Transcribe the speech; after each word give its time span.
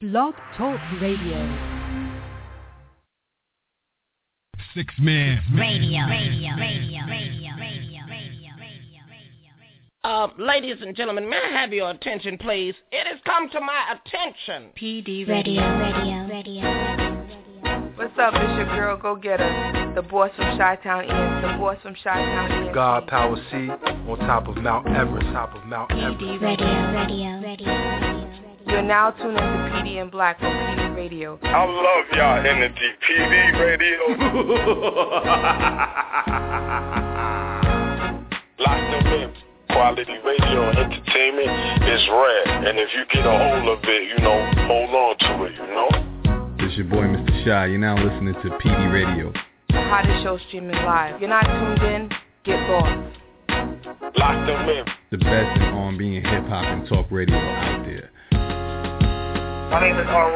Blog 0.00 0.34
Talk 0.56 0.78
Radio. 1.02 1.38
Six 4.72 4.94
Man 5.00 5.42
Radio, 5.56 6.06
radio, 6.06 6.54
radio, 6.54 6.54
radio, 6.56 7.00
radio, 7.08 8.00
radio, 8.06 8.52
radio, 8.60 9.00
radio. 9.10 10.04
Uh, 10.04 10.28
ladies 10.38 10.76
and 10.82 10.94
gentlemen, 10.94 11.28
may 11.28 11.36
I 11.36 11.60
have 11.60 11.72
your 11.72 11.90
attention, 11.90 12.38
please? 12.38 12.76
It 12.92 13.08
has 13.08 13.18
come 13.26 13.50
to 13.50 13.60
my 13.60 13.96
attention. 13.96 14.70
PD 14.80 15.26
Radio, 15.26 15.62
radio, 15.62 16.28
radio, 16.28 16.62
radio. 16.62 17.94
What's 17.96 18.16
up? 18.20 18.34
It's 18.36 18.56
your 18.56 18.66
girl, 18.66 18.96
Go 18.96 19.16
Get 19.16 19.40
Her. 19.40 19.92
the 19.96 20.02
boss 20.02 20.30
from 20.36 20.56
Chi-Town 20.56 21.06
Ian, 21.06 21.42
the 21.42 21.58
boss 21.58 21.76
from 21.82 21.94
Chi-Town 21.94 22.66
Ian. 22.66 22.72
God 22.72 23.08
Power 23.08 23.36
C 23.50 23.56
on 23.56 24.18
top 24.20 24.46
of 24.46 24.58
Mount 24.58 24.86
Everest, 24.86 25.26
top 25.32 25.56
of 25.56 25.64
Mount 25.64 25.90
Everest. 25.90 26.20
PD 26.20 26.40
Radio, 26.40 26.66
radio, 26.92 27.40
radio, 27.40 27.66
radio. 27.66 28.07
You're 28.68 28.82
now 28.82 29.10
tuned 29.12 29.38
into 29.38 29.70
PD 29.72 29.96
in 30.02 30.10
Black 30.10 30.36
on 30.42 30.52
PD 30.52 30.94
Radio. 30.94 31.38
I 31.42 31.64
love 31.64 32.04
y'all 32.12 32.46
energy. 32.46 32.90
PD 33.08 33.58
radio. 33.58 34.00
Lock 38.58 38.80
them 38.90 39.06
in. 39.06 39.32
Quality 39.70 40.18
radio 40.24 40.68
and 40.68 40.78
entertainment 40.78 41.50
is 41.88 42.08
rare. 42.10 42.48
And 42.68 42.78
if 42.78 42.88
you 42.94 43.04
get 43.12 43.24
a 43.24 43.30
hold 43.30 43.78
of 43.78 43.84
it, 43.84 44.02
you 44.08 44.18
know, 44.22 44.38
hold 44.66 44.90
on 44.90 45.16
to 45.18 45.44
it, 45.44 45.52
you 45.54 45.66
know? 45.66 45.88
It's 46.58 46.76
your 46.76 46.86
boy 46.86 47.06
Mr. 47.06 47.44
Shy. 47.44 47.66
You're 47.66 47.78
now 47.78 47.96
listening 47.96 48.34
to 48.34 48.50
PD 48.58 48.92
Radio. 48.92 49.32
The 49.68 49.80
hottest 49.80 50.22
show 50.22 50.38
streaming 50.48 50.76
live. 50.76 51.20
You're 51.20 51.30
not 51.30 51.44
tuned 51.44 51.82
in? 51.82 52.10
Get 52.44 52.60
lost. 52.68 53.16
Lock 54.16 54.46
them 54.46 54.68
in. 54.68 54.84
The 55.10 55.18
best 55.18 55.56
in 55.56 55.62
R&B 55.62 56.16
and 56.16 56.26
hip 56.26 56.44
hop 56.48 56.64
and 56.64 56.86
talk 56.86 57.06
radio 57.10 57.36
out 57.36 57.84
there. 57.86 58.10
My 59.70 59.80
name 59.82 59.98
is 59.98 60.06
R. 60.08 60.30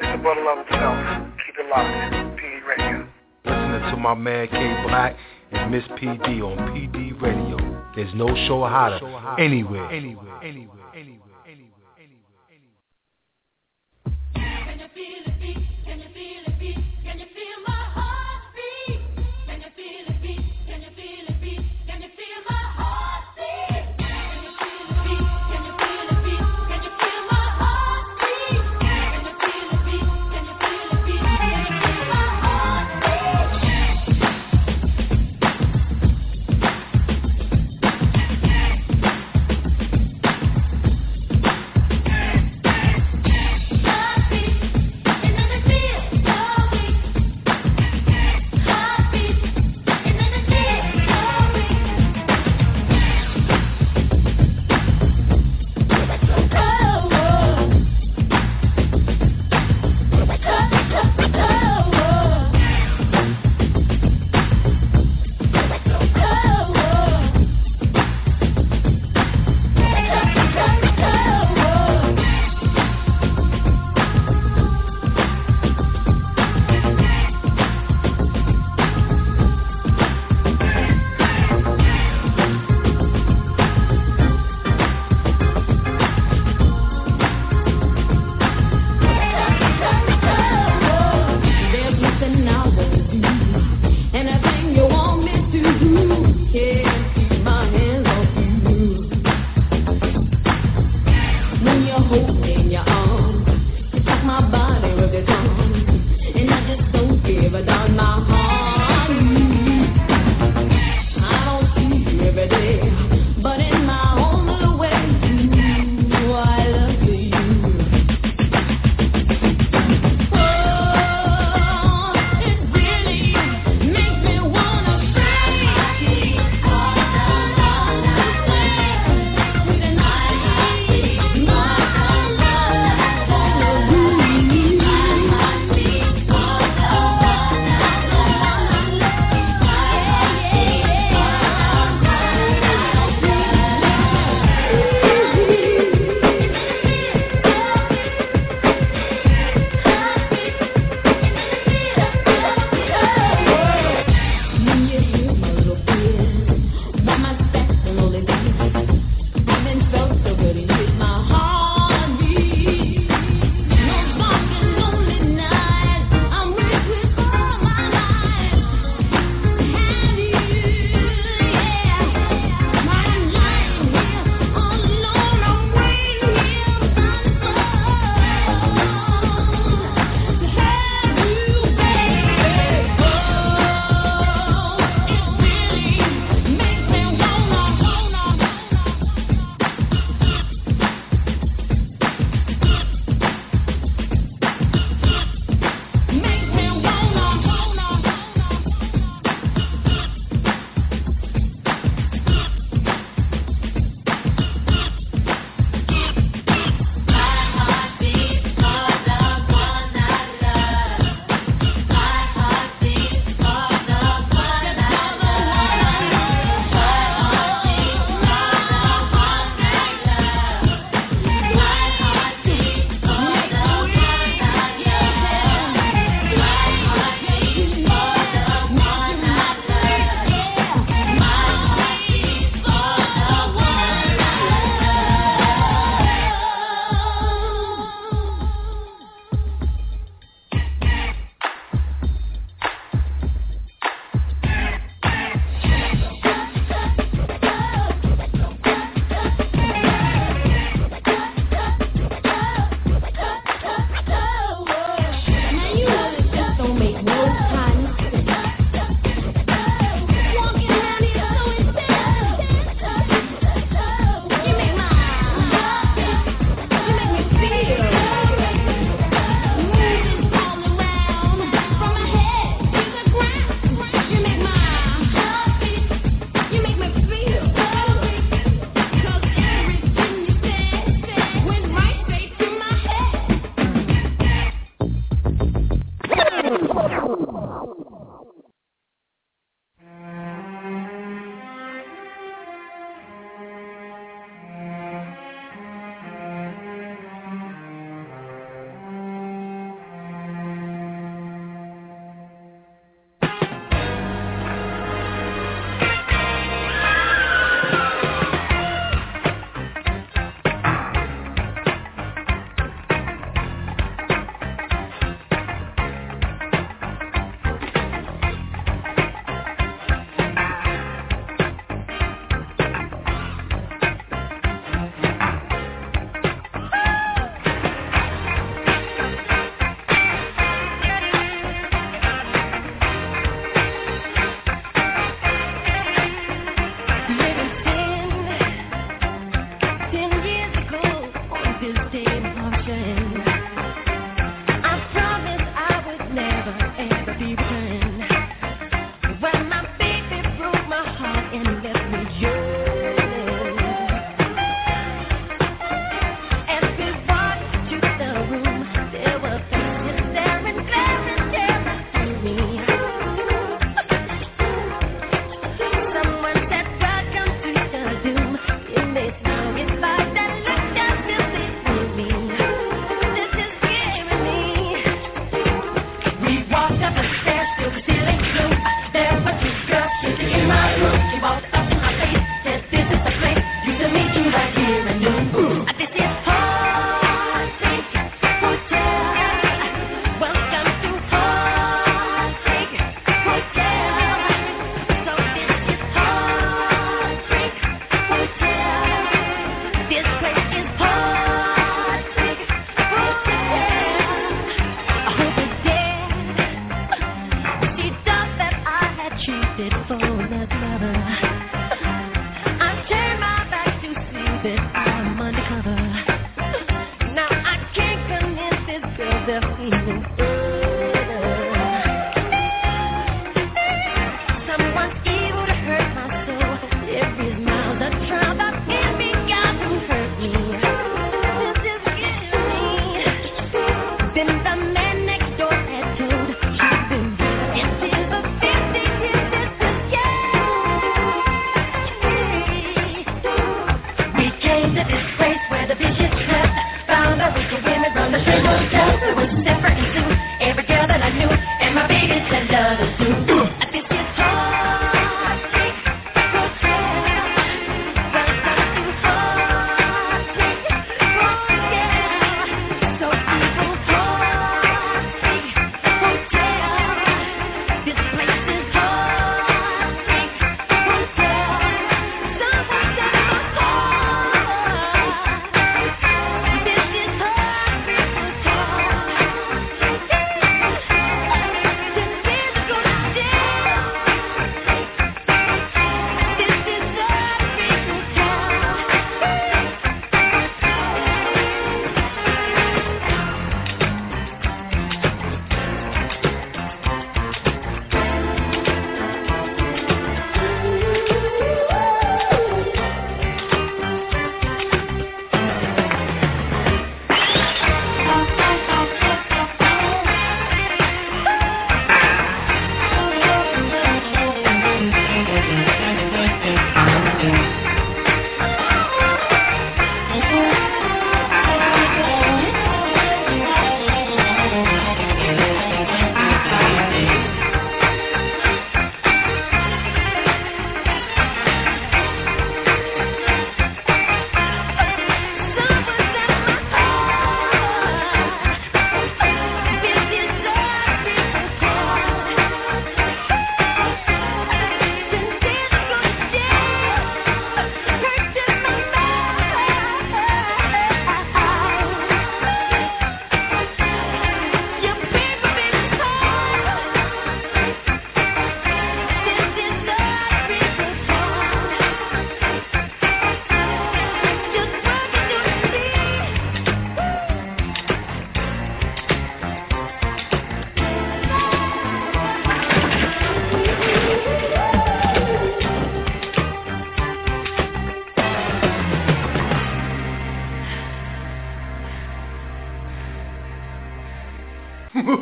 Mr. 0.00 0.22
Brother 0.22 0.42
Love 0.42 0.66
himself. 0.66 0.96
Keep 1.44 1.58
it 1.58 1.68
locked. 1.68 2.14
PD 2.40 2.66
Radio. 2.66 3.06
Listening 3.44 3.90
to 3.90 3.96
my 3.98 4.14
man 4.14 4.48
K 4.48 4.82
Black 4.88 5.14
and 5.50 5.70
Miss 5.70 5.84
PD 6.00 6.40
on 6.40 6.56
PD 6.72 7.20
Radio. 7.20 7.58
There's 7.94 8.14
no 8.14 8.28
show 8.46 8.64
hotter 8.64 8.96
anywhere. 9.38 9.90
Anywhere. 9.90 10.42
Anywhere. 10.42 10.88
Anywhere. 10.94 11.31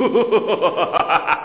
Heidi, 0.00 0.09
listen 0.09 0.30
to 0.33 1.39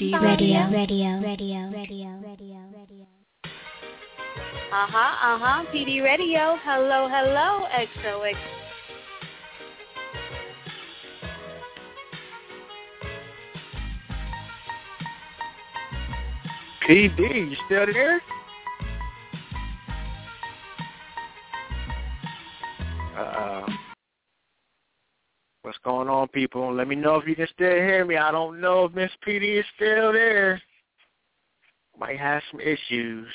you 0.00 0.10
love 0.10 0.22
PD 0.22 0.36
somebody 0.36 0.52
Radio. 0.52 0.70
Radio. 0.70 1.20
Radio. 1.20 1.70
Radio. 1.70 2.08
Radio. 2.22 2.58
Radio. 2.74 3.06
Uh 4.72 4.86
huh, 4.88 4.98
uh 5.22 5.38
huh. 5.38 5.64
PD 5.72 6.02
Radio. 6.02 6.58
Hello, 6.62 7.08
hello. 7.08 7.66
XOX. 7.72 8.36
PD, 16.86 17.50
you 17.50 17.56
still 17.66 17.86
there? 17.92 18.20
Uh, 23.16 23.66
what's 25.66 25.78
going 25.78 26.08
on, 26.08 26.28
people? 26.28 26.72
Let 26.72 26.86
me 26.86 26.94
know 26.94 27.16
if 27.16 27.26
you 27.26 27.34
can 27.34 27.48
still 27.52 27.72
hear 27.72 28.04
me. 28.04 28.16
I 28.16 28.30
don't 28.30 28.60
know 28.60 28.84
if 28.84 28.94
Miss 28.94 29.10
PD 29.26 29.58
is 29.58 29.64
still 29.74 30.12
there. 30.12 30.62
Might 31.98 32.20
have 32.20 32.40
some 32.52 32.60
issues. 32.60 33.26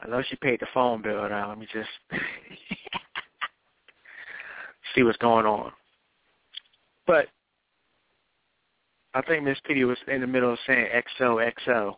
I 0.00 0.08
know 0.08 0.22
she 0.22 0.36
paid 0.36 0.60
the 0.60 0.68
phone 0.72 1.02
bill 1.02 1.28
now. 1.28 1.48
Let 1.48 1.58
me 1.58 1.66
just 1.72 1.88
see 4.94 5.02
what's 5.02 5.18
going 5.18 5.44
on. 5.44 5.72
But 7.04 7.26
I 9.12 9.22
think 9.22 9.42
Miss 9.42 9.58
PD 9.68 9.88
was 9.88 9.98
in 10.06 10.20
the 10.20 10.26
middle 10.28 10.52
of 10.52 10.58
saying 10.68 10.86
XOXO. 11.20 11.96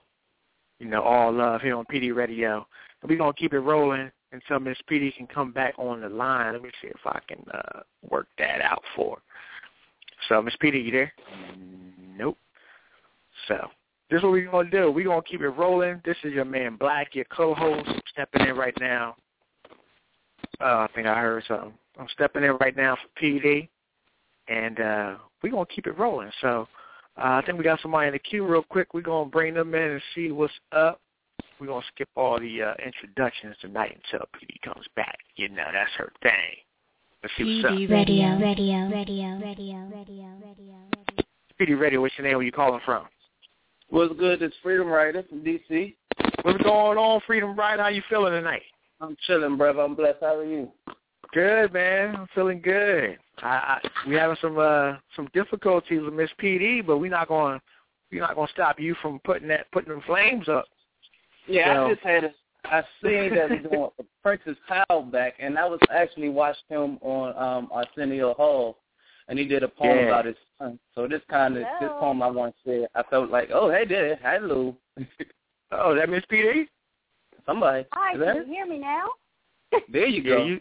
You 0.78 0.88
know, 0.88 1.02
all 1.02 1.30
love 1.30 1.60
here 1.60 1.76
on 1.76 1.84
PD 1.92 2.14
Radio. 2.14 2.66
And 3.02 3.10
we're 3.10 3.18
going 3.18 3.34
to 3.34 3.38
keep 3.38 3.52
it 3.52 3.60
rolling 3.60 4.10
until 4.32 4.60
Miss 4.60 4.78
PD 4.90 5.14
can 5.14 5.26
come 5.26 5.52
back 5.52 5.74
on 5.78 6.00
the 6.00 6.08
line. 6.08 6.52
Let 6.52 6.62
me 6.62 6.70
see 6.80 6.88
if 6.88 7.06
I 7.06 7.20
can 7.28 7.44
uh, 7.52 7.80
work 8.08 8.26
that 8.38 8.60
out 8.60 8.82
for 8.96 9.16
her. 9.16 9.22
So, 10.28 10.40
Miss 10.40 10.54
PD, 10.62 10.84
you 10.84 10.92
there? 10.92 11.12
Nope. 12.16 12.38
So, 13.48 13.68
this 14.10 14.18
is 14.18 14.22
what 14.22 14.32
we're 14.32 14.64
to 14.64 14.70
do. 14.70 14.90
We're 14.90 15.04
to 15.22 15.28
keep 15.28 15.40
it 15.40 15.48
rolling. 15.48 16.00
This 16.04 16.16
is 16.22 16.32
your 16.32 16.44
man 16.44 16.76
Black, 16.76 17.14
your 17.14 17.24
co-host, 17.26 17.88
stepping 18.12 18.46
in 18.46 18.56
right 18.56 18.74
now. 18.80 19.16
Oh, 20.60 20.80
I 20.80 20.88
think 20.94 21.06
I 21.06 21.18
heard 21.20 21.42
something. 21.48 21.72
I'm 21.98 22.08
stepping 22.12 22.44
in 22.44 22.52
right 22.52 22.76
now 22.76 22.96
for 22.96 23.22
PD, 23.22 23.68
and 24.48 24.80
uh, 24.80 25.14
we're 25.42 25.50
to 25.50 25.74
keep 25.74 25.86
it 25.86 25.98
rolling. 25.98 26.30
So, 26.40 26.68
uh, 27.18 27.40
I 27.40 27.42
think 27.44 27.58
we 27.58 27.64
got 27.64 27.80
somebody 27.80 28.06
in 28.08 28.12
the 28.12 28.18
queue 28.18 28.46
real 28.46 28.62
quick. 28.62 28.94
We're 28.94 29.02
to 29.02 29.30
bring 29.30 29.54
them 29.54 29.74
in 29.74 29.82
and 29.82 30.02
see 30.14 30.30
what's 30.30 30.52
up. 30.72 31.00
We're 31.62 31.68
going 31.68 31.82
to 31.82 31.88
skip 31.94 32.08
all 32.16 32.40
the 32.40 32.60
uh, 32.60 32.74
introductions 32.84 33.54
tonight 33.60 33.96
until 34.02 34.26
PD 34.34 34.60
comes 34.64 34.84
back. 34.96 35.16
You 35.36 35.48
know, 35.48 35.62
that's 35.72 35.92
her 35.96 36.12
thing. 36.20 36.32
Let's 37.22 37.36
see 37.38 37.62
what's 37.62 37.76
PD 37.76 37.84
up. 37.84 37.90
Radio. 37.92 38.26
Radio. 38.40 38.88
Radio. 38.90 39.38
Radio. 39.38 39.88
Radio. 39.94 40.28
Radio. 40.42 41.24
PD 41.60 41.78
Radio, 41.78 42.00
what's 42.00 42.14
your 42.18 42.26
name? 42.26 42.36
Where 42.36 42.44
you 42.44 42.50
calling 42.50 42.80
from? 42.84 43.04
What's 43.90 44.12
good? 44.18 44.42
It's 44.42 44.56
Freedom 44.60 44.88
Rider 44.88 45.22
from 45.28 45.44
DC. 45.44 45.94
What's 46.42 46.60
going 46.64 46.98
on, 46.98 47.20
Freedom 47.28 47.54
Rider? 47.54 47.80
How 47.80 47.90
you 47.90 48.02
feeling 48.10 48.32
tonight? 48.32 48.62
I'm 49.00 49.16
chilling, 49.24 49.56
brother. 49.56 49.82
I'm 49.82 49.94
blessed. 49.94 50.18
How 50.20 50.38
are 50.38 50.44
you? 50.44 50.68
Good, 51.32 51.72
man. 51.72 52.16
I'm 52.16 52.26
feeling 52.34 52.60
good. 52.60 53.18
I, 53.38 53.78
I 53.84 54.08
we 54.08 54.16
having 54.16 54.36
some 54.40 54.58
uh 54.58 54.94
some 55.14 55.28
difficulties 55.32 56.02
with 56.02 56.12
Miss 56.12 56.30
PD, 56.42 56.84
but 56.84 56.98
we're 56.98 57.08
not 57.08 57.28
going 57.28 57.60
to 57.60 57.64
we're 58.10 58.20
not 58.20 58.34
going 58.34 58.48
to 58.48 58.52
stop 58.52 58.80
you 58.80 58.96
from 59.00 59.20
putting 59.20 59.46
that 59.46 59.70
putting 59.70 59.90
them 59.90 60.02
flames 60.08 60.48
up. 60.48 60.64
Yeah, 61.46 61.74
So- 61.74 61.86
I 61.86 61.90
just 61.94 62.02
had 62.02 62.24
a, 62.24 62.32
I 62.64 62.82
seen 63.02 63.34
that 63.34 63.50
he's 63.60 63.70
doing 63.70 63.90
Prentice 64.22 64.56
Powell 64.68 65.02
back, 65.02 65.34
and 65.40 65.58
I 65.58 65.66
was 65.66 65.80
actually 65.90 66.28
watched 66.28 66.64
him 66.68 66.98
on 67.02 67.36
um 67.36 67.68
Arsenio 67.72 68.34
Hall, 68.34 68.78
and 69.28 69.38
he 69.38 69.44
did 69.46 69.62
a 69.62 69.68
poem 69.68 69.98
Yeah. 69.98 70.04
about 70.06 70.26
his 70.26 70.36
son. 70.58 70.78
So 70.94 71.08
this 71.08 71.22
kind 71.28 71.56
of 71.56 71.64
this 71.80 71.90
poem 71.98 72.22
I 72.22 72.28
want 72.28 72.54
to 72.64 72.70
say, 72.70 72.86
I 72.94 73.02
felt 73.04 73.30
like, 73.30 73.50
oh, 73.52 73.70
hey 73.70 73.84
there, 73.86 74.18
hello, 74.22 74.76
Oh, 75.72 75.94
that 75.94 76.08
Miss 76.08 76.22
PD? 76.30 76.66
somebody. 77.46 77.84
Hi, 77.92 78.12
can 78.16 78.36
you 78.46 78.52
hear 78.54 78.66
me 78.66 78.78
now? 78.78 79.08
There 79.90 80.06
you 80.06 80.22
Yeah, 80.22 80.36
go. 80.36 80.44
you 80.44 80.60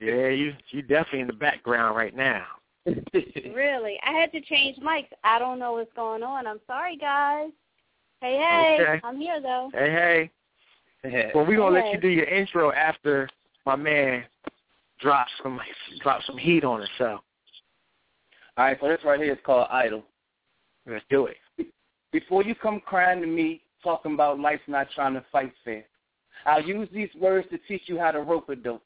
yeah 0.00 0.28
you 0.28 0.52
you 0.68 0.82
definitely 0.82 1.20
in 1.20 1.26
the 1.26 1.32
background 1.32 1.96
right 1.96 2.14
now. 2.14 2.44
Really? 3.54 3.98
I 4.06 4.12
had 4.12 4.30
to 4.32 4.40
change 4.40 4.76
mics. 4.78 5.08
I 5.24 5.38
don't 5.38 5.58
know 5.58 5.72
what's 5.72 5.92
going 5.94 6.22
on. 6.22 6.46
I'm 6.46 6.60
sorry, 6.66 6.96
guys. 6.96 7.50
Hey, 8.20 8.36
hey. 8.36 8.78
Okay. 8.80 9.00
I'm 9.02 9.18
here, 9.18 9.40
though. 9.40 9.70
Hey 9.72 9.90
hey. 11.02 11.30
Well, 11.34 11.46
we're 11.46 11.56
gonna 11.56 11.74
let 11.74 11.92
you 11.92 11.98
do 11.98 12.08
your 12.08 12.26
intro 12.26 12.72
after 12.72 13.28
my 13.64 13.76
man 13.76 14.24
drops 15.00 15.30
some 15.42 15.58
drop 16.02 16.20
some 16.26 16.36
heat 16.36 16.64
on 16.64 16.82
us. 16.82 16.88
So 16.98 17.04
All 17.06 17.20
right, 18.58 18.76
so 18.80 18.88
this 18.88 19.00
right 19.04 19.18
here 19.18 19.32
is 19.32 19.38
called 19.44 19.68
Idol. 19.70 20.04
let's 20.86 21.04
do 21.08 21.26
it. 21.26 21.36
Before 22.12 22.42
you 22.42 22.54
come 22.54 22.80
crying 22.84 23.20
to 23.22 23.26
me, 23.26 23.62
talking 23.82 24.14
about 24.14 24.38
life's 24.38 24.62
not 24.66 24.88
trying 24.94 25.14
to 25.14 25.24
fight 25.32 25.52
fair, 25.64 25.84
I'll 26.44 26.62
use 26.62 26.88
these 26.92 27.10
words 27.18 27.46
to 27.50 27.58
teach 27.68 27.82
you 27.86 27.98
how 27.98 28.10
to 28.10 28.20
rope 28.20 28.48
a 28.50 28.56
dope. 28.56 28.82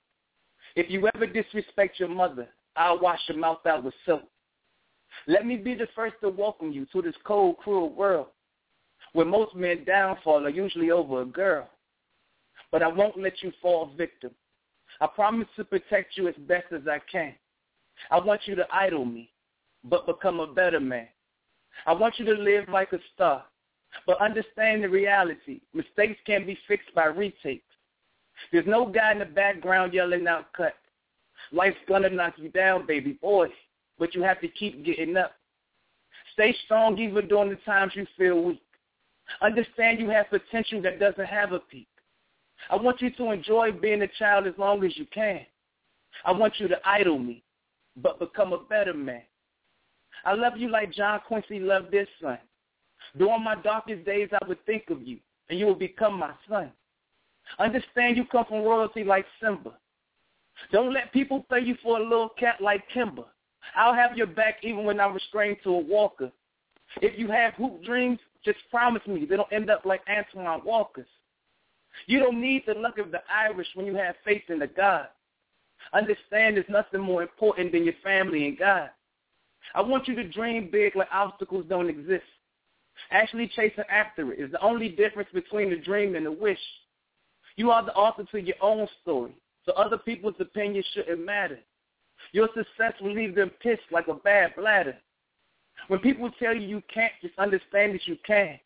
If 0.77 0.90
you 0.90 1.09
ever 1.14 1.27
disrespect 1.27 1.99
your 1.99 2.09
mother, 2.09 2.49
I'll 2.77 3.01
wash 3.01 3.20
your 3.29 3.38
mouth 3.38 3.66
out 3.66 3.83
with 3.83 3.94
soap. 4.07 4.29
Let 5.27 5.47
me 5.47 5.57
be 5.57 5.75
the 5.75 5.88
first 5.94 6.16
to 6.20 6.29
welcome 6.29 6.70
you 6.73 6.87
to 6.92 7.03
this 7.03 7.14
cold, 7.25 7.57
cruel 7.59 7.92
world, 7.92 8.27
where 9.14 9.24
most 9.24 9.55
men 9.55 9.85
downfall 9.85 10.44
are 10.44 10.50
usually 10.50 10.90
over 10.90 11.22
a 11.22 11.27
girl. 11.27 11.68
But 12.70 12.83
I 12.83 12.88
won't 12.88 13.16
let 13.16 13.42
you 13.42 13.53
fall 13.62 13.90
victim. 13.96 14.33
I 15.00 15.07
promise 15.07 15.48
to 15.57 15.64
protect 15.64 16.16
you 16.16 16.29
as 16.29 16.35
best 16.46 16.66
as 16.72 16.83
I 16.88 16.98
can. 17.11 17.35
I 18.11 18.18
want 18.18 18.42
you 18.44 18.57
to 18.57 18.66
idol 18.72 19.05
me, 19.05 19.31
but 19.85 20.07
become 20.07 20.40
a 20.40 20.53
better 20.53 20.81
man. 20.81 21.09
I 21.87 21.92
want 21.92 22.18
you 22.18 22.24
to 22.27 22.33
live 22.33 22.68
like 22.68 22.92
a 22.92 22.98
star, 23.14 23.44
but 24.07 24.20
understand 24.20 24.83
the 24.83 24.88
reality. 24.88 25.61
Mistakes 25.72 26.18
can 26.27 26.44
be 26.44 26.59
fixed 26.66 26.92
by 26.94 27.07
retakes. 27.07 27.64
There's 28.50 28.66
no 28.66 28.87
guy 28.87 29.12
in 29.12 29.20
the 29.20 29.27
background 29.27 29.94
yelling 29.94 30.27
out 30.27 30.53
cut. 30.53 30.74
Life's 31.53 31.77
gonna 31.88 32.11
knock 32.11 32.35
you 32.37 32.48
down, 32.48 32.87
baby 32.87 33.12
boy, 33.12 33.48
but 33.98 34.14
you 34.14 34.22
have 34.22 34.40
to 34.40 34.48
keep 34.48 34.85
getting 34.85 35.16
up. 35.16 35.33
Stay 36.33 36.55
strong 36.64 36.98
even 36.98 37.29
during 37.29 37.50
the 37.50 37.57
times 37.64 37.92
you 37.94 38.07
feel 38.18 38.42
weak. 38.42 38.61
Understand 39.42 39.98
you 39.98 40.10
have 40.10 40.28
potential 40.30 40.82
that 40.82 41.00
doesn't 41.00 41.26
have 41.26 41.52
a 41.52 41.58
peak. 41.58 41.88
I 42.70 42.76
want 42.76 43.00
you 43.00 43.10
to 43.10 43.30
enjoy 43.30 43.72
being 43.72 44.02
a 44.02 44.08
child 44.18 44.46
as 44.46 44.54
long 44.58 44.84
as 44.84 44.96
you 44.96 45.06
can. 45.12 45.40
I 46.24 46.32
want 46.32 46.54
you 46.58 46.68
to 46.68 46.76
idol 46.84 47.18
me, 47.18 47.42
but 47.96 48.18
become 48.18 48.52
a 48.52 48.58
better 48.58 48.94
man. 48.94 49.22
I 50.24 50.34
love 50.34 50.54
you 50.56 50.70
like 50.70 50.92
John 50.92 51.20
Quincy 51.26 51.58
loved 51.58 51.92
his 51.92 52.08
son. 52.22 52.38
During 53.18 53.42
my 53.42 53.56
darkest 53.56 54.04
days, 54.04 54.28
I 54.32 54.46
would 54.46 54.64
think 54.64 54.84
of 54.90 55.02
you, 55.02 55.18
and 55.50 55.58
you 55.58 55.66
will 55.66 55.74
become 55.74 56.18
my 56.18 56.32
son. 56.48 56.72
Understand 57.58 58.16
you 58.16 58.24
come 58.24 58.46
from 58.46 58.62
royalty 58.62 59.04
like 59.04 59.26
Simba. 59.40 59.72
Don't 60.72 60.92
let 60.92 61.12
people 61.12 61.44
play 61.48 61.60
you 61.60 61.76
for 61.82 61.98
a 61.98 62.02
little 62.02 62.30
cat 62.30 62.60
like 62.60 62.84
Kimba. 62.94 63.24
I'll 63.76 63.94
have 63.94 64.16
your 64.16 64.26
back 64.26 64.56
even 64.62 64.84
when 64.84 65.00
I'm 65.00 65.14
restrained 65.14 65.58
to 65.64 65.70
a 65.70 65.78
walker. 65.78 66.30
If 67.02 67.18
you 67.18 67.28
have 67.28 67.54
hoop 67.54 67.82
dreams, 67.84 68.18
just 68.44 68.59
promise 68.70 69.07
me 69.07 69.24
they 69.24 69.37
don't 69.37 69.52
end 69.52 69.70
up 69.70 69.85
like 69.85 70.02
Antoine 70.09 70.62
Walker's. 70.64 71.07
You 72.07 72.18
don't 72.18 72.40
need 72.40 72.64
the 72.66 72.74
luck 72.74 72.98
of 72.98 73.11
the 73.11 73.20
Irish 73.33 73.68
when 73.74 73.87
you 73.87 73.94
have 73.94 74.16
faith 74.24 74.42
in 74.48 74.59
the 74.59 74.66
God. 74.66 75.07
Understand 75.92 76.57
there's 76.57 76.66
nothing 76.68 77.00
more 77.00 77.22
important 77.22 77.72
than 77.72 77.85
your 77.85 77.94
family 78.02 78.46
and 78.46 78.59
God. 78.59 78.90
I 79.74 79.83
want 79.83 80.09
you 80.09 80.14
to 80.16 80.28
dream 80.28 80.68
big 80.70 80.96
like 80.96 81.09
obstacles 81.12 81.64
don't 81.68 81.88
exist. 81.88 82.24
Actually 83.11 83.50
chasing 83.54 83.85
after 83.90 84.33
it 84.33 84.40
is 84.40 84.52
the 84.52 84.61
only 84.61 84.88
difference 84.88 85.28
between 85.33 85.70
the 85.70 85.76
dream 85.76 86.14
and 86.14 86.26
the 86.26 86.33
wish. 86.33 86.59
You 87.57 87.70
are 87.70 87.85
the 87.85 87.94
author 87.94 88.24
to 88.24 88.40
your 88.40 88.57
own 88.61 88.87
story, 89.02 89.35
so 89.64 89.72
other 89.72 89.98
people's 89.98 90.35
opinions 90.40 90.87
shouldn't 90.92 91.24
matter. 91.24 91.59
Your 92.33 92.48
success 92.48 92.94
will 93.00 93.14
leave 93.14 93.35
them 93.35 93.50
pissed 93.61 93.83
like 93.90 94.09
a 94.09 94.14
bad 94.14 94.54
bladder. 94.57 94.96
When 95.88 96.00
people 96.00 96.30
tell 96.38 96.54
you 96.54 96.66
you 96.66 96.82
can't, 96.92 97.12
just 97.20 97.38
understand 97.38 97.94
that 97.94 98.06
you 98.06 98.16
can. 98.26 98.58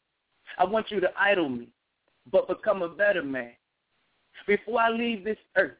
I 0.58 0.64
want 0.64 0.90
you 0.90 1.00
to 1.00 1.08
idol 1.18 1.48
me, 1.48 1.68
but 2.30 2.48
become 2.48 2.82
a 2.82 2.88
better 2.88 3.22
man. 3.22 3.52
Before 4.46 4.80
I 4.80 4.90
leave 4.90 5.24
this 5.24 5.38
earth, 5.56 5.76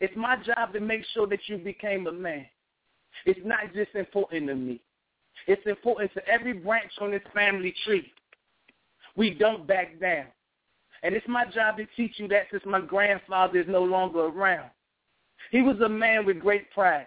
it's 0.00 0.16
my 0.16 0.36
job 0.36 0.72
to 0.72 0.80
make 0.80 1.02
sure 1.12 1.26
that 1.26 1.40
you 1.46 1.58
became 1.58 2.06
a 2.06 2.12
man. 2.12 2.46
It's 3.26 3.40
not 3.44 3.74
just 3.74 3.94
important 3.94 4.46
to 4.48 4.54
me. 4.54 4.80
It's 5.46 5.66
important 5.66 6.12
to 6.14 6.26
every 6.28 6.52
branch 6.52 6.92
on 7.00 7.10
this 7.10 7.22
family 7.34 7.74
tree. 7.84 8.12
We 9.16 9.34
don't 9.34 9.66
back 9.66 10.00
down. 10.00 10.26
And 11.02 11.14
it's 11.14 11.26
my 11.28 11.44
job 11.46 11.76
to 11.78 11.86
teach 11.96 12.14
you 12.16 12.28
that 12.28 12.46
since 12.50 12.62
my 12.66 12.80
grandfather 12.80 13.58
is 13.58 13.66
no 13.68 13.82
longer 13.82 14.20
around. 14.20 14.70
He 15.50 15.62
was 15.62 15.80
a 15.80 15.88
man 15.88 16.26
with 16.26 16.40
great 16.40 16.70
pride. 16.70 17.06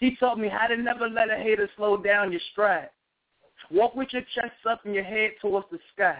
He 0.00 0.16
taught 0.16 0.38
me 0.38 0.48
how 0.48 0.66
to 0.66 0.76
never 0.76 1.08
let 1.08 1.30
a 1.30 1.36
hater 1.36 1.68
slow 1.76 1.96
down 1.98 2.32
your 2.32 2.40
stride. 2.52 2.88
Walk 3.70 3.94
with 3.94 4.08
your 4.12 4.22
chest 4.34 4.54
up 4.68 4.84
and 4.84 4.94
your 4.94 5.04
head 5.04 5.32
towards 5.40 5.66
the 5.70 5.78
sky. 5.94 6.18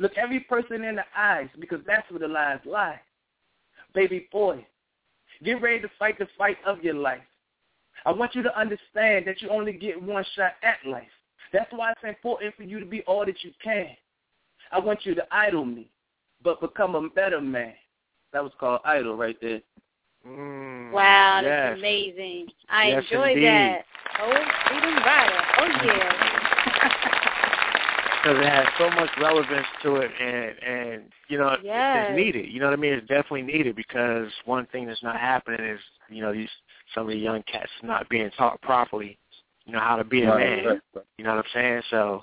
Look 0.00 0.16
every 0.16 0.40
person 0.40 0.82
in 0.82 0.96
the 0.96 1.04
eyes 1.16 1.48
because 1.60 1.80
that's 1.86 2.10
where 2.10 2.20
the 2.20 2.28
lies 2.28 2.58
lie. 2.64 3.00
Baby 3.94 4.28
boy, 4.32 4.66
get 5.44 5.60
ready 5.60 5.80
to 5.80 5.90
fight 5.98 6.18
the 6.18 6.26
fight 6.36 6.56
of 6.66 6.82
your 6.82 6.94
life. 6.94 7.20
I 8.04 8.12
want 8.12 8.34
you 8.34 8.42
to 8.42 8.58
understand 8.58 9.26
that 9.26 9.42
you 9.42 9.50
only 9.50 9.72
get 9.72 10.02
one 10.02 10.24
shot 10.34 10.52
at 10.62 10.78
life. 10.88 11.04
That's 11.52 11.70
why 11.72 11.92
it's 11.92 12.00
important 12.02 12.54
for 12.56 12.62
you 12.62 12.80
to 12.80 12.86
be 12.86 13.02
all 13.02 13.24
that 13.26 13.44
you 13.44 13.52
can. 13.62 13.88
I 14.72 14.80
want 14.80 15.04
you 15.04 15.14
to 15.14 15.26
idol 15.30 15.64
me, 15.64 15.90
but 16.42 16.60
become 16.60 16.94
a 16.94 17.08
better 17.10 17.40
man. 17.40 17.74
That 18.32 18.42
was 18.42 18.52
called 18.58 18.80
idol 18.84 19.16
right 19.16 19.36
there. 19.40 19.60
Mm, 20.26 20.92
Wow, 20.92 21.40
that's 21.42 21.68
yes. 21.68 21.78
amazing. 21.78 22.46
I 22.68 22.86
Yes, 22.88 23.04
enjoy 23.04 23.28
indeed. 23.28 23.44
that. 23.44 23.84
Oh, 24.20 24.32
Freedom 24.68 24.96
Rider. 24.96 25.40
Oh 25.58 25.68
yeah. 25.86 27.02
because 28.26 28.40
it 28.40 28.48
has 28.48 28.66
so 28.78 28.90
much 28.90 29.10
relevance 29.20 29.66
to 29.82 29.96
it, 29.96 30.10
and 30.20 30.58
and 30.62 31.02
you 31.28 31.38
know 31.38 31.56
Yes. 31.62 32.06
it's 32.08 32.16
needed. 32.16 32.50
You 32.50 32.60
know 32.60 32.66
what 32.66 32.72
I 32.72 32.76
mean? 32.76 32.92
It's 32.94 33.06
definitely 33.06 33.42
needed 33.42 33.76
because 33.76 34.28
one 34.44 34.66
thing 34.66 34.86
that's 34.86 35.02
not 35.02 35.16
happening 35.16 35.60
is 35.60 35.80
you 36.08 36.22
know 36.22 36.32
these 36.32 36.48
some 36.94 37.04
of 37.04 37.10
the 37.12 37.18
young 37.18 37.42
cats 37.42 37.70
not 37.82 38.08
being 38.08 38.30
taught 38.36 38.60
properly. 38.62 39.18
You 39.64 39.72
know 39.72 39.80
how 39.80 39.96
to 39.96 40.04
be 40.04 40.22
a 40.22 40.28
Right, 40.28 40.38
man. 40.38 40.64
right, 40.66 40.80
right. 40.94 41.04
You 41.18 41.24
know 41.24 41.36
what 41.36 41.44
I'm 41.44 41.50
saying? 41.52 41.82
So 41.90 42.14
And 42.14 42.22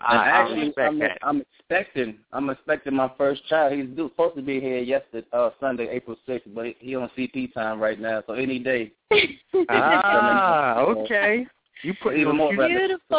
I, 0.00 0.16
I 0.16 0.28
actually, 0.28 0.66
respect 0.66 0.88
I'm, 0.88 0.98
that. 1.00 1.18
I'm 1.22 1.42
expecting. 1.58 2.18
I'm 2.32 2.50
expecting 2.50 2.94
my 2.94 3.10
first 3.18 3.46
child. 3.48 3.74
He's 3.74 3.86
due, 3.96 4.08
supposed 4.10 4.36
to 4.36 4.42
be 4.42 4.60
here 4.60 4.78
yesterday, 4.78 5.26
uh, 5.32 5.50
Sunday, 5.60 5.88
April 5.90 6.16
6th, 6.28 6.42
but 6.54 6.66
he 6.78 6.96
on 6.96 7.10
CP 7.16 7.52
time 7.52 7.78
right 7.80 8.00
now. 8.00 8.22
So 8.26 8.32
any 8.34 8.58
day. 8.58 8.92
ah, 9.68 10.80
okay. 10.80 11.46
You 11.82 11.94
put 12.02 12.16
Even 12.16 12.36
more 12.36 12.54
relevant. 12.54 12.78
Beautiful. 12.78 13.16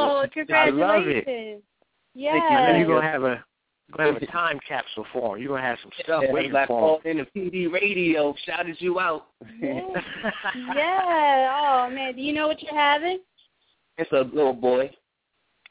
I 0.53 0.69
love 0.69 1.07
it. 1.07 1.25
Congratulations. 1.25 1.63
And 2.15 2.77
you're 2.77 2.87
gonna 2.87 3.11
have 3.11 3.23
a 3.23 3.43
gonna 3.91 4.13
have 4.13 4.21
a 4.21 4.25
time 4.27 4.59
capsule 4.67 5.05
for 5.11 5.35
him. 5.35 5.43
You're 5.43 5.55
gonna 5.55 5.67
have 5.67 5.77
some 5.81 5.91
stuff 6.03 6.23
Yeah, 6.25 6.31
waiting 6.31 6.51
Black 6.51 6.67
for 6.67 7.01
him. 7.01 7.19
in 7.19 7.25
the 7.33 7.39
PD 7.39 7.71
radio 7.71 8.33
shouted 8.45 8.77
you 8.79 8.99
out. 8.99 9.27
yeah. 9.61 9.81
Oh 11.55 11.89
man, 11.93 12.15
do 12.15 12.21
you 12.21 12.33
know 12.33 12.47
what 12.47 12.61
you're 12.61 12.73
having? 12.73 13.19
It's 13.97 14.11
a 14.13 14.21
little 14.33 14.53
boy. 14.53 14.89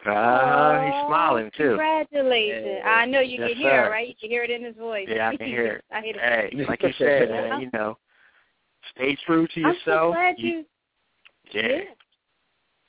Ah, 0.06 0.82
he's 0.84 0.92
Oh, 0.94 1.06
smiling 1.08 1.50
too. 1.56 1.76
Congratulations. 1.76 2.80
I 2.84 3.06
know 3.06 3.20
you 3.20 3.38
Yes, 3.38 3.48
can 3.50 3.56
hear 3.58 3.84
it, 3.86 3.90
right? 3.90 4.08
You 4.08 4.14
can 4.20 4.30
hear 4.30 4.42
it 4.44 4.50
in 4.50 4.64
his 4.64 4.76
voice. 4.76 5.06
Yeah, 5.10 5.28
I 5.28 5.36
can 5.36 5.46
hear 5.46 5.66
it. 5.66 5.84
I 5.92 6.00
hear 6.00 6.14
it. 6.16 6.52
Hey, 6.54 6.64
like 6.66 6.82
you 6.82 6.92
said, 6.98 7.28
man, 7.30 7.60
you 7.60 7.70
know, 7.72 7.98
stay 8.94 9.16
true 9.26 9.46
to 9.48 9.60
yourself. 9.60 9.76
I'm 9.76 9.76
yourself. 9.76 9.84
so 9.86 10.12
glad 10.12 10.34
you. 10.38 10.64
yeah. 11.52 11.62
yeah. 11.68 11.80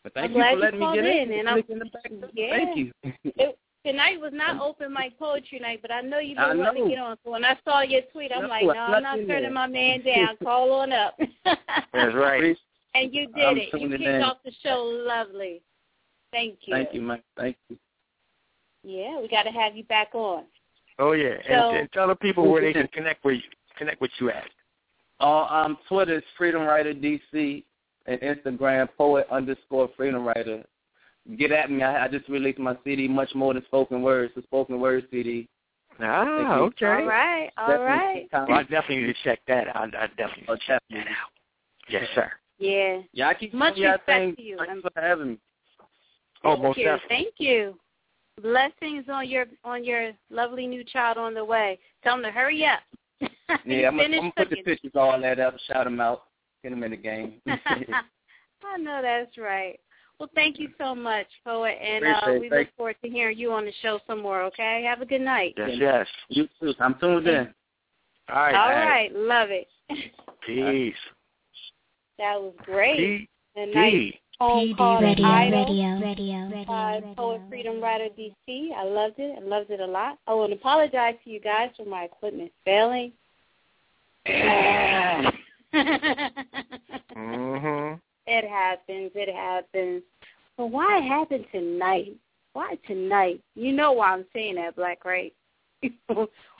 But 0.03 0.13
thank 0.15 0.25
I'm 0.25 0.31
you 0.31 0.37
glad 0.37 0.49
for 0.51 0.55
you 0.55 0.61
letting 0.61 0.79
me 0.79 0.85
called 0.85 0.95
get 0.95 1.05
in, 1.05 1.31
in. 1.33 1.39
and 1.39 1.49
I'm- 1.49 1.57
Click 1.63 1.69
in 1.69 1.79
the 1.79 1.85
back. 1.85 2.31
Yeah. 2.33 2.49
Thank 2.49 2.77
you. 2.77 2.91
It, 3.23 3.59
tonight 3.85 4.19
was 4.19 4.31
not 4.33 4.59
open 4.65 4.93
mic 4.93 5.19
poetry 5.19 5.59
night, 5.59 5.79
but 5.81 5.91
I 5.91 6.01
know 6.01 6.19
you've 6.19 6.37
been 6.37 6.57
wanting 6.59 6.83
know. 6.83 6.89
to 6.89 6.95
get 6.95 6.99
on. 6.99 7.17
So 7.23 7.31
when 7.31 7.43
I 7.45 7.55
saw 7.65 7.81
your 7.81 8.01
tweet, 8.11 8.31
I'm 8.33 8.43
No, 8.43 8.47
like, 8.47 8.63
no, 8.63 8.71
I'm 8.71 8.93
I'm 8.95 9.03
not 9.03 9.19
not 9.19 9.27
turning 9.27 9.53
my 9.53 9.67
man 9.67 10.01
down. 10.03 10.37
Call 10.43 10.71
on 10.73 10.91
up. 10.91 11.19
That's 11.45 12.15
right. 12.15 12.57
and 12.95 13.13
you 13.13 13.27
did 13.33 13.45
I'm 13.45 13.57
it. 13.57 13.69
You 13.73 13.89
kicked 13.89 14.01
in. 14.01 14.21
off 14.23 14.37
the 14.43 14.51
show 14.63 14.81
lovely. 15.07 15.61
Thank 16.31 16.59
you. 16.65 16.73
Thank 16.75 16.93
you, 16.93 17.01
man. 17.01 17.21
Thank 17.37 17.57
you. 17.69 17.77
Yeah, 18.83 19.19
we 19.21 19.27
got 19.27 19.43
to 19.43 19.51
have 19.51 19.75
you 19.75 19.83
back 19.83 20.09
on. 20.13 20.43
Oh 20.99 21.11
yeah, 21.13 21.35
and, 21.35 21.43
So- 21.47 21.71
and 21.71 21.91
tell 21.91 22.07
the 22.07 22.15
people 22.15 22.49
where 22.51 22.61
they 22.61 22.73
can 22.73 22.87
connect 22.87 23.23
with 23.23 23.35
you, 23.35 23.41
connect 23.77 24.01
with 24.01 24.11
you 24.19 24.29
at. 24.31 24.45
Uh, 25.19 25.45
um, 25.45 25.77
Twitter 25.87 26.17
is 26.17 26.23
Freedom 26.37 26.63
Writer 26.63 26.93
DC, 26.93 27.63
and 28.07 28.19
Instagram 28.21 28.87
poet 28.97 29.27
underscore 29.31 29.89
Freedom 29.95 30.23
Writer. 30.25 30.63
Get 31.37 31.51
at 31.51 31.69
me. 31.69 31.83
I, 31.83 32.05
I 32.05 32.07
just 32.07 32.27
released 32.27 32.57
my 32.57 32.75
CD, 32.83 33.07
much 33.07 33.29
more 33.35 33.53
than 33.53 33.63
spoken 33.65 34.01
words. 34.01 34.33
The 34.35 34.41
spoken 34.43 34.79
word 34.79 35.05
CD. 35.11 35.47
Ah, 35.99 36.25
Thank 36.25 36.81
you. 36.81 36.87
okay. 36.87 37.03
All 37.03 37.07
right, 37.07 37.49
all 37.57 37.67
Definitely 37.67 37.85
right. 37.85 38.21
keep 38.23 38.31
Well, 38.33 38.57
I 38.57 38.63
definitely 38.63 38.97
need 38.97 39.07
to 39.07 39.23
check 39.23 39.39
that 39.47 39.67
out. 39.75 39.95
I 39.95 40.07
definitely 40.07 40.45
Oh, 40.47 40.53
need 40.53 40.59
to 40.59 40.65
check 40.67 40.81
that 40.89 41.07
out. 41.07 41.31
Yes, 41.89 42.05
sir. 42.15 42.31
Yeah. 42.57 43.01
Yeah, 43.13 43.27
I 43.27 43.33
keep 43.35 43.53
Much 43.53 43.77
respect 43.77 44.37
to 44.37 44.41
you. 44.41 44.57
Thanks 44.57 44.81
for 44.81 45.01
having 45.01 45.27
me. 45.31 45.37
Oh, 46.43 46.53
Thank 46.53 46.63
most 46.63 46.77
you. 46.77 46.85
definitely. 46.85 47.15
Thank 47.15 47.33
you. 47.37 47.79
Blessings 48.41 49.05
on 49.09 49.29
your 49.29 49.45
on 49.63 49.83
your 49.83 50.11
lovely 50.29 50.65
new 50.65 50.83
child 50.83 51.17
on 51.17 51.33
the 51.33 51.43
way. 51.43 51.77
Tell 52.03 52.15
him 52.15 52.23
to 52.23 52.31
hurry 52.31 52.65
up. 52.65 52.79
Yeah, 53.65 53.89
I'm 53.89 53.97
Finish 53.97 54.19
gonna 54.19 54.31
put 54.37 54.49
the 54.49 54.63
pictures, 54.63 54.93
all 54.95 55.19
that 55.19 55.37
up, 55.37 55.55
shout 55.67 55.83
them 55.83 55.99
out, 55.99 56.23
get 56.63 56.69
them 56.69 56.83
in 56.83 56.91
the 56.91 56.97
game. 56.97 57.33
I 57.47 58.77
know 58.79 59.01
that's 59.01 59.37
right. 59.37 59.77
Well, 60.17 60.29
thank 60.33 60.57
you 60.57 60.69
so 60.77 60.95
much, 60.95 61.27
poet, 61.43 61.77
and 61.83 62.05
uh, 62.05 62.39
we 62.39 62.47
Thank 62.47 62.53
look 62.53 62.67
forward 62.77 62.95
to 63.03 63.09
hearing 63.09 63.37
you 63.37 63.51
on 63.51 63.65
the 63.65 63.73
show 63.81 63.99
some 64.07 64.21
more. 64.21 64.43
Okay, 64.43 64.85
have 64.87 65.01
a 65.01 65.05
good 65.05 65.19
night. 65.19 65.55
Yes, 65.57 65.69
yes. 65.73 66.07
you 66.29 66.47
too. 66.61 66.73
I'm 66.79 66.95
tuned 66.99 67.27
in. 67.27 67.53
All 68.29 68.35
right. 68.35 68.55
All 68.55 68.69
all 68.69 68.87
right, 68.87 69.13
love 69.13 69.49
it. 69.51 69.67
Peace. 70.47 70.95
that 72.17 72.39
was 72.39 72.53
great. 72.63 72.97
P 72.97 73.29
A 73.57 73.65
nice 73.75 74.13
D. 74.41 74.47
PD 74.47 74.77
called 74.77 75.03
Radio, 75.03 75.25
Idol 75.27 75.65
Radio, 75.65 75.99
Radio, 75.99 76.49
Radio, 76.49 76.65
by 76.65 76.95
Radio. 76.95 77.13
Poet 77.13 77.41
Freedom 77.47 77.79
Rider 77.79 78.07
DC. 78.17 78.73
I 78.75 78.83
loved 78.83 79.19
it. 79.19 79.37
I 79.37 79.41
loved 79.45 79.69
it 79.69 79.79
a 79.79 79.85
lot. 79.85 80.17
I 80.25 80.33
want 80.33 80.51
to 80.51 80.57
apologize 80.57 81.13
to 81.23 81.29
you 81.29 81.39
guys 81.39 81.69
for 81.77 81.85
my 81.85 82.05
equipment 82.05 82.51
failing. 82.65 83.11
mm-hmm. 84.27 85.31
It 88.25 88.49
happens. 88.49 89.11
It 89.13 89.35
happens. 89.35 90.01
But 90.57 90.67
why 90.67 90.97
it 90.97 91.03
happened 91.03 91.45
tonight? 91.51 92.15
Why 92.53 92.79
tonight? 92.87 93.41
You 93.53 93.73
know 93.73 93.91
why 93.91 94.13
I'm 94.13 94.25
saying 94.33 94.55
that, 94.55 94.75
Black, 94.75 95.05
right? 95.05 95.33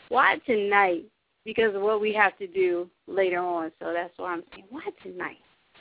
why 0.09 0.37
tonight? 0.45 1.05
Because 1.45 1.73
of 1.73 1.81
what 1.81 1.99
we 1.99 2.13
have 2.13 2.37
to 2.37 2.45
do 2.45 2.87
later 3.07 3.39
on. 3.39 3.71
So 3.79 3.91
that's 3.91 4.13
why 4.17 4.33
I'm 4.33 4.43
saying, 4.51 4.65
why 4.69 4.83
tonight? 5.01 5.39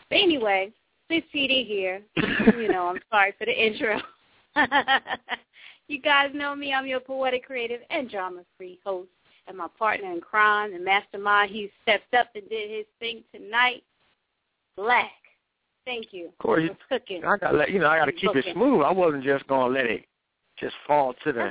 But 0.09 0.17
anyway, 0.17 0.73
this 1.11 1.23
CD 1.33 1.65
here. 1.65 2.01
you 2.17 2.69
know, 2.69 2.87
I'm 2.87 3.01
sorry 3.11 3.35
for 3.39 3.45
the 3.45 3.53
intro. 3.53 4.01
you 5.89 6.01
guys 6.01 6.31
know 6.33 6.55
me. 6.55 6.73
I'm 6.73 6.87
your 6.87 7.01
poetic, 7.01 7.45
creative, 7.45 7.81
and 7.91 8.09
drama-free 8.09 8.79
host. 8.85 9.11
And 9.47 9.59
my 9.59 9.67
partner 9.79 10.13
in 10.13 10.21
crime, 10.21 10.73
the 10.73 10.79
mastermind, 10.79 11.51
he 11.51 11.71
stepped 11.83 12.15
up 12.15 12.29
and 12.35 12.49
did 12.49 12.71
his 12.71 12.87
thing 13.01 13.23
tonight. 13.35 13.83
Black. 14.77 15.11
Thank 15.85 16.13
you. 16.13 16.31
Corey, 16.41 16.69
for 16.89 16.99
cooking. 16.99 17.25
I 17.25 17.37
gotta 17.37 17.65
you 17.69 17.81
know. 17.81 17.89
I 17.89 17.99
gotta 17.99 18.13
keep 18.13 18.37
it 18.37 18.45
smooth. 18.53 18.83
I 18.83 18.93
wasn't 18.93 19.25
just 19.25 19.47
gonna 19.49 19.73
let 19.75 19.87
it 19.87 20.05
just 20.59 20.75
fall 20.87 21.15
to 21.25 21.33
the. 21.33 21.51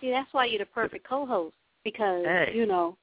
See, 0.00 0.10
that's 0.10 0.32
why 0.32 0.46
you're 0.46 0.58
the 0.58 0.66
perfect 0.66 1.06
co-host 1.06 1.54
because 1.84 2.24
Hey. 2.24 2.52
you 2.54 2.66
know 2.66 2.96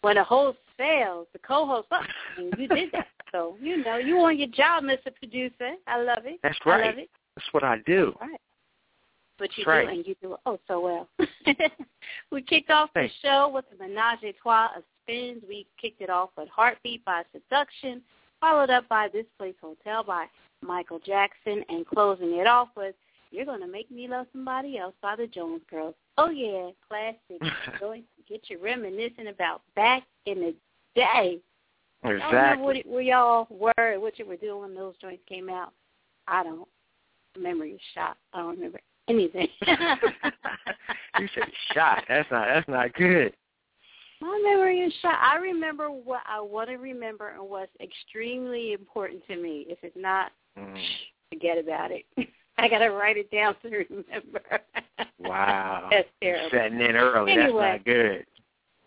when 0.00 0.16
a 0.16 0.24
host 0.24 0.58
fails, 0.78 1.26
the 1.34 1.38
co-host. 1.40 1.88
Oh, 1.90 2.00
and 2.38 2.54
you 2.56 2.68
did 2.68 2.90
that, 2.92 3.08
so 3.32 3.56
you 3.60 3.84
know 3.84 3.98
you 3.98 4.18
on 4.20 4.38
your 4.38 4.48
job, 4.48 4.84
Mr. 4.84 5.14
Producer. 5.14 5.72
I 5.86 6.02
love 6.02 6.24
it. 6.24 6.40
That's 6.42 6.58
right. 6.64 6.84
I 6.84 6.86
love 6.86 6.98
it. 6.98 7.10
That's 7.36 7.48
what 7.52 7.64
I 7.64 7.76
do. 7.84 8.14
Right. 8.20 8.40
But 9.38 9.50
you 9.56 9.64
right. 9.66 9.86
do, 9.86 9.92
and 9.92 10.06
you 10.06 10.14
do 10.20 10.34
it 10.34 10.40
oh 10.46 10.58
so 10.66 10.80
well. 10.80 11.08
we 12.32 12.42
kicked 12.42 12.70
off 12.70 12.90
the 12.94 13.08
show 13.22 13.50
with 13.52 13.66
a 13.74 13.82
menage 13.82 14.22
a 14.24 14.32
trois 14.32 14.70
of 14.76 14.82
spins. 15.02 15.42
We 15.46 15.66
kicked 15.80 16.00
it 16.00 16.10
off 16.10 16.30
with 16.36 16.48
Heartbeat 16.48 17.04
by 17.04 17.22
Seduction, 17.32 18.02
followed 18.40 18.70
up 18.70 18.88
by 18.88 19.08
This 19.12 19.26
Place 19.38 19.54
Hotel 19.60 20.02
by 20.02 20.26
Michael 20.62 21.00
Jackson, 21.04 21.64
and 21.68 21.86
closing 21.86 22.34
it 22.34 22.46
off 22.46 22.68
with 22.76 22.94
You're 23.30 23.44
Gonna 23.44 23.68
Make 23.68 23.90
Me 23.90 24.08
Love 24.08 24.26
Somebody 24.32 24.78
Else 24.78 24.94
by 25.00 25.14
the 25.14 25.26
Jones 25.28 25.62
Girls. 25.70 25.94
Oh 26.16 26.30
yeah, 26.30 26.70
classic. 26.88 27.40
Going 27.80 28.02
to 28.02 28.32
get 28.32 28.50
you 28.50 28.58
reminiscing 28.58 29.28
about 29.28 29.62
back 29.76 30.02
in 30.26 30.40
the 30.40 30.54
day. 30.98 31.38
Y'all 32.02 32.12
remember 32.12 32.36
Exactly. 32.36 32.64
what 32.64 32.76
it, 32.76 32.86
where 32.86 33.02
y'all 33.02 33.46
were, 33.50 33.72
and 33.92 34.02
what 34.02 34.18
you 34.18 34.26
were 34.26 34.36
doing 34.36 34.60
when 34.60 34.74
those 34.74 34.94
joints 35.00 35.22
came 35.28 35.48
out? 35.48 35.72
I 36.26 36.42
don't. 36.42 36.68
Memory 37.38 37.72
is 37.72 37.80
shot. 37.94 38.16
I 38.32 38.38
don't 38.38 38.56
remember 38.56 38.80
anything. 39.08 39.48
you 39.66 41.28
said 41.34 41.50
shot. 41.74 42.04
That's 42.08 42.30
not. 42.30 42.46
That's 42.48 42.68
not 42.68 42.94
good. 42.94 43.34
My 44.20 44.40
memory 44.44 44.80
is 44.80 44.92
shot. 45.00 45.16
I 45.20 45.36
remember 45.36 45.90
what 45.90 46.22
I 46.26 46.40
want 46.40 46.68
to 46.70 46.76
remember 46.76 47.30
and 47.30 47.48
what's 47.48 47.70
extremely 47.80 48.72
important 48.72 49.24
to 49.28 49.36
me. 49.36 49.66
If 49.68 49.78
it's 49.82 49.96
not, 49.96 50.32
Mm. 50.58 50.76
forget 51.32 51.56
about 51.58 51.90
it. 51.92 52.04
I 52.58 52.68
gotta 52.68 52.90
write 52.90 53.16
it 53.16 53.30
down 53.30 53.54
to 53.62 53.68
remember. 53.68 54.60
Wow. 55.20 55.86
That's 55.92 56.08
terrible. 56.20 56.50
Setting 56.50 56.80
in 56.80 56.96
early. 56.96 57.32
Anyway. 57.32 57.60
That's 57.60 57.78
not 57.78 57.84
good. 57.84 58.26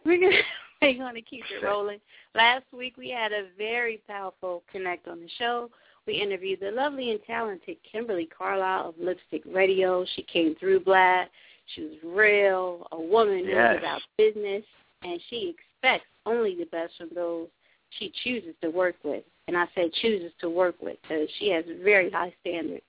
We're 0.04 0.19
gonna 0.19 0.41
we're 0.82 0.98
gonna 0.98 1.22
keep 1.22 1.44
it 1.52 1.63
rolling. 1.63 2.00
Last 2.36 2.65
week 2.72 2.98
we 2.98 3.10
had 3.10 3.32
a 3.32 3.48
very 3.58 4.02
powerful 4.08 4.63
connect 4.72 5.08
on 5.08 5.22
the 5.22 5.30
show. 5.38 5.70
We 6.08 6.15
interviewed 6.15 6.60
the 6.60 6.72
lovely 6.72 7.12
and 7.12 7.20
talented 7.26 7.78
Kimberly 7.89 8.26
Carlisle 8.26 8.89
of 8.89 8.96
Lipstick 9.00 9.44
Radio. 9.46 10.06
She 10.15 10.24
came 10.24 10.56
through 10.56 10.80
Black. 10.82 11.30
She 11.76 11.82
was 11.84 11.98
real, 12.04 12.88
a 12.91 13.00
woman 13.00 13.46
who 13.46 13.52
Yes. 13.52 13.78
about 13.78 14.02
business, 14.17 14.63
and 15.04 15.22
she 15.30 15.56
expects 15.56 16.08
only 16.26 16.56
the 16.56 16.65
best 16.65 16.98
from 16.98 17.10
those 17.13 17.48
she 17.91 18.12
chooses 18.24 18.56
to 18.62 18.70
work 18.70 18.96
with. 19.04 19.24
And 19.48 19.58
I 19.58 19.67
say 19.76 19.89
chooses 20.02 20.32
to 20.39 20.50
work 20.50 20.76
with 20.82 20.98
because 21.02 21.30
she 21.38 21.50
has 21.50 21.65
very 21.84 22.10
high 22.10 22.34
standards. 22.41 22.84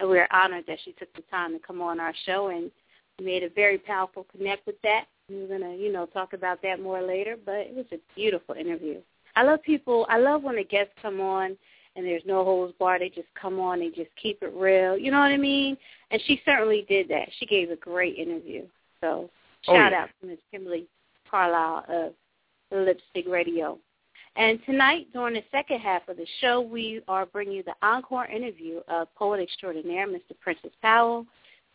And 0.00 0.08
we're 0.08 0.28
honored 0.30 0.66
that 0.66 0.78
she 0.84 0.92
took 0.92 1.12
the 1.14 1.22
time 1.22 1.52
to 1.52 1.58
come 1.58 1.80
on 1.80 2.00
our 2.00 2.14
show 2.24 2.48
and 2.48 2.70
made 3.20 3.42
a 3.42 3.48
very 3.50 3.78
powerful 3.78 4.24
connect 4.24 4.66
with 4.66 4.80
that. 4.82 5.06
We're 5.28 5.48
gonna, 5.48 5.74
you 5.74 5.92
know, 5.92 6.06
talk 6.06 6.32
about 6.32 6.60
that 6.62 6.80
more 6.80 7.02
later. 7.02 7.36
But 7.44 7.54
it 7.56 7.74
was 7.74 7.86
a 7.92 7.98
beautiful 8.14 8.54
interview. 8.54 9.00
I 9.36 9.42
love 9.42 9.62
people. 9.62 10.06
I 10.08 10.18
love 10.18 10.42
when 10.42 10.56
the 10.56 10.64
guests 10.64 10.92
come 11.00 11.20
on 11.20 11.56
and 11.96 12.04
there's 12.04 12.22
no 12.26 12.44
holds 12.44 12.74
barred. 12.78 13.02
They 13.02 13.08
just 13.08 13.28
come 13.40 13.58
on, 13.60 13.80
they 13.80 13.88
just 13.88 14.10
keep 14.20 14.42
it 14.42 14.52
real. 14.54 14.98
You 14.98 15.10
know 15.10 15.20
what 15.20 15.32
I 15.32 15.36
mean? 15.36 15.76
And 16.10 16.20
she 16.26 16.40
certainly 16.44 16.84
did 16.88 17.08
that. 17.08 17.28
She 17.38 17.46
gave 17.46 17.70
a 17.70 17.76
great 17.76 18.16
interview. 18.16 18.62
So 19.00 19.30
Oh, 19.66 19.74
shout 19.74 19.92
yeah. 19.92 20.02
out 20.02 20.08
to 20.20 20.26
Miss 20.26 20.38
Kimberly 20.50 20.86
Carlisle 21.30 21.84
of 21.88 22.12
Lipstick 22.70 23.26
Radio. 23.28 23.78
And 24.36 24.58
tonight, 24.66 25.06
during 25.12 25.34
the 25.34 25.44
second 25.52 25.78
half 25.80 26.08
of 26.08 26.16
the 26.16 26.26
show, 26.40 26.60
we 26.60 27.00
are 27.06 27.24
bringing 27.24 27.54
you 27.54 27.62
the 27.62 27.74
encore 27.82 28.26
interview 28.26 28.80
of 28.88 29.14
poet 29.14 29.40
extraordinaire, 29.40 30.08
Mr. 30.08 30.38
Prentice 30.40 30.72
Powell. 30.82 31.24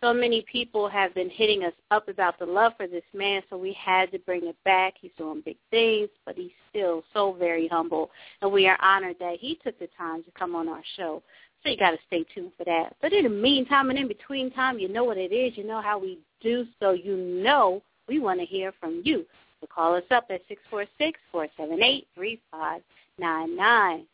So 0.01 0.13
many 0.13 0.45
people 0.49 0.87
have 0.87 1.13
been 1.13 1.29
hitting 1.29 1.63
us 1.65 1.73
up 1.91 2.07
about 2.07 2.39
the 2.39 2.45
love 2.45 2.71
for 2.77 2.87
this 2.87 3.03
man, 3.13 3.41
so 3.49 3.57
we 3.57 3.73
had 3.73 4.11
to 4.13 4.19
bring 4.19 4.47
it 4.47 4.55
back. 4.63 4.93
He's 4.99 5.11
doing 5.17 5.41
big 5.43 5.57
things, 5.71 6.07
but 6.25 6.35
he's 6.35 6.51
still 6.69 7.03
so 7.13 7.33
very 7.33 7.67
humble, 7.67 8.09
and 8.41 8.49
we 8.49 8.65
are 8.67 8.81
honored 8.81 9.17
that 9.19 9.37
he 9.39 9.59
took 9.61 9.77
the 9.77 9.89
time 9.97 10.23
to 10.23 10.31
come 10.31 10.55
on 10.55 10.69
our 10.69 10.83
show. 10.95 11.21
So 11.61 11.69
you 11.69 11.77
got 11.77 11.91
to 11.91 11.97
stay 12.07 12.23
tuned 12.33 12.53
for 12.57 12.63
that. 12.63 12.95
But 13.01 13.11
in 13.11 13.25
the 13.25 13.29
meantime 13.29 13.89
and 13.89 13.99
in 13.99 14.07
between 14.07 14.51
time, 14.51 14.79
you 14.79 14.87
know 14.87 15.03
what 15.03 15.17
it 15.17 15.33
is. 15.33 15.57
You 15.57 15.67
know 15.67 15.81
how 15.81 15.99
we 15.99 16.19
do, 16.41 16.65
so 16.79 16.91
you 16.91 17.17
know 17.17 17.83
we 18.07 18.19
want 18.19 18.39
to 18.39 18.45
hear 18.45 18.71
from 18.79 19.01
you. 19.03 19.25
So 19.59 19.67
call 19.67 19.95
us 19.95 20.03
up 20.11 20.27
at 20.29 20.41
six 20.47 20.61
four 20.69 20.85
six 20.97 21.19
four 21.29 21.47
seven 21.57 21.83
eight 21.83 22.07
three 22.15 22.39
five 22.49 22.81
nine 23.17 23.57
nine. 23.57 24.05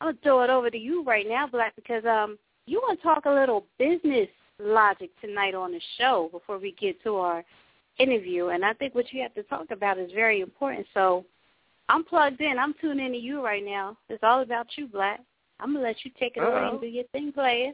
I'm 0.00 0.08
gonna 0.08 0.18
throw 0.22 0.42
it 0.42 0.50
over 0.50 0.70
to 0.70 0.78
you 0.78 1.04
right 1.04 1.26
now, 1.28 1.46
Black, 1.46 1.76
because 1.76 2.04
um 2.06 2.38
you 2.64 2.78
want 2.78 2.98
to 2.98 3.02
talk 3.02 3.26
a 3.26 3.30
little 3.30 3.66
business 3.78 4.28
logic 4.58 5.10
tonight 5.20 5.54
on 5.54 5.72
the 5.72 5.80
show 5.98 6.28
before 6.32 6.58
we 6.58 6.72
get 6.72 7.02
to 7.02 7.16
our 7.16 7.44
interview, 7.98 8.48
and 8.48 8.64
I 8.64 8.72
think 8.74 8.94
what 8.94 9.12
you 9.12 9.22
have 9.22 9.34
to 9.34 9.42
talk 9.44 9.70
about 9.70 9.98
is 9.98 10.10
very 10.12 10.40
important. 10.40 10.86
So 10.94 11.24
I'm 11.88 12.04
plugged 12.04 12.40
in. 12.40 12.58
I'm 12.58 12.74
tuning 12.80 13.06
into 13.06 13.18
you 13.18 13.44
right 13.44 13.64
now. 13.64 13.96
It's 14.08 14.22
all 14.22 14.42
about 14.42 14.66
you, 14.76 14.86
Black. 14.86 15.20
I'm 15.60 15.72
gonna 15.72 15.84
let 15.84 16.04
you 16.04 16.10
take 16.18 16.36
it 16.36 16.40
away 16.40 16.52
Uh-oh. 16.52 16.72
and 16.72 16.80
do 16.80 16.86
your 16.86 17.04
thing, 17.12 17.32
player. 17.32 17.72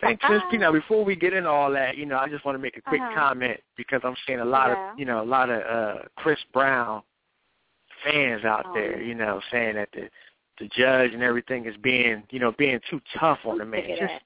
Thanks, 0.00 0.22
Miss 0.30 0.40
P. 0.50 0.56
Now, 0.56 0.72
before 0.72 1.04
we 1.04 1.14
get 1.16 1.32
into 1.34 1.50
all 1.50 1.70
that, 1.72 1.96
you 1.96 2.06
know, 2.06 2.16
I 2.18 2.28
just 2.28 2.44
want 2.44 2.56
to 2.56 2.62
make 2.62 2.76
a 2.76 2.82
quick 2.82 3.00
Uh-huh. 3.00 3.14
comment 3.14 3.60
because 3.76 4.00
I'm 4.04 4.16
seeing 4.26 4.40
a 4.40 4.44
lot 4.44 4.68
Yeah. 4.68 4.92
of, 4.92 4.98
you 4.98 5.04
know, 5.04 5.20
a 5.20 5.24
lot 5.24 5.50
of 5.50 5.62
uh 5.62 6.02
Chris 6.16 6.38
Brown 6.52 7.02
fans 8.04 8.44
out 8.44 8.66
Oh. 8.66 8.72
there, 8.74 9.00
you 9.02 9.14
know, 9.14 9.40
saying 9.50 9.74
that 9.74 9.90
the 9.92 10.08
the 10.58 10.68
judge 10.68 11.14
and 11.14 11.22
everything 11.22 11.64
is 11.64 11.76
being, 11.78 12.22
you 12.30 12.38
know, 12.38 12.52
being 12.52 12.78
too 12.90 13.00
tough 13.18 13.38
on 13.46 13.56
the 13.58 13.64
man. 13.64 13.96
Just. 13.98 14.22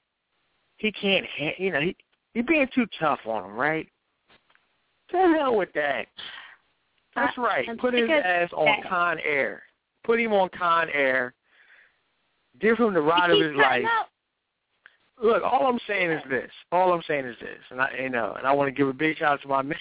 He 0.77 0.91
can't, 0.91 1.25
ha- 1.37 1.55
you 1.57 1.71
know, 1.71 1.81
he 1.81 1.95
he 2.33 2.41
being 2.41 2.67
too 2.75 2.85
tough 2.99 3.19
on 3.25 3.45
him, 3.45 3.55
right? 3.55 3.87
To 5.11 5.17
hell 5.17 5.55
with 5.55 5.71
that. 5.73 6.07
That's 7.15 7.37
I- 7.37 7.41
right. 7.41 7.77
Put 7.79 7.93
his 7.93 8.09
ass 8.09 8.49
on. 8.53 8.67
Con 8.87 9.17
Air. 9.25 9.63
Put 10.03 10.19
him 10.19 10.33
on 10.33 10.49
Con 10.49 10.89
Air. 10.93 11.33
Give 12.59 12.77
him 12.77 12.93
the 12.93 13.01
ride 13.01 13.31
of 13.31 13.39
his 13.39 13.55
life. 13.55 13.85
up. 13.99 14.09
Look, 15.21 15.43
all 15.43 15.67
I'm 15.67 15.79
saying 15.87 16.11
is 16.11 16.21
this. 16.29 16.51
All 16.73 16.91
I'm 16.91 17.01
saying 17.07 17.23
is 17.25 17.37
this, 17.39 17.59
and 17.71 17.81
I, 17.81 17.89
you 18.01 18.09
know, 18.09 18.35
and 18.37 18.45
I 18.45 18.51
want 18.51 18.67
to 18.67 18.77
give 18.77 18.89
a 18.89 18.93
big 18.93 19.17
shout 19.17 19.33
out 19.33 19.41
to 19.43 19.47
my 19.47 19.61
man, 19.61 19.77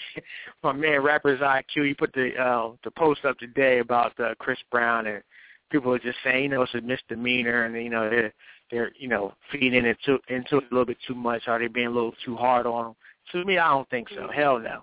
my 0.63 0.73
man, 0.73 1.03
rappers 1.03 1.41
IQ. 1.41 1.89
He 1.89 1.95
put 1.95 2.13
the 2.13 2.31
uh, 2.41 2.71
the 2.85 2.93
post 2.93 3.25
up 3.25 3.37
today 3.39 3.81
about 3.81 4.19
uh, 4.21 4.35
Chris 4.39 4.59
Brown, 4.71 5.09
and 5.09 5.23
people 5.71 5.93
are 5.93 5.99
just 5.99 6.19
saying, 6.23 6.45
you 6.45 6.49
know, 6.51 6.63
it's 6.63 6.75
a 6.75 6.81
misdemeanor, 6.81 7.65
and 7.65 7.75
you 7.75 7.91
know, 7.91 8.31
they're 8.75 8.91
you 8.99 9.07
know 9.09 9.33
feeding 9.53 9.87
into 9.87 10.19
into 10.29 10.59
it 10.59 10.65
a 10.65 10.75
little 10.75 10.85
bit 10.85 10.99
too 11.07 11.15
much. 11.15 11.43
Are 11.47 11.59
they 11.59 11.69
being 11.69 11.87
a 11.87 11.91
little 11.91 12.15
too 12.25 12.37
hard 12.37 12.67
on 12.67 12.89
him? 12.89 12.95
To 13.33 13.45
me, 13.45 13.57
I 13.57 13.69
don't 13.69 13.89
think 13.89 14.09
so. 14.15 14.29
Hell 14.35 14.59
no, 14.59 14.83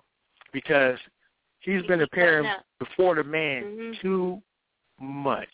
because 0.53 0.97
he's 1.59 1.83
been 1.83 2.01
appearing 2.01 2.49
before 2.79 3.15
the 3.15 3.23
man 3.23 3.63
Mhm. 3.63 4.01
too 4.01 4.41
much. 4.99 5.49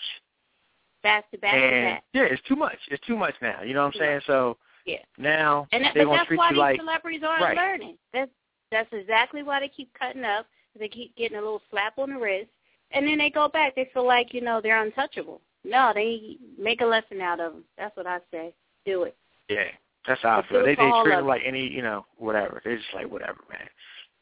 Back 1.02 1.30
to 1.32 1.38
back 1.38 1.54
to 1.54 1.60
back. 1.60 2.04
yeah, 2.14 2.24
it's 2.24 2.42
too 2.44 2.56
much. 2.56 2.78
It's 2.90 3.06
too 3.08 3.18
much 3.18 3.34
now. 3.42 3.62
You 3.64 3.74
know 3.74 3.86
what 3.86 3.96
I'm 3.96 4.00
saying? 4.00 4.22
So 4.28 4.58
Yeah. 4.86 5.04
now 5.18 5.68
And 5.72 5.84
that, 5.84 5.94
they're 5.96 6.06
gonna 6.06 6.18
that's 6.18 6.28
treat 6.28 6.38
why 6.38 6.50
you 6.50 6.56
these 6.56 6.60
like 6.60 6.80
celebrities 6.80 7.24
aren't 7.24 7.42
right. 7.42 7.58
learning. 7.58 7.98
That's 8.14 8.32
that's 8.70 8.92
exactly 8.94 9.42
why 9.44 9.60
they 9.62 9.70
keep 9.70 9.92
cutting 9.94 10.26
up. 10.26 10.46
They 10.78 10.88
keep 10.90 11.16
getting 11.16 11.38
a 11.38 11.42
little 11.42 11.62
slap 11.72 11.98
on 11.98 12.12
the 12.12 12.20
wrist, 12.20 12.52
and 12.92 13.08
then 13.08 13.18
they 13.18 13.32
go 13.32 13.48
back. 13.48 13.74
They 13.74 13.86
feel 13.94 14.06
like 14.06 14.34
you 14.34 14.42
know 14.42 14.62
they're 14.62 14.82
untouchable. 14.84 15.42
No, 15.68 15.92
they 15.94 16.38
make 16.58 16.82
a 16.82 16.86
lesson 16.86 17.20
out 17.22 17.40
of 17.40 17.54
them. 17.54 17.64
That's 17.78 17.96
what 17.98 18.08
I 18.08 18.20
say. 18.32 18.54
Do 18.86 19.04
it. 19.04 19.16
Yeah, 19.50 19.66
that's 20.08 20.22
how 20.22 20.40
I 20.40 20.48
feel. 20.48 20.62
They 20.64 20.76
they 20.76 20.90
treat 21.04 21.10
them 21.16 21.28
like 21.28 21.42
any, 21.46 21.68
you 21.68 21.82
know, 21.82 22.06
whatever. 22.18 22.62
They're 22.64 22.78
just 22.78 22.94
like 22.94 23.10
whatever, 23.12 23.40
man. 23.50 23.68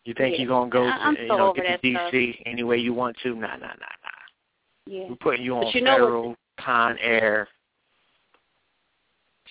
You 0.06 0.14
think 0.16 0.34
Yeah. 0.36 0.42
you're 0.44 0.50
gonna 0.50 0.70
go, 0.70 0.84
I- 0.86 0.98
I'm 1.08 1.16
you 1.18 1.28
know, 1.28 1.54
get 1.54 1.82
to 1.82 1.88
DC 1.88 2.42
any 2.46 2.64
way 2.64 2.78
you 2.78 2.94
want 2.94 3.18
to? 3.24 3.36
Nah, 3.36 3.56
nah, 3.58 3.68
nah, 3.68 3.74
nah. 3.78 4.86
Yeah. 4.88 5.06
We're 5.10 5.16
putting 5.16 5.44
you 5.44 5.56
on 5.56 5.68
you 5.74 5.82
know 5.82 5.92
what- 5.92 5.98
federal, 6.00 6.36
Con 6.60 6.98
Air, 7.00 7.48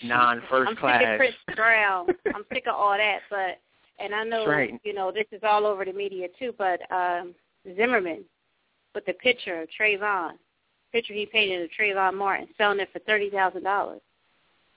non 0.02 0.42
first 0.48 0.68
I'm 0.70 0.76
class. 0.76 1.00
sick 1.00 1.09
of 1.09 1.18
Chris 1.18 1.57
Brown. 1.57 2.07
I'm 2.35 2.44
sick 2.52 2.64
of 2.66 2.74
all 2.74 2.96
that, 2.96 3.20
but 3.30 3.61
and 3.98 4.14
I 4.14 4.24
know 4.24 4.46
right. 4.46 4.78
you 4.85 4.92
know 4.94 5.12
this 5.12 5.26
is 5.33 5.40
all 5.44 5.66
over 5.66 5.85
the 5.85 5.92
media 5.92 6.28
too. 6.38 6.54
But 6.59 6.80
um 6.92 7.35
Zimmerman 7.76 8.24
with 8.94 9.04
the 9.07 9.12
picture 9.14 9.61
of 9.62 9.68
Trayvon, 9.78 10.33
picture 10.94 11.12
he 11.12 11.26
painted 11.26 11.62
of 11.62 11.70
Trayvon 11.78 12.14
Martin, 12.14 12.46
selling 12.57 12.78
it 12.78 12.88
for 12.92 13.00
thirty 13.00 13.28
thousand 13.28 13.64
dollars. 13.64 14.00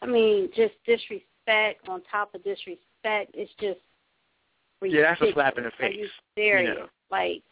I 0.02 0.08
mean, 0.08 0.50
just 0.56 0.74
disrespect 0.86 1.88
on 1.88 2.02
top 2.12 2.34
of 2.34 2.44
disrespect. 2.44 3.32
It's 3.34 3.52
just 3.62 3.80
Yeah, 4.82 5.04
that's 5.04 5.22
a 5.22 5.34
slap 5.34 5.58
in 5.58 5.64
the 5.64 5.72
ridiculous. 5.80 5.96
Are 5.96 6.00
you 6.00 6.08
serious? 6.36 6.70
you 6.70 6.82
know. 6.82 6.88
Like, 7.12 7.44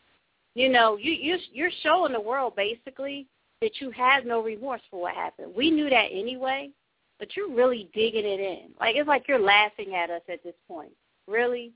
you 0.55 0.69
know, 0.69 0.97
you 0.97 1.11
you 1.11 1.37
you're 1.53 1.71
showing 1.83 2.11
the 2.11 2.19
world 2.19 2.55
basically 2.55 3.27
that 3.61 3.79
you 3.79 3.91
have 3.91 4.25
no 4.25 4.41
remorse 4.43 4.81
for 4.89 5.01
what 5.01 5.13
happened. 5.13 5.53
We 5.55 5.69
knew 5.69 5.89
that 5.89 6.09
anyway, 6.11 6.71
but 7.19 7.35
you're 7.35 7.53
really 7.53 7.89
digging 7.93 8.25
it 8.25 8.39
in. 8.39 8.71
Like 8.79 8.95
it's 8.95 9.07
like 9.07 9.27
you're 9.27 9.39
laughing 9.39 9.93
at 9.93 10.09
us 10.09 10.23
at 10.27 10.43
this 10.43 10.55
point. 10.67 10.91
Really? 11.27 11.71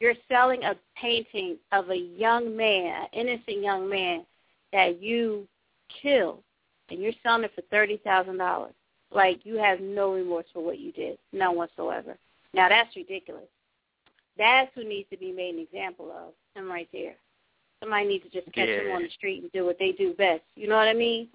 You're 0.00 0.14
selling 0.28 0.64
a 0.64 0.74
painting 1.00 1.58
of 1.70 1.90
a 1.90 1.96
young 1.96 2.56
man, 2.56 3.06
an 3.12 3.28
innocent 3.28 3.62
young 3.62 3.88
man 3.88 4.26
that 4.72 5.00
you 5.00 5.46
killed 6.00 6.42
and 6.90 7.00
you're 7.00 7.12
selling 7.22 7.44
it 7.44 7.52
for 7.54 7.62
thirty 7.70 7.98
thousand 7.98 8.38
dollars. 8.38 8.74
Like 9.10 9.40
you 9.44 9.56
have 9.56 9.80
no 9.80 10.12
remorse 10.12 10.46
for 10.52 10.64
what 10.64 10.78
you 10.78 10.92
did. 10.92 11.18
None 11.32 11.56
whatsoever. 11.56 12.16
Now 12.54 12.68
that's 12.68 12.94
ridiculous. 12.96 13.48
That's 14.38 14.70
who 14.74 14.84
needs 14.84 15.08
to 15.10 15.18
be 15.18 15.32
made 15.32 15.54
an 15.54 15.60
example 15.60 16.10
of. 16.10 16.32
Him 16.54 16.70
right 16.70 16.88
there. 16.92 17.14
Somebody 17.80 18.06
needs 18.06 18.24
to 18.24 18.30
just 18.30 18.52
catch 18.52 18.68
him 18.68 18.92
on 18.92 19.02
the 19.02 19.10
street 19.10 19.42
and 19.42 19.50
do 19.52 19.64
what 19.64 19.78
they 19.78 19.92
do 19.92 20.14
best. 20.14 20.42
You 20.54 20.68
know 20.68 20.76
what 20.76 20.88
I 20.88 20.94
mean? 20.94 21.28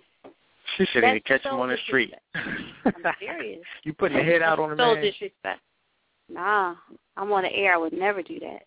She 0.78 0.86
said 0.94 1.04
they 1.04 1.20
catch 1.20 1.44
so 1.44 1.50
him 1.50 1.60
on 1.60 1.70
the 1.70 1.78
street. 1.88 2.14
I'm 2.36 2.94
serious. 3.20 3.64
you 3.84 3.94
putting 3.94 4.18
your 4.18 4.26
head 4.26 4.42
out 4.42 4.60
on 4.60 4.70
the 4.70 4.76
so 4.76 4.94
man. 4.94 5.04
disrespect. 5.04 5.62
Nah, 6.30 6.76
I'm 7.16 7.32
on 7.32 7.44
the 7.44 7.54
air. 7.54 7.74
I 7.74 7.78
would 7.78 7.94
never 7.94 8.22
do 8.22 8.40
that. 8.40 8.64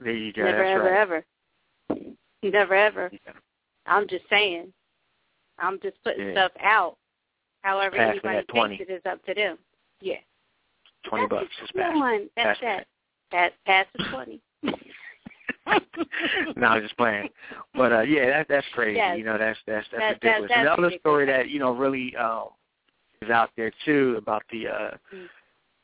There 0.00 0.12
you 0.12 0.32
go. 0.32 0.44
never, 0.44 0.58
that's 0.58 0.70
ever, 0.70 0.84
right. 0.84 1.00
ever. 1.00 1.24
Never, 2.42 2.74
ever. 2.74 3.10
Yeah. 3.12 3.32
I'm 3.86 4.08
just 4.08 4.24
saying. 4.28 4.72
I'm 5.58 5.80
just 5.80 5.96
putting 6.04 6.28
Yeah. 6.28 6.32
stuff 6.34 6.52
out. 6.62 6.96
However 7.62 7.96
Passing 7.96 8.10
anybody 8.24 8.36
that 8.36 8.48
20. 8.48 8.78
takes 8.78 8.90
it 8.90 8.92
is 8.92 9.02
up 9.06 9.24
to 9.26 9.34
them. 9.34 9.58
Yeah. 10.00 10.16
Twenty 11.04 11.26
That's 11.28 11.42
bucks 11.42 11.54
is 11.64 11.70
back. 11.72 11.94
That's 12.36 12.60
Passing 12.60 12.68
that. 12.68 12.86
Pass, 13.30 13.52
pass 13.66 13.86
the 13.96 14.04
20. 14.04 14.40
no, 16.56 16.66
I'm 16.66 16.82
just 16.82 16.96
playing. 16.96 17.28
But 17.74 17.92
uh 17.92 18.00
yeah, 18.02 18.26
that 18.26 18.46
that's 18.48 18.66
crazy. 18.72 18.96
Yes. 18.98 19.18
You 19.18 19.24
know, 19.24 19.38
that's 19.38 19.58
that's 19.66 19.86
that's 19.90 20.00
That- 20.00 20.20
that- 20.22 20.28
ridiculous. 20.40 20.48
that's 20.48 20.58
and 20.58 20.66
the 20.66 20.72
other 20.72 20.82
ridiculous. 20.82 21.00
story 21.02 21.26
that, 21.26 21.48
you 21.48 21.58
know, 21.58 21.72
really 21.72 22.14
um 22.16 22.48
is 23.22 23.30
out 23.30 23.50
there 23.56 23.72
too 23.84 24.14
about 24.18 24.42
the 24.52 24.68
uh 24.68 24.90
Mm. 25.14 25.28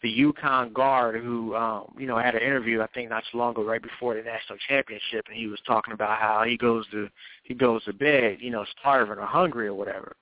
The 0.03 0.21
UConn 0.21 0.73
guard 0.73 1.23
who 1.23 1.55
um, 1.55 1.95
you 1.97 2.07
know, 2.07 2.19
had 2.19 2.35
an 2.35 2.43
interview 2.43 2.83
I 2.83 2.88
think 2.88 3.09
not 3.11 3.23
so 3.31 3.38
long 3.38 3.53
ago, 3.53 3.65
right 3.65 3.83
before 3.83 4.15
the 4.15 4.23
national 4.23 4.59
championship 4.69 5.27
and 5.29 5.37
he 5.37 5.47
was 5.47 5.61
talking 5.67 5.95
about 5.95 6.19
how 6.19 6.43
he 6.45 6.57
goes 6.57 6.87
to 6.91 7.09
he 7.45 7.55
goes 7.55 7.85
to 7.85 7.93
bed, 7.93 8.38
you 8.41 8.51
know, 8.51 8.65
starving 8.81 9.19
or 9.19 9.27
hungry 9.27 9.69
or 9.69 9.75
whatever. 9.75 10.17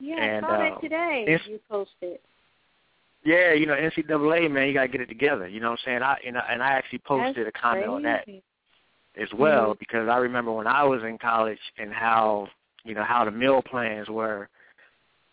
Yeah, 0.00 0.22
And, 0.22 0.44
I 0.46 0.48
saw 0.48 0.58
that 0.58 0.72
um, 0.72 0.80
today. 0.80 1.24
it's- 1.28 1.48
You 1.48 1.60
posted. 1.70 2.18
Yeah, 3.22 3.52
you 3.52 3.66
know, 3.66 3.74
NCAA 3.74 4.50
man, 4.50 4.66
you 4.66 4.72
gotta 4.74 4.88
get 4.88 5.02
it 5.02 5.08
together. 5.08 5.46
You 5.46 5.60
know 5.60 5.70
what 5.70 5.80
I'm 5.80 5.84
saying? 5.84 6.02
I 6.02 6.16
and 6.26 6.38
I, 6.38 6.46
and 6.52 6.62
I 6.62 6.68
actually 6.68 7.00
posted 7.00 7.46
That's 7.46 7.54
a 7.54 7.60
comment 7.60 7.86
on 7.86 8.02
that 8.04 8.26
as 9.16 9.28
well 9.34 9.74
Mhm. 9.74 9.78
because 9.78 10.08
I 10.08 10.16
remember 10.16 10.52
when 10.52 10.66
I 10.66 10.82
was 10.84 11.02
in 11.04 11.18
college 11.18 11.60
and 11.78 11.92
how 11.92 12.48
you 12.82 12.94
know 12.94 13.04
how 13.04 13.24
the 13.24 13.30
meal 13.30 13.60
plans 13.62 14.08
were. 14.08 14.48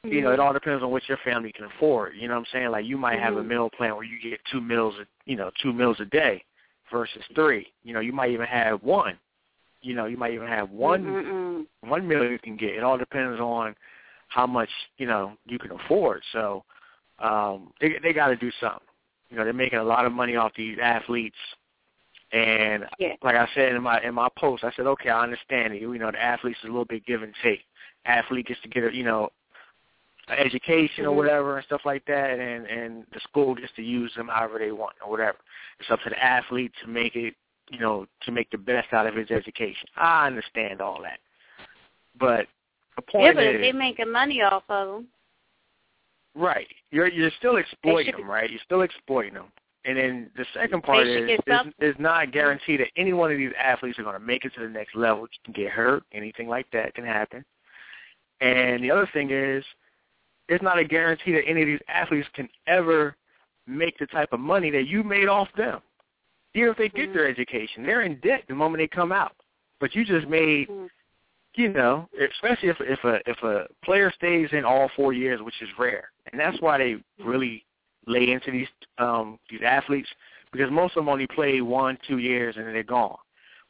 You 0.03 0.21
know, 0.21 0.31
it 0.31 0.38
Mhm. 0.38 0.43
all 0.43 0.53
depends 0.53 0.83
on 0.83 0.91
what 0.91 1.07
your 1.10 1.17
family 1.17 1.51
can 1.51 1.65
afford. 1.65 2.15
You 2.15 2.27
know 2.27 2.36
what 2.36 2.41
I'm 2.41 2.45
saying? 2.53 2.69
Like 2.69 2.86
you 2.86 2.97
might 2.97 3.19
have 3.19 3.36
a 3.36 3.43
Mhm. 3.43 3.47
meal 3.47 3.69
plan 3.69 3.95
where 3.95 4.05
you 4.05 4.19
get 4.19 4.43
two 4.45 4.62
meals, 4.62 4.97
a- 4.99 5.07
you 5.25 5.36
know, 5.36 5.51
two 5.62 5.73
meals 5.73 5.99
a 5.99 6.05
day 6.05 6.43
versus 6.89 7.25
three. 7.36 7.71
You 7.83 7.93
know, 7.93 7.99
you 7.99 8.13
might 8.13 8.31
even 8.31 8.45
have 8.45 8.83
one. 8.83 9.19
You 9.81 9.95
know, 9.95 10.05
you 10.05 10.17
might 10.17 10.33
even 10.33 10.47
have 10.47 10.69
one 10.69 11.03
Mm-mm-mm. 11.03 11.67
one 11.81 12.07
meal 12.07 12.23
you 12.29 12.39
can 12.39 12.55
get. 12.55 12.75
It 12.75 12.83
all 12.83 12.97
depends 12.97 13.39
on 13.39 13.75
how 14.27 14.47
much 14.47 14.69
you 14.97 15.07
know 15.07 15.38
you 15.45 15.60
can 15.60 15.71
afford. 15.71 16.23
So 16.31 16.63
um, 17.19 17.73
they 17.81 17.97
they 18.01 18.13
got 18.13 18.27
to 18.27 18.36
do 18.36 18.51
something. 18.60 18.88
You 19.29 19.38
know, 19.38 19.43
they're 19.43 19.53
making 19.53 19.79
a 19.79 19.83
lot 19.83 20.05
of 20.05 20.13
money 20.13 20.36
off 20.36 20.53
these 20.55 20.77
athletes, 20.79 21.38
and 22.31 22.86
Yeah. 22.99 23.15
like 23.21 23.36
I 23.36 23.47
said 23.53 23.73
in 23.73 23.81
my 23.81 24.01
in 24.01 24.13
my 24.13 24.29
post, 24.38 24.63
I 24.63 24.71
said, 24.71 24.86
okay, 24.88 25.10
I 25.10 25.21
understand 25.23 25.73
it. 25.73 25.81
You 25.81 25.97
know, 25.97 26.12
the 26.12 26.21
athletes 26.21 26.60
is 26.60 26.65
a 26.65 26.67
little 26.67 26.86
bit 26.86 27.05
give 27.05 27.23
and 27.23 27.33
take. 27.43 27.63
Athlete 28.05 28.47
gets 28.47 28.62
to 28.62 28.69
get 28.69 28.83
a 28.83 28.95
you 28.95 29.03
know 29.03 29.31
education 30.29 31.05
or 31.05 31.11
Mhm. 31.11 31.15
whatever 31.15 31.57
and 31.57 31.65
stuff 31.65 31.85
like 31.85 32.05
that, 32.05 32.39
and 32.39 32.65
and 32.67 33.05
the 33.11 33.19
school 33.21 33.55
gets 33.55 33.71
to 33.73 33.83
use 33.83 34.13
them 34.15 34.27
however 34.27 34.59
they 34.59 34.71
want 34.71 34.95
or 35.01 35.09
whatever. 35.09 35.37
It's 35.79 35.89
up 35.89 36.01
to 36.01 36.09
the 36.09 36.23
athlete 36.23 36.73
to 36.81 36.87
make 36.87 37.15
it, 37.15 37.35
you 37.69 37.79
know, 37.79 38.07
to 38.21 38.31
make 38.31 38.49
the 38.49 38.57
best 38.57 38.93
out 38.93 39.07
of 39.07 39.15
his 39.15 39.31
education. 39.31 39.87
I 39.95 40.27
understand 40.27 40.81
all 40.81 41.01
that, 41.01 41.19
but 42.15 42.47
the 42.95 43.01
point 43.03 43.25
Yeah, 43.25 43.33
but 43.33 43.43
is, 43.43 43.55
if 43.55 43.61
they're 43.61 43.73
making 43.73 44.11
money 44.11 44.41
off 44.41 44.63
of 44.69 44.87
them, 44.87 45.07
Right. 46.37 46.67
You're 46.91 47.07
you're 47.07 47.31
still 47.31 47.57
exploiting 47.57 48.15
them, 48.15 48.29
right? 48.29 48.49
You're 48.49 48.59
still 48.63 48.81
exploiting 48.81 49.33
them. 49.33 49.51
And 49.85 49.97
then 49.97 50.29
the 50.35 50.45
second 50.53 50.83
part 50.83 51.07
is 51.07 51.29
it's, 51.29 51.43
some- 51.47 51.73
it's 51.79 51.97
not 51.99 52.31
guaranteed 52.31 52.81
that 52.81 52.89
any 52.95 53.13
one 53.13 53.31
of 53.31 53.37
these 53.37 53.53
athletes 53.57 53.97
are 53.97 54.03
going 54.03 54.13
to 54.13 54.19
make 54.19 54.45
it 54.45 54.53
to 54.55 54.59
the 54.59 54.69
next 54.69 54.95
level. 54.95 55.23
You 55.23 55.39
can 55.45 55.53
get 55.53 55.71
hurt. 55.71 56.03
Anything 56.11 56.47
like 56.47 56.69
that 56.71 56.93
can 56.93 57.05
happen. 57.05 57.43
And 58.41 58.83
the 58.83 58.91
other 58.91 59.09
thing 59.13 59.31
is, 59.31 59.63
it's 60.49 60.63
not 60.63 60.79
a 60.79 60.83
guarantee 60.83 61.33
that 61.33 61.47
any 61.47 61.62
of 61.62 61.67
these 61.67 61.79
athletes 61.88 62.27
can 62.33 62.47
ever 62.67 63.15
make 63.65 63.97
the 63.99 64.07
type 64.07 64.29
of 64.31 64.39
money 64.39 64.69
that 64.71 64.88
you 64.88 65.03
made 65.03 65.27
off 65.27 65.49
them. 65.57 65.81
Even 66.53 66.69
if 66.69 66.77
they 66.77 66.89
get 66.89 67.05
mm-hmm. 67.10 67.13
their 67.13 67.27
education, 67.27 67.83
they're 67.83 68.01
in 68.01 68.19
debt 68.21 68.43
the 68.47 68.55
moment 68.55 68.81
they 68.81 68.88
come 68.88 69.12
out. 69.12 69.36
But 69.79 69.93
you 69.93 70.05
just 70.05 70.27
made 70.27 70.69
mm-hmm. 70.69 70.86
you 71.55 71.69
know, 71.69 72.07
especially 72.33 72.69
if 72.69 72.77
if 72.79 73.03
a 73.03 73.19
if 73.29 73.41
a 73.43 73.67
player 73.83 74.12
stays 74.15 74.49
in 74.51 74.65
all 74.65 74.89
four 74.95 75.13
years, 75.13 75.41
which 75.41 75.62
is 75.62 75.69
rare, 75.77 76.10
and 76.31 76.39
that's 76.39 76.60
why 76.62 76.77
they 76.77 76.93
mm-hmm. 76.93 77.27
really 77.27 77.65
lay 78.07 78.31
into 78.31 78.51
these 78.51 78.67
um 78.97 79.38
these 79.49 79.62
athletes 79.63 80.10
because 80.51 80.71
most 80.71 80.95
of 80.95 81.01
them 81.01 81.10
only 81.10 81.27
play 81.27 81.62
one 81.62 81.97
two 82.07 82.19
years 82.19 82.55
and 82.55 82.65
then 82.65 82.73
they're 82.73 82.83
gone. 82.83 83.17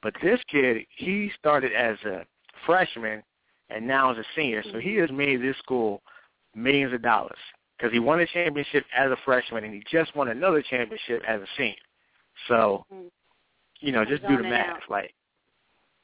But 0.04 0.14
this 0.22 0.40
kid, 0.50 0.86
he 0.96 1.32
started 1.40 1.74
as 1.74 1.98
a 2.06 2.26
freshman 2.66 3.24
and 3.70 3.86
now 3.86 4.12
is 4.12 4.18
a 4.18 4.24
senior, 4.36 4.64
so 4.72 4.80
he 4.80 4.96
has 4.96 5.12
made 5.12 5.42
this 5.42 5.58
school 5.58 6.02
millions 6.56 6.94
of 6.94 7.02
dollars 7.02 7.38
because 7.78 7.92
he 7.94 8.00
won 8.00 8.20
a 8.20 8.28
championship 8.28 8.86
as 8.98 9.12
a 9.12 9.18
freshman 9.26 9.64
and 9.64 9.74
he 9.74 9.84
just 9.90 10.16
won 10.16 10.30
another 10.30 10.64
championship 10.70 11.22
as 11.28 11.42
a 11.42 11.48
senior. 11.58 11.76
So, 12.48 12.86
you 13.80 13.92
know, 13.92 14.06
just 14.06 14.28
do 14.28 14.38
the 14.38 14.44
math. 14.44 14.70
out. 14.70 14.80
Like, 14.90 15.14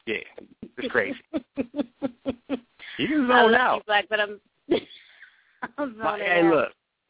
yeah, 0.06 0.17
it's 0.77 0.91
crazy. 0.91 1.19
You 2.97 3.08
can 3.08 3.27
zone 3.27 3.56
out. 3.56 3.77
you, 3.77 3.84
Black, 3.88 4.06
but 4.10 4.19
I'm. 4.19 4.39
I'm 5.77 5.97
My, 5.97 6.19
hey, 6.19 6.41
out. 6.41 6.53
look, 6.53 6.69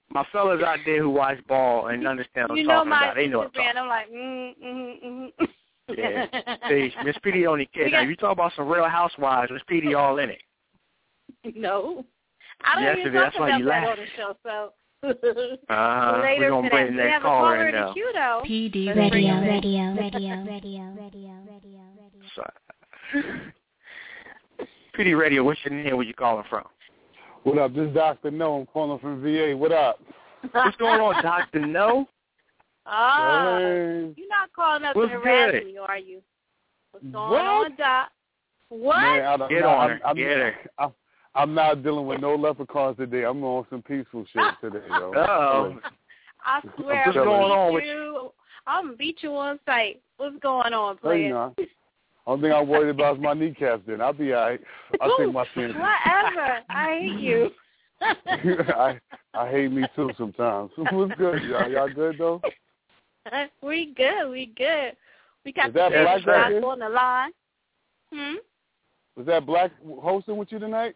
my 0.10 0.26
fellas 0.32 0.62
out 0.63 0.80
there 0.86 1.02
who 1.02 1.10
watch 1.10 1.39
ball 1.48 1.88
and 1.88 2.08
understand 2.08 2.50
what 2.50 2.56
you 2.58 2.63
I'm 2.63 2.67
know 2.67 2.74
talking 2.76 2.89
my 2.89 3.04
about, 3.04 3.15
they 3.15 3.28
know 3.28 3.38
what 3.39 3.48
I'm 3.48 3.54
talking. 3.54 3.78
I'm 3.78 3.88
like, 3.88 4.12
mm, 4.12 4.54
mm, 4.63 5.32
mm. 5.39 5.48
Yeah. 5.98 6.69
See, 6.69 6.93
Miss 7.04 7.17
PD 7.26 7.48
only 7.48 7.69
kid. 7.74 7.91
Now, 7.91 8.02
you 8.02 8.15
talk 8.15 8.32
about 8.32 8.54
some 8.56 8.67
real 8.67 8.88
housewives, 8.88 9.52
Miss 9.52 9.62
PD 9.69 9.98
all 9.98 10.19
in 10.19 10.30
it. 10.30 10.41
no, 11.56 12.06
I 12.63 12.76
don't 12.76 12.84
Yes, 12.84 12.97
even 12.99 13.13
talk 13.13 13.23
That's 13.23 13.39
why 13.39 13.47
about 13.49 13.60
you 13.60 13.65
that 13.65 13.88
on 13.88 13.97
the 13.97 14.06
show. 14.15 14.38
So 14.43 14.73
Uh-huh. 15.04 16.21
later 16.23 16.39
We're 16.39 16.49
going 16.49 16.63
to 16.63 16.69
today, 16.69 16.84
bring 16.84 16.86
the 16.86 16.91
we 16.91 16.97
next 17.10 17.12
have 17.13 17.21
a 17.21 17.26
caller 17.26 17.56
caller 17.56 17.67
in 17.67 17.76
in 17.76 17.82
now. 17.82 17.93
PD 18.45 18.88
Radio, 18.95 19.04
radio, 19.04 19.36
radio, 19.41 19.93
radio, 19.93 20.36
radio, 20.45 20.84
radio, 20.95 21.34
radio. 21.52 22.21
So, 22.36 22.43
PD 24.97 25.17
Radio, 25.19 25.43
what's 25.43 25.60
your 25.65 25.73
name? 25.73 25.97
Where 25.97 26.06
you 26.06 26.13
calling 26.13 26.45
from? 26.49 26.63
What 27.43 27.58
up? 27.58 27.73
This 27.73 27.88
is 27.89 27.93
Dr. 27.93 28.32
No. 28.32 28.60
I'm 28.62 28.65
calling 28.67 28.97
from 28.99 29.21
VA. 29.21 29.56
What 29.58 29.71
up? 29.73 29.99
What's 30.52 30.78
going 30.78 31.02
on, 31.02 31.21
Doctor 31.23 31.65
No? 31.65 32.08
Oh, 32.86 33.58
Hey. 33.60 34.13
you're 34.15 34.28
not 34.30 34.52
calling 34.56 34.84
up 34.86 34.95
What's 34.95 35.12
to 35.12 35.19
harass 35.19 35.52
good? 35.52 35.65
me, 35.65 35.78
are 35.78 35.97
you? 35.97 36.21
What's 36.91 37.06
going 37.06 37.32
What? 37.32 37.41
on, 37.41 37.76
Doc? 37.76 38.10
What? 38.69 38.97
Man, 39.02 39.26
I 39.26 39.38
don't, 39.38 39.49
Get 39.49 39.63
I'm, 39.63 39.69
on 39.69 39.80
I'm, 39.80 39.89
her. 39.97 40.08
I'm, 40.08 40.15
Get 40.15 40.38
her. 40.38 40.56
I'm, 40.78 40.91
I'm 41.36 41.54
not 41.54 41.82
dealing 41.84 42.06
with 42.06 42.22
no 42.22 42.36
leprechauns 42.36 42.98
today. 42.98 43.24
I'm 43.24 43.43
on 43.43 43.65
some 43.69 43.82
peaceful 43.82 44.26
shit 44.32 44.43
today, 44.62 44.86
yo. 44.89 45.12
Uh-oh. 45.17 45.80
I 46.46 46.62
swear, 46.80 47.04
What's 47.06 47.17
I'm 47.17 47.24
going 47.24 47.41
gonna 47.50 47.54
on 47.54 47.69
beat 47.72 47.76
with 47.76 47.84
you. 47.86 48.32
I'm 48.67 48.86
gonna 48.86 48.98
beat 48.98 49.17
you 49.22 49.36
on 49.36 49.60
sight. 49.65 50.02
What's 50.17 50.38
going 50.39 50.74
on, 50.74 50.96
Hey, 50.96 51.02
player? 51.02 51.30
nah. 51.30 51.52
Only 52.26 52.50
thing 52.50 52.58
I'm 52.58 52.67
worried 52.67 52.89
about 52.89 53.17
is 53.17 53.22
my 53.22 53.34
kneecaps. 53.34 53.84
Then 53.86 54.00
I'll 54.02 54.13
be 54.13 54.34
all 54.34 54.41
right. 54.50 54.62
I'll 55.02 55.17
take 55.17 55.34
my 55.34 55.46
chances. 55.56 55.76
Whatever. 55.76 56.60
I 56.69 57.00
hate 57.02 57.19
you. 57.19 57.52
I 58.02 59.00
I 59.34 59.50
hate 59.50 59.72
me 59.72 59.84
too 59.96 60.12
sometimes. 60.17 60.72
What's 60.78 61.15
good, 61.17 61.41
y'all? 61.43 61.69
Y'all 61.69 61.89
good 61.89 62.17
though? 62.17 62.41
we 63.62 63.93
good. 63.96 64.30
We 64.30 64.48
good. 64.56 64.96
We 65.46 65.52
got 65.52 65.69
Is 65.69 65.74
that 65.74 65.91
the 65.91 66.02
Black 66.04 66.24
Black 66.24 66.26
right 66.26 66.50
there? 66.52 66.65
on 66.65 66.80
the 66.80 66.89
line. 66.89 67.32
Hmm. 68.13 68.36
Was 69.15 69.26
that 69.26 69.46
Black 69.46 69.72
hosting 70.02 70.38
with 70.38 70.52
you 70.52 70.60
tonight? 70.60 70.96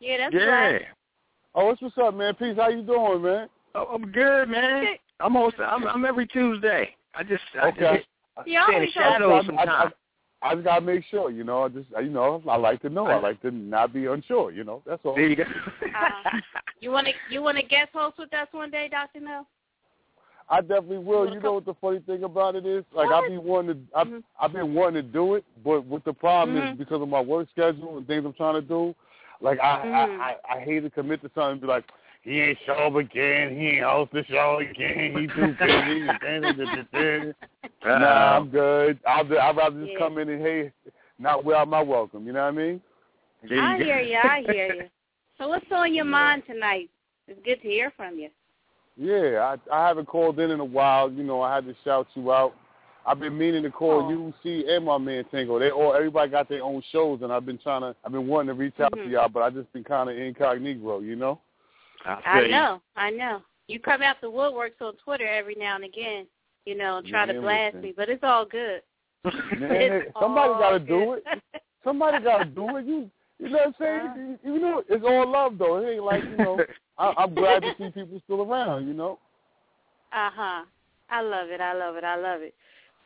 Yeah, 0.00 0.18
that's 0.18 0.34
Yeah. 0.34 0.46
right. 0.46 0.82
Oh, 1.54 1.66
what's 1.66 1.80
what's 1.80 1.96
up, 1.98 2.14
man? 2.14 2.34
Peace. 2.34 2.56
How 2.56 2.68
you 2.68 2.82
doing, 2.82 3.22
man? 3.22 3.48
Oh, 3.74 3.86
I'm 3.94 4.10
good, 4.10 4.48
man. 4.48 4.98
I'm 5.20 5.32
hosting. 5.32 5.64
I'm, 5.64 5.86
I'm 5.86 6.04
every 6.04 6.26
Tuesday. 6.26 6.94
I 7.14 7.22
just, 7.22 7.42
I 7.60 7.70
just 7.70 8.06
Yeah, 8.46 8.64
stay 8.64 8.74
in 8.76 8.82
the 8.82 8.88
always 9.02 9.44
shadows 9.44 9.44
I, 9.58 9.64
I. 9.64 9.84
I, 9.84 9.90
I 10.42 10.54
just 10.54 10.64
gotta 10.64 10.84
make 10.84 11.04
sure, 11.06 11.30
you 11.30 11.42
know. 11.42 11.62
I 11.62 11.68
just, 11.68 11.88
you 12.02 12.10
know, 12.10 12.42
I 12.46 12.56
like 12.56 12.82
to 12.82 12.90
know. 12.90 13.06
I 13.06 13.18
like 13.18 13.40
to 13.42 13.50
not 13.50 13.94
be 13.94 14.06
unsure, 14.06 14.50
you 14.52 14.62
know. 14.62 14.82
That's 14.84 15.00
all. 15.04 15.14
There 15.14 15.26
you 15.26 15.36
go. 15.36 15.44
Uh, 15.44 16.28
you 16.80 16.90
want 16.90 17.06
to 17.06 17.12
you 17.32 17.40
want 17.40 17.56
to 17.56 17.62
guest 17.62 17.90
host 17.94 18.18
with 18.18 18.34
us 18.34 18.48
one 18.50 18.70
day, 18.70 18.88
Doctor 18.90 19.20
No? 19.20 19.46
I 20.50 20.60
definitely 20.60 20.98
will. 20.98 21.32
You 21.32 21.40
know 21.40 21.52
what 21.54 21.64
the 21.64 21.74
funny 21.80 22.00
thing 22.00 22.24
about 22.24 22.56
it 22.56 22.66
is? 22.66 22.84
Like 22.94 23.10
I've 23.10 23.26
been 23.26 23.42
wanting 23.42 23.86
to, 23.86 23.98
I've, 23.98 24.08
I've 24.38 24.52
been 24.52 24.74
wanting 24.74 25.02
to 25.02 25.08
do 25.10 25.36
it, 25.36 25.44
but 25.64 25.86
what 25.86 26.04
the 26.04 26.12
problem 26.12 26.56
Mhm. 26.58 26.72
is 26.72 26.78
because 26.78 27.00
of 27.00 27.08
my 27.08 27.20
work 27.20 27.48
schedule 27.50 27.96
and 27.96 28.06
things 28.06 28.24
I'm 28.26 28.34
trying 28.34 28.54
to 28.54 28.60
do. 28.60 28.94
Like 29.40 29.58
I, 29.60 29.84
Mhm. 29.84 30.20
I, 30.20 30.52
I, 30.52 30.56
I 30.56 30.60
hate 30.60 30.80
to 30.80 30.90
commit 30.90 31.22
to 31.22 31.30
something 31.34 31.52
and 31.52 31.60
be 31.60 31.66
like, 31.66 31.84
he 32.22 32.40
ain't 32.40 32.58
show 32.64 32.72
up 32.74 32.94
again. 32.94 33.56
He 33.58 33.68
ain't 33.68 33.84
host 33.84 34.12
the 34.12 34.24
show 34.24 34.58
again. 34.60 35.12
He 35.18 35.26
too 35.28 35.54
busy. 35.60 37.34
nah, 37.84 38.36
I'm 38.36 38.48
good. 38.48 38.98
I'll, 39.06 39.24
be- 39.24 39.36
I'd 39.36 39.56
rather 39.56 39.80
just 39.80 39.92
Yeah. 39.92 39.98
come 39.98 40.18
in 40.18 40.28
and 40.30 40.40
hey, 40.42 40.72
not 41.18 41.44
without 41.44 41.68
my 41.68 41.82
welcome. 41.82 42.26
You 42.26 42.32
know 42.32 42.42
what 42.42 42.48
I 42.48 42.56
mean? 42.56 42.80
There 43.48 43.58
I 43.58 43.76
you 43.78 43.84
hear 43.84 44.00
you. 44.00 44.16
I 44.16 44.42
hear 44.42 44.74
you. 44.74 44.82
So 45.36 45.48
what's 45.48 45.66
on 45.72 45.92
your 45.92 46.04
mind 46.04 46.44
tonight? 46.46 46.88
It's 47.26 47.40
good 47.44 47.60
to 47.60 47.66
hear 47.66 47.92
from 47.96 48.16
you. 48.16 48.30
Yeah, 48.96 49.56
I 49.72 49.76
I 49.76 49.88
haven't 49.88 50.06
called 50.06 50.38
in 50.38 50.52
in 50.52 50.60
a 50.60 50.64
while. 50.64 51.10
You 51.10 51.24
know, 51.24 51.42
I 51.42 51.56
had 51.56 51.64
to 51.66 51.74
shout 51.82 52.06
you 52.14 52.32
out. 52.32 52.54
I've 53.06 53.20
been 53.20 53.36
meaning 53.36 53.62
to 53.64 53.70
call 53.70 54.06
Oh. 54.06 54.10
you, 54.10 54.34
C, 54.42 54.64
and 54.68 54.84
my 54.84 54.96
man 54.98 55.24
Tango. 55.30 55.58
They 55.58 55.70
all 55.70 55.94
everybody 55.94 56.30
got 56.30 56.48
their 56.48 56.62
own 56.62 56.82
shows, 56.90 57.20
and 57.22 57.32
I've 57.32 57.44
been 57.46 57.58
trying 57.58 57.82
to. 57.82 57.94
I've 58.04 58.12
been 58.12 58.26
wanting 58.26 58.48
to 58.48 58.54
reach 58.54 58.78
out 58.80 58.92
Mhm. 58.92 59.04
to 59.04 59.10
y'all, 59.10 59.28
but 59.28 59.42
I 59.42 59.50
just 59.50 59.72
been 59.72 59.84
kind 59.84 60.08
of 60.10 60.16
incognito, 60.16 61.00
you 61.00 61.16
know. 61.16 61.40
I, 62.04 62.20
I 62.24 62.46
know. 62.48 62.80
I 62.96 63.10
know. 63.10 63.42
You 63.68 63.80
come 63.80 64.02
out 64.02 64.20
the 64.20 64.26
woodworks 64.30 64.80
on 64.80 64.94
Twitter 65.04 65.26
every 65.26 65.54
now 65.54 65.74
and 65.76 65.84
again. 65.84 66.26
You 66.66 66.76
know, 66.76 67.02
try 67.06 67.26
to 67.26 67.40
blast 67.40 67.74
listen. 67.74 67.82
me, 67.82 67.92
but 67.96 68.08
it's 68.08 68.24
all 68.24 68.44
good. 68.46 68.82
Man, 69.24 69.32
It's 69.60 70.12
somebody 70.18 70.52
got 70.54 70.70
to 70.70 70.78
do 70.80 71.12
it. 71.14 71.24
Somebody 71.82 72.22
got 72.24 72.38
to 72.38 72.44
do 72.46 72.76
it. 72.76 72.86
You, 72.86 73.10
you 73.38 73.48
know 73.50 73.58
what 73.58 73.66
I'm 73.68 73.74
saying? 73.78 74.38
You, 74.44 74.54
you 74.54 74.60
know, 74.60 74.82
it's 74.88 75.04
all 75.06 75.30
love 75.30 75.58
though. 75.58 75.76
It 75.78 75.94
ain't 75.94 76.04
like 76.04 76.24
you 76.24 76.36
know. 76.36 76.58
I, 76.98 77.12
I'm 77.18 77.34
glad 77.34 77.62
to 77.62 77.74
see 77.78 77.90
people 77.90 78.20
still 78.24 78.42
around. 78.42 78.86
You 78.88 78.94
know. 78.94 79.18
Uh 80.12 80.30
huh. 80.34 80.64
I 81.10 81.20
love 81.22 81.48
it. 81.50 81.60
I 81.60 81.74
love 81.74 81.96
it. 81.96 82.04
I 82.04 82.16
love 82.16 82.40
it. 82.42 82.54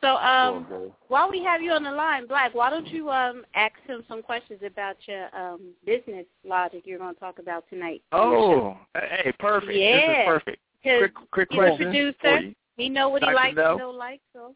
So, 0.01 0.15
um, 0.17 0.65
Okay. 0.71 0.93
while 1.09 1.29
we 1.29 1.43
have 1.43 1.61
you 1.61 1.71
on 1.71 1.83
the 1.83 1.91
line, 1.91 2.25
Black, 2.25 2.53
why 2.53 2.69
don't 2.69 2.87
you 2.87 3.09
um 3.11 3.45
ask 3.53 3.75
him 3.85 4.03
some 4.07 4.21
questions 4.21 4.61
about 4.63 4.95
your 5.07 5.35
um 5.35 5.73
business 5.85 6.25
logic 6.45 6.83
you're 6.85 6.99
going 6.99 7.13
to 7.13 7.19
talk 7.19 7.39
about 7.39 7.67
tonight? 7.69 8.01
Oh, 8.11 8.77
hey, 8.95 9.31
perfect. 9.39 9.71
This 9.73 9.77
Yeah. 9.77 10.21
is 10.21 10.25
perfect. 10.25 10.61
'Cause 10.83 10.99
Quick, 10.99 11.13
quick 11.31 11.47
he's 11.51 11.57
a 11.59 11.61
question. 11.61 11.77
for 11.77 11.83
producer. 11.83 12.39
you. 12.47 12.55
He 12.77 12.87
know 12.87 13.09
what 13.09 13.21
he 13.21 13.25
Dr. 13.25 13.35
likes 13.35 13.55
No. 13.57 13.69
and 13.71 13.79
don't 13.79 13.97
like. 13.97 14.21
So, 14.31 14.55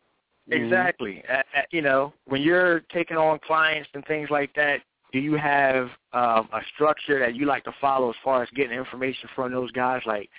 Exactly. 0.50 1.24
Uh, 1.30 1.44
uh, 1.56 1.62
you 1.72 1.82
know, 1.82 2.14
when 2.26 2.42
you're 2.42 2.82
taking 2.92 3.18
on 3.18 3.40
clients 3.40 3.90
and 3.94 4.06
things 4.06 4.30
like 4.30 4.54
that, 4.56 4.82
do 5.12 5.20
you 5.20 5.36
have 5.36 5.90
um, 6.14 6.50
a 6.54 6.62
structure 6.74 7.20
that 7.20 7.36
you 7.36 7.46
like 7.46 7.64
to 7.66 7.72
follow 7.80 8.10
as 8.10 8.16
far 8.24 8.44
as 8.44 8.50
getting 8.52 8.78
information 8.78 9.30
from 9.36 9.52
those 9.52 9.72
guys? 9.72 10.02
Like, 10.06 10.30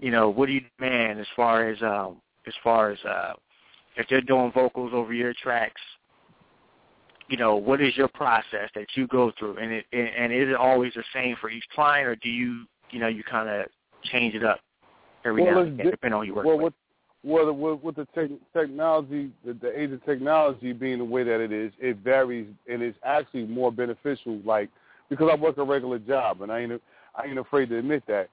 you 0.00 0.10
know, 0.10 0.28
what 0.28 0.46
do 0.46 0.52
you 0.52 0.62
demand 0.78 1.20
as 1.20 1.26
far 1.36 1.68
as 1.68 1.80
um, 1.82 2.20
as 2.46 2.54
far 2.62 2.90
as 2.90 2.98
uh, 3.04 3.34
if 3.96 4.06
they're 4.08 4.20
doing 4.20 4.52
vocals 4.52 4.92
over 4.94 5.12
your 5.12 5.34
tracks? 5.34 5.80
You 7.28 7.38
know, 7.38 7.56
what 7.56 7.80
is 7.80 7.96
your 7.96 8.08
process 8.08 8.68
that 8.74 8.86
you 8.94 9.06
go 9.06 9.32
through, 9.38 9.56
and 9.56 9.72
it 9.72 9.86
and 9.92 10.32
is 10.32 10.48
it 10.48 10.56
always 10.56 10.92
the 10.94 11.04
same 11.14 11.36
for 11.40 11.48
each 11.48 11.64
client, 11.74 12.06
or 12.06 12.16
do 12.16 12.28
you 12.28 12.66
you 12.90 12.98
know 12.98 13.08
you 13.08 13.24
kind 13.24 13.48
of 13.48 13.66
change 14.04 14.34
it 14.34 14.44
up 14.44 14.60
every 15.24 15.42
Well, 15.42 15.54
now 15.54 15.60
and 15.60 15.72
again, 15.72 15.86
di- 15.86 15.90
depending 15.90 16.16
on 16.18 16.22
who 16.22 16.26
you 16.26 16.34
work 16.34 16.44
well, 16.44 16.56
with? 16.56 16.64
with 16.64 16.74
well, 17.24 17.50
with, 17.54 17.82
with 17.82 17.96
the 17.96 18.06
tech 18.14 18.28
technology, 18.52 19.30
the, 19.46 19.54
the 19.54 19.80
age 19.80 19.90
of 19.92 20.04
technology 20.04 20.74
being 20.74 20.98
the 20.98 21.04
way 21.04 21.24
that 21.24 21.40
it 21.40 21.52
is, 21.52 21.72
it 21.78 21.96
varies, 22.04 22.46
and 22.70 22.82
it's 22.82 22.98
actually 23.02 23.46
more 23.46 23.72
beneficial. 23.72 24.38
Like 24.44 24.68
because 25.08 25.30
I 25.32 25.36
work 25.40 25.56
a 25.58 25.64
regular 25.64 25.98
job, 25.98 26.42
and 26.42 26.52
I 26.52 26.60
ain't 26.60 26.82
I 27.14 27.26
ain't 27.26 27.38
afraid 27.38 27.70
to 27.70 27.78
admit 27.78 28.04
that. 28.08 28.28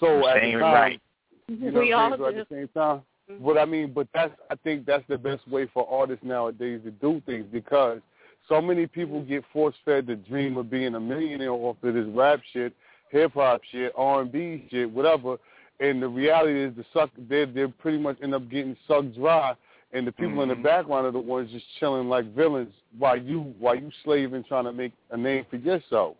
So 0.00 0.26
at 0.28 0.42
Same 0.42 0.54
the 0.54 0.60
time, 0.60 0.72
right. 0.72 1.00
you 1.48 1.70
know 1.70 1.80
we 1.80 1.92
all 1.92 2.12
I'm 2.12 2.18
saying? 2.18 2.18
So 2.18 2.26
at 2.26 2.34
do. 2.34 2.44
the 2.48 2.54
same 2.54 2.68
time, 2.68 3.02
Mm-hmm. 3.30 3.44
but 3.44 3.56
I 3.56 3.64
mean, 3.64 3.92
but 3.92 4.08
that's 4.12 4.32
I 4.50 4.56
think 4.56 4.84
that's 4.84 5.04
the 5.08 5.18
best 5.18 5.46
way 5.48 5.68
for 5.72 5.88
artists 5.88 6.24
nowadays 6.24 6.80
to 6.84 6.90
do 6.90 7.22
things 7.24 7.46
because 7.52 8.00
so 8.48 8.60
many 8.60 8.86
people 8.86 9.20
mm-hmm. 9.20 9.28
get 9.28 9.44
force 9.52 9.74
fed 9.84 10.06
the 10.06 10.16
dream 10.16 10.56
of 10.56 10.70
being 10.70 10.94
a 10.94 11.00
millionaire 11.00 11.52
off 11.52 11.76
of 11.82 11.94
this 11.94 12.06
rap 12.08 12.40
shit, 12.52 12.72
hip 13.10 13.34
hop 13.34 13.60
shit, 13.70 13.92
R 13.96 14.22
and 14.22 14.32
B 14.32 14.66
shit, 14.70 14.90
whatever. 14.90 15.36
And 15.78 16.02
the 16.02 16.08
reality 16.08 16.64
is, 16.64 16.74
the 16.76 16.84
suck 16.92 17.10
they 17.28 17.44
they 17.44 17.66
pretty 17.66 17.98
much 17.98 18.16
end 18.22 18.34
up 18.34 18.48
getting 18.50 18.76
sucked 18.88 19.14
dry, 19.14 19.54
and 19.92 20.06
the 20.06 20.12
people 20.12 20.42
in 20.42 20.48
the 20.48 20.54
mm-hmm. 20.54 20.64
background 20.64 21.06
are 21.06 21.12
the 21.12 21.20
ones 21.20 21.50
just 21.52 21.66
chilling 21.78 22.08
like 22.08 22.34
villains 22.34 22.72
while 22.98 23.16
you 23.16 23.54
while 23.58 23.76
you 23.76 23.90
slaving 24.04 24.44
trying 24.44 24.64
to 24.64 24.72
make 24.72 24.92
a 25.10 25.16
name 25.16 25.46
for 25.48 25.56
yourself. 25.56 26.16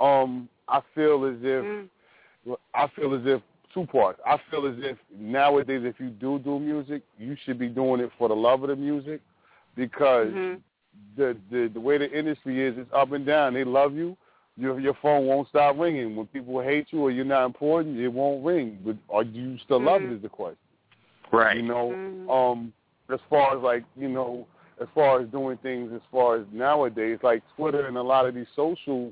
Um, 0.00 0.48
I 0.68 0.80
feel 0.94 1.24
as 1.24 1.36
if 1.42 1.64
mm. 1.64 1.88
I 2.74 2.88
feel 2.96 3.14
as 3.14 3.22
if 3.24 3.42
two 3.74 3.86
parts. 3.86 4.20
I 4.26 4.38
feel 4.50 4.66
as 4.66 4.74
if 4.78 4.96
nowadays, 5.16 5.82
if 5.84 5.98
you 5.98 6.10
do 6.10 6.38
do 6.38 6.58
music, 6.58 7.02
you 7.18 7.36
should 7.44 7.58
be 7.58 7.68
doing 7.68 8.00
it 8.00 8.10
for 8.18 8.28
the 8.28 8.36
love 8.36 8.62
of 8.62 8.68
the 8.68 8.76
music, 8.76 9.20
because 9.76 10.32
Mhm. 10.32 10.60
the 11.16 11.36
the 11.50 11.68
the 11.68 11.80
way 11.80 11.98
the 11.98 12.10
industry 12.10 12.60
is, 12.62 12.76
it's 12.78 12.92
up 12.92 13.12
and 13.12 13.24
down. 13.24 13.54
They 13.54 13.64
love 13.64 13.94
you. 13.94 14.16
Your 14.56 14.78
your 14.78 14.94
phone 14.94 15.26
won't 15.26 15.48
stop 15.48 15.78
ringing. 15.78 16.14
When 16.16 16.26
people 16.26 16.60
hate 16.60 16.92
you 16.92 17.00
or 17.02 17.10
you're 17.10 17.24
not 17.24 17.46
important, 17.46 17.98
it 17.98 18.08
won't 18.08 18.44
ring. 18.44 18.78
But 18.84 18.96
are 19.08 19.22
you 19.22 19.58
still 19.64 19.80
love 19.80 20.02
it? 20.02 20.12
Is 20.12 20.22
the 20.22 20.28
question. 20.28 20.58
Right. 21.30 21.56
You 21.56 21.62
know, 21.62 21.94
um, 22.30 22.72
as 23.08 23.20
far 23.30 23.56
as 23.56 23.62
like 23.62 23.84
you 23.96 24.08
know, 24.08 24.46
as 24.80 24.88
far 24.94 25.20
as 25.20 25.28
doing 25.28 25.56
things, 25.58 25.92
as 25.94 26.02
far 26.10 26.36
as 26.36 26.46
nowadays, 26.52 27.18
like 27.22 27.42
Twitter 27.56 27.86
and 27.86 27.96
a 27.96 28.02
lot 28.02 28.26
of 28.26 28.34
these 28.34 28.46
social 28.54 29.10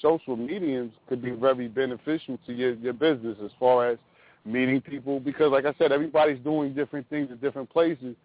social 0.00 0.36
mediums 0.36 0.92
could 1.08 1.22
be 1.22 1.30
very 1.30 1.68
beneficial 1.68 2.38
to 2.46 2.52
your 2.52 2.74
your 2.74 2.92
business 2.92 3.36
as 3.44 3.50
far 3.58 3.90
as 3.90 3.98
meeting 4.44 4.80
people 4.80 5.20
because, 5.20 5.50
like 5.52 5.66
I 5.66 5.74
said, 5.78 5.92
everybody's 5.92 6.42
doing 6.42 6.74
different 6.74 7.08
things 7.08 7.30
in 7.30 7.36
different 7.38 7.70
places. 7.70 8.16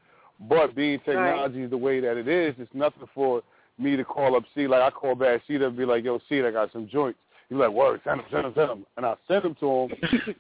But 0.50 0.76
being 0.76 1.00
technology 1.00 1.64
is 1.64 1.70
the 1.70 1.78
way 1.78 2.00
that 2.02 2.18
it 2.18 2.28
is, 2.28 2.56
it's 2.58 2.74
nothing 2.74 3.08
for 3.14 3.42
me 3.78 3.96
to 3.96 4.04
call 4.04 4.36
up 4.36 4.44
C. 4.54 4.68
Like 4.68 4.82
I 4.82 4.90
call 4.90 5.16
back 5.16 5.42
C 5.48 5.58
to 5.58 5.70
be 5.70 5.86
like, 5.86 6.04
"Yo, 6.04 6.20
C, 6.28 6.42
I 6.42 6.52
got 6.52 6.72
some 6.72 6.88
joints." 6.88 7.20
He's 7.50 7.58
like, 7.58 7.72
"Word, 7.72 8.02
send 8.04 8.22
him, 8.22 8.28
send 8.32 8.46
him, 8.48 8.54
send 8.56 8.72
him," 8.72 8.86
and 8.98 9.06
I 9.06 9.16
send 9.28 9.44
them 9.44 9.56
to 9.60 9.70
him, 9.70 9.90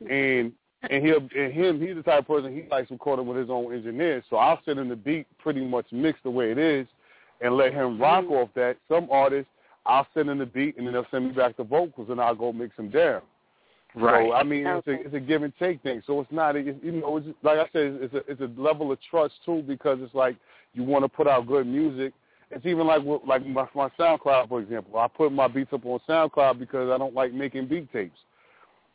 and 0.09 0.51
and 0.89 1.05
he'll 1.05 1.27
and 1.35 1.53
him 1.53 1.79
he's 1.79 1.95
the 1.95 2.03
type 2.03 2.19
of 2.19 2.27
person 2.27 2.53
he 2.53 2.67
likes 2.69 2.91
recording 2.91 3.25
with 3.25 3.37
his 3.37 3.49
own 3.49 3.73
engineer. 3.73 4.23
So 4.29 4.37
I'll 4.37 4.59
send 4.65 4.79
him 4.79 4.89
the 4.89 4.95
beat 4.95 5.27
pretty 5.37 5.65
much 5.65 5.85
mixed 5.91 6.23
the 6.23 6.29
way 6.29 6.51
it 6.51 6.57
is, 6.57 6.87
and 7.41 7.55
let 7.55 7.73
him 7.73 7.99
rock 7.99 8.25
mm-hmm. 8.25 8.33
off 8.33 8.49
that. 8.55 8.77
Some 8.89 9.07
artists 9.09 9.49
I'll 9.85 10.07
send 10.13 10.29
him 10.29 10.39
the 10.39 10.45
beat, 10.45 10.77
and 10.77 10.85
then 10.85 10.93
they'll 10.93 11.05
send 11.11 11.27
me 11.27 11.31
back 11.31 11.57
the 11.57 11.63
vocals, 11.63 12.09
and 12.09 12.19
I'll 12.19 12.35
go 12.35 12.51
mix 12.51 12.75
them 12.75 12.89
down. 12.89 13.21
Right. 13.95 14.27
So 14.27 14.33
I 14.33 14.43
mean, 14.43 14.65
it's 14.67 14.87
a 14.87 14.91
it's 14.91 15.13
a 15.13 15.19
give 15.19 15.43
and 15.43 15.53
take 15.57 15.81
thing. 15.81 16.01
So 16.05 16.19
it's 16.19 16.31
not, 16.31 16.55
it's, 16.55 16.77
you 16.83 16.91
know, 16.91 17.17
it's 17.17 17.27
like 17.43 17.59
I 17.59 17.69
said, 17.71 17.99
it's 18.01 18.13
a 18.13 18.23
it's 18.29 18.41
a 18.41 18.61
level 18.61 18.91
of 18.91 18.99
trust 19.09 19.35
too 19.45 19.63
because 19.65 19.99
it's 20.01 20.13
like 20.13 20.35
you 20.73 20.83
want 20.83 21.05
to 21.05 21.09
put 21.09 21.27
out 21.27 21.47
good 21.47 21.65
music. 21.65 22.13
It's 22.51 22.65
even 22.65 22.87
like 22.87 23.01
like 23.25 23.45
my, 23.45 23.67
my 23.73 23.89
SoundCloud, 23.97 24.49
for 24.49 24.59
example. 24.59 24.99
I 24.99 25.07
put 25.07 25.31
my 25.31 25.47
beats 25.47 25.71
up 25.71 25.85
on 25.85 25.99
SoundCloud 26.09 26.59
because 26.59 26.89
I 26.89 26.97
don't 26.97 27.13
like 27.13 27.33
making 27.33 27.67
beat 27.67 27.91
tapes. 27.93 28.19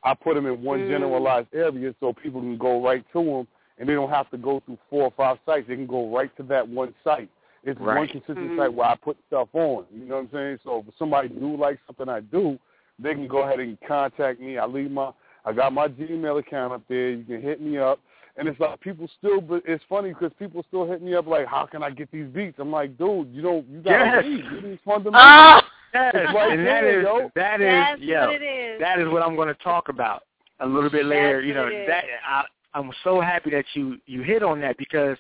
I 0.03 0.15
put 0.15 0.35
them 0.35 0.47
in 0.47 0.63
one 0.63 0.81
Mm. 0.81 0.89
generalized 0.89 1.49
area 1.55 1.95
so 2.01 2.13
people 2.13 2.41
can 2.41 2.57
go 2.59 2.83
right 2.83 3.05
to 3.13 3.25
them, 3.25 3.49
and 3.79 3.89
they 3.89 3.95
don't 3.95 4.11
have 4.11 4.31
to 4.31 4.39
go 4.39 4.61
through 4.61 4.79
four 4.89 5.05
or 5.05 5.13
five 5.17 5.39
sites. 5.47 5.67
They 5.69 5.77
can 5.77 5.87
go 5.87 6.15
right 6.15 6.35
to 6.37 6.43
that 6.45 6.67
one 6.69 6.95
site. 7.05 7.31
It's 7.65 7.79
one 7.79 7.97
Right. 7.97 8.11
consistent 8.11 8.53
Mhm. 8.53 8.57
site 8.57 8.73
where 8.73 8.89
I 8.89 8.97
put 8.97 9.17
stuff 9.27 9.49
on. 9.55 9.87
You 9.93 10.07
know 10.07 10.17
what 10.17 10.21
I'm 10.23 10.31
saying? 10.31 10.59
So 10.65 10.85
if 10.89 10.95
somebody 10.97 11.29
do 11.29 11.57
like 11.57 11.79
something 11.87 12.09
I 12.09 12.21
do, 12.21 12.59
they 12.99 13.15
can 13.15 13.27
go 13.29 13.39
ahead 13.43 13.61
and 13.61 13.79
contact 13.83 14.41
me. 14.41 14.59
I 14.59 14.67
leave 14.67 14.91
my, 14.91 15.11
I 15.45 15.53
got 15.53 15.73
my 15.73 15.89
Gmail 15.89 16.39
account 16.39 16.73
up 16.73 16.83
there. 16.89 17.11
You 17.11 17.25
can 17.25 17.41
hit 17.43 17.61
me 17.61 17.79
up. 17.79 18.01
And 18.37 18.49
it's 18.49 18.59
like 18.61 18.81
people 18.81 19.09
still, 19.19 19.41
but 19.41 19.63
it's 19.67 19.85
funny 19.85 20.11
because 20.11 20.33
people 20.39 20.63
still 20.69 20.87
hit 20.87 21.03
me 21.03 21.15
up 21.15 21.27
like, 21.27 21.47
how 21.47 21.67
can 21.67 21.83
I 21.83 21.91
get 21.91 22.11
these 22.11 22.27
beats? 22.29 22.59
I'm 22.59 22.71
like, 22.71 22.97
dude, 22.97 23.29
you 23.33 23.43
don't, 23.43 23.67
you 23.69 23.81
got 23.83 23.91
Yes. 23.91 24.23
to 24.23 24.29
leave. 24.29 24.45
You 24.53 24.61
need 24.71 24.81
fundamentals. 24.85 25.15
Ah! 25.15 25.67
Yes, 25.93 26.15
right 26.15 26.53
and 26.53 26.67
that 26.67 26.83
there, 26.83 27.01
is 27.01 27.05
yo. 27.05 27.31
that 27.35 27.61
is 27.61 27.67
That's 27.67 28.01
yo, 28.01 28.27
what 28.27 28.35
it 28.37 28.43
is. 28.45 28.79
that 28.81 29.01
is 29.01 29.09
what 29.09 29.23
I'm 29.23 29.35
going 29.35 29.49
to 29.49 29.55
talk 29.55 29.89
about 29.89 30.23
a 30.61 30.67
little 30.67 30.89
bit 30.89 31.05
later. 31.05 31.39
That's 31.39 31.47
you 31.49 31.55
know 31.55 31.65
what 31.65 31.73
it 31.73 31.81
is. 31.81 31.87
that 31.89 32.05
I, 32.25 32.45
I'm 32.75 32.93
so 33.03 33.21
happy 33.21 33.51
that 33.51 33.65
you 33.75 33.99
you 34.07 34.23
hit 34.23 34.45
on 34.45 34.61
that 34.61 34.77
because 34.79 35.19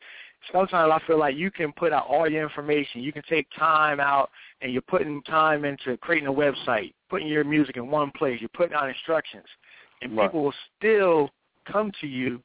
sometimes 0.52 0.92
I 0.92 1.06
feel 1.06 1.18
like 1.18 1.36
you 1.36 1.50
can 1.50 1.72
put 1.72 1.92
out 1.92 2.06
all 2.08 2.28
your 2.28 2.42
information. 2.42 3.02
You 3.02 3.12
can 3.12 3.22
take 3.28 3.46
time 3.58 4.00
out 4.00 4.30
and 4.62 4.72
you're 4.72 4.82
putting 4.82 5.22
time 5.22 5.64
into 5.64 5.96
creating 5.98 6.28
a 6.28 6.32
website, 6.32 6.92
putting 7.08 7.28
your 7.28 7.44
music 7.44 7.76
in 7.76 7.88
one 7.90 8.10
place. 8.12 8.40
You're 8.40 8.48
putting 8.50 8.74
out 8.74 8.88
instructions, 8.88 9.46
and 10.02 10.16
Right. 10.16 10.26
people 10.28 10.44
will 10.44 10.54
still 10.78 11.30
come 11.66 11.92
to 12.00 12.06
you 12.06 12.42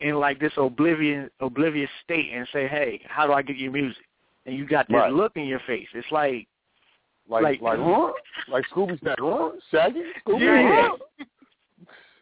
in 0.00 0.14
like 0.16 0.38
this 0.38 0.52
oblivion 0.56 1.30
oblivious 1.40 1.90
state 2.04 2.30
and 2.32 2.46
say, 2.52 2.66
"Hey, 2.68 3.00
how 3.06 3.26
do 3.26 3.32
I 3.32 3.42
get 3.42 3.56
your 3.56 3.72
music?" 3.72 4.04
And 4.46 4.56
you 4.56 4.64
got 4.66 4.86
this 4.88 4.94
Right. 4.94 5.12
look 5.12 5.36
in 5.36 5.44
your 5.44 5.60
face. 5.60 5.88
It's 5.94 6.10
like 6.12 6.46
Like, 7.30 7.42
Like- 7.42 7.60
like, 7.60 7.78
huh? 7.78 8.12
Like 8.48 8.64
Scooby 8.68 8.98
said, 9.04 9.18
huh? 9.20 9.50
Shaggy? 9.70 10.02
Scooby? 10.26 10.40
Yeah. 10.40 10.88
Huh? 10.88 11.24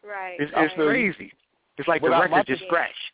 Right. 0.02 0.36
It's, 0.40 0.50
it's 0.56 0.74
feel 0.74 0.86
crazy. 0.88 1.32
It's 1.78 1.86
like 1.86 2.02
But 2.02 2.08
the 2.08 2.14
I- 2.16 2.20
record 2.22 2.30
my 2.32 2.42
just 2.42 2.60
thing- 2.62 2.68
scratched. 2.68 3.12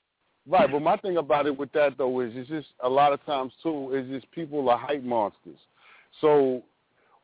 Right, 0.48 0.70
but 0.70 0.82
my 0.82 0.96
thing 0.96 1.18
about 1.18 1.46
it 1.46 1.56
with 1.56 1.70
that 1.72 1.96
though 1.96 2.20
is 2.20 2.32
it's 2.34 2.48
just 2.48 2.68
a 2.82 2.88
lot 2.88 3.12
of 3.12 3.24
times 3.24 3.52
too 3.62 3.94
is 3.94 4.08
just 4.08 4.30
people 4.32 4.68
are 4.68 4.78
hype 4.78 5.04
monsters. 5.04 5.58
So 6.20 6.62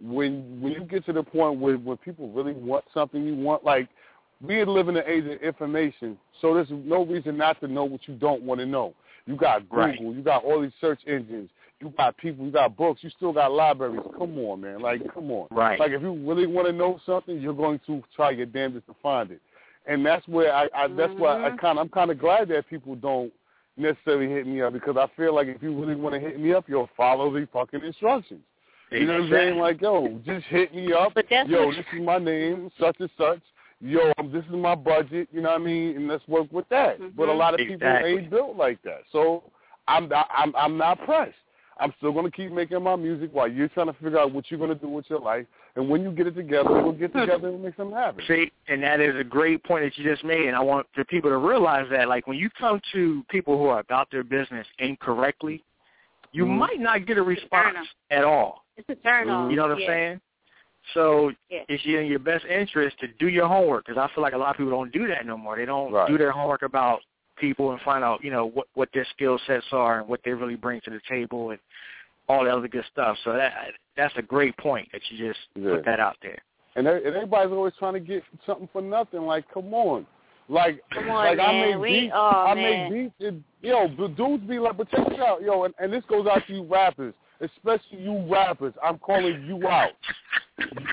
when 0.01 0.61
when 0.61 0.73
you 0.73 0.85
get 0.85 1.05
to 1.07 1.13
the 1.13 1.23
point 1.23 1.59
where 1.59 1.77
when 1.77 1.97
people 1.97 2.31
really 2.31 2.53
want 2.53 2.85
something 2.95 3.25
you 3.25 3.35
want, 3.35 3.65
like 3.65 3.89
we 4.41 4.65
live 4.65 4.89
in 4.89 4.97
an 4.97 5.03
age 5.07 5.25
of 5.25 5.43
information, 5.43 6.17
so 6.41 6.55
there's 6.55 6.69
no 6.71 7.05
reason 7.05 7.37
not 7.37 7.61
to 7.61 7.67
know 7.67 7.85
what 7.85 8.07
you 8.07 8.15
don't 8.15 8.43
want 8.43 8.61
to 8.61 8.67
know. 8.67 8.95
You 9.27 9.37
got 9.37 9.69
Google, 9.69 9.79
Right. 9.79 10.01
you 10.01 10.23
got 10.23 10.45
all 10.45 10.63
these 10.63 10.71
search 10.81 11.01
engines, 11.07 11.51
you 11.81 11.93
got 11.99 12.17
people, 12.17 12.47
you 12.47 12.53
got 12.53 12.77
books, 12.77 13.03
you 13.03 13.11
still 13.11 13.33
got 13.33 13.53
libraries. 13.53 14.01
Come 14.17 14.39
on, 14.39 14.61
man, 14.61 14.81
like 14.81 15.03
come 15.13 15.31
on. 15.33 15.49
Right. 15.51 15.79
Like 15.79 15.91
if 15.91 16.03
you 16.03 16.13
really 16.13 16.47
want 16.47 16.69
to 16.69 16.73
know 16.73 17.01
something, 17.05 17.41
you're 17.41 17.53
going 17.53 17.81
to 17.87 18.03
try 18.15 18.31
your 18.31 18.47
damnedest 18.47 18.87
to 18.87 18.95
find 19.03 19.33
it. 19.33 19.41
And 19.89 20.05
that's 20.05 20.27
where 20.29 20.55
I, 20.55 20.69
I 20.75 20.87
that's 20.89 21.13
why 21.17 21.45
I 21.45 21.57
kind 21.57 21.79
of 21.79 21.85
I'm 21.85 21.89
kind 21.89 22.11
of 22.11 22.19
glad 22.19 22.49
that 22.49 22.69
people 22.69 22.95
don't 22.95 23.33
necessarily 23.77 24.29
hit 24.29 24.47
me 24.47 24.61
up 24.63 24.75
because 24.75 24.97
I 24.97 25.07
feel 25.17 25.35
like 25.35 25.49
if 25.49 25.63
you 25.63 25.79
really 25.79 25.97
want 25.97 26.15
to 26.15 26.21
hit 26.21 26.39
me 26.39 26.53
up, 26.53 26.69
you'll 26.69 26.91
follow 26.97 27.33
the 27.33 27.49
fucking 27.53 27.83
instructions. 27.83 28.43
You 28.91 29.07
know 29.07 29.15
what 29.15 29.23
I'm 29.25 29.31
saying? 29.31 29.59
Like, 29.59 29.81
yo, 29.81 30.21
just 30.25 30.47
hit 30.47 30.75
me 30.75 30.93
up. 30.93 31.13
that's 31.15 31.49
Yo, 31.49 31.71
this 31.71 31.85
is 31.95 32.03
my 32.03 32.19
name, 32.19 32.71
such 32.79 32.97
and 33.01 33.11
such. 33.19 33.41
Yo, 33.81 34.13
um, 34.19 34.33
this 34.33 34.45
is 34.45 34.53
my 34.53 34.75
budget. 34.75 35.29
You 35.31 35.43
know 35.43 35.51
what 35.51 35.61
I 35.61 35.65
mean? 35.65 35.97
And 35.97 36.09
let's 36.09 36.27
work 36.27 36.51
with 36.51 36.69
that. 36.71 36.99
But 37.17 37.29
a 37.29 37.33
lot 37.33 37.55
of 37.55 37.59
people 37.59 37.75
Exactly. 37.75 38.13
ain't 38.13 38.31
built 38.31 38.57
like 38.57 38.83
that. 38.83 39.03
So 39.13 39.45
I'm 39.87 40.09
not, 40.09 40.29
I'm 40.35 40.55
I'm 40.57 40.77
not 40.77 41.05
pressed. 41.05 41.35
I'm 41.81 41.93
still 41.99 42.13
gonna 42.13 42.31
keep 42.31 42.51
making 42.51 42.83
my 42.83 42.97
music 42.97 43.31
while 43.33 43.49
you're 43.49 43.69
trying 43.69 43.87
to 43.87 43.93
figure 43.95 44.19
out 44.19 44.33
what 44.33 44.51
you're 44.51 44.59
gonna 44.59 44.75
do 44.75 44.89
with 44.89 45.09
your 45.09 45.21
life. 45.21 45.47
And 45.77 45.89
when 45.89 46.03
you 46.03 46.11
get 46.11 46.27
it 46.27 46.35
together, 46.35 46.71
we'll 46.71 46.93
get 46.93 47.13
together 47.13 47.49
and 47.49 47.63
make 47.63 47.77
something 47.77 47.97
happen. 47.97 48.25
See, 48.27 48.51
and 48.67 48.83
that 48.83 49.01
is 49.01 49.15
a 49.17 49.25
great 49.25 49.63
point 49.63 49.85
that 49.85 49.97
you 49.97 50.09
just 50.09 50.25
made, 50.25 50.47
and 50.47 50.57
I 50.57 50.61
want 50.61 50.87
the 50.97 51.05
people 51.05 51.31
to 51.31 51.37
realize 51.37 51.87
that, 51.91 52.09
like, 52.09 52.27
when 52.27 52.37
you 52.37 52.51
come 52.59 52.81
to 52.93 53.25
people 53.29 53.57
who 53.57 53.67
are 53.67 53.79
about 53.81 54.11
their 54.11 54.25
business 54.25 54.67
incorrectly, 54.79 55.63
you 56.33 56.45
Mhm. 56.45 56.59
might 56.59 56.81
not 56.81 57.07
get 57.07 57.17
a 57.17 57.23
response 57.23 57.89
at 58.11 58.25
all. 58.25 58.65
It's 58.77 58.89
a 58.89 58.97
turn 58.97 59.29
on. 59.31 59.51
You 59.51 59.57
know 59.57 59.63
what 59.63 59.73
I'm 59.73 59.79
yeah. 59.81 59.87
saying? 59.87 60.21
So 60.95 61.33
Yeah. 61.51 61.65
it's 61.69 61.85
in 61.85 62.07
your 62.07 62.19
best 62.19 62.45
interest 62.47 62.99
to 63.01 63.09
do 63.09 63.29
your 63.29 63.47
homework 63.47 63.87
because 63.87 63.99
I 63.99 64.13
feel 64.15 64.23
like 64.23 64.33
a 64.33 64.39
lot 64.39 64.51
of 64.51 64.57
people 64.57 64.71
don't 64.71 64.93
do 64.93 65.07
that 65.09 65.27
no 65.27 65.37
more. 65.37 65.57
They 65.57 65.67
don't 65.67 65.93
Right. 65.93 66.09
do 66.09 66.17
their 66.17 66.31
homework 66.33 66.63
about 66.63 67.03
people 67.37 67.73
and 67.73 67.81
find 67.83 68.03
out, 68.03 68.25
you 68.25 68.31
know, 68.31 68.47
what 68.47 68.67
what 68.75 68.91
their 68.93 69.05
skill 69.05 69.39
sets 69.47 69.67
are 69.73 70.01
and 70.01 70.09
what 70.09 70.23
they 70.25 70.33
really 70.33 70.57
bring 70.57 70.81
to 70.83 70.91
the 70.91 71.01
table 71.09 71.51
and 71.51 71.61
all 72.29 72.45
that 72.45 72.55
other 72.55 72.69
good 72.69 72.85
stuff. 72.93 73.17
So 73.25 73.33
that 73.33 73.53
that's 73.97 74.15
a 74.17 74.23
great 74.23 74.57
point 74.59 74.89
that 74.93 75.01
you 75.11 75.27
just 75.29 75.41
Yeah. 75.57 75.77
put 75.77 75.85
that 75.87 76.01
out 76.01 76.17
there. 76.23 76.39
And, 76.77 76.87
and 76.87 77.05
everybody's 77.07 77.53
always 77.53 77.73
trying 77.79 77.95
to 77.95 78.01
get 78.01 78.23
something 78.47 78.69
for 78.73 78.81
nothing. 78.83 79.23
Like, 79.23 79.45
come 79.53 79.73
on. 79.75 80.07
Like, 80.51 80.81
Come 80.95 81.11
on, 81.11 81.17
like 81.17 81.39
I 81.41 81.53
man. 81.53 81.71
make 81.71 81.79
We- 81.81 82.01
beats. 82.03 82.13
oh, 82.17 82.45
I 82.47 82.55
man. 82.55 82.93
make 82.93 83.19
beats. 83.19 83.29
And, 83.29 83.45
yo, 83.61 83.89
the 83.89 84.09
dudes 84.15 84.45
be 84.45 84.59
like, 84.59 84.77
but 84.79 84.89
check 84.91 85.07
this 85.09 85.19
out, 85.19 85.43
yo, 85.43 85.65
and, 85.65 85.75
and 85.79 85.93
this 85.93 86.03
goes 86.09 86.27
out 86.27 86.43
to 86.47 86.53
you 86.55 86.63
rappers, 86.63 87.13
especially 87.41 87.99
you 88.01 88.25
rappers. 88.33 88.73
I'm 88.83 88.99
calling 88.99 89.45
you 89.47 89.67
out. 89.69 89.91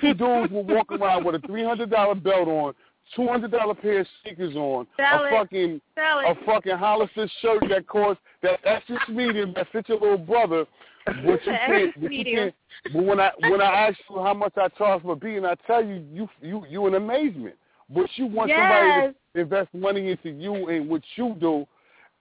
You 0.01 0.13
dudes 0.13 0.51
will 0.51 0.63
walk 0.65 0.91
around 0.91 1.23
with 1.25 1.35
a 1.35 1.39
three 1.47 1.63
hundred 1.63 1.89
dollar 1.89 2.15
belt 2.15 2.47
on, 2.47 2.73
two 3.15 3.27
hundred 3.27 3.51
dollar 3.51 3.73
pair 3.75 4.01
of 4.01 4.07
sneakers 4.23 4.55
on, 4.55 4.87
Sell 4.97 5.23
a 5.23 5.27
it. 5.27 5.31
fucking 5.31 5.81
Sell 5.95 6.19
a 6.19 6.35
fucking 6.45 6.77
Hollister 6.77 7.27
shirt 7.41 7.63
that 7.69 7.87
costs 7.87 8.21
that 8.43 8.59
extra 8.65 8.97
medium 9.09 9.53
that 9.55 9.67
fits 9.71 9.89
your 9.89 9.99
little 9.99 10.17
brother. 10.17 10.65
But 11.23 11.45
you 11.45 11.51
can't. 11.51 12.01
But, 12.01 12.11
you 12.11 12.23
can't, 12.25 12.55
but 12.91 13.03
when 13.03 13.19
I 13.19 13.31
when 13.41 13.61
I 13.61 13.87
ask 13.87 13.97
you 14.09 14.17
how 14.17 14.33
much 14.33 14.53
I 14.57 14.69
charge 14.69 15.03
for 15.03 15.13
and 15.13 15.45
I 15.45 15.55
tell 15.67 15.83
you 15.83 16.03
you 16.11 16.27
you 16.41 16.65
you 16.67 16.87
in 16.87 16.95
amazement. 16.95 17.55
But 17.89 18.07
you 18.15 18.25
want 18.25 18.49
somebody 18.49 19.13
to 19.35 19.39
invest 19.39 19.69
money 19.73 20.09
into 20.09 20.29
you 20.29 20.69
and 20.69 20.89
what 20.89 21.03
you 21.15 21.35
do, 21.39 21.67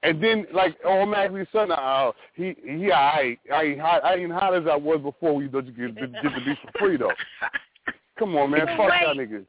and 0.03 0.23
then 0.23 0.47
like 0.53 0.77
automatically 0.85 1.47
sudden, 1.51 1.73
oh, 1.79 2.09
uh, 2.09 2.13
he 2.35 2.55
he 2.63 2.93
I 2.93 3.39
I 3.53 3.63
ain't 3.63 3.81
hot, 3.81 4.05
I 4.05 4.17
ain't 4.17 4.33
hot 4.33 4.55
as 4.55 4.65
I 4.71 4.77
was 4.77 5.01
before 5.01 5.35
we 5.35 5.49
thought 5.49 5.67
you 5.67 5.73
could 5.73 5.97
get 5.97 6.13
the 6.13 6.41
beat 6.45 6.59
for 6.63 6.79
free 6.79 6.97
though. 6.99 7.13
Come 8.19 8.37
on, 8.37 8.51
man, 8.51 8.67
fuck 8.77 8.91
Wait. 8.91 9.01
y'all 9.03 9.15
niggas. 9.15 9.47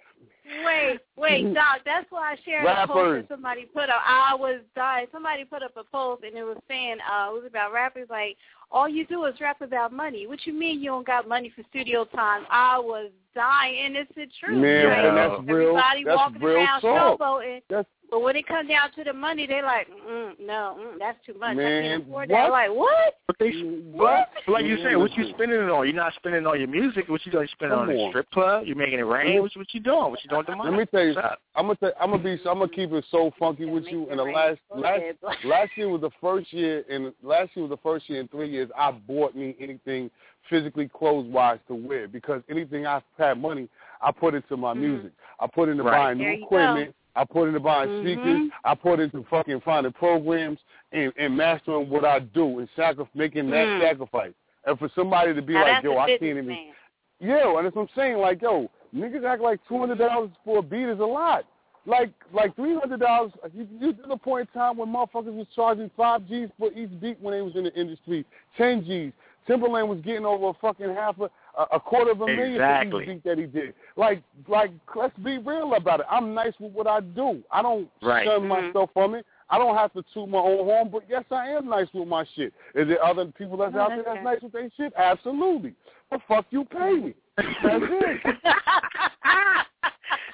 Wait, 0.63 0.99
wait, 1.15 1.53
Doc. 1.53 1.79
That's 1.85 2.05
why 2.11 2.33
I 2.33 2.35
shared 2.45 2.65
a 2.65 2.87
post 2.87 2.89
Rappers. 2.89 3.25
that 3.27 3.33
somebody 3.35 3.65
put 3.65 3.89
up. 3.89 4.01
I 4.05 4.35
was 4.35 4.61
dying. 4.75 5.07
Somebody 5.11 5.43
put 5.43 5.63
up 5.63 5.75
a 5.75 5.83
post 5.83 6.23
and 6.23 6.35
it 6.37 6.43
was 6.43 6.57
saying, 6.67 6.97
uh, 7.01 7.29
it 7.29 7.33
was 7.33 7.43
about 7.47 7.73
rappers 7.73 8.07
like, 8.09 8.37
all 8.71 8.87
you 8.89 9.05
do 9.07 9.25
is 9.25 9.39
rap 9.41 9.61
about 9.61 9.91
money. 9.93 10.27
What 10.27 10.45
you 10.45 10.53
mean 10.53 10.81
you 10.81 10.89
don't 10.91 11.05
got 11.05 11.27
money 11.27 11.51
for 11.55 11.63
studio 11.69 12.05
time? 12.05 12.43
I 12.49 12.77
was 12.79 13.11
dying, 13.33 13.85
and 13.85 13.95
it's 13.95 14.11
the 14.15 14.27
truth. 14.39 14.57
Man, 14.57 14.85
Like, 15.15 15.15
that's 15.15 15.47
real. 15.49 15.69
Everybody 15.77 16.03
That's 16.03 16.17
walking 16.17 16.41
real 16.41 16.55
around 16.57 16.81
talk. 16.81 17.19
showboating. 17.19 17.61
That's 17.69 17.87
But 18.15 18.21
when 18.23 18.37
it 18.37 18.47
comes 18.47 18.69
down 18.69 18.93
to 18.93 19.03
the 19.03 19.11
money, 19.11 19.45
they 19.45 19.61
like, 19.61 19.89
mm, 19.89 20.39
no, 20.39 20.77
mm, 20.79 20.97
that's 20.97 21.17
too 21.25 21.33
much. 21.37 21.57
I 21.57 21.81
can't 21.81 22.03
afford 22.03 22.29
what? 22.29 22.37
that. 22.37 22.49
Like, 22.49 22.69
what? 22.69 23.19
But 23.27 23.35
they, 23.41 23.51
but 23.97 24.29
like 24.47 24.63
you 24.63 24.77
said, 24.81 24.95
what 24.95 25.11
you 25.17 25.27
spending 25.33 25.59
it 25.59 25.69
on? 25.69 25.85
You're 25.85 25.97
not 25.97 26.13
spending 26.13 26.43
it 26.43 26.47
on 26.47 26.57
your 26.57 26.69
music. 26.69 27.09
What 27.09 27.25
you 27.25 27.33
doing? 27.33 27.43
You 27.43 27.49
spending 27.51 27.77
it 27.77 27.81
on 27.81 27.87
Come 27.87 27.97
a 27.97 28.09
strip 28.11 28.31
club? 28.31 28.63
You're 28.65 28.77
making 28.77 28.99
it 28.99 29.01
rain? 29.01 29.41
What, 29.41 29.51
what 29.53 29.73
you 29.73 29.81
doing? 29.81 30.11
What 30.11 30.23
you 30.23 30.29
doing 30.29 30.39
with 30.39 30.47
the 30.47 30.55
money? 30.55 30.69
Let 30.69 30.79
me 30.79 30.85
tell 30.85 31.03
you, 31.05 31.15
I'm 31.57 31.65
gonna 31.65 31.75
tell, 31.75 31.91
I'm 31.99 32.11
gonna 32.11 32.23
be, 32.23 32.39
I'm 32.47 32.59
gonna 32.59 32.69
keep 32.69 32.93
it 32.93 33.03
so 33.11 33.33
funky 33.37 33.65
with 33.65 33.83
you. 33.87 34.07
And 34.09 34.17
the 34.17 34.23
last, 34.23 34.59
last, 34.73 35.03
last 35.43 35.71
year 35.75 35.89
was 35.89 35.99
the 35.99 36.11
first 36.21 36.53
year, 36.53 36.85
and 36.89 37.11
last 37.21 37.51
year 37.53 37.67
was 37.67 37.71
the 37.71 37.83
first 37.83 38.09
year 38.09 38.21
in 38.21 38.29
three 38.29 38.49
years 38.49 38.69
I 38.77 38.91
bought 38.91 39.35
me 39.35 39.57
anything 39.59 40.09
physically 40.49 40.87
clothes 40.87 41.27
wise 41.27 41.59
to 41.67 41.75
wear 41.75 42.07
because 42.07 42.43
anything 42.49 42.85
I've 42.85 43.03
had 43.17 43.41
money, 43.41 43.67
I 44.01 44.13
put 44.13 44.35
into 44.35 44.55
my 44.55 44.73
music. 44.73 45.11
I 45.37 45.47
put 45.47 45.67
into 45.67 45.83
Right. 45.83 45.97
buying 45.97 46.17
There 46.19 46.31
new 46.31 46.37
you 46.37 46.45
equipment. 46.45 46.95
I 47.15 47.23
put 47.25 47.47
into 47.47 47.59
buying 47.59 47.89
Mhm. 47.89 48.01
speakers. 48.01 48.51
I 48.63 48.75
put 48.75 48.99
into 48.99 49.23
fucking 49.29 49.61
finding 49.61 49.93
programs 49.93 50.59
and, 50.91 51.13
and 51.17 51.35
mastering 51.35 51.89
what 51.89 52.03
I 52.05 52.19
do 52.19 52.59
and 52.59 52.67
sacri- 52.75 53.07
making 53.13 53.49
that 53.51 53.67
Mm. 53.67 53.81
sacrifice. 53.81 54.33
And 54.65 54.77
for 54.79 54.89
somebody 54.95 55.33
to 55.33 55.41
be 55.41 55.53
now 55.53 55.61
like, 55.63 55.83
yo, 55.83 55.97
I 55.97 56.07
can't 56.09 56.23
even. 56.23 56.47
man. 56.47 56.73
Yeah, 57.19 57.55
and 57.57 57.65
that's 57.65 57.75
what 57.75 57.83
I'm 57.83 57.89
saying. 57.95 58.17
Like, 58.17 58.41
yo, 58.41 58.69
niggas 58.93 59.23
act 59.23 59.41
like 59.41 59.59
two 59.67 59.77
hundred 59.77 59.99
dollars 59.99 60.31
for 60.43 60.57
a 60.59 60.61
beat 60.61 60.89
is 60.89 60.99
a 60.99 61.05
lot. 61.05 61.45
Like, 61.85 62.09
like 62.33 62.55
three 62.55 62.73
hundred 62.75 62.99
dollars. 62.99 63.31
You, 63.53 63.67
you 63.79 63.93
to 63.93 64.07
the 64.07 64.17
point 64.17 64.49
in 64.53 64.59
time 64.59 64.77
when 64.77 64.89
motherfuckers 64.89 65.33
was 65.35 65.47
charging 65.55 65.89
five 65.95 66.27
G's 66.27 66.49
for 66.57 66.71
each 66.73 66.89
beat 66.99 67.19
when 67.21 67.33
they 67.33 67.41
was 67.41 67.55
in 67.55 67.63
the 67.63 67.73
industry, 67.75 68.25
ten 68.57 68.83
G's. 68.83 69.13
Timbaland 69.47 69.87
was 69.87 69.99
getting 70.01 70.25
over 70.25 70.47
a 70.47 70.53
fucking 70.55 70.89
half 70.95 71.19
a, 71.19 71.29
a 71.71 71.79
quarter 71.79 72.11
of 72.11 72.21
a 72.21 72.25
million 72.27 72.53
Exactly. 72.55 72.91
for 72.91 73.01
each 73.03 73.07
beat 73.07 73.23
that 73.23 73.37
he 73.37 73.45
did. 73.45 73.73
Like, 73.95 74.21
like, 74.47 74.71
let's 74.95 75.17
be 75.19 75.37
real 75.37 75.73
about 75.75 76.01
it. 76.01 76.05
I'm 76.09 76.33
nice 76.33 76.53
with 76.59 76.73
what 76.73 76.87
I 76.87 76.99
do. 76.99 77.41
I 77.51 77.61
don't 77.61 77.89
Right. 78.01 78.25
shun 78.25 78.41
Mhm. 78.41 78.47
myself 78.47 78.89
from 78.93 79.15
it. 79.15 79.25
I 79.49 79.57
don't 79.57 79.75
have 79.75 79.93
to 79.93 80.03
toot 80.13 80.27
my 80.27 80.39
own 80.39 80.65
horn, 80.65 80.89
but 80.89 81.03
yes, 81.07 81.23
I 81.31 81.49
am 81.49 81.67
nice 81.69 81.87
with 81.93 82.07
my 82.07 82.23
shit. 82.35 82.53
Is 82.73 82.87
there 82.87 83.03
other 83.03 83.25
people 83.27 83.57
that's 83.57 83.73
No, 83.73 83.81
out 83.81 83.89
there 83.89 83.97
that's 83.97 84.07
that's 84.15 84.23
nice 84.23 84.41
with 84.41 84.51
their 84.53 84.69
shit? 84.75 84.91
Absolutely. 84.97 85.75
But 86.09 86.21
fuck 86.27 86.45
you, 86.49 86.65
pay 86.65 86.93
me. 86.95 87.13
That's 87.37 87.47
it. 87.63 88.21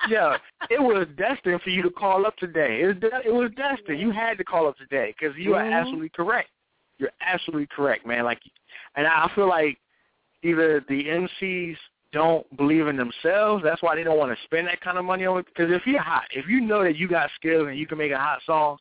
yeah, 0.09 0.37
it 0.69 0.81
was 0.81 1.07
destined 1.17 1.61
for 1.61 1.69
you 1.69 1.81
to 1.83 1.89
call 1.89 2.25
up 2.25 2.35
today. 2.37 2.81
It 2.81 2.87
was, 2.87 2.95
de- 2.97 3.27
it 3.27 3.33
was 3.33 3.51
destined. 3.55 3.99
You 3.99 4.11
had 4.11 4.37
to 4.37 4.43
call 4.43 4.67
up 4.67 4.77
today 4.77 5.13
because 5.17 5.35
you 5.37 5.55
are 5.55 5.63
Mhm. 5.63 5.73
absolutely 5.73 6.09
correct. 6.09 6.49
You're 6.97 7.11
absolutely 7.21 7.67
correct, 7.67 8.05
man. 8.05 8.23
Like, 8.23 8.39
and 8.95 9.05
I 9.07 9.27
feel 9.35 9.47
like 9.47 9.77
either 10.43 10.83
the 10.87 11.03
MCs 11.05 11.75
don't 12.11 12.45
believe 12.57 12.87
in 12.87 12.97
themselves. 12.97 13.63
That's 13.63 13.81
why 13.81 13.95
they 13.95 14.03
don't 14.03 14.17
want 14.17 14.37
to 14.37 14.43
spend 14.43 14.67
that 14.67 14.81
kind 14.81 14.97
of 14.97 15.05
money 15.05 15.25
on 15.25 15.39
it. 15.39 15.45
Because 15.45 15.71
if 15.71 15.85
you're 15.85 16.01
hot, 16.01 16.25
if 16.31 16.47
you 16.47 16.59
know 16.61 16.83
that 16.83 16.97
you 16.97 17.07
got 17.07 17.29
skills 17.35 17.67
and 17.69 17.77
you 17.77 17.87
can 17.87 17.97
make 17.97 18.11
a 18.11 18.17
hot 18.17 18.39
song, 18.45 18.77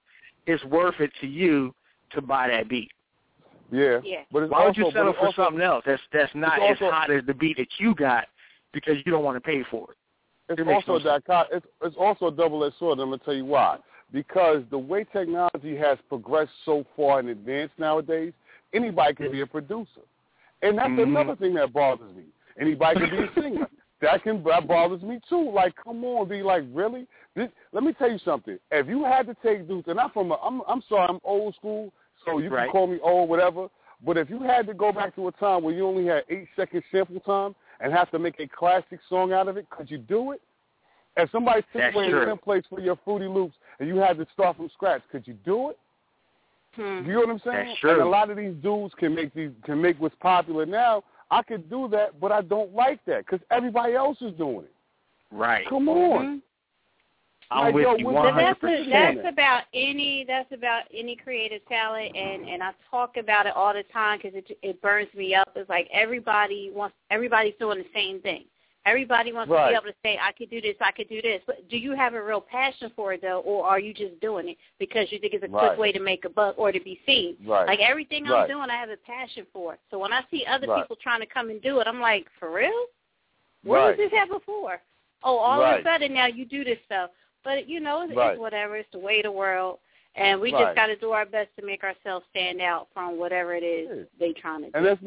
it's 0.47 0.65
worth 0.65 0.99
it 1.01 1.11
to 1.21 1.27
you 1.27 1.75
to 2.13 2.21
buy 2.21 2.49
that 2.49 2.69
beat. 2.69 2.91
Yeah. 3.71 4.01
Yeah. 4.03 4.23
But 4.33 4.45
it's 4.45 4.51
Why 4.53 4.61
would 4.65 4.69
also, 4.71 4.81
you 4.81 4.91
settle 4.93 5.13
for 5.13 5.27
also, 5.27 5.45
something 5.45 5.61
else 5.63 5.85
that's 5.87 6.03
that's 6.13 6.35
not 6.35 6.55
as 6.61 6.77
also- 6.81 6.91
hot 6.91 7.11
as 7.11 7.25
the 7.27 7.35
beat 7.35 7.57
that 7.59 7.69
you 7.79 7.95
got 7.95 8.25
because 8.73 8.97
you 9.05 9.13
don't 9.13 9.23
want 9.23 9.37
to 9.37 9.41
pay 9.41 9.63
for 9.71 9.93
it? 9.93 9.97
It's 10.49 10.61
It 10.61 10.67
also 10.67 10.99
no 10.99 11.15
a 11.15 11.21
dichot- 11.21 11.47
it's, 11.53 11.67
it's 11.83 11.97
also 11.97 12.27
a 12.27 12.33
double-edged 12.33 12.75
sword. 12.79 12.95
and 12.95 13.03
I'm 13.03 13.11
gonna 13.11 13.23
tell 13.25 13.35
you 13.35 13.45
why. 13.45 13.79
Because 14.13 14.65
the 14.71 14.79
way 14.79 15.05
technology 15.05 15.77
has 15.77 15.99
progressed 16.09 16.51
so 16.65 16.85
far 16.97 17.21
in 17.21 17.29
advance 17.29 17.71
nowadays, 17.79 18.33
anybody 18.73 19.15
can 19.15 19.31
be 19.31 19.43
a 19.43 19.47
producer, 19.47 20.01
and 20.63 20.79
that's 20.79 20.89
Mhm. 20.91 21.03
another 21.03 21.37
thing 21.37 21.55
that 21.55 21.73
bothers 21.73 22.13
me. 22.15 22.25
Anybody 22.59 23.01
can 23.01 23.11
be 23.11 23.23
a 23.25 23.33
singer. 23.43 23.69
That 24.01 24.23
can 24.23 24.43
that 24.45 24.67
bothers 24.67 25.03
me 25.03 25.21
too. 25.29 25.51
Like, 25.51 25.75
come 25.77 26.05
on, 26.05 26.27
be 26.29 26.43
like, 26.43 26.65
really? 26.73 27.07
This, 27.35 27.51
let 27.73 27.85
me 27.85 27.93
tell 27.93 28.11
you 28.11 28.19
something. 28.19 28.59
If 28.71 28.89
you 28.89 29.05
had 29.05 29.27
to 29.27 29.35
take 29.43 29.69
dudes, 29.69 29.89
and 29.89 30.01
I'm 30.01 30.11
from, 30.11 30.31
a, 30.33 30.37
I'm, 30.43 30.63
I'm 30.67 30.83
sorry, 30.89 31.07
I'm 31.09 31.21
old 31.23 31.55
school, 31.57 31.93
so 32.25 32.39
you 32.39 32.49
Right. 32.49 32.65
can 32.65 32.73
call 32.73 32.87
me 32.87 32.99
old, 33.03 33.29
whatever. 33.29 33.69
But 34.03 34.17
if 34.17 34.31
you 34.31 34.39
had 34.41 34.67
to 34.69 34.75
go 34.75 34.91
back 34.93 35.15
to 35.17 35.29
a 35.29 35.33
time 35.33 35.63
where 35.63 35.75
you 35.75 35.87
only 35.87 36.07
had 36.07 36.25
eight 36.31 36.49
second 36.57 36.83
sample 36.91 37.21
time 37.21 37.55
and 37.81 37.93
have 37.93 38.11
to 38.13 38.19
make 38.19 38.41
a 38.41 38.49
classic 38.49 39.01
song 39.11 39.33
out 39.35 39.49
of 39.49 39.59
it, 39.59 39.69
could 39.69 39.91
you 39.91 39.99
do 39.99 40.33
it? 40.33 40.41
If 41.17 41.31
somebody 41.31 41.63
took 41.73 41.95
away 41.95 42.09
true. 42.09 42.25
the 42.25 42.27
templates 42.35 42.65
for 42.71 42.81
your 42.81 42.97
Fruity 43.05 43.27
Loops 43.27 43.55
and 43.79 43.89
you 43.89 43.97
had 43.97 44.17
to 44.17 44.27
start 44.33 44.57
from 44.57 44.71
scratch, 44.71 45.03
could 45.13 45.27
you 45.27 45.35
do 45.45 45.69
it? 45.71 45.79
Hmm. 46.75 47.03
You 47.07 47.15
know 47.15 47.21
what 47.21 47.31
I'm 47.31 47.41
saying? 47.45 47.67
That's 47.69 47.81
true. 47.81 47.93
And 47.93 48.01
a 48.03 48.05
lot 48.09 48.31
of 48.31 48.37
these 48.37 48.55
dudes 48.63 48.95
can 48.95 49.15
make 49.15 49.35
these 49.35 49.51
can 49.65 49.81
make 49.81 50.01
what's 50.01 50.15
popular 50.21 50.65
now. 50.67 51.03
I 51.31 51.43
could 51.43 51.69
do 51.71 51.89
that, 51.89 52.21
but 52.21 52.33
I 52.33 52.43
don't 52.43 52.75
like 52.75 53.05
that 53.07 53.27
because 53.27 53.41
everybody 53.51 53.95
else 53.95 54.19
is 54.21 54.33
doing 54.35 54.65
it. 54.65 54.75
Right. 55.31 55.69
Come 55.69 55.89
on. 55.89 56.25
Mhm. 56.27 56.43
I'm 57.53 57.65
Like, 57.65 57.75
with 57.75 57.83
yo, 57.83 57.97
you 57.97 58.05
what- 58.05 58.13
But 58.15 58.25
one 58.25 58.35
hundred 58.35 58.47
that's 58.47 58.61
percent. 58.61 59.23
that's 59.23 59.29
about 59.33 59.65
any 59.75 60.25
that's 60.25 60.53
about 60.53 60.85
any 60.95 61.17
creative 61.17 61.65
talent, 61.67 62.15
and 62.17 62.49
and 62.49 62.63
I 62.63 62.73
talk 62.89 63.17
about 63.17 63.47
it 63.47 63.57
all 63.57 63.75
the 63.75 63.83
time 63.85 64.19
because 64.19 64.37
it 64.37 64.57
it 64.63 64.81
burns 64.81 65.13
me 65.15 65.35
up. 65.35 65.51
It's 65.57 65.69
like 65.69 65.89
everybody 65.93 66.71
wants 66.73 66.95
everybody's 67.11 67.55
doing 67.59 67.79
the 67.79 67.89
same 67.93 68.21
thing. 68.21 68.45
Everybody 68.87 69.33
wants 69.33 69.51
to 69.51 69.69
be 69.69 69.75
able 69.75 69.85
to 69.85 69.95
say, 70.03 70.19
"I 70.21 70.33
could 70.33 70.49
do 70.49 70.61
this, 70.61 70.75
I 70.81 70.91
could 70.91 71.09
do 71.09 71.21
this." 71.21 71.43
But 71.47 71.69
do 71.69 71.77
you 71.77 71.93
have 71.93 72.15
a 72.15 72.23
real 72.23 72.41
passion 72.41 72.91
for 72.97 73.13
it 73.13 73.21
though, 73.21 73.41
or 73.41 73.67
are 73.67 73.79
you 73.79 73.93
just 73.93 74.19
doing 74.21 74.49
it 74.49 74.59
because 74.79 75.13
you 75.13 75.19
think 75.19 75.35
it's 75.35 75.45
a 75.45 75.49
Right. 75.49 75.69
quick 75.69 75.79
way 75.79 75.93
to 75.93 76.01
make 76.01 76.25
a 76.25 76.31
buck 76.31 76.59
or 76.59 76.73
to 76.73 76.81
be 76.81 77.01
seen? 77.05 77.37
Right. 77.45 77.67
Like 77.67 77.81
everything 77.81 78.27
I'm 78.27 78.49
doing, 78.49 78.71
I 78.71 78.77
have 78.77 78.89
a 78.89 78.97
passion 78.97 79.47
for. 79.53 79.79
So 79.91 79.99
when 79.99 80.13
I 80.15 80.25
see 80.31 80.47
other 80.47 80.67
Right. 80.67 80.83
people 80.83 80.97
trying 80.97 81.21
to 81.21 81.27
come 81.27 81.51
and 81.51 81.61
do 81.61 81.81
it, 81.81 81.87
I'm 81.87 82.01
like, 82.01 82.31
for 82.39 82.51
real? 82.51 82.87
What 83.63 83.77
Right. 83.77 83.89
was 83.89 83.97
this 83.99 84.13
have 84.13 84.31
before? 84.31 84.81
Oh, 85.23 85.37
all 85.37 85.63
of 85.63 85.81
a 85.81 85.83
sudden 85.83 86.15
now 86.15 86.27
you 86.27 86.47
do 86.47 86.65
this 86.65 86.79
stuff. 86.87 87.11
But 87.43 87.69
you 87.69 87.81
know, 87.81 88.03
it's, 88.03 88.15
Right. 88.15 88.33
it's 88.33 88.41
whatever. 88.41 88.77
It's 88.77 88.91
the 88.91 88.99
way 88.99 89.19
of 89.19 89.25
the 89.25 89.33
world, 89.33 89.79
and 90.15 90.41
we 90.41 90.53
Right. 90.53 90.65
just 90.65 90.75
got 90.75 90.87
to 90.87 90.97
do 90.97 91.13
our 91.13 91.27
best 91.27 91.55
to 91.57 91.63
make 91.63 91.85
ourselves 91.85 92.27
stand 92.31 92.63
out 92.63 92.89
from 92.95 93.19
whatever 93.19 93.55
it 93.55 93.63
is 93.63 93.89
Yeah. 93.99 94.05
they 94.19 94.33
trying 94.33 94.63
to 94.63 94.71
do. 94.71 94.77
And 94.79 94.87
that's 94.87 95.03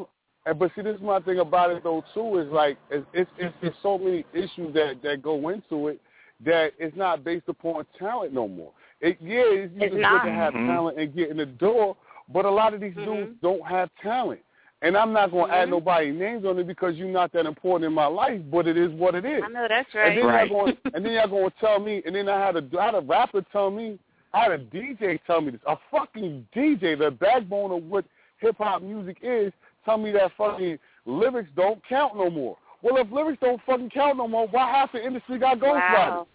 and 0.46 0.60
but 0.60 0.72
see, 0.76 0.82
this 0.82 0.96
is 0.96 1.02
my 1.02 1.20
thing 1.20 1.40
about 1.40 1.72
it 1.72 1.84
though 1.84 2.04
too 2.14 2.40
is 2.40 2.48
like 2.52 2.78
it's 2.90 3.06
it's, 3.14 3.32
it's, 3.38 3.56
it's 3.62 3.78
so 3.82 3.98
many 3.98 4.26
issues 4.34 4.74
that 4.74 5.02
that 5.04 5.22
go 5.22 5.50
into 5.50 5.88
it 5.88 6.02
that 6.46 6.74
it's 6.78 6.96
not 6.98 7.24
based 7.24 7.48
upon 7.48 7.86
talent 7.98 8.34
no 8.34 8.48
more. 8.48 8.72
It 9.02 9.18
yeah, 9.22 9.44
it's, 9.46 9.74
It's 9.76 9.96
it's 9.96 10.10
good 10.10 10.24
to 10.24 10.32
have 10.32 10.54
Mhm. 10.54 10.66
talent 10.66 11.00
and 11.00 11.16
get 11.16 11.30
in 11.30 11.38
the 11.38 11.46
door, 11.46 11.96
but 12.30 12.46
a 12.46 12.50
lot 12.52 12.74
of 12.74 12.82
these 12.82 12.96
Mhm. 12.96 13.06
dudes 13.06 13.32
don't 13.42 13.66
have 13.66 13.90
talent. 14.02 14.42
And 14.82 14.98
I'm 14.98 15.14
not 15.14 15.32
going 15.32 15.50
to 15.50 15.56
add 15.56 15.68
Mhm. 15.70 15.72
nobody 15.72 16.12
names 16.12 16.44
on 16.46 16.60
it 16.60 16.68
because 16.68 16.98
you're 16.98 17.08
not 17.08 17.32
that 17.32 17.46
important 17.46 17.86
in 17.86 17.94
my 17.94 18.06
life, 18.06 18.42
but 18.52 18.68
it 18.68 18.76
is 18.76 18.92
what 18.92 19.16
it 19.16 19.24
is. 19.24 19.42
I 19.42 19.48
know 19.48 19.66
that's 19.70 19.94
right. 19.94 20.08
And 20.10 20.18
then 20.18 20.26
Right. 20.26 20.50
y'all 20.50 20.66
going, 20.66 20.78
and 20.94 21.06
then 21.06 21.14
y'all 21.14 21.28
going 21.30 21.50
to 21.50 21.56
tell 21.60 21.80
me, 21.80 22.04
and 22.06 22.14
then 22.14 22.28
I 22.28 22.38
had 22.38 22.58
a, 22.58 22.64
I 22.78 22.86
had 22.86 22.96
a 22.96 23.00
rapper 23.00 23.42
tell 23.44 23.72
me, 23.72 23.98
I 24.34 24.42
had 24.42 24.52
a 24.52 24.58
DJ 24.58 25.20
tell 25.26 25.40
me 25.40 25.52
this, 25.52 25.62
a 25.68 25.78
fucking 25.90 26.48
DJ, 26.54 26.96
the 26.96 27.12
backbone 27.12 27.72
of 27.72 27.84
what 27.90 28.04
hip 28.40 28.58
hop 28.58 28.82
music 28.82 29.20
is, 29.22 29.54
tell 29.86 29.98
me 29.98 30.12
that 30.12 30.32
fucking 30.38 30.78
lyrics 31.06 31.50
don't 31.56 31.82
count 31.88 32.16
no 32.16 32.30
more. 32.30 32.58
Well, 32.82 32.98
if 32.98 33.12
lyrics 33.12 33.40
don't 33.42 33.62
fucking 33.66 33.90
count 33.92 34.18
no 34.18 34.28
more, 34.28 34.48
why 34.50 34.70
half 34.70 34.92
the 34.92 35.06
industry 35.06 35.40
got 35.40 35.60
ghostwriters? 35.60 35.94
wow. 35.94 36.28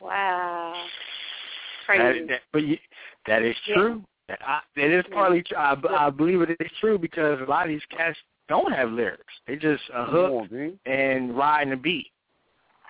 Wow. 0.00 0.84
Crazy. 1.86 2.20
That, 2.20 2.28
that, 2.28 2.40
but 2.52 2.64
you, 2.64 2.76
that 3.26 3.42
is 3.42 3.54
true. 3.72 4.02
That 4.28 4.40
I, 4.44 4.60
it 4.76 4.90
is 4.90 5.04
partly 5.12 5.42
true. 5.42 5.56
I, 5.56 5.76
I 5.98 6.10
believe 6.10 6.40
it 6.42 6.50
is 6.60 6.70
true 6.80 6.98
because 6.98 7.40
a 7.40 7.44
lot 7.48 7.62
of 7.66 7.68
these 7.68 7.80
cats 7.96 8.16
don't 8.48 8.72
have 8.72 8.90
lyrics. 8.90 9.22
They 9.46 9.56
just 9.56 9.82
a 9.94 10.04
hook 10.04 10.32
on, 10.52 10.78
and 10.84 11.36
riding 11.36 11.70
the 11.70 11.76
beat. 11.76 12.08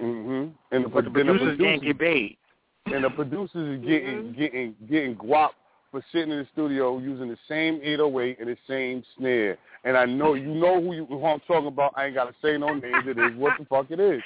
Mm-hmm. 0.00 0.50
And 0.74 0.84
the, 0.84 0.88
But 0.88 1.04
the 1.04 1.10
then 1.10 1.26
the 1.26 1.32
producers 1.34 1.58
can't 1.60 1.82
get 1.82 1.98
paid. 1.98 2.36
and 2.86 3.04
the 3.04 3.10
producers 3.10 3.78
is 3.78 3.84
getting 3.86 4.08
Mm-hmm. 4.16 4.38
getting 4.40 4.74
getting 4.90 5.14
guap 5.16 5.50
for 5.96 6.04
sitting 6.12 6.30
in 6.30 6.40
the 6.40 6.46
studio 6.52 6.98
using 6.98 7.28
the 7.28 7.38
same 7.48 7.80
808 7.82 8.38
and 8.38 8.48
the 8.50 8.56
same 8.68 9.02
snare. 9.16 9.56
And 9.84 9.96
I 9.96 10.04
know 10.04 10.34
you 10.34 10.54
know 10.54 10.78
who 10.82 10.92
you 10.92 11.06
who 11.06 11.24
I'm 11.24 11.40
talking 11.40 11.68
about. 11.68 11.94
I 11.96 12.04
ain't 12.06 12.14
gotta 12.14 12.34
say 12.42 12.58
no 12.58 12.74
names. 12.74 13.04
It 13.06 13.16
is 13.16 13.34
what 13.34 13.56
the 13.58 13.64
fuck 13.64 13.86
it 13.90 13.98
is. 13.98 14.22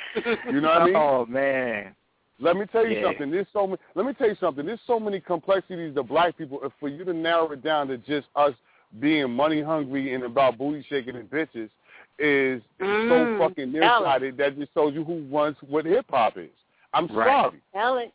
You 0.51 0.61
know 0.61 0.69
what 0.69 0.83
I 0.83 0.85
mean? 0.87 0.97
Oh 0.97 1.27
man. 1.27 1.95
Let 2.41 2.57
me 2.57 2.67
tell 2.67 2.85
you 2.85 2.97
Yeah. 2.97 3.05
something. 3.05 3.31
There's 3.31 3.47
so 3.53 3.69
many. 3.69 3.79
Let 3.95 4.05
me 4.05 4.15
tell 4.15 4.27
you 4.29 4.35
something. 4.41 4.67
There's 4.67 4.81
so 4.85 4.99
many 4.99 5.21
complexities 5.21 5.95
to 5.95 6.03
black 6.03 6.37
people. 6.37 6.59
If 6.65 6.73
for 6.81 6.89
you 6.89 7.05
to 7.05 7.13
narrow 7.13 7.53
it 7.53 7.63
down 7.63 7.87
to 7.89 7.99
just 7.99 8.27
us 8.35 8.55
being 8.99 9.31
money 9.31 9.63
hungry 9.63 10.13
and 10.13 10.25
about 10.25 10.59
booty 10.59 10.85
shaking 10.89 11.15
and 11.15 11.31
bitches 11.31 11.71
is 12.19 12.61
Mm, 12.81 13.09
so 13.39 13.39
fucking 13.39 13.73
tell 13.73 13.83
it. 13.83 14.03
nearsighted 14.03 14.37
that 14.39 14.59
just 14.59 14.75
shows 14.75 14.93
you 14.93 15.05
who 15.05 15.25
runs 15.31 15.57
what 15.69 15.85
hip 15.85 16.07
hop 16.11 16.37
is. 16.37 16.51
I'm 16.93 17.07
Right. 17.07 17.27
sorry. 17.29 17.63
Tell 17.73 17.99
it. 17.99 18.13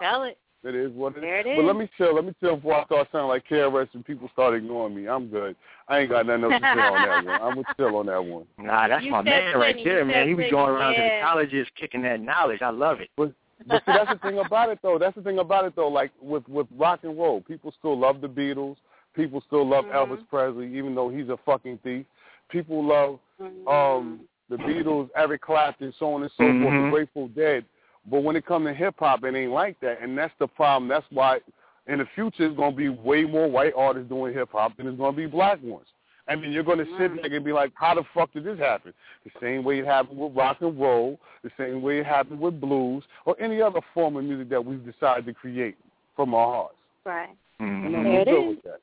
Tell 0.00 0.22
it. 0.22 0.38
It 0.64 0.74
is 0.74 0.92
what 0.92 1.12
it 1.14 1.18
is. 1.18 1.22
There 1.22 1.38
it 1.40 1.56
But 1.56 1.64
let 1.64 1.76
me 1.76 1.88
chill. 1.98 2.14
Let 2.14 2.24
me 2.24 2.34
chill 2.40 2.56
before 2.56 2.80
I 2.80 2.84
start 2.86 3.08
sounding 3.12 3.28
like 3.28 3.46
KRS 3.48 3.88
and 3.92 4.04
people 4.04 4.30
start 4.32 4.54
ignoring 4.54 4.94
me. 4.94 5.06
I'm 5.08 5.28
good. 5.28 5.54
I 5.88 5.98
ain't 5.98 6.10
got 6.10 6.26
nothing 6.26 6.44
else 6.44 6.54
to 6.54 6.60
say 6.74 6.80
on 6.80 7.02
that 7.02 7.24
one. 7.24 7.40
I'm 7.42 7.54
gonna 7.54 7.66
chill 7.76 7.96
on 7.96 8.06
that 8.06 8.24
one. 8.24 8.44
Nah, 8.58 8.88
that's 8.88 9.04
You 9.04 9.10
my 9.10 9.18
said 9.20 9.24
man 9.24 9.56
right 9.56 9.74
plenty. 9.74 9.84
there, 9.84 10.04
man. 10.06 10.26
He 10.28 10.34
was 10.34 10.46
going 10.50 10.70
around 10.70 10.94
to 10.94 11.02
the 11.02 11.18
colleges 11.22 11.66
kicking 11.78 12.02
that 12.02 12.20
knowledge. 12.20 12.62
I 12.62 12.70
love 12.70 13.00
it. 13.00 13.10
But 13.16 13.32
but 13.68 13.82
see, 13.84 13.92
that's 13.92 14.10
the 14.10 14.18
thing 14.18 14.38
about 14.38 14.70
it 14.70 14.78
though. 14.82 14.98
That's 14.98 15.14
the 15.14 15.22
thing 15.22 15.38
about 15.38 15.66
it 15.66 15.76
though. 15.76 15.88
Like 15.88 16.12
with 16.22 16.48
with 16.48 16.66
rock 16.76 17.00
and 17.02 17.16
roll, 17.18 17.42
people 17.42 17.72
still 17.78 17.98
love 17.98 18.20
the 18.22 18.28
Beatles. 18.28 18.76
People 19.14 19.42
still 19.46 19.68
love 19.68 19.84
Mm-hmm. 19.84 20.12
Elvis 20.12 20.26
Presley, 20.28 20.76
even 20.76 20.94
though 20.94 21.10
he's 21.10 21.28
a 21.28 21.38
fucking 21.44 21.78
thief. 21.84 22.06
People 22.48 22.84
love 22.86 23.18
Mm-hmm. 23.40 23.68
um 23.68 24.20
the 24.50 24.56
Beatles, 24.56 25.08
Eric 25.16 25.42
Clapton, 25.42 25.92
so 25.98 26.12
on 26.14 26.22
and 26.22 26.30
so 26.32 26.44
forth, 26.44 26.58
the 26.58 26.60
Mhm. 26.60 26.90
Grateful 26.90 27.28
Dead. 27.28 27.64
But 28.10 28.22
when 28.22 28.36
it 28.36 28.46
comes 28.46 28.66
to 28.66 28.74
hip 28.74 28.96
hop, 28.98 29.24
it 29.24 29.34
ain't 29.34 29.52
like 29.52 29.78
that, 29.80 30.02
and 30.02 30.16
that's 30.16 30.34
the 30.38 30.46
problem. 30.46 30.88
That's 30.88 31.06
why 31.10 31.40
in 31.86 31.98
the 31.98 32.06
future 32.14 32.46
it's 32.46 32.56
gonna 32.56 32.76
be 32.76 32.88
way 32.88 33.24
more 33.24 33.48
white 33.50 33.72
artists 33.76 34.08
doing 34.08 34.34
hip 34.34 34.50
hop 34.52 34.76
than 34.76 34.86
it's 34.86 34.98
gonna 34.98 35.16
be 35.16 35.26
black 35.26 35.62
ones. 35.62 35.86
I 36.26 36.36
mean, 36.36 36.52
you're 36.52 36.62
gonna 36.62 36.86
sit 36.98 37.14
there 37.22 37.34
and 37.34 37.44
be 37.44 37.52
like, 37.52 37.72
how 37.74 37.94
the 37.94 38.02
fuck 38.14 38.32
did 38.32 38.44
this 38.44 38.58
happen? 38.58 38.94
The 39.24 39.30
same 39.40 39.62
way 39.62 39.80
it 39.80 39.84
happened 39.84 40.18
with 40.18 40.34
rock 40.34 40.58
and 40.62 40.78
roll, 40.80 41.20
the 41.42 41.50
same 41.58 41.82
way 41.82 41.98
it 41.98 42.06
happened 42.06 42.40
with 42.40 42.60
blues, 42.60 43.04
or 43.26 43.36
any 43.38 43.60
other 43.60 43.80
form 43.92 44.16
of 44.16 44.24
music 44.24 44.48
that 44.48 44.64
we've 44.64 44.84
decided 44.84 45.26
to 45.26 45.34
create 45.34 45.76
from 46.16 46.34
our 46.34 46.46
hearts. 46.46 46.76
Right. 47.04 47.36
And 47.58 47.84
Mhm. 47.84 47.96
I'm 47.96 48.04
There 48.04 48.20
it 48.20 48.28
good 48.28 48.42
is. 48.42 48.48
with 48.56 48.62
that. 48.62 48.80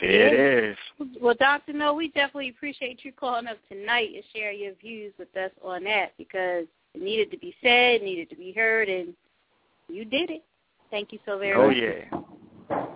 It 0.00 0.32
is. 0.32 0.78
Well, 1.20 1.34
Dr. 1.34 1.72
No, 1.72 1.94
we 1.94 2.08
definitely 2.08 2.48
appreciate 2.48 3.04
you 3.04 3.12
calling 3.12 3.46
up 3.46 3.58
tonight 3.68 4.10
and 4.14 4.24
sharing 4.34 4.58
your 4.60 4.74
views 4.74 5.16
with 5.18 5.34
us 5.36 5.52
on 5.62 5.84
that 5.84 6.16
because 6.18 6.66
it 6.94 7.02
needed 7.02 7.30
to 7.30 7.38
be 7.38 7.54
said, 7.62 8.02
needed 8.02 8.30
to 8.30 8.36
be 8.36 8.52
heard, 8.52 8.88
and 8.88 9.14
you 9.88 10.04
did 10.04 10.30
it. 10.30 10.42
Thank 10.90 11.12
you 11.12 11.18
so 11.26 11.38
very 11.38 11.54
Oh 11.54 11.68
much. 11.68 11.76
Oh 11.76 12.24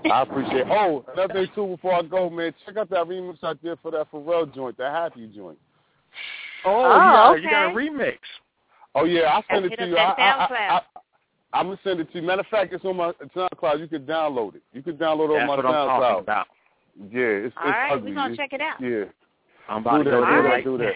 yeah. 0.05 0.13
I 0.13 0.23
appreciate. 0.23 0.61
It. 0.63 0.67
Oh, 0.71 1.05
another 1.13 1.35
thing 1.35 1.47
too. 1.55 1.67
Before 1.67 1.95
I 1.95 2.03
go, 2.03 2.31
man, 2.31 2.55
check 2.65 2.77
out 2.77 2.89
that 2.91 3.07
remix 3.07 3.39
I 3.43 3.53
did 3.55 3.79
for 3.83 3.91
that 3.91 4.11
Pharrell 4.11 4.53
joint, 4.55 4.79
that 4.79 4.93
Happy 4.93 5.31
joint. 5.35 5.59
Oh, 6.65 6.85
Oh, 6.85 7.35
yeah, 7.35 7.43
you 7.43 7.51
got 7.51 7.71
a 7.73 7.75
remix. 7.75 8.19
Oh 8.95 9.05
yeah, 9.05 9.23
I'll 9.23 9.45
send 9.51 9.65
Hit 9.65 9.75
it 9.75 9.77
to 9.77 9.87
you. 9.89 9.95
that 9.95 10.19
I, 10.19 10.23
I, 10.23 10.49
SoundCloud. 10.49 10.81
I, 11.53 11.61
am 11.61 11.67
gonna 11.67 11.79
send 11.85 12.01
it 12.01 12.11
to 12.13 12.21
you. 12.21 12.27
Matter 12.27 12.41
of 12.41 12.47
fact, 12.47 12.73
it's 12.73 12.85
on 12.85 12.97
my 12.97 13.13
SoundCloud. 13.37 13.81
You 13.81 13.89
can 13.89 14.07
download 14.07 14.55
it. 14.57 14.63
You 14.73 14.83
can 14.83 14.97
download 14.97 15.31
it 15.31 15.33
That's 15.35 15.43
on 15.43 15.49
what 15.49 15.65
my 15.65 15.71
I'm 15.71 15.87
talking 15.89 16.23
about. 16.23 16.47
Yeah, 17.13 17.21
it's, 17.21 17.55
All 17.57 17.69
it's 17.69 17.75
right, 17.77 17.93
ugly. 17.93 18.11
we're 18.11 18.15
going 18.17 18.29
to 18.29 18.33
It's- 18.35 18.37
check 18.51 18.53
it 18.53 18.61
out. 18.61 18.81
Yeah, 18.81 19.05
I'm 19.69 19.83
about 19.83 19.99
do 19.99 20.05
to 20.05 20.11
that. 20.11 20.17
go 20.17 20.25
Do 20.25 20.31
there 20.31 20.43
that. 20.43 20.49
right 20.49 20.65
Do 20.65 20.79
that. 20.79 20.93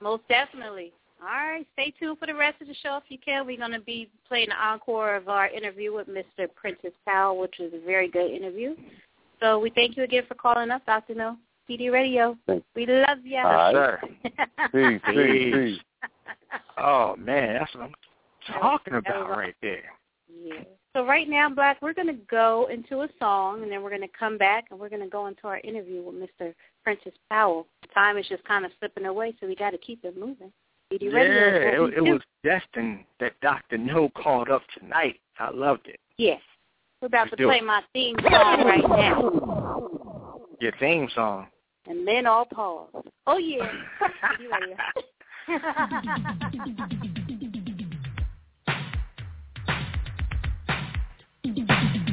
Most 0.00 0.22
definitely. 0.28 0.92
All 1.20 1.28
right, 1.28 1.66
stay 1.72 1.92
tuned 1.98 2.18
for 2.18 2.26
the 2.26 2.34
rest 2.34 2.60
of 2.60 2.68
the 2.68 2.74
show 2.82 2.96
if 2.96 3.04
you 3.08 3.18
can. 3.24 3.46
We're 3.46 3.56
going 3.56 3.72
to 3.72 3.80
be 3.80 4.10
playing 4.28 4.48
the 4.48 4.56
encore 4.56 5.16
of 5.16 5.28
our 5.28 5.48
interview 5.48 5.94
with 5.94 6.06
Mr. 6.08 6.52
Prentice 6.54 6.92
Powell, 7.06 7.38
which 7.38 7.54
was 7.58 7.70
a 7.72 7.84
very 7.84 8.08
good 8.08 8.30
interview. 8.30 8.74
So 9.40 9.58
we 9.58 9.70
thank 9.70 9.96
you 9.96 10.02
again 10.02 10.24
for 10.28 10.34
calling 10.34 10.70
us, 10.70 10.82
Dr. 10.86 11.14
No. 11.14 11.36
PD 11.68 11.90
Radio. 11.90 12.36
Thanks. 12.46 12.66
We 12.76 12.86
love 12.86 13.18
you. 13.24 13.38
All 13.38 13.44
right. 13.44 13.72
Sir. 13.72 14.00
Peace, 14.72 15.00
peace, 15.06 15.14
Peace. 15.14 15.54
peace. 15.54 15.78
Oh 16.76 17.16
man, 17.16 17.54
that's 17.58 17.74
what 17.74 17.84
I'm 17.84 17.94
talking 18.60 18.94
about 18.94 19.30
right 19.30 19.54
there. 19.62 19.92
Yeah. 20.42 20.62
So 20.94 21.04
right 21.06 21.28
now, 21.28 21.48
Black, 21.48 21.80
we're 21.82 21.94
going 21.94 22.08
to 22.08 22.20
go 22.30 22.68
into 22.72 23.00
a 23.00 23.08
song, 23.18 23.62
and 23.62 23.72
then 23.72 23.82
we're 23.82 23.90
going 23.90 24.02
to 24.02 24.18
come 24.18 24.38
back, 24.38 24.66
and 24.70 24.78
we're 24.78 24.88
going 24.88 25.02
to 25.02 25.08
go 25.08 25.26
into 25.26 25.46
our 25.48 25.58
interview 25.60 26.02
with 26.02 26.14
Mr. 26.14 26.54
Prentice 26.82 27.14
Powell. 27.30 27.66
Time 27.92 28.16
is 28.16 28.26
just 28.28 28.44
kind 28.44 28.64
of 28.64 28.70
slipping 28.78 29.06
away, 29.06 29.34
so 29.40 29.46
we 29.46 29.56
got 29.56 29.70
to 29.70 29.78
keep 29.78 30.04
it 30.04 30.18
moving. 30.18 30.52
Yeah, 30.90 30.98
it, 31.00 31.94
it 31.96 32.02
was 32.02 32.20
destined 32.44 33.04
that 33.20 33.40
Dr. 33.40 33.78
No 33.78 34.10
called 34.10 34.50
up 34.50 34.62
tonight. 34.78 35.18
I 35.38 35.50
loved 35.50 35.88
it. 35.88 35.98
Yes. 36.18 36.40
We're 37.00 37.06
about 37.06 37.26
Let's 37.26 37.38
to 37.38 37.46
play 37.46 37.58
it. 37.58 37.64
my 37.64 37.82
theme 37.92 38.16
song 38.22 38.64
right 38.64 38.88
now. 38.88 40.38
Your 40.60 40.72
theme 40.78 41.08
song. 41.14 41.48
And 41.86 42.06
then 42.06 42.26
all 42.26 42.44
pause. 42.46 42.90
Oh, 43.26 43.38
yeah. 43.38 43.70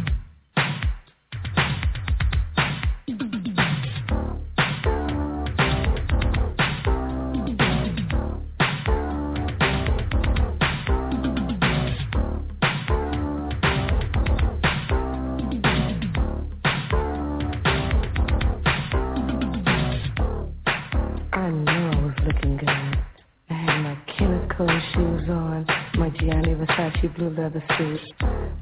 my 26.01 26.09
Gianni 26.17 26.55
Versace 26.55 27.15
blue 27.15 27.29
leather 27.29 27.63
suit. 27.77 28.01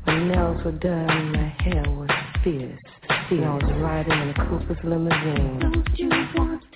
My 0.05 0.27
nails 0.27 0.61
were 0.65 0.73
done, 0.73 1.31
my 1.31 1.47
hair 1.63 1.83
was 1.87 2.09
fierce. 2.43 2.77
See, 3.29 3.41
I 3.41 3.55
was 3.55 3.63
riding 3.79 4.11
in 4.11 4.29
a 4.31 4.49
Cooper's 4.49 4.77
limousine. 4.83 5.59
Don't 5.59 5.97
you 5.97 6.09
want 6.35 6.68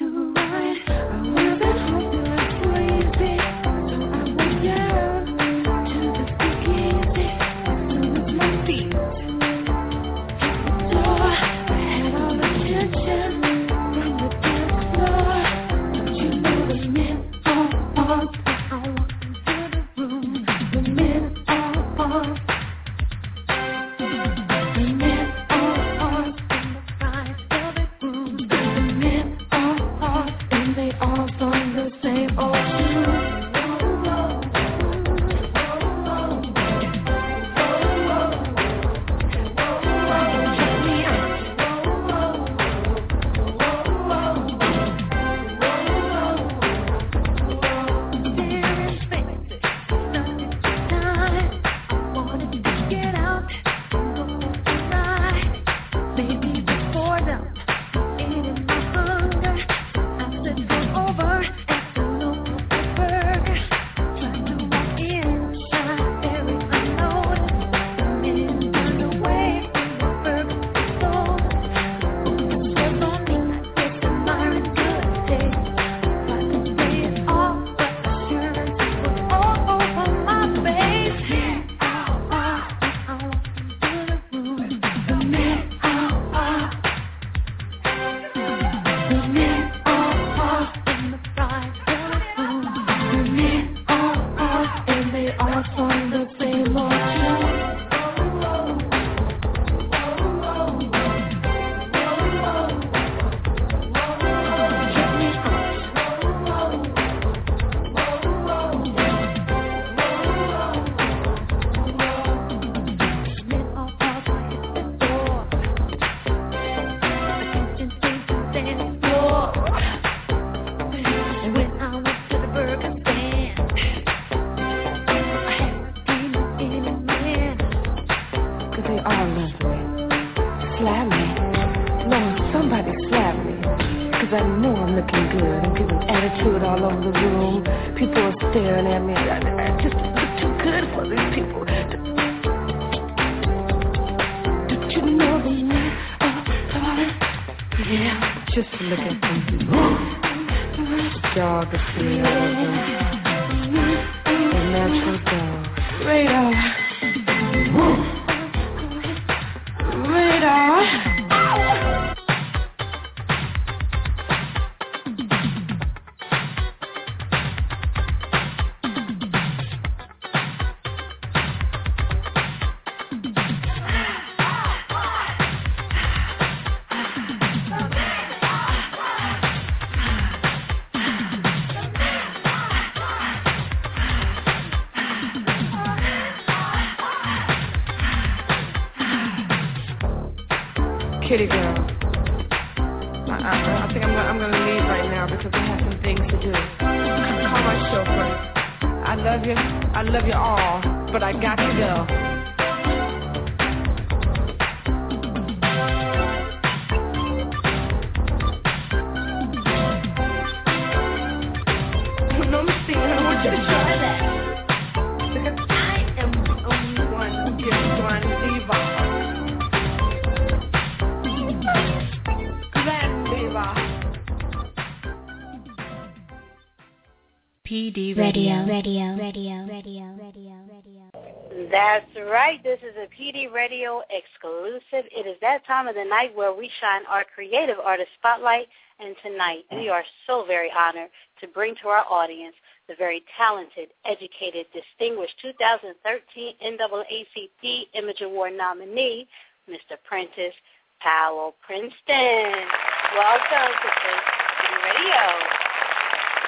PD 227.74 228.16
Radio. 228.16 228.68
Radio. 228.68 229.18
Radio. 229.18 229.66
Radio. 229.66 230.06
Radio. 230.14 230.54
Radio. 230.70 231.70
That's 231.72 232.06
right. 232.30 232.62
This 232.62 232.78
is 232.84 232.94
a 232.96 233.08
PD 233.10 233.52
Radio 233.52 234.04
exclusive. 234.12 235.10
It 235.10 235.26
is 235.26 235.38
that 235.42 235.66
time 235.66 235.88
of 235.88 235.96
the 235.96 236.06
night 236.06 236.36
where 236.36 236.54
we 236.54 236.70
shine 236.80 237.02
our 237.10 237.26
creative 237.34 237.80
artist 237.84 238.10
spotlight. 238.20 238.68
And 239.00 239.16
tonight, 239.24 239.66
we 239.72 239.90
are 239.90 240.04
so 240.28 240.46
very 240.46 240.70
honored 240.70 241.10
to 241.42 241.48
bring 241.48 241.74
to 241.82 241.88
our 241.88 242.06
audience 242.12 242.54
the 242.88 242.94
very 242.96 243.24
talented, 243.36 243.90
educated, 244.06 244.68
distinguished 244.70 245.34
2013 245.42 246.54
NAACP 246.62 247.86
Image 247.96 248.22
Award 248.22 248.54
nominee, 248.56 249.28
Mr. 249.68 249.98
Prentice 250.08 250.54
Powell 251.02 251.56
Princeton. 251.66 252.70
Welcome 253.18 253.74
to 253.82 253.90
PD 253.90 254.84
Radio. 254.94 255.62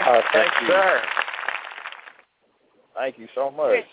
Uh, 0.02 0.22
thank 0.34 0.52
Thank 0.52 0.62
you. 0.62 0.68
sir. 0.68 1.02
Thank 2.96 3.20
you 3.20 3.28
so 3.36 3.52
much. 3.52 3.84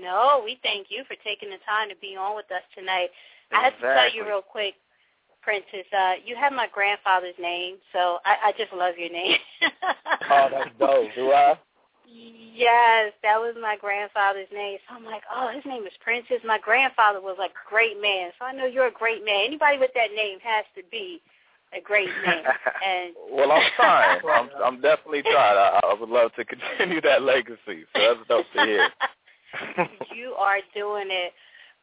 No, 0.00 0.40
we 0.44 0.58
thank 0.62 0.86
you 0.90 1.04
for 1.06 1.14
taking 1.22 1.50
the 1.50 1.58
time 1.68 1.88
to 1.88 1.96
be 2.00 2.16
on 2.16 2.34
with 2.34 2.50
us 2.50 2.62
tonight. 2.74 3.10
Exactly. 3.50 3.58
I 3.58 3.62
have 3.64 3.74
to 3.78 3.80
tell 3.80 4.14
you 4.14 4.26
real 4.26 4.42
quick, 4.42 4.74
Prentice, 5.42 5.86
uh, 5.96 6.14
you 6.24 6.34
have 6.34 6.52
my 6.52 6.66
grandfather's 6.72 7.38
name, 7.38 7.76
so 7.92 8.18
I, 8.24 8.50
I 8.50 8.52
just 8.58 8.72
love 8.72 8.94
your 8.98 9.10
name. 9.10 9.38
Oh, 10.28 10.48
that's 10.50 10.70
dope. 10.80 11.14
Do 11.14 11.30
I? 11.30 11.56
yes, 12.56 13.12
that 13.22 13.36
was 13.36 13.54
my 13.60 13.76
grandfather's 13.78 14.48
name. 14.52 14.78
So 14.88 14.96
I'm 14.96 15.04
like, 15.04 15.22
oh, 15.32 15.52
his 15.54 15.64
name 15.66 15.84
is 15.84 15.92
Prentice. 16.02 16.40
My 16.44 16.58
grandfather 16.58 17.20
was 17.20 17.36
like 17.38 17.52
a 17.52 17.68
great 17.68 18.00
man, 18.00 18.32
so 18.38 18.46
I 18.46 18.52
know 18.52 18.66
you're 18.66 18.88
a 18.88 18.92
great 18.92 19.24
man. 19.24 19.44
Anybody 19.46 19.78
with 19.78 19.92
that 19.94 20.16
name 20.16 20.38
has 20.42 20.64
to 20.74 20.82
be 20.90 21.20
a 21.76 21.80
great 21.80 22.08
man. 22.24 22.42
And 22.86 23.14
Well, 23.30 23.52
I'm 23.52 23.70
trying. 23.76 24.20
I'm, 24.32 24.48
I'm 24.64 24.80
definitely 24.80 25.22
trying. 25.22 25.56
I, 25.56 25.80
I 25.82 25.94
would 25.98 26.08
love 26.08 26.32
to 26.34 26.44
continue 26.44 27.00
that 27.02 27.22
legacy. 27.22 27.84
So 27.94 28.00
that's 28.00 28.28
dope 28.28 28.46
to 28.54 28.64
hear. 28.64 28.88
you 30.14 30.34
are 30.38 30.58
doing 30.74 31.08
it. 31.10 31.32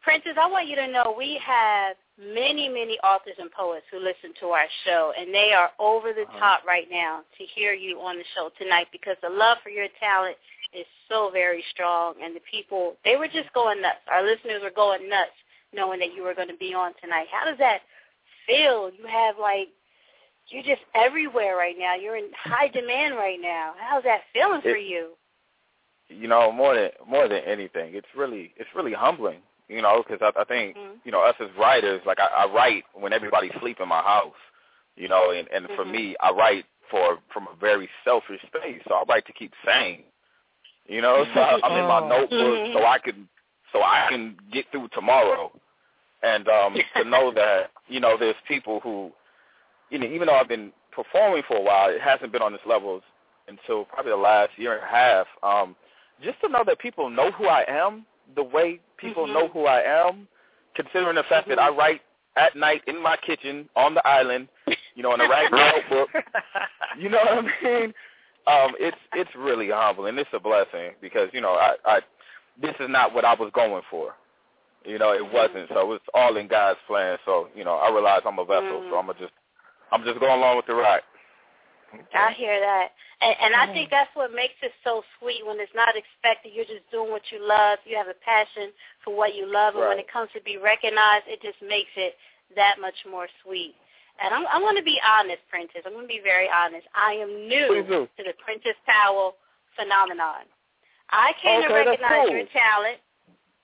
Prentice, 0.03 0.35
I 0.39 0.47
want 0.47 0.67
you 0.67 0.75
to 0.75 0.87
know 0.87 1.15
we 1.17 1.39
have 1.45 1.95
many, 2.19 2.67
many 2.67 2.99
authors 3.03 3.35
and 3.39 3.49
poets 3.51 3.85
who 3.89 3.99
listen 3.99 4.35
to 4.41 4.47
our 4.47 4.67
show, 4.85 5.13
and 5.17 5.33
they 5.33 5.51
are 5.55 5.71
over 5.79 6.11
the 6.11 6.23
uh-huh. 6.23 6.39
top 6.39 6.65
right 6.67 6.87
now 6.91 7.21
to 7.37 7.43
hear 7.55 7.73
you 7.73 7.99
on 7.99 8.17
the 8.17 8.25
show 8.35 8.49
tonight 8.59 8.87
because 8.91 9.15
the 9.23 9.29
love 9.29 9.57
for 9.63 9.69
your 9.69 9.87
talent 9.99 10.35
is 10.73 10.85
so 11.07 11.29
very 11.31 11.63
strong, 11.71 12.15
and 12.21 12.35
the 12.35 12.41
people, 12.49 12.95
they 13.05 13.15
were 13.15 13.27
just 13.27 13.51
going 13.53 13.81
nuts. 13.81 14.03
Our 14.11 14.23
listeners 14.23 14.61
were 14.61 14.75
going 14.75 15.07
nuts 15.07 15.37
knowing 15.73 15.99
that 15.99 16.13
you 16.13 16.23
were 16.23 16.35
going 16.35 16.49
to 16.49 16.57
be 16.57 16.73
on 16.73 16.91
tonight. 17.01 17.27
How 17.31 17.49
does 17.49 17.57
that 17.59 17.81
feel? 18.45 18.91
You 18.91 19.07
have, 19.07 19.35
like, 19.39 19.69
you're 20.53 20.63
just 20.63 20.81
everywhere 20.95 21.55
right 21.57 21.75
now. 21.77 21.95
You're 21.95 22.17
in 22.17 22.29
high 22.37 22.67
demand 22.67 23.15
right 23.15 23.39
now. 23.41 23.73
How's 23.79 24.03
that 24.03 24.21
feeling 24.33 24.61
for 24.61 24.77
you? 24.77 25.09
You 26.09 26.27
know, 26.27 26.51
more 26.51 26.75
than 26.75 26.89
more 27.07 27.27
than 27.27 27.41
anything, 27.45 27.95
it's 27.95 28.07
really 28.15 28.53
it's 28.57 28.69
really 28.75 28.93
humbling. 28.93 29.39
You 29.69 29.81
know, 29.81 30.03
because 30.07 30.21
I, 30.21 30.39
I 30.39 30.43
think 30.43 30.75
Mhm. 30.75 30.99
you 31.05 31.11
know 31.11 31.21
us 31.21 31.35
as 31.39 31.49
writers, 31.57 32.01
like 32.05 32.19
I, 32.19 32.45
I 32.45 32.53
write 32.53 32.83
when 32.93 33.13
everybody's 33.13 33.53
sleep 33.59 33.79
in 33.79 33.87
my 33.87 34.01
house. 34.01 34.35
You 34.95 35.07
know, 35.07 35.31
and 35.31 35.47
and 35.49 35.67
for 35.75 35.85
Mhm. 35.85 35.91
me, 35.91 36.15
I 36.21 36.31
write 36.31 36.65
for 36.91 37.17
from 37.33 37.47
a 37.47 37.55
very 37.55 37.89
selfish 38.03 38.41
space. 38.45 38.81
So 38.87 38.95
I 38.95 39.03
write 39.09 39.25
to 39.25 39.33
keep 39.33 39.53
sane. 39.65 40.03
You 40.85 41.01
know, 41.01 41.25
so 41.33 41.39
I, 41.39 41.59
I'm 41.63 41.77
in 41.77 41.87
my 41.87 41.99
Oh. 42.03 42.07
notebook 42.07 42.59
so 42.73 42.85
I 42.85 42.99
can 42.99 43.27
so 43.71 43.81
I 43.81 44.05
can 44.09 44.37
get 44.51 44.65
through 44.71 44.89
tomorrow. 44.89 45.51
And 46.21 46.47
um 46.47 46.75
to 46.97 47.03
know 47.05 47.31
that 47.35 47.71
you 47.87 47.99
know 47.99 48.17
there's 48.17 48.35
people 48.47 48.79
who, 48.81 49.11
you 49.93 49.99
know, 49.99 50.07
even 50.07 50.27
though 50.27 50.35
I've 50.35 50.49
been 50.49 50.71
performing 50.91 51.43
for 51.47 51.57
a 51.57 51.61
while, 51.61 51.89
it 51.89 52.01
hasn't 52.01 52.31
been 52.31 52.41
on 52.41 52.51
this 52.51 52.61
level 52.65 53.01
until 53.47 53.85
probably 53.85 54.11
the 54.11 54.17
last 54.17 54.49
year 54.57 54.73
and 54.73 54.83
a 54.83 54.87
half. 54.87 55.27
Um, 55.43 55.75
just 56.23 56.41
to 56.41 56.49
know 56.49 56.63
that 56.65 56.79
people 56.79 57.09
know 57.09 57.31
who 57.31 57.45
I 57.45 57.63
am, 57.67 58.05
the 58.35 58.43
way 58.43 58.79
people 58.97 59.27
Mhm. 59.27 59.33
know 59.33 59.47
who 59.49 59.65
I 59.67 59.81
am, 59.81 60.27
considering 60.73 61.15
the 61.15 61.23
fact 61.23 61.47
that 61.49 61.59
I 61.59 61.69
write 61.69 62.01
at 62.35 62.55
night 62.55 62.81
in 62.87 62.99
my 63.01 63.15
kitchen 63.17 63.69
on 63.75 63.93
the 63.93 64.05
island, 64.07 64.47
you 64.95 65.03
know, 65.03 65.13
in 65.13 65.21
a 65.21 65.29
ragged 65.29 65.51
notebook. 65.91 66.09
You 66.97 67.09
know 67.09 67.19
what 67.19 67.45
I 67.45 67.63
mean? 67.63 67.93
Um, 68.47 68.75
it's 68.79 68.97
it's 69.13 69.35
really 69.35 69.69
humbling. 69.69 70.09
And 70.09 70.19
it's 70.19 70.29
a 70.33 70.39
blessing 70.39 70.93
because 71.01 71.29
you 71.33 71.41
know 71.41 71.53
I, 71.53 71.75
I 71.85 72.01
this 72.61 72.75
is 72.79 72.89
not 72.89 73.13
what 73.13 73.25
I 73.25 73.33
was 73.35 73.51
going 73.53 73.83
for. 73.89 74.15
You 74.85 74.97
know, 74.99 75.13
it 75.13 75.25
wasn't. 75.31 75.69
So 75.69 75.93
it's 75.93 76.05
all 76.13 76.35
in 76.37 76.47
God's 76.47 76.79
plan. 76.87 77.17
So 77.25 77.49
you 77.55 77.63
know, 77.63 77.75
I 77.75 77.91
realize 77.91 78.21
I'm 78.25 78.39
a 78.39 78.45
vessel. 78.45 78.83
So 78.89 78.97
I'm 78.97 79.05
gonna 79.07 79.19
just 79.19 79.33
I'm 79.93 80.03
just 80.03 80.19
going 80.19 80.33
along 80.33 80.57
with 80.57 80.65
the 80.65 80.73
ride. 80.73 81.05
I 82.17 82.33
hear 82.33 82.57
that. 82.59 82.89
And, 83.21 83.35
and 83.37 83.53
I 83.53 83.69
think 83.69 83.93
that's 83.93 84.09
what 84.17 84.33
makes 84.33 84.57
it 84.65 84.73
so 84.83 85.05
sweet 85.21 85.45
when 85.45 85.61
it's 85.61 85.71
not 85.77 85.93
expected. 85.93 86.49
You're 86.51 86.65
just 86.65 86.89
doing 86.89 87.13
what 87.13 87.21
you 87.29 87.37
love. 87.37 87.77
You 87.85 87.95
have 87.95 88.09
a 88.09 88.17
passion 88.25 88.73
for 89.05 89.13
what 89.13 89.37
you 89.37 89.45
love. 89.45 89.77
And 89.77 89.85
when 89.85 90.01
it 90.01 90.09
comes 90.09 90.33
to 90.33 90.41
be 90.41 90.57
recognized, 90.57 91.29
it 91.29 91.37
just 91.45 91.61
makes 91.61 91.93
it 91.95 92.17
that 92.57 92.81
much 92.81 92.97
more 93.05 93.29
sweet. 93.45 93.77
And 94.17 94.33
I'm, 94.33 94.49
I'm 94.49 94.65
going 94.65 94.77
to 94.77 94.85
be 94.85 94.97
honest, 95.05 95.45
Prentice. 95.53 95.85
I'm 95.85 95.93
going 95.93 96.09
to 96.09 96.11
be 96.11 96.25
very 96.25 96.49
honest. 96.49 96.89
I 96.97 97.13
am 97.21 97.45
new 97.45 97.85
to 97.85 98.21
the 98.25 98.33
Prentice 98.41 98.77
Powell 98.89 99.37
phenomenon. 99.77 100.49
I 101.13 101.37
came 101.37 101.61
to 101.61 101.69
Okay, 101.69 101.85
that's 101.85 102.01
recognize 102.01 102.25
cool. 102.25 102.33
your 102.33 102.49
talent. 102.49 102.97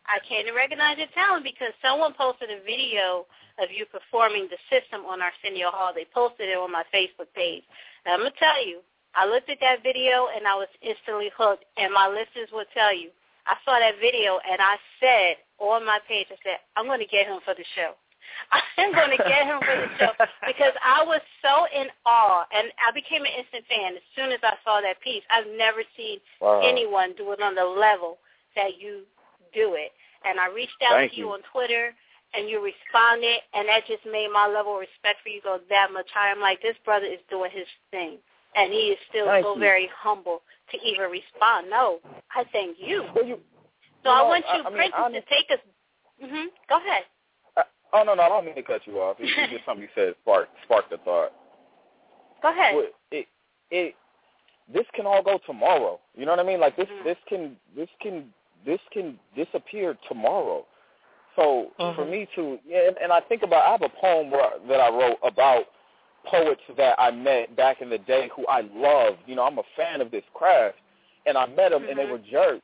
I 0.05 0.17
came 0.25 0.45
to 0.45 0.53
recognize 0.53 0.97
your 1.01 1.09
talent 1.17 1.45
because 1.45 1.73
someone 1.81 2.13
posted 2.13 2.49
a 2.49 2.61
video 2.61 3.25
of 3.61 3.69
you 3.71 3.85
performing 3.85 4.47
the 4.49 4.57
system 4.71 5.05
on 5.05 5.21
Arsenio 5.21 5.69
Hall. 5.71 5.91
They 5.93 6.05
posted 6.13 6.49
it 6.49 6.57
on 6.57 6.71
my 6.71 6.83
Facebook 6.93 7.29
page. 7.35 7.63
And 8.05 8.13
I'm 8.13 8.19
going 8.21 8.31
to 8.31 8.39
tell 8.39 8.59
you, 8.65 8.79
I 9.15 9.25
looked 9.27 9.49
at 9.49 9.59
that 9.61 9.83
video 9.83 10.27
and 10.35 10.47
I 10.47 10.55
was 10.55 10.69
instantly 10.81 11.29
hooked. 11.35 11.65
And 11.77 11.93
my 11.93 12.07
listeners 12.07 12.49
will 12.51 12.67
tell 12.73 12.95
you, 12.95 13.09
I 13.47 13.55
saw 13.65 13.79
that 13.79 13.99
video 13.99 14.39
and 14.45 14.61
I 14.61 14.77
said 14.99 15.37
on 15.59 15.85
my 15.85 15.99
page, 16.07 16.27
I 16.31 16.37
said, 16.43 16.59
I'm 16.77 16.85
going 16.85 16.99
to 17.03 17.09
get 17.09 17.27
him 17.27 17.39
for 17.43 17.53
the 17.53 17.65
show. 17.75 17.93
I'm 18.77 18.93
going 18.93 19.11
to 19.11 19.17
get 19.17 19.45
him 19.45 19.59
for 19.59 19.75
the 19.75 19.89
show 19.99 20.13
because 20.47 20.73
I 20.85 21.03
was 21.03 21.19
so 21.41 21.65
in 21.73 21.87
awe, 22.05 22.45
and 22.53 22.71
I 22.79 22.93
became 22.93 23.23
an 23.25 23.33
instant 23.37 23.65
fan 23.67 23.95
as 23.97 24.05
soon 24.15 24.31
as 24.31 24.39
I 24.43 24.53
saw 24.63 24.79
that 24.81 25.01
piece. 25.01 25.23
I've 25.29 25.49
never 25.57 25.81
seen 25.97 26.19
Wow. 26.39 26.61
anyone 26.63 27.13
do 27.17 27.31
it 27.33 27.41
on 27.41 27.55
the 27.55 27.65
level 27.65 28.19
that 28.55 28.79
you 28.79 29.03
do 29.53 29.73
it. 29.75 29.91
And 30.25 30.39
I 30.39 30.47
reached 30.47 30.77
out 30.85 30.95
Thank 30.99 31.11
to 31.13 31.17
you 31.17 31.27
you. 31.27 31.33
on 31.33 31.41
Twitter, 31.51 31.93
and 32.33 32.49
you 32.49 32.61
responded, 32.63 33.37
and 33.53 33.67
that 33.67 33.85
just 33.87 34.05
made 34.05 34.29
my 34.31 34.47
level 34.47 34.75
of 34.75 34.81
respect 34.81 35.19
for 35.23 35.29
you 35.29 35.41
go 35.41 35.59
that 35.69 35.89
much 35.91 36.07
higher. 36.13 36.31
I'm 36.31 36.41
like, 36.41 36.61
this 36.61 36.75
brother 36.85 37.05
is 37.05 37.19
doing 37.29 37.51
his 37.51 37.67
thing, 37.91 38.17
and 38.55 38.71
he 38.71 38.93
is 38.93 38.99
still 39.09 39.25
Thank 39.25 39.45
so 39.45 39.53
you. 39.55 39.59
very 39.59 39.89
humble 39.95 40.41
to 40.71 40.77
even 40.85 41.09
respond. 41.09 41.69
No, 41.69 41.99
I 42.35 42.43
thank 42.51 42.77
you. 42.79 43.03
Well, 43.15 43.25
you, 43.25 43.39
so 44.03 44.09
I 44.11 44.19
know, 44.21 44.27
want 44.27 44.45
I- 44.47 44.57
you, 44.57 44.63
I 44.63 44.69
mean, 44.69 44.77
Prentice, 44.77 44.99
honest- 44.99 45.27
to 45.27 45.33
take 45.35 45.47
us. 45.51 45.59
hmm 46.21 46.45
Go 46.69 46.77
ahead. 46.77 47.03
Oh 47.91 48.03
no, 48.03 48.13
no. 48.13 48.21
I 48.21 48.29
don't 48.29 48.45
mean 48.45 48.53
to 48.53 48.61
cut 48.61 48.85
you 48.85 48.99
off. 49.01 49.17
It's 49.19 49.31
it's 49.35 49.51
just 49.53 49.65
something 49.65 49.81
you 49.81 49.89
said 49.95 50.13
sparked 50.21 50.51
sparked 50.63 50.93
a 50.93 50.97
thought. 50.99 51.31
Go 52.43 52.51
ahead. 52.51 52.75
Well, 52.75 52.85
It 53.11 53.25
it 53.71 53.95
this 54.71 54.85
can 54.93 55.07
all 55.07 55.23
go 55.23 55.39
tomorrow. 55.47 55.99
You 56.15 56.25
know 56.25 56.31
what 56.31 56.39
I 56.39 56.43
mean? 56.43 56.59
Like 56.59 56.75
this 56.77 56.85
Mm-hmm. 56.87 57.03
this 57.07 57.17
can 57.27 57.57
this 57.75 57.89
can 57.99 58.29
this 58.63 58.79
can 58.93 59.17
disappear 59.35 59.97
tomorrow. 60.07 60.67
So 61.39 61.71
for 61.77 62.03
Mm-hmm. 62.05 62.11
me 62.11 62.27
to 62.35 62.59
yeah, 62.67 62.87
and, 62.87 62.97
and 63.01 63.11
I 63.13 63.21
think 63.21 63.43
about 63.43 63.65
I 63.65 63.71
have 63.71 63.81
a 63.81 63.89
poem 63.89 64.29
where, 64.29 64.51
that 64.67 64.79
I 64.79 64.89
wrote 64.89 65.17
about 65.23 65.65
poets 66.25 66.61
that 66.77 66.95
I 66.99 67.11
met 67.11 67.55
back 67.55 67.81
in 67.81 67.89
the 67.89 67.97
day 67.97 68.29
who 68.35 68.45
I 68.47 68.61
loved. 68.75 69.19
You 69.25 69.35
know, 69.35 69.43
I'm 69.43 69.57
a 69.57 69.63
fan 69.77 70.01
of 70.01 70.11
this 70.11 70.23
craft, 70.33 70.75
and 71.25 71.37
I 71.37 71.45
met 71.47 71.71
them 71.71 71.85
and 71.89 71.97
they 71.97 72.03
Mhm. 72.03 72.11
were 72.11 72.17
jerks. 72.19 72.61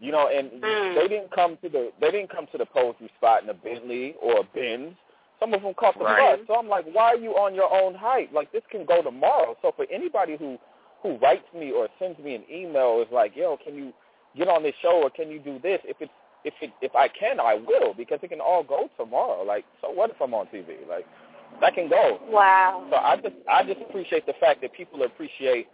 You 0.00 0.10
know, 0.12 0.26
and 0.28 0.50
Mm. 0.50 0.94
they 0.96 1.08
didn't 1.08 1.30
come 1.30 1.56
to 1.58 1.68
the 1.68 1.92
they 2.00 2.10
didn't 2.10 2.30
come 2.30 2.46
to 2.48 2.58
the 2.58 2.66
poetry 2.66 3.08
spot 3.16 3.44
in 3.44 3.48
a 3.48 3.54
Bentley 3.54 4.14
or 4.20 4.38
a 4.40 4.42
Benz. 4.42 4.96
Some 5.38 5.54
of 5.54 5.62
them 5.62 5.74
caught 5.74 5.96
the 5.98 6.04
Right. 6.04 6.38
bus. 6.38 6.46
So 6.48 6.54
I'm 6.54 6.68
like, 6.68 6.86
why 6.86 7.12
are 7.12 7.16
you 7.16 7.36
on 7.36 7.54
your 7.54 7.72
own 7.72 7.94
hype? 7.94 8.32
Like 8.32 8.50
this 8.50 8.64
can 8.70 8.84
go 8.84 9.02
tomorrow. 9.02 9.56
So 9.62 9.70
for 9.72 9.86
anybody 9.90 10.36
who 10.36 10.58
who 11.02 11.16
writes 11.18 11.46
me 11.52 11.70
or 11.70 11.88
sends 11.98 12.18
me 12.18 12.34
an 12.34 12.44
email 12.50 13.00
is 13.02 13.10
like, 13.12 13.36
yo, 13.36 13.56
can 13.58 13.76
you 13.76 13.92
get 14.36 14.48
on 14.48 14.62
this 14.62 14.74
show 14.82 15.02
or 15.02 15.10
can 15.10 15.30
you 15.30 15.38
do 15.38 15.58
this? 15.60 15.80
If 15.84 16.00
it's 16.00 16.12
if 16.44 16.54
it 16.60 16.70
if 16.80 16.94
I 16.94 17.08
can, 17.08 17.40
I 17.40 17.54
will 17.54 17.94
because 17.94 18.20
it 18.22 18.28
can 18.28 18.40
all 18.40 18.62
go 18.62 18.88
tomorrow. 18.98 19.42
Like, 19.42 19.64
so 19.80 19.90
what 19.90 20.10
if 20.10 20.16
I'm 20.20 20.34
on 20.34 20.46
TV? 20.46 20.86
Like, 20.88 21.06
that 21.60 21.74
can 21.74 21.88
go. 21.88 22.20
Wow. 22.28 22.86
So 22.90 22.96
I 22.96 23.16
just 23.16 23.34
I 23.50 23.64
just 23.64 23.80
appreciate 23.88 24.26
the 24.26 24.34
fact 24.40 24.60
that 24.62 24.72
people 24.74 25.02
appreciate 25.02 25.68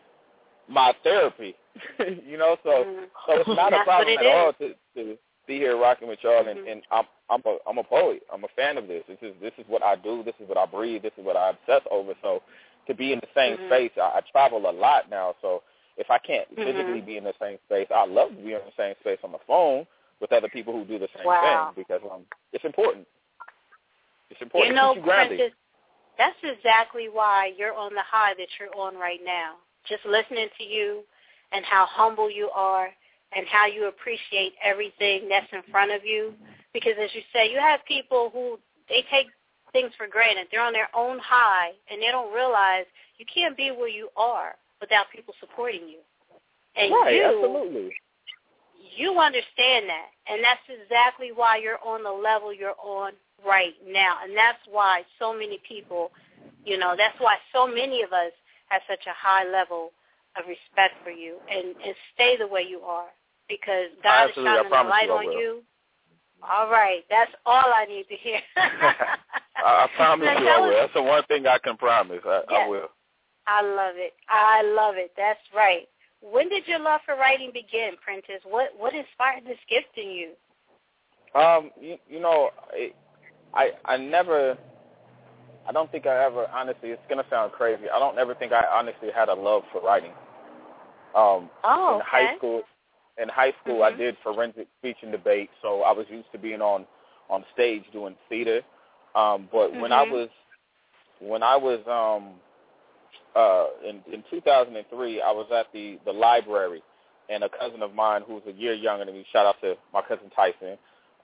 my 0.68 0.92
therapy. 1.02 1.56
you 2.26 2.38
know, 2.38 2.56
so 2.62 2.84
Mhm. 2.84 3.06
so 3.26 3.40
it's 3.40 3.48
not 3.50 3.72
a 3.72 3.80
problem 3.84 4.16
at 4.18 4.24
it 4.24 4.28
all 4.28 4.52
to 4.54 4.74
to 4.94 5.18
be 5.46 5.56
here 5.58 5.76
rocking 5.76 6.06
with 6.08 6.22
y'all 6.22 6.46
and, 6.46 6.60
Mhm. 6.60 6.72
and 6.72 6.82
I'm 6.90 7.04
I'm 7.28 7.42
a 7.44 7.58
I'm 7.66 7.78
a 7.78 7.84
poet. 7.84 8.22
I'm 8.32 8.44
a 8.44 8.48
fan 8.48 8.78
of 8.78 8.86
this. 8.86 9.04
This 9.08 9.18
is 9.22 9.34
this 9.40 9.52
is 9.58 9.64
what 9.68 9.82
I 9.82 9.96
do, 9.96 10.22
this 10.22 10.34
is 10.40 10.48
what 10.48 10.58
I 10.58 10.66
breathe, 10.66 11.02
this 11.02 11.12
is 11.18 11.24
what 11.24 11.36
I 11.36 11.50
obsess 11.50 11.82
over. 11.90 12.14
So 12.22 12.42
to 12.86 12.94
be 12.94 13.12
in 13.12 13.20
the 13.20 13.28
same 13.34 13.56
Mhm. 13.56 13.66
space, 13.66 13.92
I, 13.96 14.18
I 14.18 14.20
travel 14.32 14.68
a 14.68 14.72
lot 14.72 15.10
now, 15.10 15.34
so 15.42 15.62
if 15.96 16.10
I 16.10 16.18
can't 16.18 16.48
Mhm. 16.54 16.64
physically 16.64 17.00
be 17.00 17.16
in 17.16 17.24
the 17.24 17.34
same 17.40 17.58
space, 17.66 17.88
I 17.90 18.04
love 18.06 18.30
to 18.30 18.36
be 18.36 18.52
in 18.54 18.60
the 18.64 18.72
same 18.76 18.94
space 19.00 19.18
on 19.22 19.32
the 19.32 19.38
phone 19.46 19.86
with 20.20 20.32
other 20.32 20.48
people 20.48 20.72
who 20.72 20.84
do 20.84 20.98
the 20.98 21.08
same 21.16 21.26
Wow. 21.26 21.72
thing 21.74 21.84
because 21.84 22.02
um 22.10 22.22
it's 22.52 22.64
important. 22.64 23.06
It's 24.30 24.40
important. 24.40 24.74
You 24.74 24.76
know, 24.80 24.94
you 24.94 25.50
that's 26.18 26.36
exactly 26.42 27.08
why 27.10 27.52
you're 27.56 27.74
on 27.74 27.94
the 27.94 28.02
high 28.02 28.34
that 28.34 28.48
you're 28.58 28.74
on 28.76 28.94
right 28.96 29.20
now. 29.24 29.54
Just 29.88 30.04
listening 30.04 30.48
to 30.58 30.64
you 30.64 31.02
and 31.52 31.64
how 31.64 31.86
humble 31.88 32.30
you 32.30 32.50
are 32.54 32.90
and 33.34 33.46
how 33.48 33.66
you 33.66 33.88
appreciate 33.88 34.52
everything 34.62 35.28
that's 35.28 35.50
in 35.52 35.62
front 35.70 35.92
of 35.92 36.04
you. 36.04 36.34
Because 36.74 36.92
as 37.02 37.08
you 37.14 37.22
say, 37.32 37.50
you 37.50 37.58
have 37.58 37.80
people 37.86 38.30
who 38.32 38.58
they 38.88 39.02
take 39.10 39.28
things 39.72 39.92
for 39.96 40.06
granted. 40.06 40.48
They're 40.52 40.62
on 40.62 40.74
their 40.74 40.90
own 40.94 41.18
high 41.18 41.70
and 41.90 42.02
they 42.02 42.10
don't 42.10 42.34
realize 42.34 42.84
you 43.18 43.24
can't 43.32 43.56
be 43.56 43.70
where 43.70 43.88
you 43.88 44.08
are 44.16 44.56
without 44.80 45.06
people 45.14 45.34
supporting 45.40 45.88
you. 45.88 45.98
And 46.76 46.92
right, 46.92 47.14
you 47.14 47.24
absolutely. 47.24 47.92
You 48.96 49.18
understand 49.18 49.88
that 49.88 50.08
and 50.28 50.42
that's 50.42 50.64
exactly 50.68 51.30
why 51.34 51.56
you're 51.56 51.80
on 51.84 52.02
the 52.02 52.10
level 52.10 52.52
you're 52.52 52.78
on 52.82 53.12
right 53.46 53.74
now 53.86 54.18
and 54.22 54.36
that's 54.36 54.60
why 54.70 55.02
so 55.18 55.32
many 55.32 55.60
people 55.66 56.10
you 56.64 56.78
know 56.78 56.94
that's 56.96 57.18
why 57.18 57.36
so 57.52 57.66
many 57.66 58.02
of 58.02 58.12
us 58.12 58.32
have 58.68 58.82
such 58.88 59.06
a 59.06 59.14
high 59.16 59.44
level 59.50 59.90
of 60.38 60.44
respect 60.46 60.94
for 61.02 61.10
you 61.10 61.36
and 61.50 61.74
and 61.84 61.94
stay 62.14 62.36
the 62.38 62.46
way 62.46 62.62
you 62.68 62.80
are 62.80 63.08
because 63.48 63.90
god 64.02 64.24
is 64.24 64.30
Absolutely, 64.30 64.56
shining 64.56 64.70
the 64.70 64.88
light 64.88 65.06
you 65.06 65.12
on 65.12 65.32
you. 65.32 65.62
All 66.42 66.70
right 66.70 67.02
that's 67.10 67.32
all 67.46 67.72
i 67.74 67.84
need 67.86 68.06
to 68.08 68.16
hear. 68.16 68.40
I, 68.56 69.84
I 69.84 69.88
promise 69.96 70.26
Now 70.26 70.40
you 70.40 70.48
I 70.48 70.60
will. 70.60 70.72
That's 70.72 70.94
the 70.94 71.02
one 71.02 71.22
thing 71.24 71.46
I 71.46 71.58
can 71.58 71.76
promise. 71.76 72.20
I, 72.24 72.42
I 72.48 72.68
will. 72.68 72.88
i 73.46 73.62
love 73.62 73.94
it. 73.96 74.14
I 74.28 74.62
love 74.62 74.94
it. 74.96 75.12
That's 75.16 75.40
right 75.54 75.88
when 76.22 76.48
did 76.48 76.66
your 76.68 76.78
love 76.80 77.00
for 77.06 77.16
writing 77.16 77.50
begin 77.52 77.92
prentice 78.04 78.42
what 78.44 78.70
what 78.78 78.94
inspired 78.94 79.44
this 79.46 79.58
gift 79.68 79.96
in 79.96 80.10
you 80.10 80.30
Um, 81.34 81.70
you, 81.80 81.96
you 82.08 82.20
know, 82.20 82.50
it, 82.72 82.94
I 83.54 83.70
I 83.84 83.96
never, 83.96 84.56
I 85.68 85.72
don't 85.72 85.90
think 85.92 86.06
I 86.06 86.24
ever 86.24 86.46
honestly. 86.52 86.90
It's 86.90 87.02
gonna 87.08 87.24
sound 87.30 87.52
crazy. 87.52 87.84
I 87.94 87.98
don't 87.98 88.18
ever 88.18 88.34
think 88.34 88.52
I 88.52 88.64
honestly 88.72 89.10
had 89.14 89.28
a 89.28 89.34
love 89.34 89.62
for 89.72 89.80
writing. 89.82 90.12
Um, 91.14 91.50
Oh, 91.64 91.96
in 91.96 92.00
high 92.04 92.36
school, 92.36 92.62
in 93.22 93.28
high 93.28 93.52
school, 93.62 93.82
I 93.82 93.92
Mhm. 93.92 93.98
did 93.98 94.18
forensic 94.18 94.68
speech 94.78 94.96
and 95.02 95.12
debate, 95.12 95.50
so 95.62 95.82
I 95.82 95.92
was 95.92 96.08
used 96.10 96.30
to 96.32 96.38
being 96.38 96.62
on 96.62 96.86
on 97.28 97.44
stage 97.52 97.84
doing 97.92 98.16
theater. 98.28 98.62
Um, 99.14 99.48
but 99.52 99.72
when 99.74 99.92
I 99.92 100.04
Mhm. 100.04 100.10
was 100.10 100.30
when 101.20 101.42
I 101.42 101.56
was 101.56 101.86
um 101.86 102.40
uh 103.36 103.66
in 103.86 104.00
in 104.12 104.24
2003, 104.30 105.20
I 105.22 105.30
was 105.30 105.46
at 105.54 105.66
the 105.72 105.98
the 106.04 106.12
library, 106.12 106.82
and 107.28 107.44
a 107.44 107.48
cousin 107.48 107.82
of 107.82 107.94
mine 107.94 108.22
who's 108.26 108.42
a 108.46 108.52
year 108.52 108.74
younger 108.74 109.04
than 109.04 109.14
me. 109.14 109.24
Shout 109.32 109.46
out 109.46 109.60
to 109.62 109.76
my 109.92 110.02
cousin 110.02 110.30
Tyson. 110.34 110.76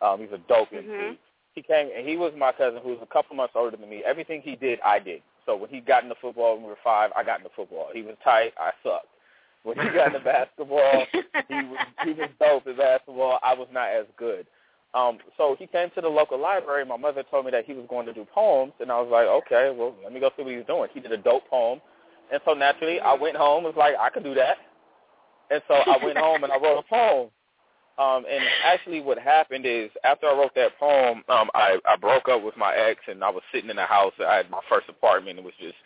Um, 0.03 0.21
he's 0.21 0.33
a 0.33 0.39
dope 0.49 0.69
MC. 0.73 0.87
Mhm. 0.87 1.17
He 1.55 1.63
came 1.63 1.89
and 1.97 2.07
he 2.07 2.17
was 2.17 2.33
my 2.37 2.53
cousin 2.53 2.81
who 2.83 2.91
was 2.91 2.99
a 3.03 3.07
couple 3.07 3.35
months 3.35 3.55
older 3.57 3.77
than 3.77 3.89
me. 3.89 4.03
Everything 4.05 4.43
he 4.43 4.57
did, 4.57 4.79
I 4.85 4.99
did. 4.99 5.23
So 5.47 5.57
when 5.57 5.71
he 5.71 5.81
got 5.81 6.03
into 6.03 6.17
football 6.21 6.55
when 6.55 6.65
we 6.65 6.71
were 6.71 6.79
five, 6.85 7.11
I 7.17 7.25
got 7.25 7.39
into 7.39 7.51
football. 7.57 7.89
He 7.95 8.03
was 8.03 8.17
tight, 8.23 8.53
I 8.59 8.73
sucked. 8.83 9.07
When 9.63 9.79
he 9.79 9.89
got 9.89 10.09
into 10.09 10.21
basketball, 10.25 11.07
he 11.13 11.55
was 11.55 11.87
he 12.05 12.13
was 12.13 12.29
dope 12.39 12.67
at 12.67 12.77
basketball. 12.77 13.39
I 13.43 13.55
was 13.55 13.69
not 13.73 13.89
as 13.89 14.07
good. 14.17 14.47
Um, 14.95 15.19
so 15.37 15.57
he 15.59 15.67
came 15.67 15.91
to 15.95 16.01
the 16.01 16.09
local 16.09 16.39
library. 16.41 16.85
My 16.87 16.97
mother 16.97 17.23
told 17.31 17.45
me 17.45 17.51
that 17.51 17.65
he 17.67 17.75
was 17.75 17.85
going 17.89 18.07
to 18.07 18.15
do 18.15 18.25
poems, 18.33 18.73
and 18.81 18.91
I 18.91 19.01
was 19.01 19.11
like, 19.11 19.27
okay, 19.27 19.75
well, 19.77 19.95
let 20.03 20.13
me 20.13 20.21
go 20.21 20.31
see 20.37 20.43
what 20.43 20.55
he's 20.55 20.65
doing. 20.67 20.89
He 20.95 21.01
did 21.01 21.13
a 21.13 21.19
dope 21.19 21.47
poem, 21.51 21.81
and 22.33 22.41
so 22.45 22.55
naturally, 22.55 23.01
I 23.01 23.15
went 23.15 23.37
home. 23.37 23.65
Was 23.65 23.75
like, 23.77 23.95
I 23.99 24.11
could 24.11 24.25
do 24.25 24.35
that, 24.35 24.57
and 25.51 25.63
so 25.69 25.75
I 25.75 26.05
went 26.05 26.19
home 26.19 26.45
and 26.45 26.53
I 26.53 26.59
wrote 26.59 26.79
a 26.79 26.83
poem. 26.89 27.31
Um, 27.99 28.27
and 28.31 28.45
actually, 28.65 29.01
what 29.01 29.19
happened 29.19 29.65
is 29.65 29.91
after 30.05 30.27
I 30.27 30.35
wrote 30.35 30.55
that 30.55 30.79
poem, 30.79 31.25
um, 31.29 31.51
I 31.55 31.79
I 31.87 31.97
broke 31.97 32.29
up 32.29 32.43
with 32.43 32.57
my 32.57 32.75
ex, 32.75 33.01
and 33.09 33.25
I 33.25 33.31
was 33.31 33.43
sitting 33.53 33.71
in 33.71 33.77
the 33.77 33.87
house. 33.87 34.13
I 34.21 34.37
had 34.37 34.51
my 34.51 34.61
first 34.69 34.89
apartment. 34.89 35.39
It 35.39 35.45
was 35.45 35.55
just 35.59 35.77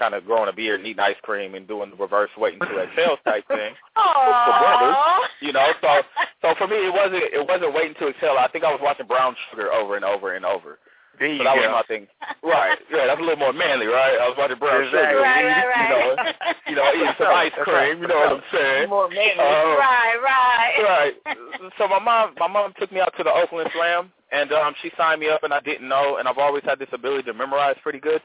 kind 0.00 0.14
of 0.14 0.24
growing 0.24 0.48
a 0.48 0.52
beard 0.52 0.80
and 0.80 0.88
eating 0.88 1.00
ice 1.00 1.20
cream 1.22 1.54
and 1.54 1.68
doing 1.68 1.90
the 1.90 1.96
reverse 1.96 2.30
waiting 2.38 2.60
to 2.60 2.78
exhale 2.80 3.18
type 3.24 3.46
thing 3.48 3.74
for 3.94 4.54
brothers. 4.58 4.96
You 5.42 5.52
know, 5.52 5.66
so 5.82 6.00
so 6.40 6.54
for 6.56 6.66
me 6.66 6.76
it 6.76 6.92
wasn't 6.92 7.22
it 7.22 7.46
wasn't 7.46 7.74
waiting 7.74 7.94
to 8.00 8.08
exhale. 8.08 8.36
I 8.38 8.48
think 8.48 8.64
I 8.64 8.72
was 8.72 8.80
watching 8.82 9.06
Brown 9.06 9.36
Sugar 9.50 9.70
over 9.70 9.96
and 9.96 10.04
over 10.04 10.34
and 10.34 10.44
over. 10.44 10.78
There 11.18 11.28
you 11.28 11.38
so 11.38 11.44
that 11.44 11.56
go. 11.56 11.60
was 11.60 11.84
my 11.84 11.94
thing. 11.94 12.06
Right. 12.42 12.78
Yeah, 12.90 13.06
that's 13.06 13.20
a 13.20 13.22
little 13.22 13.36
more 13.38 13.52
manly, 13.52 13.86
right? 13.86 14.16
I 14.16 14.28
was 14.28 14.36
watching 14.38 14.58
Brown 14.58 14.84
Exactly. 14.84 15.00
Sugar. 15.04 15.20
Right, 15.20 15.44
right, 15.44 15.68
right. 15.68 16.34
You 16.68 16.76
know, 16.76 16.86
you 16.88 16.94
know, 16.94 16.94
eating 16.96 17.14
some 17.18 17.28
ice 17.28 17.52
cream. 17.62 18.00
You 18.00 18.08
know 18.08 18.16
what 18.16 18.32
I'm 18.40 18.42
saying? 18.52 18.88
More 18.88 19.08
manly. 19.08 19.36
Uh, 19.36 19.76
right, 19.76 20.16
right. 20.24 21.14
right. 21.26 21.36
So 21.76 21.86
my 21.88 21.98
mom, 21.98 22.34
my 22.38 22.48
mom 22.48 22.72
took 22.78 22.90
me 22.92 23.00
out 23.00 23.12
to 23.18 23.24
the 23.24 23.32
Oakland 23.32 23.68
Slam, 23.76 24.10
and 24.32 24.52
um, 24.52 24.74
she 24.80 24.90
signed 24.96 25.20
me 25.20 25.28
up, 25.28 25.42
and 25.42 25.52
I 25.52 25.60
didn't 25.60 25.88
know, 25.88 26.16
and 26.16 26.26
I've 26.26 26.38
always 26.38 26.64
had 26.64 26.78
this 26.78 26.88
ability 26.92 27.24
to 27.24 27.34
memorize 27.34 27.76
pretty 27.82 28.00
good. 28.00 28.22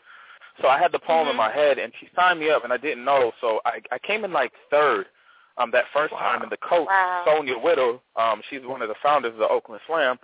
So 0.61 0.69
I 0.69 0.79
had 0.79 0.93
the 0.93 0.99
poem 0.99 1.27
in 1.27 1.35
my 1.35 1.51
head, 1.51 1.77
and 1.79 1.91
she 1.99 2.07
signed 2.15 2.39
me 2.39 2.49
up, 2.49 2.63
and 2.63 2.71
I 2.71 2.77
didn't 2.77 3.03
know. 3.03 3.33
So 3.41 3.59
I, 3.65 3.81
I 3.91 3.99
came 3.99 4.23
in 4.23 4.31
like 4.31 4.53
third 4.71 5.07
um, 5.57 5.69
that 5.71 5.83
first 5.93 6.13
time, 6.13 6.43
and 6.43 6.51
the 6.51 6.57
coach, 6.57 6.87
Wow. 6.87 7.23
Sonia 7.25 7.55
Whittle, 7.57 8.01
um, 8.15 8.41
she's 8.49 8.61
one 8.63 8.81
of 8.81 8.87
the 8.87 8.95
founders 9.03 9.33
of 9.33 9.39
the 9.39 9.47
Oakland 9.49 9.81
Slam. 9.85 10.17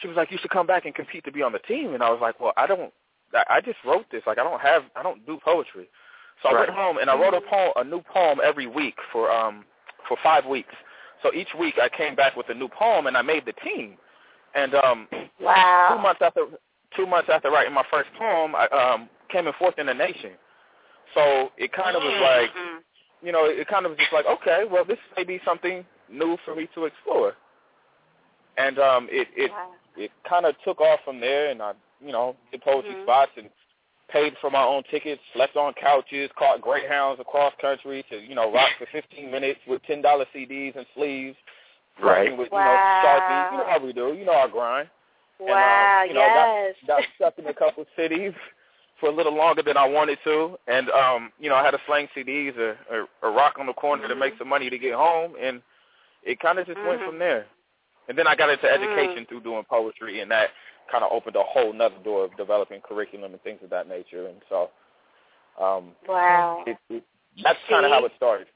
She 0.00 0.08
was 0.08 0.16
like, 0.16 0.30
"You 0.30 0.38
should 0.38 0.50
come 0.50 0.66
back 0.66 0.84
and 0.86 0.94
compete 0.94 1.24
to 1.24 1.32
be 1.32 1.42
on 1.42 1.52
the 1.52 1.58
team." 1.60 1.94
And 1.94 2.02
I 2.02 2.10
was 2.10 2.20
like, 2.20 2.40
"Well, 2.40 2.52
I 2.56 2.66
don't. 2.66 2.92
I, 3.48 3.60
just 3.60 3.78
wrote 3.84 4.06
this. 4.12 4.22
Like, 4.26 4.38
I 4.38 4.44
don't 4.44 4.60
have. 4.60 4.84
I 4.96 5.02
don't 5.02 5.24
do 5.26 5.38
poetry." 5.44 5.88
So 6.42 6.48
I 6.48 6.58
went 6.58 6.70
home 6.70 6.98
and 6.98 7.08
I 7.08 7.14
wrote 7.18 7.34
a 7.34 7.40
poem, 7.40 7.72
a 7.76 7.84
new 7.84 8.02
poem 8.02 8.40
every 8.42 8.66
week 8.66 8.96
for 9.12 9.30
um 9.30 9.64
for 10.08 10.16
five 10.22 10.44
weeks. 10.46 10.74
So 11.22 11.32
each 11.32 11.48
week 11.58 11.76
I 11.80 11.88
came 11.88 12.14
back 12.14 12.36
with 12.36 12.48
a 12.50 12.54
new 12.54 12.68
poem 12.68 13.06
and 13.06 13.16
I 13.16 13.22
made 13.22 13.46
the 13.46 13.52
team. 13.52 13.96
And 14.54 14.74
um 14.74 15.08
Wow. 15.40 15.88
two 15.96 16.02
months 16.02 16.20
after 16.22 16.46
two 16.96 17.06
months 17.06 17.28
after 17.32 17.50
writing 17.50 17.72
my 17.72 17.84
first 17.90 18.10
poem, 18.18 18.54
I 18.54 18.66
um 18.66 19.08
came 19.28 19.46
in 19.46 19.52
fourth 19.58 19.78
in 19.78 19.86
the 19.86 19.94
nation. 19.94 20.32
So 21.14 21.52
it 21.56 21.72
kind 21.72 21.96
of 21.96 22.02
was 22.02 22.14
like 22.20 22.50
Mhm. 22.50 22.82
you 23.22 23.32
know, 23.32 23.46
it 23.46 23.66
kind 23.68 23.86
of 23.86 23.92
was 23.92 23.98
just 23.98 24.12
like, 24.12 24.26
okay, 24.26 24.64
well 24.70 24.84
this 24.84 24.98
may 25.16 25.24
be 25.24 25.40
something 25.44 25.86
new 26.10 26.36
for 26.44 26.54
me 26.54 26.68
to 26.74 26.84
explore. 26.84 27.36
And 28.58 28.78
um 28.78 29.08
it 29.10 29.28
it 29.36 29.50
Wow. 29.50 29.70
It 29.96 30.10
kind 30.28 30.46
of 30.46 30.54
took 30.64 30.80
off 30.80 31.00
from 31.04 31.20
there 31.20 31.50
and 31.50 31.62
I, 31.62 31.72
you 32.04 32.12
know, 32.12 32.36
did 32.50 32.62
poetry 32.62 32.94
Mhm. 32.94 33.02
spots 33.02 33.32
and 33.36 33.50
paid 34.08 34.36
for 34.38 34.50
my 34.50 34.62
own 34.62 34.82
tickets, 34.84 35.22
slept 35.32 35.56
on 35.56 35.72
couches, 35.74 36.30
caught 36.36 36.60
greyhounds 36.60 37.20
across 37.20 37.54
country 37.60 38.02
to, 38.10 38.18
you 38.18 38.34
know, 38.34 38.52
rock 38.52 38.70
for 38.78 38.86
15 38.86 39.30
minutes 39.30 39.60
with 39.66 39.82
$10 39.84 40.26
CDs 40.32 40.76
and 40.76 40.86
sleeves. 40.94 41.36
Right. 41.98 42.36
With, 42.36 42.50
Wow. 42.50 42.58
you 42.58 42.64
know, 42.64 42.78
Sharpies. 43.02 43.52
You 43.52 43.58
know 43.58 43.66
how 43.66 43.78
we 43.78 43.92
do. 43.92 44.14
You 44.14 44.24
know 44.24 44.34
our 44.34 44.48
grind. 44.48 44.88
And, 45.40 45.50
um, 45.50 45.56
Wow, 45.56 46.02
you 46.06 46.14
know, 46.14 46.26
yes. 46.26 46.76
got 46.86 47.02
stuck 47.16 47.38
in 47.38 47.46
a 47.46 47.54
couple 47.54 47.86
cities 47.96 48.34
for 49.00 49.08
a 49.08 49.12
little 49.12 49.34
longer 49.34 49.62
than 49.62 49.76
I 49.76 49.86
wanted 49.86 50.18
to, 50.24 50.58
and 50.68 50.88
um, 50.90 51.32
you 51.38 51.48
know, 51.48 51.56
I 51.56 51.64
had 51.64 51.72
to 51.72 51.80
slang 51.86 52.08
CDs 52.16 52.56
or, 52.56 52.78
or, 52.90 53.06
or 53.22 53.32
rock 53.32 53.56
on 53.58 53.66
the 53.66 53.72
corner 53.72 54.06
to 54.08 54.14
Mhm. 54.14 54.18
make 54.18 54.38
some 54.38 54.48
money 54.48 54.70
to 54.70 54.78
get 54.78 54.94
home, 54.94 55.34
and 55.40 55.62
it 56.22 56.38
kind 56.40 56.58
of 56.58 56.66
just 56.66 56.82
went 56.84 57.00
Mhm. 57.00 57.04
from 57.04 57.18
there. 57.18 57.46
And 58.08 58.18
then 58.18 58.26
I 58.26 58.34
got 58.36 58.50
into 58.50 58.66
Mm. 58.66 58.74
education 58.74 59.26
through 59.26 59.40
doing 59.40 59.64
poetry, 59.64 60.20
and 60.20 60.30
that 60.30 60.50
kind 60.90 61.04
of 61.04 61.12
opened 61.12 61.36
a 61.36 61.42
whole 61.42 61.72
nother 61.72 61.98
door 62.04 62.24
of 62.24 62.36
developing 62.36 62.80
curriculum 62.80 63.32
and 63.32 63.42
things 63.42 63.60
of 63.62 63.70
that 63.70 63.88
nature. 63.88 64.26
And 64.26 64.42
so, 64.48 64.70
um, 65.60 65.92
Wow. 66.06 66.64
it, 66.66 66.76
it, 66.90 67.02
that's 67.42 67.58
kind 67.68 67.84
of 67.86 67.92
how 67.92 68.04
it 68.04 68.12
started. 68.16 68.46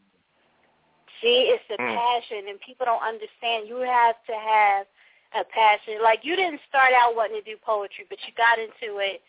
See, 1.23 1.51
it's 1.51 1.65
the 1.69 1.77
Mm. 1.79 1.95
passion, 1.95 2.49
and 2.49 2.61
people 2.61 2.87
don't 2.87 3.03
understand. 3.03 3.67
You 3.67 3.79
have 3.79 4.17
to 4.27 4.35
have 4.35 4.87
a 5.35 5.45
passion. 5.45 6.03
Like 6.03 6.21
you 6.23 6.37
didn't 6.37 6.61
start 6.69 6.93
out 6.93 7.17
wanting 7.17 7.43
to 7.43 7.51
do 7.51 7.57
poetry, 7.57 8.07
but 8.09 8.19
you 8.27 8.33
got 8.37 8.59
into 8.59 8.99
it. 8.99 9.23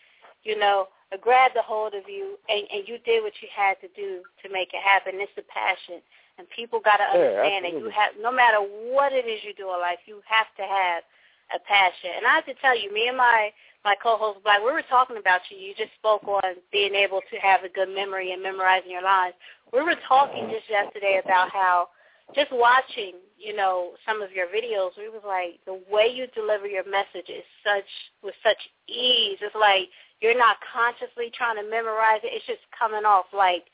You 0.44 0.58
know, 0.58 0.88
it 1.12 1.20
grabbed 1.20 1.56
a 1.56 1.62
hold 1.62 1.94
of 1.94 2.08
you, 2.08 2.38
and, 2.48 2.66
and 2.72 2.88
you 2.88 2.98
did 3.04 3.22
what 3.22 3.32
you 3.42 3.48
had 3.54 3.80
to 3.80 3.88
do 3.96 4.22
to 4.42 4.48
make 4.52 4.72
it 4.72 4.82
happen. 4.82 5.20
It's 5.20 5.32
the 5.36 5.42
passion, 5.42 6.00
and 6.40 6.48
people 6.48 6.80
got 6.80 6.96
to 6.96 7.06
Yeah, 7.12 7.44
understand 7.44 7.64
that 7.68 7.76
you 7.76 7.92
have. 7.92 8.16
No 8.16 8.32
matter 8.32 8.58
what 8.58 9.12
it 9.12 9.28
is 9.28 9.44
you 9.44 9.52
do 9.52 9.68
in 9.68 9.78
life, 9.80 10.00
you 10.08 10.24
have 10.24 10.48
to 10.56 10.64
have 10.64 11.04
a 11.52 11.60
passion. 11.68 12.16
And 12.16 12.24
I 12.26 12.34
have 12.40 12.48
to 12.48 12.56
tell 12.64 12.72
you, 12.72 12.88
me 12.92 13.08
and 13.08 13.16
my 13.16 13.52
my 13.84 13.94
co-host 14.02 14.44
Black, 14.44 14.60
we 14.60 14.72
were 14.72 14.84
talking 14.88 15.16
about 15.16 15.40
you. 15.48 15.56
You 15.56 15.72
just 15.76 15.92
spoke 15.98 16.24
on 16.28 16.60
being 16.72 16.94
able 16.94 17.20
to 17.30 17.36
have 17.40 17.64
a 17.64 17.68
good 17.68 17.88
memory 17.88 18.32
and 18.32 18.42
memorizing 18.42 18.90
your 18.90 19.02
lines. 19.04 19.34
We 19.72 19.80
were 19.82 19.96
talking 20.06 20.48
just 20.52 20.68
yesterday 20.68 21.20
about 21.24 21.50
how 21.50 21.88
just 22.34 22.52
watching, 22.52 23.14
you 23.38 23.56
know, 23.56 23.92
some 24.06 24.22
of 24.22 24.32
your 24.32 24.46
videos, 24.46 24.96
we 24.98 25.08
was 25.08 25.24
like 25.26 25.60
the 25.64 25.80
way 25.90 26.12
you 26.12 26.26
deliver 26.34 26.66
your 26.66 26.84
message 26.84 27.28
is 27.28 27.44
such 27.64 27.88
with 28.22 28.34
such 28.44 28.60
ease. 28.88 29.38
It's 29.40 29.56
like 29.56 29.88
you're 30.20 30.38
not 30.38 30.56
consciously 30.72 31.32
trying 31.32 31.56
to 31.56 31.68
memorize 31.68 32.20
it. 32.22 32.32
It's 32.36 32.46
just 32.46 32.64
coming 32.76 33.04
off 33.04 33.26
like 33.32 33.64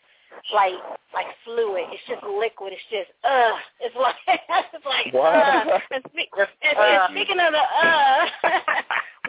like 0.55 0.75
like 1.15 1.27
fluid. 1.45 1.87
It's 1.93 2.03
just 2.09 2.23
liquid. 2.23 2.73
It's 2.73 2.89
just 2.91 3.11
uh. 3.25 3.57
It's 3.81 3.97
like 4.01 4.17
it's 4.27 4.87
like 4.87 5.13
Wow. 5.13 5.65
uh. 5.67 5.79
And, 5.91 6.05
spe- 6.09 6.33
and, 6.63 6.77
and 6.79 7.03
speaking 7.11 7.39
of 7.41 7.53
the 7.53 7.65
uh, 7.65 8.27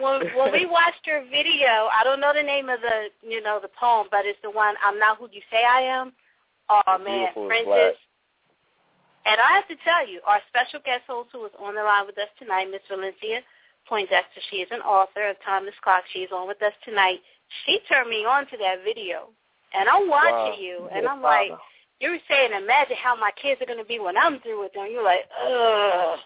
when 0.00 0.20
when 0.36 0.52
we 0.52 0.66
watched 0.66 1.06
your 1.06 1.22
video, 1.30 1.88
I 1.92 2.04
don't 2.04 2.20
know 2.20 2.32
the 2.34 2.42
name 2.42 2.68
of 2.68 2.80
the 2.80 3.08
you 3.26 3.42
know 3.42 3.58
the 3.60 3.70
poem, 3.78 4.08
but 4.10 4.26
it's 4.26 4.40
the 4.42 4.50
one 4.50 4.74
I'm 4.84 4.98
not 4.98 5.18
who 5.18 5.28
you 5.32 5.42
say 5.50 5.64
I 5.64 5.82
am. 5.82 6.12
Oh 6.70 6.98
man, 6.98 7.32
Prentice. 7.34 7.96
And 9.26 9.36
I 9.40 9.60
have 9.60 9.68
to 9.68 9.76
tell 9.84 10.08
you, 10.08 10.20
our 10.24 10.40
special 10.48 10.80
guest 10.84 11.04
host 11.06 11.28
who 11.32 11.44
is 11.44 11.52
on 11.60 11.74
the 11.74 11.82
line 11.82 12.06
with 12.06 12.16
us 12.16 12.32
tonight, 12.38 12.68
Miss 12.70 12.80
Valencia 12.88 13.44
Poindexter, 13.86 14.40
she 14.50 14.64
is 14.64 14.68
an 14.70 14.80
author 14.80 15.28
of 15.28 15.36
Timeless 15.44 15.74
Clock. 15.82 16.04
She 16.12 16.20
is 16.20 16.30
on 16.32 16.48
with 16.48 16.62
us 16.62 16.72
tonight. 16.84 17.20
She 17.64 17.80
turned 17.88 18.08
me 18.08 18.24
on 18.24 18.46
to 18.48 18.56
that 18.56 18.84
video. 18.84 19.28
And 19.74 19.88
I'm 19.88 20.08
watching 20.08 20.54
Wow. 20.54 20.56
you, 20.58 20.88
and 20.92 21.06
I'm 21.06 21.22
like, 21.22 21.52
you're 22.00 22.18
saying, 22.28 22.52
imagine 22.52 22.96
how 23.02 23.16
my 23.16 23.30
kids 23.40 23.60
are 23.60 23.66
going 23.66 23.78
to 23.78 23.84
be 23.84 23.98
when 23.98 24.16
I'm 24.16 24.40
through 24.40 24.60
with 24.60 24.72
them. 24.72 24.86
You're 24.90 25.04
like, 25.04 25.28
ugh. 25.44 26.18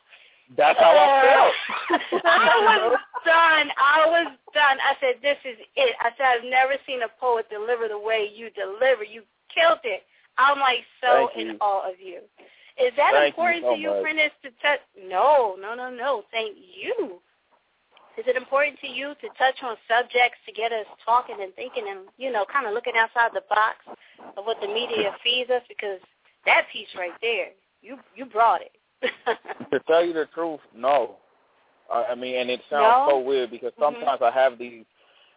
That's 0.56 0.78
how 0.78 0.92
I 0.92 1.08
felt. 1.24 2.22
I 2.24 2.88
was 2.90 3.00
done. 3.24 3.70
I 3.78 4.04
was 4.06 4.36
done. 4.52 4.76
I 4.84 4.94
said, 5.00 5.14
this 5.22 5.38
is 5.44 5.56
it. 5.76 5.96
I 6.00 6.10
said, 6.16 6.26
I've 6.26 6.44
never 6.44 6.74
seen 6.86 7.02
a 7.02 7.08
poet 7.18 7.48
deliver 7.48 7.88
the 7.88 7.98
way 7.98 8.28
you 8.34 8.50
deliver. 8.50 9.02
You 9.02 9.22
killed 9.54 9.80
it. 9.84 10.02
I'm 10.36 10.58
like 10.60 10.84
so 11.00 11.28
Thank 11.32 11.40
in 11.40 11.54
you. 11.54 11.58
awe 11.60 11.88
of 11.88 11.96
you. 11.98 12.20
Is 12.76 12.92
that 12.96 13.12
Thank 13.12 13.36
you 13.36 13.44
important 13.44 13.64
so 13.64 13.74
to 13.74 13.80
you, 13.80 13.90
much. 13.90 14.02
Prentice, 14.02 14.36
to 14.42 14.50
touch? 14.60 14.80
No, 15.08 15.56
no, 15.60 15.74
no, 15.74 15.90
no. 15.90 16.24
Thank 16.30 16.56
you. 16.56 17.20
Is 18.18 18.24
it 18.26 18.36
important 18.36 18.78
to 18.80 18.86
you 18.86 19.14
to 19.20 19.28
touch 19.38 19.56
on 19.62 19.76
subjects 19.88 20.38
to 20.46 20.52
get 20.52 20.72
us 20.72 20.86
talking 21.04 21.36
and 21.40 21.54
thinking 21.54 21.84
and, 21.88 22.00
you 22.18 22.30
know, 22.30 22.44
kind 22.52 22.66
of 22.66 22.74
looking 22.74 22.92
outside 22.96 23.30
the 23.32 23.42
box 23.48 23.78
of 24.36 24.44
what 24.44 24.58
the 24.60 24.68
media 24.68 25.14
feeds 25.24 25.48
us? 25.50 25.62
Because 25.68 26.00
that 26.44 26.66
piece 26.72 26.88
right 26.96 27.16
there, 27.20 27.48
you 27.80 27.96
you 28.14 28.26
brought 28.26 28.60
it. 28.60 28.72
to 29.72 29.80
tell 29.88 30.04
you 30.04 30.12
the 30.12 30.26
truth, 30.34 30.60
no. 30.76 31.16
I, 31.92 32.12
I 32.12 32.14
mean, 32.14 32.36
and 32.36 32.50
it 32.50 32.60
sounds 32.70 32.82
No? 32.82 33.06
so 33.10 33.18
weird 33.20 33.50
because 33.50 33.72
mm-hmm. 33.72 33.94
sometimes 33.94 34.20
I 34.22 34.30
have 34.30 34.58
these, 34.58 34.84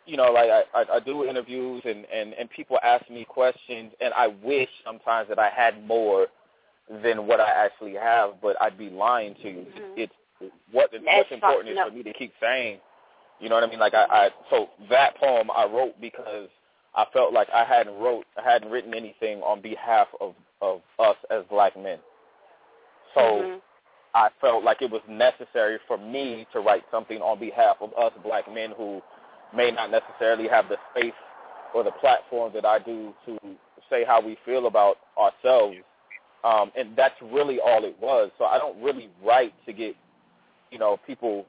you 0.05 0.17
know, 0.17 0.31
like 0.31 0.49
I, 0.49 0.63
I, 0.73 0.85
I 0.95 0.99
do 0.99 1.25
interviews 1.25 1.81
and, 1.85 2.05
and, 2.13 2.33
and 2.33 2.49
people 2.49 2.77
ask 2.83 3.09
me 3.09 3.25
questions, 3.25 3.93
and 4.01 4.13
I 4.13 4.27
wish 4.27 4.69
sometimes 4.83 5.29
that 5.29 5.39
I 5.39 5.49
had 5.49 5.85
more 5.87 6.27
than 7.03 7.25
what 7.25 7.39
I 7.39 7.49
actually 7.49 7.95
have, 7.95 8.41
but 8.41 8.61
I'd 8.61 8.77
be 8.77 8.89
lying 8.89 9.33
to 9.41 9.49
you. 9.49 9.65
Mm-hmm. 9.65 9.93
It's 9.97 10.13
what 10.71 10.91
That's 10.91 11.03
what's 11.05 11.31
important 11.31 11.69
is 11.69 11.77
fucked 11.77 11.91
for 11.91 11.95
me 11.95 12.03
to 12.03 12.13
keep 12.13 12.33
saying. 12.41 12.79
You 13.39 13.49
know 13.49 13.55
what 13.55 13.63
I 13.63 13.67
mean? 13.67 13.79
Like 13.79 13.93
I, 13.93 14.05
I 14.09 14.29
so 14.49 14.69
that 14.89 15.17
poem 15.17 15.49
I 15.55 15.65
wrote 15.65 15.99
because 15.99 16.49
I 16.95 17.05
felt 17.13 17.33
like 17.33 17.49
I 17.53 17.63
hadn't 17.65 17.97
wrote 17.97 18.25
I 18.37 18.49
hadn't 18.49 18.71
written 18.71 18.93
anything 18.93 19.41
on 19.41 19.61
behalf 19.61 20.07
of 20.21 20.35
of 20.61 20.81
us 20.99 21.17
as 21.29 21.43
black 21.49 21.75
men. 21.77 21.99
So 23.13 23.21
Mhm. 23.21 23.61
I 24.13 24.29
felt 24.39 24.63
like 24.63 24.81
it 24.81 24.89
was 24.89 25.01
necessary 25.09 25.77
for 25.87 25.97
me 25.97 26.47
to 26.53 26.61
write 26.61 26.85
something 26.89 27.21
on 27.21 27.37
behalf 27.37 27.77
of 27.81 27.93
us 27.97 28.13
black 28.23 28.51
men 28.51 28.71
who 28.71 29.01
may 29.53 29.71
not 29.71 29.91
necessarily 29.91 30.47
have 30.47 30.69
the 30.69 30.77
space 30.91 31.13
or 31.73 31.83
the 31.83 31.91
platform 31.91 32.53
that 32.53 32.65
I 32.65 32.79
do 32.79 33.13
to 33.25 33.37
say 33.89 34.05
how 34.05 34.21
we 34.21 34.37
feel 34.45 34.67
about 34.67 34.97
ourselves. 35.17 35.77
Um, 36.45 36.71
and 36.77 36.95
that's 36.95 37.15
really 37.21 37.59
all 37.59 37.83
it 37.83 37.99
was. 37.99 38.31
So 38.37 38.45
I 38.45 38.57
don't 38.57 38.81
really 38.81 39.09
write 39.21 39.53
to 39.65 39.73
get, 39.73 39.95
you 40.71 40.79
know, 40.79 40.97
people 41.05 41.45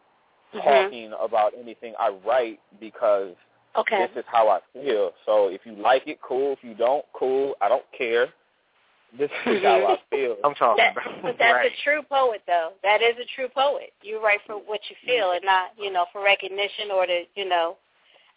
Mhm. 0.55 0.63
talking 0.63 1.13
about 1.21 1.55
anything. 1.55 1.95
I 1.99 2.11
write 2.11 2.61
because 2.81 3.35
Okay. 3.77 4.07
this 4.07 4.17
is 4.17 4.25
how 4.27 4.49
I 4.49 4.61
feel. 4.73 5.13
So 5.27 5.49
if 5.49 5.67
you 5.67 5.73
like 5.75 6.07
it, 6.07 6.21
cool. 6.23 6.53
If 6.53 6.65
you 6.65 6.75
don't, 6.75 7.05
cool. 7.13 7.57
I 7.61 7.69
don't 7.69 7.85
care. 7.93 8.33
This 9.13 9.31
is 9.47 9.63
how 9.63 9.85
I 9.87 9.99
feel. 10.11 10.37
I'm 10.45 10.55
talking 10.55 10.83
That, 10.83 10.93
about 10.93 11.23
but 11.23 11.39
that's 11.39 11.55
right. 11.55 11.73
a 11.73 11.83
true 11.85 12.03
poet, 12.03 12.43
though. 12.47 12.73
That 12.83 13.03
is 13.03 13.17
a 13.19 13.25
true 13.35 13.49
poet. 13.49 13.93
You 14.03 14.23
write 14.23 14.41
for 14.47 14.55
what 14.57 14.81
you 14.91 14.97
feel, 15.05 15.33
and 15.33 15.45
not, 15.45 15.73
you 15.79 15.91
know, 15.91 16.07
for 16.13 16.23
recognition 16.23 16.91
or 16.91 17.07
to, 17.07 17.25
you 17.35 17.45
know. 17.49 17.77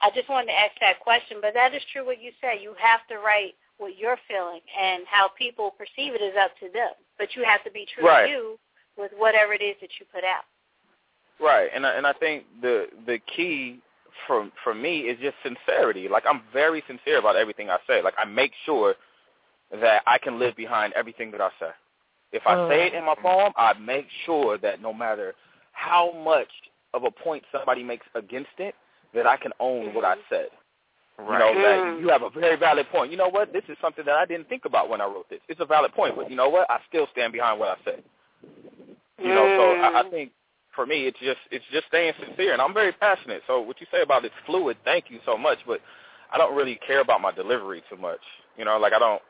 I 0.02 0.10
just 0.12 0.30
wanted 0.30 0.48
to 0.48 0.60
ask 0.60 0.72
that 0.80 1.00
question, 1.00 1.38
but 1.42 1.54
that 1.54 1.74
is 1.74 1.84
true 1.92 2.06
what 2.06 2.22
you 2.22 2.32
said. 2.40 2.62
You 2.62 2.74
have 2.80 3.06
to 3.08 3.18
write 3.20 3.56
what 3.78 3.98
you're 3.98 4.18
feeling, 4.28 4.62
and 4.80 5.04
how 5.08 5.30
people 5.38 5.72
perceive 5.72 6.14
it 6.14 6.22
is 6.22 6.36
up 6.40 6.52
to 6.60 6.70
them. 6.70 6.92
But 7.18 7.36
you 7.36 7.44
have 7.44 7.64
to 7.64 7.72
be 7.72 7.86
true 7.96 8.06
Right. 8.06 8.26
to 8.26 8.30
you 8.30 8.60
with 8.98 9.12
whatever 9.18 9.54
it 9.54 9.62
is 9.62 9.76
that 9.82 9.90
you 10.00 10.06
put 10.14 10.24
out. 10.24 10.46
Right, 11.42 11.70
and 11.74 11.86
I, 11.86 11.94
and 11.96 12.06
I 12.06 12.14
think 12.14 12.46
the 12.62 12.88
the 13.06 13.20
key 13.20 13.80
for 14.28 14.50
for 14.64 14.74
me 14.74 15.02
is 15.02 15.18
just 15.20 15.36
sincerity. 15.44 16.08
Like 16.10 16.24
I'm 16.30 16.42
very 16.52 16.84
sincere 16.88 17.20
about 17.20 17.36
everything 17.36 17.70
I 17.70 17.78
say. 17.88 18.02
Like 18.02 18.16
I 18.18 18.26
make 18.26 18.52
sure 18.66 18.96
that 19.82 20.02
I 20.06 20.18
can 20.18 20.40
live 20.40 20.56
behind 20.56 20.94
everything 20.94 21.32
that 21.32 21.42
I 21.42 21.50
say. 21.60 21.70
If 22.32 22.46
I 22.46 22.70
say 22.70 22.88
it 22.88 22.94
in 22.94 23.06
my 23.06 23.16
poem, 23.20 23.54
I 23.58 23.74
make 23.74 24.06
sure 24.26 24.58
that 24.60 24.82
no 24.82 24.94
matter 24.94 25.34
how 25.72 26.12
much 26.24 26.50
of 26.94 27.04
a 27.04 27.12
point 27.12 27.44
somebody 27.52 27.84
makes 27.84 28.06
against 28.14 28.52
it, 28.60 28.76
that 29.14 29.26
I 29.26 29.38
can 29.38 29.52
own 29.60 29.94
what 29.94 30.06
I 30.06 30.14
mm-hmm. 30.14 30.22
said. 30.30 30.48
Right. 31.18 31.54
You 31.54 31.56
know, 31.56 31.62
that 31.62 31.78
mm. 31.78 32.02
you 32.02 32.10
have 32.10 32.22
a 32.22 32.30
very 32.30 32.56
valid 32.56 32.88
point. 32.90 33.12
You 33.12 33.18
know 33.18 33.30
what? 33.30 33.52
This 33.52 33.64
is 33.68 33.78
something 33.82 34.06
that 34.06 34.16
I 34.16 34.26
didn't 34.26 34.48
think 34.48 34.66
about 34.66 34.90
when 34.90 35.02
I 35.02 35.06
wrote 35.06 35.30
this. 35.30 35.40
It's 35.50 35.60
a 35.60 35.66
valid 35.66 35.94
point, 35.94 36.16
but 36.16 36.30
you 36.30 36.36
know 36.36 36.48
what? 36.48 36.70
I 36.70 36.80
still 36.88 37.08
stand 37.12 37.34
behind 37.34 37.60
what 37.60 37.70
I 37.70 37.76
said. 37.84 38.04
You 39.22 39.28
know, 39.28 39.58
so 39.58 39.82
I, 39.82 40.00
I 40.00 40.04
mm. 40.04 40.12
think 40.12 40.32
for 40.80 40.86
me, 40.86 41.08
it's 41.08 41.20
just 41.20 41.42
it's 41.52 41.66
just 41.74 41.88
staying 41.88 42.14
sincere, 42.26 42.54
and 42.54 42.62
I'm 42.62 42.74
very 42.74 42.94
passionate. 42.94 43.42
So 43.48 43.60
what 43.60 43.82
you 43.82 43.88
say 43.92 44.02
about 44.02 44.24
it's 44.24 44.34
fluid, 44.46 44.78
thank 44.86 45.10
you 45.10 45.20
so 45.26 45.38
much, 45.38 45.58
but 45.68 45.82
I 46.32 46.38
don't 46.38 46.56
really 46.56 46.80
care 46.88 47.02
about 47.02 47.20
my 47.20 47.34
delivery 47.34 47.84
too 47.90 47.98
much. 47.98 48.22
You 48.58 48.64
know, 48.64 48.78
like 48.78 48.94
I 48.94 49.00
don't, 49.00 49.22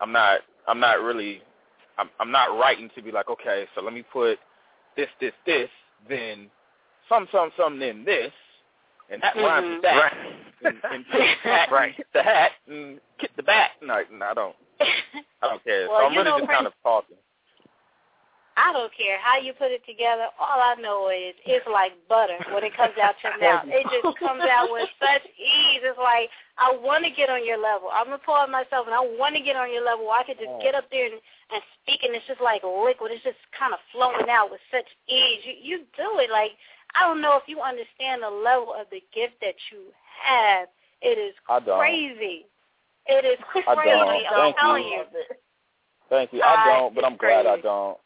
I'm 0.00 0.10
not, 0.10 0.40
I'm 0.66 0.80
not 0.80 1.00
really, 1.00 1.42
I'm, 1.96 2.10
I'm 2.18 2.32
not 2.32 2.58
writing 2.58 2.90
to 2.96 3.02
be 3.02 3.12
like, 3.12 3.30
okay, 3.30 3.66
so 3.76 3.82
let 3.82 3.94
me 3.94 4.02
put 4.02 4.40
this, 4.96 5.06
this, 5.20 5.30
this, 5.46 5.68
then 6.08 6.50
some, 7.08 7.28
some, 7.30 7.52
some, 7.56 7.78
then 7.78 8.04
this, 8.04 8.32
and 9.12 9.22
that 9.22 9.36
rhymes 9.36 9.76
with 9.76 9.84
mm-hmm. 9.84 9.98
that, 10.64 10.72
and, 10.72 10.92
and 10.92 11.04
the 11.12 11.48
hat, 11.48 11.68
Right. 11.70 11.94
the 12.14 12.22
hat, 12.24 12.50
and 12.66 12.98
kick 13.20 13.30
the 13.36 13.44
bat. 13.44 13.70
No, 13.80 14.02
no, 14.12 14.26
I 14.26 14.34
don't, 14.34 14.56
I 14.80 15.50
don't 15.50 15.62
care. 15.64 15.86
Well, 15.88 16.00
so 16.00 16.06
I'm 16.06 16.16
really 16.16 16.30
know, 16.30 16.38
just 16.38 16.50
kind 16.50 16.66
of 16.66 16.72
talking. 16.82 17.16
I 18.56 18.70
don't 18.72 18.92
care 18.94 19.18
how 19.18 19.42
you 19.42 19.52
put 19.52 19.74
it 19.74 19.82
together. 19.82 20.30
All 20.38 20.62
I 20.62 20.78
know 20.78 21.10
is 21.10 21.34
it's 21.42 21.66
like 21.66 21.90
butter 22.06 22.38
when 22.54 22.62
it 22.62 22.76
comes 22.76 22.94
out 23.02 23.18
your 23.22 23.34
mouth. 23.42 23.66
It 23.66 23.82
just 23.90 24.14
comes 24.18 24.46
out 24.46 24.70
with 24.70 24.86
such 25.02 25.26
ease. 25.34 25.82
It's 25.82 25.98
like 25.98 26.30
I 26.54 26.70
want 26.70 27.02
to 27.02 27.10
get 27.10 27.30
on 27.30 27.42
your 27.42 27.58
level. 27.58 27.90
I'm 27.90 28.14
a 28.14 28.18
poet 28.22 28.46
myself, 28.46 28.86
and 28.86 28.94
I 28.94 29.02
want 29.02 29.34
to 29.34 29.42
get 29.42 29.58
on 29.58 29.74
your 29.74 29.82
level. 29.82 30.06
I 30.14 30.22
could 30.22 30.38
just 30.38 30.54
get 30.62 30.78
up 30.78 30.86
there 30.94 31.10
and, 31.10 31.18
and 31.50 31.62
speak, 31.82 32.06
and 32.06 32.14
it's 32.14 32.26
just 32.30 32.38
like 32.38 32.62
liquid. 32.62 33.10
It's 33.10 33.26
just 33.26 33.42
kind 33.58 33.74
of 33.74 33.82
flowing 33.90 34.30
out 34.30 34.54
with 34.54 34.62
such 34.70 34.86
ease. 35.10 35.42
You 35.42 35.54
you 35.58 35.76
do 35.98 36.22
it 36.22 36.30
like 36.30 36.54
I 36.94 37.10
don't 37.10 37.18
know 37.18 37.34
if 37.34 37.50
you 37.50 37.58
understand 37.58 38.22
the 38.22 38.30
level 38.30 38.70
of 38.70 38.86
the 38.94 39.02
gift 39.10 39.42
that 39.42 39.58
you 39.74 39.90
have. 40.22 40.70
It 41.02 41.18
is 41.18 41.34
crazy. 41.42 42.46
It 43.10 43.26
is 43.26 43.38
crazy. 43.50 43.66
I 43.66 43.82
don't. 43.82 44.14
I'm 44.30 44.54
Thank 44.54 44.56
telling 44.62 44.86
you. 44.86 45.02
Thank 46.08 46.32
you. 46.32 46.42
I 46.42 46.70
don't, 46.70 46.94
but 46.94 47.04
I'm 47.04 47.16
glad 47.16 47.46
I 47.46 47.58
don't. 47.58 47.98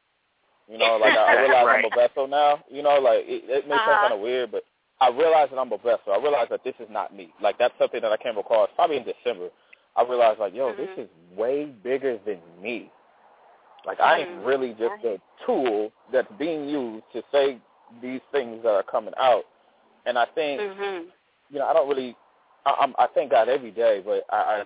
You 0.71 0.79
know, 0.79 0.97
like 0.97 1.15
I, 1.15 1.35
I 1.35 1.41
realize 1.43 1.67
I'm 1.71 1.85
a 1.93 1.95
vessel 1.97 2.27
now. 2.29 2.63
You 2.71 2.83
know, 2.83 2.99
like 2.99 3.21
it, 3.27 3.45
it 3.49 3.65
may 3.69 3.77
sound 3.77 3.89
Uh-huh. 3.91 3.99
kind 4.01 4.15
of 4.15 4.21
weird, 4.21 4.53
but 4.53 4.63
I 5.01 5.09
realize 5.11 5.49
that 5.51 5.59
I'm 5.59 5.73
a 5.73 5.79
vessel. 5.79 6.13
I 6.13 6.19
realize 6.19 6.49
that 6.51 6.65
this 6.65 6.75
is 6.81 6.89
not 6.91 7.15
me. 7.15 7.33
Like 7.43 7.59
that's 7.59 7.75
something 7.79 8.01
that 8.03 8.13
I 8.13 8.17
came 8.17 8.37
across 8.39 8.69
probably 8.75 8.97
in 8.99 9.05
December. 9.05 9.49
I 9.97 10.03
realized 10.05 10.41
like, 10.41 10.55
yo, 10.55 10.75
this 10.75 10.89
is 10.97 11.09
way 11.37 11.67
bigger 11.83 12.19
than 12.27 12.39
me. 12.63 12.91
Like 13.87 14.01
I 14.01 14.21
ain't 14.21 14.45
really 14.45 14.71
just 14.71 15.05
a 15.05 15.19
tool 15.47 15.91
that's 16.13 16.29
being 16.39 16.69
used 16.69 17.05
to 17.15 17.23
say 17.33 17.59
these 18.03 18.21
things 18.33 18.63
that 18.63 18.71
are 18.71 18.83
coming 18.83 19.15
out. 19.19 19.45
And 20.07 20.19
I 20.19 20.27
think 20.35 20.61
Mhm. 20.61 21.07
you 21.51 21.59
know, 21.59 21.67
I 21.67 21.73
don't 21.73 21.89
really. 21.89 22.17
I, 22.67 22.75
I'm, 22.81 22.95
I 22.99 23.07
thank 23.15 23.31
God 23.31 23.49
every 23.49 23.71
day, 23.71 24.03
but 24.05 24.25
I, 24.31 24.65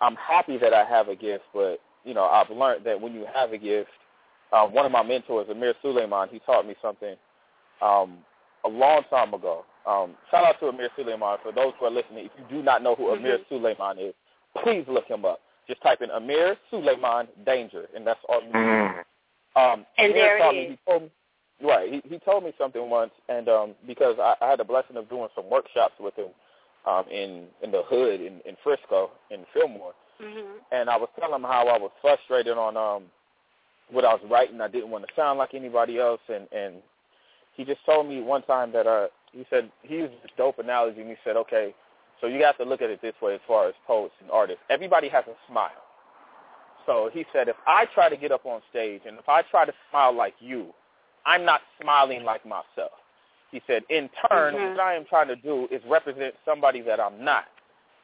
I, 0.00 0.06
I'm 0.06 0.14
happy 0.16 0.58
that 0.58 0.72
I 0.74 0.84
have 0.84 1.08
a 1.08 1.16
gift. 1.16 1.44
But 1.52 1.80
you 2.04 2.14
know, 2.14 2.24
I've 2.24 2.50
learned 2.50 2.84
that 2.86 3.00
when 3.00 3.14
you 3.14 3.26
have 3.34 3.52
a 3.52 3.58
gift, 3.58 3.90
um, 4.52 4.72
one 4.72 4.86
of 4.86 4.92
my 4.92 5.02
mentors, 5.02 5.48
Amir 5.50 5.74
Sulaiman, 5.82 6.28
he 6.30 6.38
taught 6.40 6.66
me 6.66 6.74
something 6.82 7.14
um, 7.82 8.18
a 8.64 8.68
long 8.68 9.02
time 9.10 9.32
ago. 9.34 9.64
Um, 9.86 10.14
shout 10.30 10.44
out 10.44 10.60
to 10.60 10.66
Amir 10.68 10.90
Sulaiman. 10.96 11.38
For 11.42 11.52
those 11.52 11.72
who 11.78 11.86
are 11.86 11.90
listening, 11.90 12.26
if 12.26 12.32
you 12.38 12.58
do 12.58 12.62
not 12.62 12.82
know 12.82 12.94
who 12.94 13.10
Amir 13.10 13.38
Mhm. 13.38 13.48
Sulaiman 13.48 13.98
is, 13.98 14.14
please 14.62 14.84
look 14.88 15.06
him 15.06 15.24
up. 15.24 15.40
Just 15.66 15.80
type 15.82 16.02
in 16.02 16.10
Amir 16.10 16.56
Sulaiman 16.70 17.28
Danger, 17.46 17.88
and 17.94 18.06
that's 18.06 18.20
all 18.28 18.42
you 18.42 18.48
need. 18.52 19.04
Um, 19.56 19.86
And 19.98 20.12
Amir 20.12 20.14
there 20.14 20.36
it 20.36 20.40
taught 20.40 20.54
me, 20.54 20.68
he 20.68 20.78
told 20.90 21.02
me, 21.04 21.10
right, 21.62 21.92
he, 21.92 22.02
he 22.08 22.18
told 22.18 22.44
me 22.44 22.52
something 22.58 22.90
once, 22.90 23.12
and 23.28 23.48
um, 23.48 23.74
because 23.86 24.18
I, 24.18 24.34
I 24.40 24.48
had 24.50 24.58
the 24.58 24.64
blessing 24.64 24.96
of 24.96 25.08
doing 25.08 25.28
some 25.34 25.48
workshops 25.48 25.94
with 25.98 26.14
him 26.16 26.28
um, 26.86 27.04
in 27.10 27.46
in 27.62 27.70
the 27.70 27.82
hood 27.82 28.20
in, 28.20 28.40
in 28.44 28.56
Frisco, 28.62 29.10
in 29.30 29.44
Fillmore, 29.52 29.94
Mhm. 30.20 30.58
and 30.72 30.90
I 30.90 30.96
was 30.96 31.08
telling 31.18 31.34
him 31.36 31.42
how 31.44 31.66
I 31.68 31.78
was 31.78 31.90
frustrated 32.02 32.56
on 32.58 32.76
um, 32.76 33.04
what 33.92 34.04
I 34.04 34.14
was 34.14 34.22
writing. 34.30 34.60
I 34.60 34.68
didn't 34.68 34.90
want 34.90 35.06
to 35.06 35.14
sound 35.14 35.38
like 35.38 35.54
anybody 35.54 35.98
else, 35.98 36.20
and 36.28 36.46
and 36.52 36.76
he 37.56 37.64
just 37.64 37.84
told 37.84 38.08
me 38.08 38.20
one 38.20 38.42
time 38.42 38.72
that 38.72 38.86
uh, 38.86 39.08
he 39.32 39.44
said 39.50 39.70
he 39.82 39.96
used 39.96 40.14
this 40.22 40.30
dope 40.36 40.58
analogy, 40.58 41.00
and 41.00 41.10
he 41.10 41.16
said, 41.24 41.36
okay, 41.36 41.74
so 42.20 42.26
you 42.26 42.42
have 42.44 42.56
to 42.58 42.64
look 42.64 42.82
at 42.82 42.90
it 42.90 43.00
this 43.02 43.14
way 43.20 43.34
as 43.34 43.40
far 43.46 43.68
as 43.68 43.74
poets 43.86 44.14
and 44.20 44.30
artists. 44.30 44.62
Everybody 44.70 45.08
has 45.08 45.24
a 45.26 45.34
smile. 45.50 45.70
So 46.86 47.10
he 47.12 47.24
said, 47.32 47.48
if 47.48 47.56
I 47.66 47.86
try 47.94 48.08
to 48.08 48.16
get 48.16 48.32
up 48.32 48.46
on 48.46 48.60
stage 48.70 49.02
and 49.06 49.18
if 49.18 49.28
I 49.28 49.42
try 49.42 49.64
to 49.64 49.72
smile 49.90 50.12
like 50.14 50.34
you, 50.40 50.68
I'm 51.26 51.44
not 51.44 51.60
smiling 51.80 52.24
like 52.24 52.44
myself. 52.44 52.92
He 53.50 53.60
said, 53.66 53.82
in 53.90 54.08
turn, 54.30 54.54
Mhm. 54.54 54.70
what 54.70 54.80
I 54.80 54.94
am 54.94 55.04
trying 55.04 55.28
to 55.28 55.36
do 55.36 55.68
is 55.70 55.84
represent 55.84 56.34
somebody 56.44 56.80
that 56.82 56.98
I'm 57.00 57.22
not. 57.22 57.46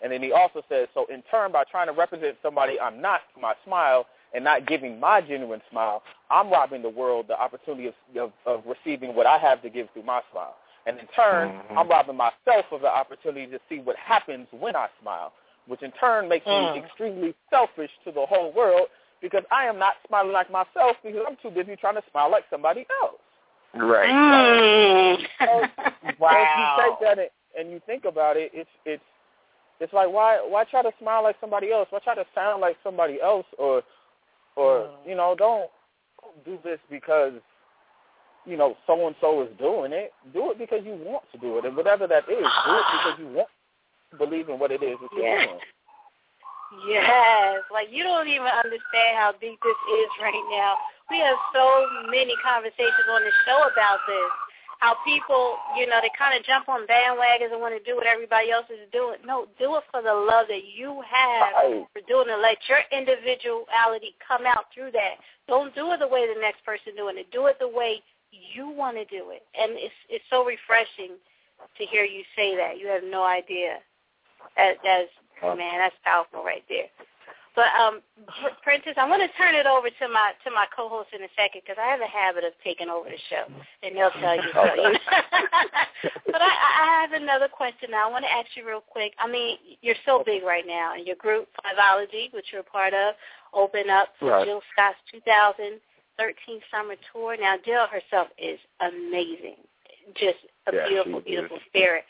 And 0.02 0.12
then 0.12 0.22
he 0.22 0.32
also 0.32 0.62
says, 0.68 0.88
so 0.92 1.06
in 1.06 1.22
turn, 1.22 1.52
by 1.52 1.64
trying 1.64 1.86
to 1.86 1.92
represent 1.92 2.36
somebody 2.42 2.78
I'm 2.78 3.00
not, 3.00 3.22
my 3.40 3.54
smile, 3.64 4.06
and 4.34 4.44
not 4.44 4.66
giving 4.66 4.98
my 5.00 5.20
genuine 5.20 5.62
smile, 5.70 6.02
I'm 6.30 6.50
robbing 6.50 6.82
the 6.82 6.88
world 6.88 7.26
the 7.28 7.38
opportunity 7.40 7.86
of, 7.88 7.94
of, 8.18 8.32
of 8.46 8.62
receiving 8.66 9.14
what 9.14 9.26
I 9.26 9.38
have 9.38 9.62
to 9.62 9.70
give 9.70 9.88
through 9.92 10.02
my 10.04 10.20
smile. 10.30 10.56
And 10.86 10.98
in 10.98 11.06
turn, 11.08 11.48
Mhm. 11.70 11.76
I'm 11.78 11.88
robbing 11.88 12.16
myself 12.16 12.66
of 12.70 12.80
the 12.80 12.88
opportunity 12.88 13.46
to 13.48 13.58
see 13.68 13.78
what 13.80 13.96
happens 13.96 14.46
when 14.52 14.76
I 14.76 14.88
smile, 15.00 15.32
which 15.66 15.82
in 15.82 15.92
turn 15.92 16.28
makes 16.28 16.46
Mm. 16.46 16.74
me 16.74 16.78
extremely 16.80 17.34
selfish 17.50 17.90
to 18.04 18.12
the 18.12 18.24
whole 18.26 18.52
world 18.52 18.88
because 19.20 19.44
I 19.50 19.64
am 19.66 19.78
not 19.78 19.94
smiling 20.06 20.32
like 20.32 20.50
myself 20.50 20.96
because 21.02 21.24
I'm 21.26 21.36
too 21.36 21.50
busy 21.50 21.74
trying 21.76 21.94
to 21.96 22.02
smile 22.10 22.30
like 22.30 22.44
somebody 22.50 22.86
else. 23.02 23.20
Right. 23.74 24.08
Mm. 24.10 25.26
So 25.40 25.60
if 26.04 26.18
wow. 26.18 26.76
you 26.78 26.84
take 26.84 27.00
that 27.00 27.18
and- 27.18 27.30
and 27.58 27.70
you 27.72 27.80
think 27.86 28.04
about 28.04 28.36
it, 28.36 28.50
it's 28.54 28.70
it's 28.84 29.02
it's 29.80 29.92
like 29.92 30.08
why 30.10 30.36
why 30.46 30.64
try 30.64 30.82
to 30.82 30.92
smile 30.98 31.22
like 31.22 31.36
somebody 31.40 31.72
else? 31.72 31.88
Why 31.90 31.98
try 32.00 32.14
to 32.14 32.26
sound 32.34 32.60
like 32.60 32.76
somebody 32.84 33.20
else 33.20 33.46
or 33.58 33.82
or 34.56 34.78
oh. 34.78 34.94
you 35.06 35.14
know 35.14 35.34
don't, 35.36 35.70
don't 36.20 36.44
do 36.44 36.58
this 36.64 36.78
because 36.90 37.32
you 38.44 38.56
know 38.56 38.76
so 38.86 39.06
and 39.06 39.16
so 39.20 39.42
is 39.42 39.50
doing 39.58 39.92
it. 39.92 40.12
Do 40.32 40.50
it 40.50 40.58
because 40.58 40.80
you 40.84 40.92
want 40.92 41.24
to 41.32 41.38
do 41.38 41.58
it, 41.58 41.64
and 41.64 41.76
whatever 41.76 42.06
that 42.06 42.24
is, 42.24 42.38
do 42.66 42.72
it 42.74 42.86
because 42.92 43.18
you 43.18 43.28
want 43.28 43.48
to 44.10 44.16
believe 44.16 44.48
in 44.48 44.58
what 44.58 44.70
it 44.70 44.82
is 44.82 44.96
that 45.00 45.08
you're 45.12 45.24
Yes. 45.24 45.46
doing. 45.46 45.60
Yes, 46.88 47.62
like 47.70 47.88
you 47.90 48.02
don't 48.02 48.26
even 48.26 48.50
understand 48.50 49.14
how 49.14 49.32
deep 49.40 49.58
this 49.62 49.80
is 50.02 50.10
right 50.20 50.46
now. 50.50 50.74
We 51.10 51.18
have 51.22 51.38
so 51.54 51.86
many 52.10 52.34
conversations 52.42 53.06
on 53.08 53.22
the 53.22 53.30
show 53.46 53.62
about 53.70 54.02
this. 54.08 54.30
How 54.80 54.96
people, 55.04 55.56
you 55.78 55.86
know, 55.86 55.98
they 56.02 56.10
kind 56.16 56.38
of 56.38 56.44
jump 56.44 56.68
on 56.68 56.86
bandwagons 56.86 57.52
and 57.52 57.60
want 57.60 57.72
to 57.72 57.82
do 57.82 57.96
what 57.96 58.06
everybody 58.06 58.50
else 58.50 58.66
is 58.68 58.84
doing. 58.92 59.16
No, 59.24 59.46
do 59.58 59.76
it 59.76 59.84
for 59.90 60.02
the 60.02 60.12
love 60.12 60.46
that 60.48 60.64
you 60.68 61.00
have 61.02 61.52
Right. 61.54 61.86
for 61.92 62.02
doing 62.06 62.28
it. 62.28 62.38
Let 62.38 62.58
your 62.68 62.84
individuality 62.92 64.14
come 64.20 64.44
out 64.44 64.66
through 64.74 64.92
that. 64.92 65.16
Don't 65.48 65.74
do 65.74 65.92
it 65.92 65.98
the 65.98 66.08
way 66.08 66.26
the 66.28 66.40
next 66.40 66.64
person 66.64 66.94
doing 66.96 67.16
it. 67.16 67.30
Do 67.30 67.46
it 67.46 67.58
the 67.58 67.68
way 67.68 68.02
you 68.30 68.68
want 68.68 68.96
to 68.96 69.04
do 69.06 69.30
it. 69.30 69.46
And 69.58 69.72
it's 69.78 69.94
it's 70.08 70.24
so 70.28 70.44
refreshing 70.44 71.16
to 71.78 71.86
hear 71.86 72.04
you 72.04 72.22
say 72.36 72.56
that. 72.56 72.78
You 72.78 72.88
have 72.88 73.04
no 73.04 73.24
idea. 73.24 73.78
That 74.56 74.76
that's 74.84 75.10
man, 75.56 75.78
that's 75.78 75.96
powerful 76.04 76.44
right 76.44 76.64
there. 76.68 76.88
But 77.56 77.72
um, 77.80 78.00
I'm 79.00 79.08
going 79.08 79.24
to 79.24 79.32
turn 79.36 79.54
it 79.56 79.64
over 79.66 79.88
to 79.88 80.06
my 80.12 80.32
to 80.44 80.50
my 80.52 80.66
co-host 80.76 81.08
in 81.16 81.24
a 81.24 81.32
second 81.34 81.62
because 81.64 81.80
I 81.80 81.88
have 81.88 82.00
a 82.04 82.06
habit 82.06 82.44
of 82.44 82.52
taking 82.62 82.88
over 82.88 83.08
the 83.08 83.16
show, 83.32 83.48
and 83.82 83.96
they'll 83.96 84.12
tell 84.20 84.36
you. 84.36 84.50
So, 84.52 84.64
you 84.76 84.92
know. 84.92 84.98
but 86.26 86.42
I, 86.44 86.52
I 86.52 87.00
have 87.00 87.12
another 87.16 87.48
question 87.48 87.90
now. 87.90 88.06
I 88.06 88.12
want 88.12 88.24
to 88.28 88.32
ask 88.32 88.48
you 88.54 88.66
real 88.68 88.84
quick. 88.84 89.14
I 89.18 89.26
mean, 89.26 89.56
you're 89.80 89.96
so 90.04 90.22
big 90.24 90.44
right 90.44 90.64
now, 90.66 90.94
and 90.94 91.06
your 91.06 91.16
group 91.16 91.48
Fiveology, 91.64 92.32
which 92.34 92.52
you're 92.52 92.60
a 92.60 92.64
part 92.64 92.92
of, 92.92 93.14
open 93.54 93.88
up 93.88 94.08
for 94.20 94.30
Right. 94.30 94.44
Jill 94.44 94.60
Scott's 94.72 95.00
2013 95.12 96.60
summer 96.70 96.94
tour. 97.12 97.36
Now, 97.40 97.56
Jill 97.64 97.86
herself 97.88 98.28
is 98.36 98.58
amazing, 98.80 99.56
just 100.14 100.44
a 100.68 100.74
Yeah, 100.74 100.88
beautiful, 100.88 101.20
beautiful 101.20 101.56
is. 101.56 101.62
spirit. 101.68 102.04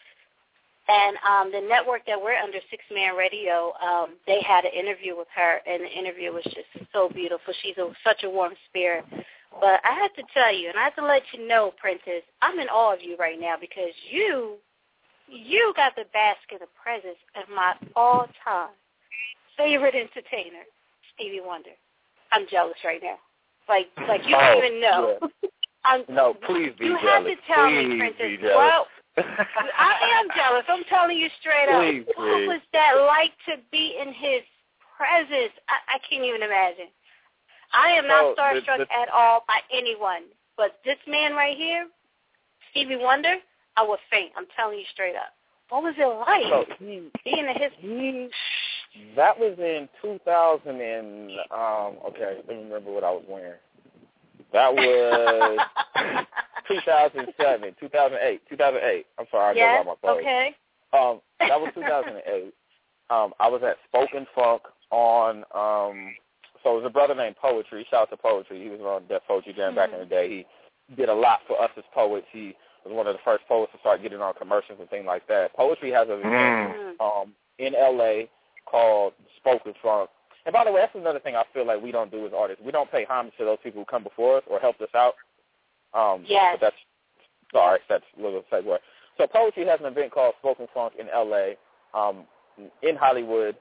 And 0.89 1.16
um, 1.28 1.51
the 1.51 1.66
network 1.66 2.07
that 2.07 2.20
we're 2.20 2.37
under, 2.37 2.59
Six 2.70 2.84
Man 2.95 3.16
Radio, 3.16 3.72
um, 3.82 4.14
they 4.26 4.41
had 4.47 4.64
an 4.64 4.70
interview 4.72 5.16
with 5.16 5.26
her, 5.34 5.59
and 5.66 5.82
the 5.82 5.91
interview 5.91 6.32
was 6.32 6.45
just 6.45 6.87
so 6.93 7.09
beautiful. 7.09 7.53
She's 7.62 7.76
a, 7.78 7.91
such 8.05 8.22
a 8.22 8.30
warm 8.30 8.53
spirit. 8.68 9.05
But 9.61 9.80
I 9.84 9.95
have 10.01 10.14
to 10.14 10.22
tell 10.32 10.55
you, 10.55 10.68
and 10.68 10.78
I 10.78 10.84
have 10.84 10.95
to 10.97 11.05
let 11.05 11.22
you 11.32 11.49
know, 11.49 11.72
Prentice, 11.80 12.22
I'm 12.43 12.59
in 12.61 12.68
awe 12.68 12.93
of 12.95 13.01
you 13.03 13.16
right 13.16 13.41
now 13.41 13.55
because 13.61 13.91
you, 14.11 14.57
you 15.28 15.72
got 15.74 15.97
the 15.97 16.05
basket 16.12 16.62
of 16.62 16.68
presents 16.80 17.18
of 17.34 17.49
my 17.55 17.74
all-time 17.97 18.70
favorite 19.57 19.95
entertainer, 19.95 20.62
Stevie 21.14 21.41
Wonder. 21.45 21.70
I'm 22.32 22.47
jealous 22.51 22.76
right 22.84 23.01
now. 23.03 23.16
Like, 23.68 23.87
like 24.09 24.20
you 24.24 24.32
don't 24.37 24.55
Oh, 24.55 24.59
even 24.64 24.80
know. 24.80 25.18
I'm, 25.84 26.03
No, 26.09 26.34
please 26.47 26.72
be 26.78 26.87
you 26.87 26.99
jealous. 27.01 27.11
have 27.11 27.24
to 27.24 27.34
tell 27.47 27.66
please 27.68 27.89
me, 27.89 27.99
Prentice. 27.99 28.39
Well, 28.43 28.87
I 29.19 30.21
am 30.21 30.29
jealous. 30.37 30.64
I'm 30.69 30.85
telling 30.85 31.17
you 31.17 31.29
straight 31.41 31.69
up. 31.69 31.81
Please, 31.82 32.05
what 32.16 32.16
please. 32.16 32.49
was 32.49 32.61
that 32.73 32.93
like 33.07 33.32
to 33.49 33.62
be 33.73 33.97
in 34.01 34.09
his 34.12 34.43
presence? 34.97 35.53
I, 35.69 35.97
I 35.97 35.99
can't 36.09 36.24
even 36.24 36.43
imagine. 36.43 36.89
I 37.73 37.89
am 37.90 38.07
not 38.07 38.23
So, 38.23 38.35
the- 38.36 38.61
starstruck 38.61 38.78
the- 38.78 38.93
at 38.93 39.09
all 39.09 39.45
by 39.49 39.59
anyone, 39.73 40.23
but 40.57 40.78
this 40.85 40.99
man 41.07 41.35
right 41.35 41.57
here, 41.57 41.86
Stevie 42.70 42.97
Wonder, 42.97 43.36
I 43.77 43.82
would 43.86 43.99
faint. 44.11 44.32
I'm 44.36 44.47
telling 44.57 44.78
you 44.78 44.85
straight 44.93 45.16
up. 45.16 45.32
What 45.69 45.82
was 45.82 45.95
it 45.99 46.07
like 46.07 46.45
So 46.49 46.65
he 46.78 47.11
being 47.24 47.47
in 47.47 47.57
his? 47.57 47.73
he 47.78 48.28
that 49.16 49.39
was 49.39 49.59
in 49.59 49.89
2000 50.01 50.81
and 50.81 51.31
um 51.51 51.97
okay, 52.09 52.36
let 52.36 52.49
me 52.49 52.62
remember 52.65 52.93
what 52.93 53.03
I 53.05 53.11
was 53.11 53.24
wearing. 53.28 53.59
That 54.53 54.73
was 54.74 55.59
2007, 56.68 57.76
2008, 57.80 58.40
2008. 58.48 59.06
I'm 59.18 59.26
sorry, 59.30 59.60
I 59.60 59.64
yes. 59.64 59.84
go 59.84 59.84
by 59.84 59.90
my 59.90 60.14
phone. 60.14 60.20
Okay. 60.20 60.56
Um, 60.93 61.20
that 61.40 61.60
was 61.60 61.72
2008. 61.74 62.55
um, 63.10 63.32
I 63.40 63.48
was 63.48 63.62
at 63.62 63.76
Spoken 63.88 64.26
Funk 64.34 64.62
on. 64.90 65.44
Um, 65.55 66.14
so 66.62 66.72
it 66.72 66.82
was 66.82 66.84
a 66.86 66.90
brother 66.90 67.14
named 67.14 67.36
Poetry. 67.36 67.86
Shout 67.90 68.02
out 68.02 68.10
to 68.10 68.16
Poetry. 68.16 68.62
He 68.62 68.68
was 68.68 68.80
on 68.80 69.06
Def 69.09 69.22
Poetry 69.28 69.52
Jam 69.52 69.76
back 69.76 69.93
in 69.93 70.01
the 70.01 70.05
day. 70.06 70.44
He 70.88 70.94
did 70.97 71.09
a 71.09 71.14
lot 71.14 71.40
for 71.47 71.60
us 71.62 71.70
as 71.76 71.84
poets. 71.94 72.26
He 72.32 72.56
was 72.84 72.94
one 72.94 73.06
of 73.06 73.14
the 73.14 73.22
first 73.24 73.44
poets 73.47 73.72
to 73.72 73.78
start 73.78 74.02
getting 74.02 74.20
on 74.20 74.34
commercials 74.34 74.78
and 74.80 74.90
things 74.90 75.06
like 75.06 75.28
that. 75.28 75.55
Poetry 75.55 75.93
has 75.93 76.09
an 76.09 76.20
event 76.24 77.01
um, 77.01 77.32
in 77.59 77.72
LA 77.72 78.26
called 78.68 79.12
Spoken 79.36 79.74
Funk. 79.82 80.10
And 80.44 80.52
by 80.52 80.64
the 80.64 80.70
way, 80.70 80.80
that's 80.80 80.94
another 80.94 81.18
thing 81.18 81.34
I 81.34 81.44
feel 81.52 81.66
like 81.66 81.82
we 81.82 81.93
don't 81.93 82.10
do 82.10 82.24
as 82.26 82.32
artists. 82.36 82.62
We 82.64 82.72
don't 82.72 82.90
pay 82.90 83.05
homage 83.09 83.34
to 83.38 83.44
those 83.44 83.59
people 83.62 83.82
who 83.82 83.84
come 83.86 84.05
before 84.05 84.38
us 84.38 84.44
or 84.48 84.59
helped 84.60 84.80
us 84.80 84.94
out. 84.94 85.14
Um, 85.95 86.25
Yes. 86.27 86.59
But 86.61 86.67
that's 86.67 86.77
sorry, 87.53 87.79
that's 87.89 88.05
a 88.19 88.23
little 88.23 88.43
segue. 88.53 88.79
So 89.19 89.27
Poetry 89.27 89.67
has 89.67 89.81
an 89.81 89.87
event 89.87 90.13
called 90.13 90.35
Spoken 90.41 90.67
Funk 90.75 90.95
in 90.99 91.07
LA, 91.07 91.53
um, 91.95 92.25
in 92.83 92.97
Hollywood, 92.97 93.57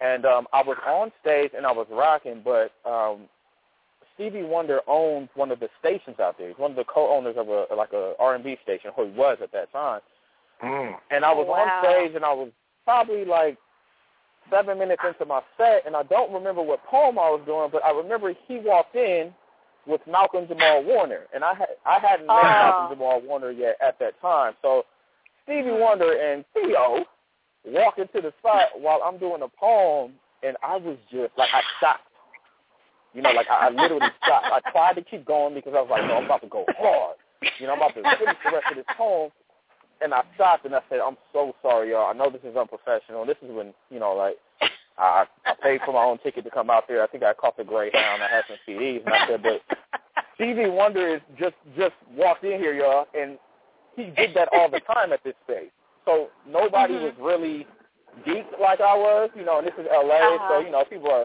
and 0.00 0.24
um, 0.24 0.46
I 0.52 0.62
was 0.62 0.76
on 0.86 1.10
stage 1.20 1.50
and 1.56 1.66
I 1.66 1.72
was 1.72 1.86
rocking, 1.90 2.42
but 2.44 2.72
um, 2.88 3.22
Stevie 4.14 4.42
Wonder 4.42 4.80
owns 4.86 5.28
one 5.34 5.50
of 5.50 5.58
the 5.60 5.68
stations 5.80 6.16
out 6.20 6.36
there. 6.38 6.48
He's 6.48 6.58
one 6.58 6.70
of 6.72 6.76
the 6.76 6.84
co-owners 6.84 7.36
of 7.36 7.48
a 7.48 7.66
like 7.74 7.92
a 7.92 8.14
R&B 8.18 8.58
station, 8.62 8.90
who 8.94 9.06
he 9.06 9.12
was 9.12 9.38
at 9.42 9.52
that 9.52 9.72
time. 9.72 10.00
Mm. 10.62 10.94
And 11.10 11.24
I 11.24 11.32
was 11.32 11.46
Wow. 11.48 11.54
on 11.56 11.84
stage, 11.84 12.14
and 12.14 12.24
I 12.24 12.32
was 12.32 12.50
probably 12.84 13.24
like 13.24 13.56
seven 14.50 14.78
minutes 14.78 15.02
into 15.06 15.24
my 15.24 15.40
set, 15.56 15.86
and 15.86 15.96
I 15.96 16.02
don't 16.04 16.32
remember 16.32 16.62
what 16.62 16.84
poem 16.84 17.18
I 17.18 17.30
was 17.30 17.40
doing, 17.46 17.70
but 17.72 17.84
I 17.84 17.90
remember 17.90 18.34
he 18.46 18.58
walked 18.58 18.94
in 18.94 19.32
with 19.86 20.00
Malcolm 20.06 20.46
Jamal 20.48 20.84
Warner, 20.84 21.22
and 21.34 21.42
I 21.44 21.54
had 21.54 21.68
I 21.86 21.98
hadn't 21.98 22.26
met 22.26 22.36
Oh. 22.38 22.42
Malcolm 22.42 22.96
Jamal 22.96 23.20
Warner 23.22 23.50
yet 23.50 23.76
at 23.86 23.98
that 23.98 24.20
time. 24.20 24.54
So 24.62 24.84
Stevie 25.44 25.70
Wonder 25.72 26.12
and 26.12 26.44
Theo 26.54 27.04
walk 27.64 27.98
into 27.98 28.20
the 28.20 28.32
spot 28.38 28.68
while 28.78 29.00
I'm 29.04 29.18
doing 29.18 29.42
a 29.42 29.48
poem, 29.48 30.12
and 30.42 30.56
I 30.62 30.76
was 30.76 30.96
just 31.10 31.32
like 31.36 31.50
I 31.52 31.62
stopped. 31.78 32.04
You 33.14 33.22
know, 33.22 33.30
like 33.32 33.48
I, 33.50 33.66
I 33.66 33.70
literally 33.70 34.06
stopped. 34.24 34.46
I 34.46 34.70
tried 34.70 34.94
to 34.94 35.02
keep 35.02 35.24
going 35.26 35.54
because 35.54 35.74
I 35.76 35.80
was 35.82 35.88
like, 35.90 36.04
no, 36.06 36.16
I'm 36.16 36.24
about 36.24 36.42
to 36.42 36.48
go 36.48 36.64
hard. 36.78 37.16
You 37.58 37.66
know, 37.66 37.72
I'm 37.74 37.78
about 37.78 37.94
to 37.94 38.02
finish 38.18 38.36
the 38.44 38.52
rest 38.52 38.66
of 38.70 38.76
this 38.76 38.86
poem. 38.96 39.30
and 40.00 40.14
I 40.14 40.22
stopped 40.36 40.64
and 40.64 40.74
I 40.74 40.80
said, 40.88 41.00
I'm 41.00 41.16
so 41.32 41.54
sorry, 41.60 41.90
y'all. 41.90 42.06
I 42.08 42.12
know 42.16 42.30
this 42.30 42.40
is 42.44 42.56
unprofessional. 42.56 43.26
This 43.26 43.36
is 43.42 43.50
when 43.52 43.74
you 43.90 43.98
know, 43.98 44.12
like 44.14 44.36
I, 44.98 45.24
I 45.46 45.54
paid 45.62 45.80
for 45.84 45.92
my 45.92 46.02
own 46.02 46.18
ticket 46.18 46.44
to 46.44 46.50
come 46.50 46.70
out 46.70 46.84
there. 46.88 47.02
I 47.02 47.06
think 47.06 47.22
I 47.24 47.32
caught 47.32 47.56
the 47.56 47.64
Greyhound. 47.64 48.22
I 48.22 48.28
had 48.28 48.44
some 48.48 48.58
CDs, 48.68 49.02
and 49.04 49.12
I 49.12 49.26
said, 49.26 49.42
but 49.42 49.62
Stevie 50.34 50.68
Wonder 50.68 51.16
is 51.16 51.20
just 51.38 51.54
just 51.76 51.94
walked 52.14 52.44
in 52.44 52.58
here, 52.58 52.74
y'all, 52.74 53.06
and 53.18 53.38
he 53.96 54.04
did 54.16 54.34
that 54.34 54.48
all 54.52 54.68
the 54.70 54.80
time 54.80 55.12
at 55.12 55.22
this 55.24 55.34
space. 55.44 55.70
So 56.04 56.28
nobody 56.46 56.94
Mhm. 56.94 57.02
was 57.02 57.14
really 57.18 57.66
geeked 58.26 58.58
like 58.60 58.80
I 58.80 58.94
was, 58.96 59.30
you 59.34 59.44
know. 59.44 59.58
And 59.58 59.66
this 59.66 59.74
is 59.78 59.86
L.A., 59.90 60.34
Uh-huh. 60.34 60.48
so 60.48 60.58
you 60.60 60.70
know 60.70 60.84
people 60.84 61.10
are, 61.10 61.22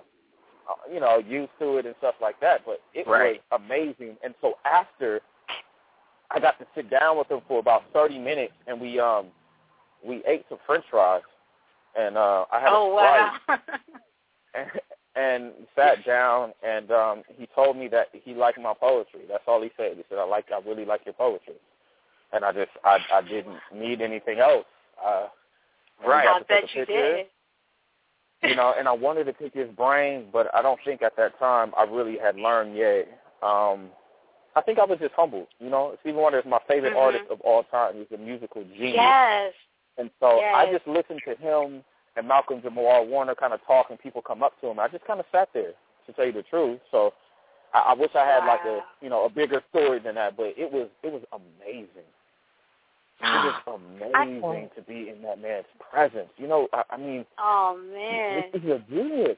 uh, 0.69 0.75
you 0.91 0.99
know, 0.99 1.17
used 1.17 1.51
to 1.59 1.77
it 1.77 1.85
and 1.85 1.95
stuff 1.97 2.15
like 2.21 2.39
that. 2.41 2.65
But 2.65 2.81
it 2.93 3.07
Right. 3.07 3.41
was 3.51 3.61
amazing. 3.61 4.17
And 4.23 4.33
so 4.41 4.57
after, 4.65 5.21
I 6.31 6.39
got 6.39 6.59
to 6.59 6.67
sit 6.75 6.89
down 6.89 7.17
with 7.17 7.29
him 7.29 7.41
for 7.47 7.59
about 7.59 7.83
thirty 7.93 8.19
minutes, 8.19 8.53
and 8.67 8.79
we 8.79 8.99
um 8.99 9.27
we 10.03 10.23
ate 10.25 10.45
some 10.49 10.59
French 10.65 10.85
fries, 10.89 11.23
and 11.97 12.17
uh 12.17 12.45
I 12.51 12.59
had 12.59 12.69
oh 12.71 12.91
a 12.97 12.99
Sprite 12.99 13.31
wow. 13.47 13.59
and, 14.53 14.71
and 15.15 15.51
sat 15.75 16.05
down 16.05 16.53
and 16.63 16.91
um 16.91 17.23
he 17.37 17.47
told 17.55 17.77
me 17.77 17.87
that 17.89 18.07
he 18.13 18.33
liked 18.33 18.59
my 18.59 18.73
poetry. 18.79 19.21
That's 19.27 19.43
all 19.47 19.61
he 19.61 19.71
said. 19.77 19.93
He 19.97 20.03
said, 20.09 20.19
I 20.19 20.23
like 20.25 20.45
I 20.53 20.59
really 20.67 20.85
like 20.85 21.01
your 21.05 21.13
poetry. 21.13 21.55
And 22.33 22.45
I 22.45 22.51
just 22.51 22.71
I 22.83 22.99
I 23.13 23.21
didn't 23.21 23.57
need 23.73 24.01
anything 24.01 24.39
else. 24.39 24.65
Uh 25.03 25.27
Right. 26.05 26.27
I 26.27 26.31
I 26.31 26.39
got 26.39 26.47
to 26.47 26.53
take 26.53 26.61
bet 26.65 26.75
you 26.75 26.85
did. 26.85 27.25
You 28.43 28.55
know, 28.55 28.75
and 28.77 28.87
I 28.87 28.91
wanted 28.91 29.23
to 29.25 29.33
pick 29.33 29.55
his 29.55 29.69
brain, 29.71 30.25
but 30.31 30.53
I 30.53 30.61
don't 30.61 30.79
think 30.85 31.01
at 31.01 31.15
that 31.17 31.39
time 31.39 31.71
I 31.75 31.83
really 31.85 32.17
had 32.19 32.35
learned 32.35 32.75
yet. 32.77 33.07
Um 33.41 33.89
I 34.55 34.61
think 34.61 34.79
I 34.79 34.85
was 34.85 34.97
just 34.99 35.13
humbled, 35.15 35.47
you 35.59 35.69
know. 35.69 35.95
Stevie 36.01 36.17
Wonder 36.17 36.39
is 36.39 36.45
my 36.45 36.59
favorite 36.67 36.93
Mhm. 36.93 36.97
artist 36.99 37.25
of 37.29 37.39
all 37.41 37.63
time. 37.63 37.93
He's 37.95 38.11
a 38.11 38.17
musical 38.19 38.63
genius. 38.63 38.95
Yes. 38.95 39.53
And 39.97 40.09
so 40.19 40.39
I 40.39 40.71
just 40.71 40.87
listened 40.87 41.21
to 41.27 41.35
him 41.35 41.83
and 42.17 42.27
Malcolm 42.27 42.61
Jamal 42.61 43.05
Warner 43.05 43.35
kind 43.35 43.53
of 43.53 43.59
talk, 43.65 43.87
and 43.89 43.99
people 43.99 44.21
come 44.21 44.43
up 44.43 44.59
to 44.61 44.67
him. 44.67 44.79
I 44.79 44.87
just 44.87 45.05
kind 45.05 45.19
of 45.19 45.25
sat 45.31 45.49
there, 45.53 45.73
to 46.07 46.13
tell 46.13 46.25
you 46.25 46.33
the 46.33 46.43
truth. 46.43 46.79
So 46.89 47.13
I, 47.73 47.89
I 47.89 47.93
wish 47.93 48.09
I 48.15 48.25
had 48.25 48.45
like 48.45 48.61
a 48.65 48.79
you 49.01 49.09
know 49.09 49.25
a 49.25 49.29
bigger 49.29 49.61
story 49.69 49.99
than 49.99 50.15
that, 50.15 50.35
but 50.35 50.53
it 50.57 50.71
was 50.71 50.89
it 51.03 51.11
was 51.11 51.21
amazing. 51.31 52.07
It 53.19 53.53
was 53.67 53.81
amazing 54.01 54.69
to 54.75 54.81
be 54.81 55.09
in 55.09 55.21
that 55.23 55.41
man's 55.41 55.65
presence. 55.91 56.29
You 56.37 56.47
know, 56.47 56.67
I, 56.73 56.83
I 56.91 56.97
mean, 56.97 57.25
Oh 57.39 57.79
man. 57.93 58.43
this 58.51 58.63
is 58.63 58.69
a 58.69 58.83
genius. 58.89 59.37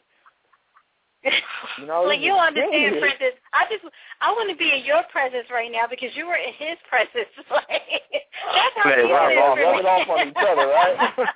You 1.23 1.85
know, 1.85 2.03
well, 2.07 2.13
you 2.13 2.33
understand. 2.33 2.99
Prentice. 2.99 3.35
I 3.51 3.67
just, 3.67 3.83
I 4.21 4.31
want 4.31 4.49
to 4.49 4.55
be 4.55 4.71
in 4.71 4.85
your 4.85 5.03
presence 5.11 5.47
right 5.51 5.71
now 5.71 5.83
because 5.89 6.15
you 6.15 6.25
were 6.25 6.39
in 6.39 6.53
his 6.57 6.77
presence. 6.87 7.31
Like, 7.51 7.83
that's 8.55 8.75
how 8.79 8.89
Say, 8.89 9.03
deep 9.03 9.11
wow, 9.11 9.27
it 9.27 9.35
is 9.35 9.43
for 9.43 9.59
rub 9.59 9.75
me. 9.75 9.79
it 9.83 9.85
off 9.85 10.07
on 10.07 10.27
each 10.31 10.39
other, 10.39 10.67
right? 10.71 10.95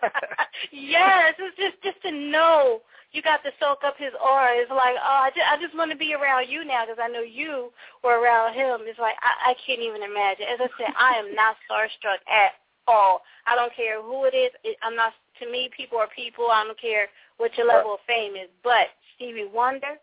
yes, 0.72 1.36
it's 1.36 1.58
just, 1.60 1.78
just 1.84 2.00
to 2.08 2.12
know 2.12 2.80
you 3.12 3.22
got 3.22 3.44
to 3.44 3.52
soak 3.60 3.84
up 3.86 3.96
his 4.00 4.16
aura. 4.18 4.56
It's 4.58 4.72
like, 4.72 4.96
oh, 4.98 5.20
I 5.28 5.30
just, 5.36 5.46
I 5.46 5.56
just 5.62 5.76
want 5.78 5.92
to 5.92 5.98
be 5.98 6.16
around 6.16 6.50
you 6.50 6.66
now 6.66 6.86
because 6.86 6.98
I 7.02 7.12
know 7.12 7.22
you 7.22 7.72
were 8.04 8.24
around 8.24 8.56
him. 8.56 8.88
It's 8.90 9.00
like 9.00 9.16
I, 9.22 9.52
I 9.52 9.54
can't 9.62 9.82
even 9.82 10.02
imagine. 10.02 10.50
As 10.50 10.60
I 10.64 10.70
said, 10.80 10.92
I 10.98 11.20
am 11.22 11.36
not 11.36 11.60
starstruck 11.68 12.24
at 12.26 12.58
all. 12.88 13.22
I 13.46 13.56
don't 13.56 13.74
care 13.76 14.02
who 14.02 14.26
it 14.26 14.34
is. 14.36 14.52
It, 14.64 14.78
I'm 14.82 14.96
not. 14.96 15.14
To 15.42 15.50
me, 15.50 15.70
people 15.76 15.98
are 15.98 16.10
people. 16.14 16.50
I 16.50 16.64
don't 16.66 16.80
care 16.80 17.08
what 17.38 17.58
your 17.58 17.68
level 17.68 17.96
of 17.96 18.02
fame 18.06 18.34
is. 18.34 18.50
But 18.64 18.90
Stevie 19.16 19.50
Wonder, 19.54 20.00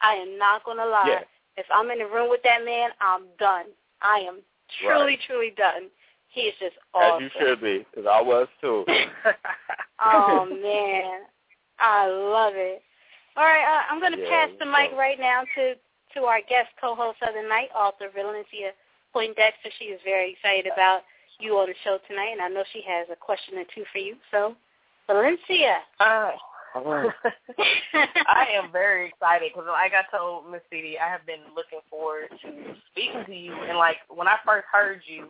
I 0.00 0.14
am 0.14 0.38
not 0.38 0.64
gonna 0.64 0.86
lie. 0.86 1.04
Yeah. 1.08 1.22
If 1.56 1.66
I'm 1.72 1.90
in 1.90 1.98
the 1.98 2.06
room 2.06 2.30
with 2.30 2.42
that 2.44 2.64
man, 2.64 2.90
I'm 3.00 3.24
done. 3.38 3.66
I 4.00 4.18
am 4.20 4.40
truly, 4.80 5.18
truly 5.26 5.52
done. 5.56 5.90
He 6.28 6.42
is 6.42 6.54
just 6.58 6.76
awesome. 6.94 7.04
As 7.04 7.12
awesome. 7.12 7.24
you 7.24 7.30
should 7.38 7.60
be, 7.60 7.86
because 7.90 8.06
I 8.10 8.22
was 8.22 8.48
too. 8.60 8.84
Oh 10.04 10.44
man, 10.46 11.20
I 11.78 12.08
love 12.08 12.54
it. 12.56 12.82
All 13.36 13.44
right, 13.44 13.62
uh, 13.62 13.82
I'm 13.88 14.00
going 14.00 14.12
to 14.12 14.18
Yeah, 14.18 14.46
pass 14.46 14.50
the 14.58 14.66
mic 14.66 14.92
right 14.98 15.18
now 15.18 15.44
to 15.54 15.74
to 16.14 16.24
our 16.24 16.40
guest 16.40 16.68
co-host 16.80 17.18
of 17.22 17.34
the 17.34 17.48
night, 17.48 17.68
author 17.74 18.08
Valencia 18.12 18.72
Poindexter. 19.12 19.70
She 19.78 19.86
is 19.86 20.00
very 20.04 20.32
excited 20.32 20.66
about 20.66 21.02
you 21.38 21.56
on 21.56 21.68
the 21.68 21.74
show 21.84 21.98
tonight, 22.08 22.32
and 22.32 22.42
I 22.42 22.48
know 22.48 22.64
she 22.72 22.82
has 22.86 23.06
a 23.10 23.16
question 23.16 23.58
or 23.58 23.64
two 23.74 23.84
for 23.92 23.98
you. 23.98 24.16
So, 24.30 24.54
Valencia. 25.06 25.78
Hi. 25.98 26.34
I 28.28 28.46
am 28.54 28.72
very 28.72 29.08
excited 29.08 29.52
because, 29.52 29.68
like 29.68 29.92
I 29.92 30.04
told 30.16 30.50
Miss 30.50 30.62
PD, 30.72 30.94
I 30.98 31.08
have 31.10 31.26
been 31.26 31.44
looking 31.54 31.80
forward 31.90 32.28
to 32.42 32.48
speaking 32.90 33.24
to 33.26 33.34
you. 33.34 33.52
And 33.52 33.78
like 33.78 33.96
when 34.08 34.28
I 34.28 34.36
first 34.46 34.66
heard 34.72 35.02
you, 35.06 35.28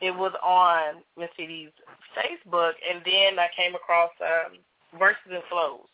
it 0.00 0.10
was 0.10 0.32
on 0.42 1.02
Miss 1.16 1.30
PD's 1.38 1.72
Facebook, 2.18 2.72
and 2.88 3.00
then 3.04 3.38
I 3.38 3.48
came 3.56 3.74
across 3.74 4.10
um, 4.20 4.58
Verses 4.98 5.30
and 5.30 5.42
Flows, 5.48 5.88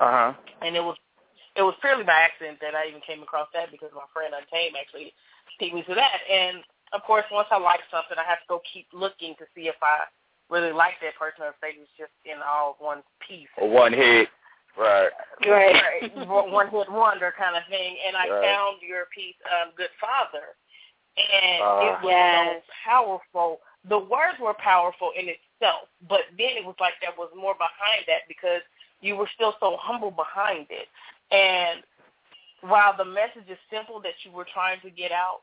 Uh 0.00 0.10
huh. 0.10 0.32
and 0.62 0.76
it 0.76 0.82
was 0.82 0.96
it 1.56 1.62
was 1.62 1.74
purely 1.80 2.04
by 2.04 2.14
accident 2.14 2.58
that 2.62 2.74
I 2.78 2.86
even 2.88 3.02
came 3.02 3.22
across 3.22 3.48
that 3.52 3.70
because 3.72 3.90
my 3.94 4.06
friend 4.14 4.30
Untamed 4.30 4.76
actually 4.78 5.12
took 5.58 5.74
me 5.74 5.82
to 5.90 5.94
that. 5.98 6.22
And 6.30 6.62
of 6.94 7.02
course, 7.02 7.24
once 7.32 7.48
I 7.50 7.58
like 7.58 7.82
something, 7.90 8.16
I 8.16 8.22
have 8.28 8.38
to 8.46 8.48
go 8.48 8.62
keep 8.62 8.86
looking 8.94 9.34
to 9.42 9.44
see 9.54 9.66
if 9.66 9.74
I 9.82 10.06
really 10.50 10.72
like 10.72 10.94
that 11.02 11.14
person 11.18 11.44
or 11.44 11.48
if 11.48 11.60
they 11.60 11.78
was 11.78 11.88
just 11.96 12.12
in 12.24 12.40
all 12.42 12.76
one 12.78 13.02
piece. 13.26 13.48
One 13.58 13.92
hit. 13.92 14.28
Right. 14.76 15.10
Right. 15.44 16.26
one 16.26 16.68
hit 16.70 16.90
wonder 16.90 17.34
kind 17.36 17.56
of 17.56 17.62
thing. 17.68 17.96
And 18.06 18.16
I 18.16 18.28
Right. 18.28 18.44
found 18.44 18.82
your 18.82 19.06
piece, 19.14 19.36
um, 19.50 19.72
Good 19.76 19.90
Father. 20.00 20.56
And 21.16 21.62
Uh, 21.62 21.80
it 21.82 22.00
was 22.02 22.12
Yes. 22.12 22.62
so 22.66 22.72
powerful. 22.84 23.60
The 23.84 23.98
words 23.98 24.38
were 24.38 24.54
powerful 24.54 25.10
in 25.12 25.28
itself, 25.28 25.88
but 26.02 26.26
then 26.36 26.56
it 26.56 26.64
was 26.64 26.76
like 26.78 26.94
there 27.00 27.12
was 27.12 27.32
more 27.34 27.54
behind 27.54 28.06
that 28.06 28.26
because 28.28 28.62
you 29.00 29.16
were 29.16 29.28
still 29.34 29.56
so 29.60 29.76
humble 29.76 30.10
behind 30.10 30.70
it. 30.70 30.88
And 31.30 31.82
while 32.60 32.92
the 32.96 33.04
message 33.04 33.48
is 33.48 33.58
simple 33.70 34.00
that 34.00 34.24
you 34.24 34.32
were 34.32 34.44
trying 34.44 34.80
to 34.80 34.90
get 34.90 35.12
out, 35.12 35.42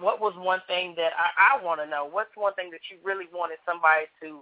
what 0.00 0.20
was 0.20 0.34
one 0.36 0.60
thing 0.66 0.94
that 0.96 1.12
I, 1.16 1.58
I 1.58 1.64
want 1.64 1.80
to 1.80 1.86
know? 1.86 2.08
What's 2.10 2.30
one 2.34 2.54
thing 2.54 2.70
that 2.70 2.80
you 2.90 2.98
really 3.02 3.26
wanted 3.32 3.58
somebody 3.66 4.06
to 4.22 4.40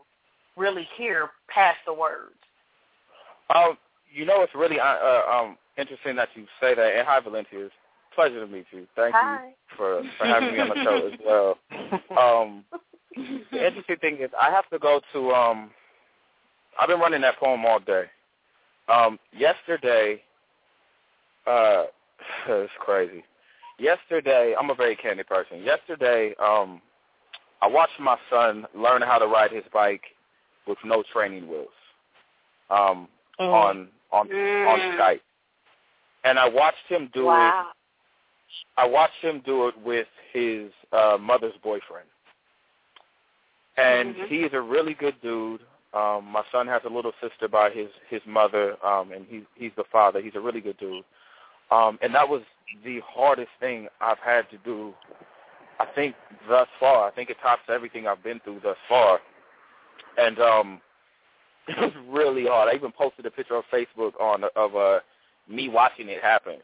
really 0.56 0.86
hear 0.96 1.30
past 1.48 1.78
the 1.86 1.92
words? 1.92 2.34
Um, 3.54 3.78
you 4.12 4.24
know, 4.24 4.42
it's 4.42 4.54
really 4.54 4.80
uh, 4.80 4.84
uh, 4.84 5.22
um 5.32 5.56
interesting 5.78 6.16
that 6.16 6.28
you 6.34 6.46
say 6.60 6.74
that. 6.74 6.96
And 6.96 7.06
hi, 7.06 7.20
Valencia. 7.20 7.66
It's 7.66 7.74
a 8.12 8.14
pleasure 8.14 8.40
to 8.40 8.50
meet 8.50 8.66
you. 8.70 8.86
Thank 8.96 9.14
Hi. 9.14 9.46
you 9.46 9.52
for 9.76 10.02
for 10.18 10.26
having 10.26 10.52
me 10.52 10.60
on 10.60 10.68
the 10.68 10.82
show 10.82 11.06
as 11.06 11.18
well. 11.24 11.58
Um, 12.16 12.64
the 13.50 13.66
interesting 13.66 13.96
thing 13.96 14.18
is, 14.20 14.30
I 14.40 14.50
have 14.50 14.68
to 14.70 14.78
go 14.78 15.00
to. 15.12 15.30
Um, 15.32 15.70
I've 16.78 16.88
been 16.88 17.00
running 17.00 17.22
that 17.22 17.38
poem 17.38 17.64
all 17.64 17.80
day. 17.80 18.04
Um, 18.88 19.18
yesterday, 19.32 20.22
uh, 21.46 21.84
it's 22.48 22.72
crazy. 22.78 23.24
Yesterday, 23.78 24.54
I'm 24.58 24.70
a 24.70 24.74
very 24.74 24.96
candid 24.96 25.26
person. 25.26 25.62
Yesterday, 25.62 26.34
um, 26.38 26.80
I 27.60 27.66
watched 27.68 28.00
my 28.00 28.16
son 28.30 28.66
learn 28.74 29.02
how 29.02 29.18
to 29.18 29.26
ride 29.26 29.50
his 29.52 29.64
bike 29.72 30.02
with 30.66 30.78
no 30.84 31.02
training 31.12 31.48
wheels. 31.48 31.68
Um, 32.70 33.08
on 33.38 33.88
on 34.12 34.28
on 34.28 34.28
Mm. 34.80 34.98
Skype, 34.98 35.20
and 36.24 36.38
I 36.38 36.48
watched 36.48 36.86
him 36.88 37.10
do 37.12 37.30
it. 37.30 37.52
I 38.78 38.86
watched 38.86 39.20
him 39.22 39.40
do 39.40 39.68
it 39.68 39.76
with 39.78 40.08
his 40.32 40.72
uh, 40.92 41.18
mother's 41.20 41.56
boyfriend, 41.62 42.08
and 43.76 44.14
Mhm. 44.16 44.28
he 44.28 44.42
is 44.44 44.52
a 44.54 44.60
really 44.60 44.94
good 44.94 45.20
dude. 45.20 45.60
Um, 45.92 46.24
my 46.24 46.44
son 46.50 46.66
has 46.66 46.82
a 46.84 46.88
little 46.88 47.12
sister 47.20 47.46
by 47.46 47.70
his 47.70 47.90
his 48.08 48.24
mother, 48.26 48.76
um, 48.84 49.12
and 49.12 49.26
he's 49.26 49.44
he's 49.54 49.74
the 49.76 49.84
father. 49.84 50.20
He's 50.20 50.34
a 50.34 50.40
really 50.40 50.60
good 50.60 50.78
dude, 50.78 51.04
um, 51.70 51.98
and 52.02 52.14
that 52.14 52.28
was 52.28 52.42
the 52.84 53.00
hardest 53.06 53.50
thing 53.60 53.88
I've 54.00 54.18
had 54.18 54.48
to 54.50 54.58
do. 54.58 54.94
I 55.78 55.86
think 55.94 56.14
thus 56.48 56.68
far. 56.80 57.06
I 57.06 57.10
think 57.10 57.30
it 57.30 57.36
tops 57.42 57.62
everything 57.68 58.06
I've 58.06 58.22
been 58.22 58.40
through 58.40 58.60
thus 58.62 58.76
far, 58.88 59.20
and 60.18 60.38
um, 60.38 60.80
it 61.68 61.78
was 61.78 61.92
really 62.08 62.46
hard. 62.46 62.68
I 62.72 62.76
even 62.76 62.92
posted 62.92 63.26
a 63.26 63.30
picture 63.30 63.56
on 63.56 63.62
Facebook 63.72 64.18
on 64.20 64.44
of 64.56 64.76
uh, 64.76 65.00
me 65.48 65.68
watching 65.68 66.08
it 66.08 66.22
happen, 66.22 66.56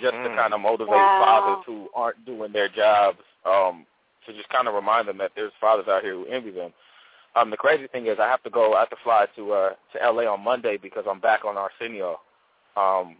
just 0.00 0.12
to 0.12 0.28
Mm. 0.28 0.36
kind 0.36 0.54
of 0.54 0.60
motivate 0.60 0.88
Wow. 0.88 1.18
fathers 1.18 1.64
who 1.66 1.88
aren't 1.94 2.24
doing 2.24 2.52
their 2.52 2.68
jobs, 2.68 3.18
um, 3.44 3.86
to 4.26 4.32
just 4.32 4.48
kind 4.48 4.68
of 4.68 4.74
remind 4.74 5.08
them 5.08 5.18
that 5.18 5.32
there's 5.34 5.52
fathers 5.60 5.88
out 5.88 6.02
here 6.02 6.14
who 6.14 6.26
envy 6.26 6.50
them. 6.50 6.72
Um, 7.36 7.50
the 7.50 7.56
crazy 7.56 7.88
thing 7.88 8.06
is, 8.06 8.18
I 8.20 8.28
have 8.28 8.42
to 8.44 8.50
go. 8.50 8.74
I 8.74 8.80
have 8.80 8.90
to 8.90 8.96
fly 9.02 9.26
to 9.36 9.52
uh, 9.52 9.70
to 9.92 10.10
LA 10.12 10.32
on 10.32 10.42
Monday 10.42 10.76
because 10.76 11.04
I'm 11.10 11.18
back 11.20 11.44
on 11.44 11.56
Arsenio. 11.56 12.20
Um, 12.76 13.16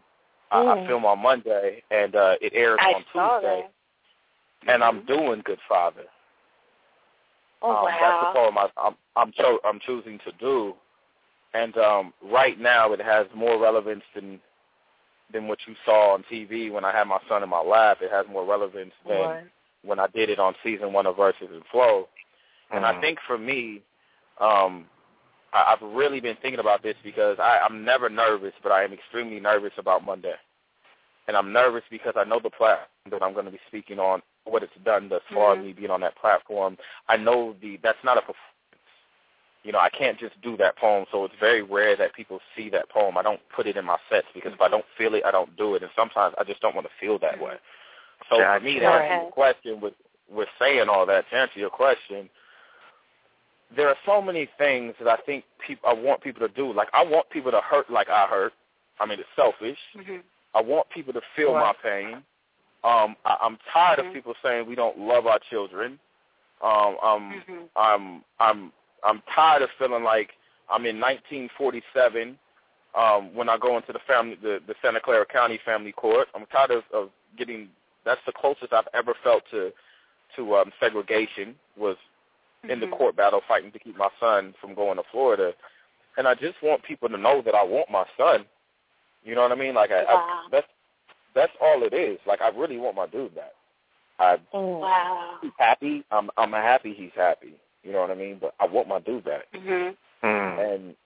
I, 0.51 0.61
I 0.61 0.77
Mm. 0.79 0.87
film 0.87 1.05
on 1.05 1.19
Monday 1.21 1.83
and 1.91 2.15
uh, 2.15 2.37
it 2.41 2.53
airs 2.55 2.79
I 2.81 2.93
on 2.95 3.05
saw 3.12 3.39
Tuesday, 3.41 3.69
that. 4.66 4.73
and 4.73 4.85
I'm 4.85 5.05
doing 5.07 5.43
Good 5.45 5.59
Father. 5.69 6.05
Oh 7.62 7.71
um, 7.71 7.85
wow. 7.85 7.99
That's 8.01 8.21
the 8.35 8.41
poem 8.41 8.59
I, 8.59 8.69
I'm 8.77 8.95
I'm 9.16 9.33
cho- 9.33 9.61
I'm 9.65 9.81
choosing 9.81 10.19
to 10.25 10.33
do, 10.39 10.75
and 11.55 11.77
um, 11.79 12.12
right 12.23 12.59
now 12.61 12.93
it 12.93 13.01
has 13.01 13.27
more 13.35 13.59
relevance 13.59 14.05
than 14.15 14.39
than 15.33 15.49
what 15.49 15.59
you 15.66 15.75
saw 15.85 16.12
on 16.15 16.25
TV 16.31 16.71
when 16.71 16.85
I 16.85 16.93
had 16.93 17.05
my 17.09 17.19
son 17.29 17.43
in 17.43 17.49
my 17.49 17.61
lap. 17.62 17.99
It 18.03 18.11
has 18.11 18.27
more 18.31 18.45
relevance 18.45 18.93
than 19.09 19.19
Right. 19.31 19.45
when 19.83 19.99
I 19.99 20.07
did 20.09 20.29
it 20.31 20.39
on 20.39 20.55
season 20.62 20.93
one 20.93 21.07
of 21.07 21.16
Verses 21.16 21.49
and 21.51 21.65
Flow. 21.73 22.09
And 22.71 22.85
I 22.85 23.01
think 23.01 23.19
for 23.27 23.39
me, 23.39 23.83
um, 24.41 24.87
I, 25.55 25.72
I've 25.74 25.94
really 25.94 26.20
been 26.20 26.36
thinking 26.43 26.60
about 26.60 26.82
this 26.82 26.97
because 27.02 27.39
I, 27.39 27.60
I'm 27.64 27.85
never 27.85 28.10
nervous, 28.10 28.52
but 28.62 28.72
I 28.72 28.85
am 28.85 28.93
extremely 28.93 29.40
nervous 29.40 29.72
about 29.78 30.05
Monday. 30.05 30.35
And 31.26 31.36
I'm 31.36 31.52
nervous 31.52 31.85
because 31.90 32.14
I 32.16 32.24
know 32.24 32.40
the 32.43 32.51
platform 32.51 32.89
that 33.10 33.22
I'm 33.22 33.32
going 33.32 33.47
to 33.47 33.51
be 33.52 33.60
speaking 33.68 33.98
on, 33.98 34.20
what 34.44 34.62
it's 34.62 34.72
done 34.85 35.09
thus 35.09 35.22
far, 35.32 35.56
Mhm. 35.56 35.64
me 35.64 35.72
being 35.72 35.90
on 35.90 36.01
that 36.02 36.16
platform. 36.16 36.76
I 37.09 37.16
know 37.16 37.55
the 37.62 37.78
that's 37.82 38.02
not 38.05 38.18
a 38.18 38.20
performance. 38.20 38.40
You 39.62 39.72
know, 39.72 39.78
I 39.78 39.89
can't 39.89 40.18
just 40.18 40.39
do 40.43 40.59
that 40.59 40.76
poem, 40.76 41.06
so 41.10 41.24
it's 41.24 41.35
very 41.40 41.62
rare 41.62 41.97
that 41.97 42.12
people 42.12 42.40
see 42.55 42.68
that 42.68 42.90
poem. 42.90 43.16
I 43.16 43.22
don't 43.22 43.40
put 43.48 43.66
it 43.66 43.78
in 43.78 43.86
my 43.86 43.97
sets 44.10 44.26
because 44.35 44.52
if 44.52 44.60
I 44.60 44.68
don't 44.68 44.85
feel 44.98 45.14
it, 45.14 45.24
I 45.24 45.31
don't 45.31 45.56
do 45.56 45.74
it. 45.74 45.82
And 45.82 45.90
sometimes 45.97 46.35
I 46.36 46.44
just 46.44 46.60
don't 46.60 46.74
want 46.74 46.86
to 46.86 46.93
feel 47.01 47.18
that 47.20 47.40
way. 47.40 47.55
So 48.28 48.36
for 48.59 48.60
me, 48.60 48.78
to 48.81 48.86
answer 48.86 49.22
your 49.22 49.31
question 49.31 49.81
with 49.81 49.94
with 50.28 50.48
saying 50.59 50.89
all 50.90 51.06
that, 51.06 51.28
to 51.31 51.36
answer 51.36 51.59
your 51.59 51.70
question, 51.70 52.28
there 53.76 53.88
are 53.88 53.96
so 54.06 54.20
many 54.22 54.48
things 54.59 54.94
that 54.98 55.09
I 55.09 55.16
think 55.24 55.44
people 55.66 55.88
I 55.88 55.92
want 55.94 56.22
people 56.22 56.46
to 56.46 56.52
do. 56.55 56.72
Like 56.72 56.88
I 56.92 57.05
want 57.05 57.28
people 57.30 57.51
to 57.51 57.60
hurt 57.60 57.90
like 57.90 58.09
I 58.09 58.26
hurt. 58.26 58.52
I 59.01 59.06
mean, 59.06 59.18
it's 59.18 59.28
selfish. 59.36 59.78
Mm-hmm. 59.96 60.16
I 60.55 60.62
want 60.62 60.88
people 60.90 61.12
to 61.12 61.20
feel 61.34 61.52
Right. 61.55 61.74
my 61.82 61.90
pain. 61.90 62.14
Um, 62.84 63.16
I, 63.24 63.36
I'm 63.42 63.59
tired 63.72 63.98
Mhm. 63.98 64.09
of 64.09 64.12
people 64.14 64.34
saying 64.42 64.66
we 64.66 64.74
don't 64.74 64.98
love 64.98 65.26
our 65.26 65.38
children. 65.51 65.98
Um, 66.62 66.96
um, 67.02 67.42
Mhm. 67.48 67.68
I'm 67.76 68.24
I'm 68.40 68.72
I'm 69.02 69.22
tired 69.34 69.62
of 69.62 69.70
feeling 69.78 70.05
like 70.05 70.30
I'm 70.70 70.86
in 70.86 70.98
1947 71.01 72.38
um, 72.94 73.34
when 73.34 73.48
I 73.48 73.56
go 73.59 73.76
into 73.76 73.92
the 73.92 73.98
family 74.01 74.36
the, 74.40 74.60
the 74.66 74.74
Santa 74.82 75.01
Clara 75.01 75.26
County 75.26 75.59
Family 75.64 75.92
Court. 75.92 76.28
I'm 76.34 76.46
tired 76.46 76.70
of, 76.70 76.84
of 76.92 77.10
getting 77.36 77.68
that's 78.05 78.20
the 78.26 78.32
closest 78.32 78.72
I've 78.72 78.88
ever 78.94 79.14
felt 79.22 79.42
to 79.51 79.72
to 80.36 80.56
um, 80.56 80.72
segregation 80.80 81.55
was 81.76 81.96
in 82.70 82.81
the 82.81 82.86
Mhm. 82.86 82.97
court 82.97 83.16
battle 83.16 83.41
fighting 83.47 83.73
to 83.73 83.78
keep 83.78 83.97
my 83.97 84.11
son 84.20 84.55
from 84.61 84.74
going 84.74 84.97
to 84.97 85.03
Florida. 85.05 85.55
And 86.16 86.27
I 86.28 86.35
just 86.35 86.61
want 86.62 86.82
people 86.82 87.09
to 87.09 87.16
know 87.16 87.43
that 87.43 87.55
I 87.55 87.62
want 87.62 87.91
my 87.91 88.07
son. 88.16 88.47
You 89.23 89.35
know 89.35 89.43
what 89.43 89.53
I 89.53 89.57
mean? 89.57 89.74
Like 89.74 89.91
I, 89.91 90.05
Wow. 90.05 90.45
I 90.47 90.49
that's 90.51 90.69
that's 91.35 91.53
all 91.61 91.82
it 91.82 91.93
is. 91.93 92.19
Like 92.27 92.41
I 92.41 92.49
really 92.49 92.78
want 92.78 92.97
my 92.97 93.07
dude 93.07 93.35
back. 93.35 93.53
I 94.19 94.39
Wow. 94.53 95.39
he's 95.43 95.53
happy. 95.59 96.05
I'm 96.11 96.31
I'm 96.36 96.53
happy 96.53 96.95
he's 96.95 97.12
happy. 97.15 97.55
You 97.82 97.93
know 97.93 98.01
what 98.01 98.11
I 98.11 98.15
mean? 98.15 98.39
But 98.39 98.55
I 98.61 98.66
want 98.66 98.89
my 98.89 99.01
dude 99.01 99.24
back. 99.24 99.51
Mhm. 99.53 99.97
And 100.23 100.97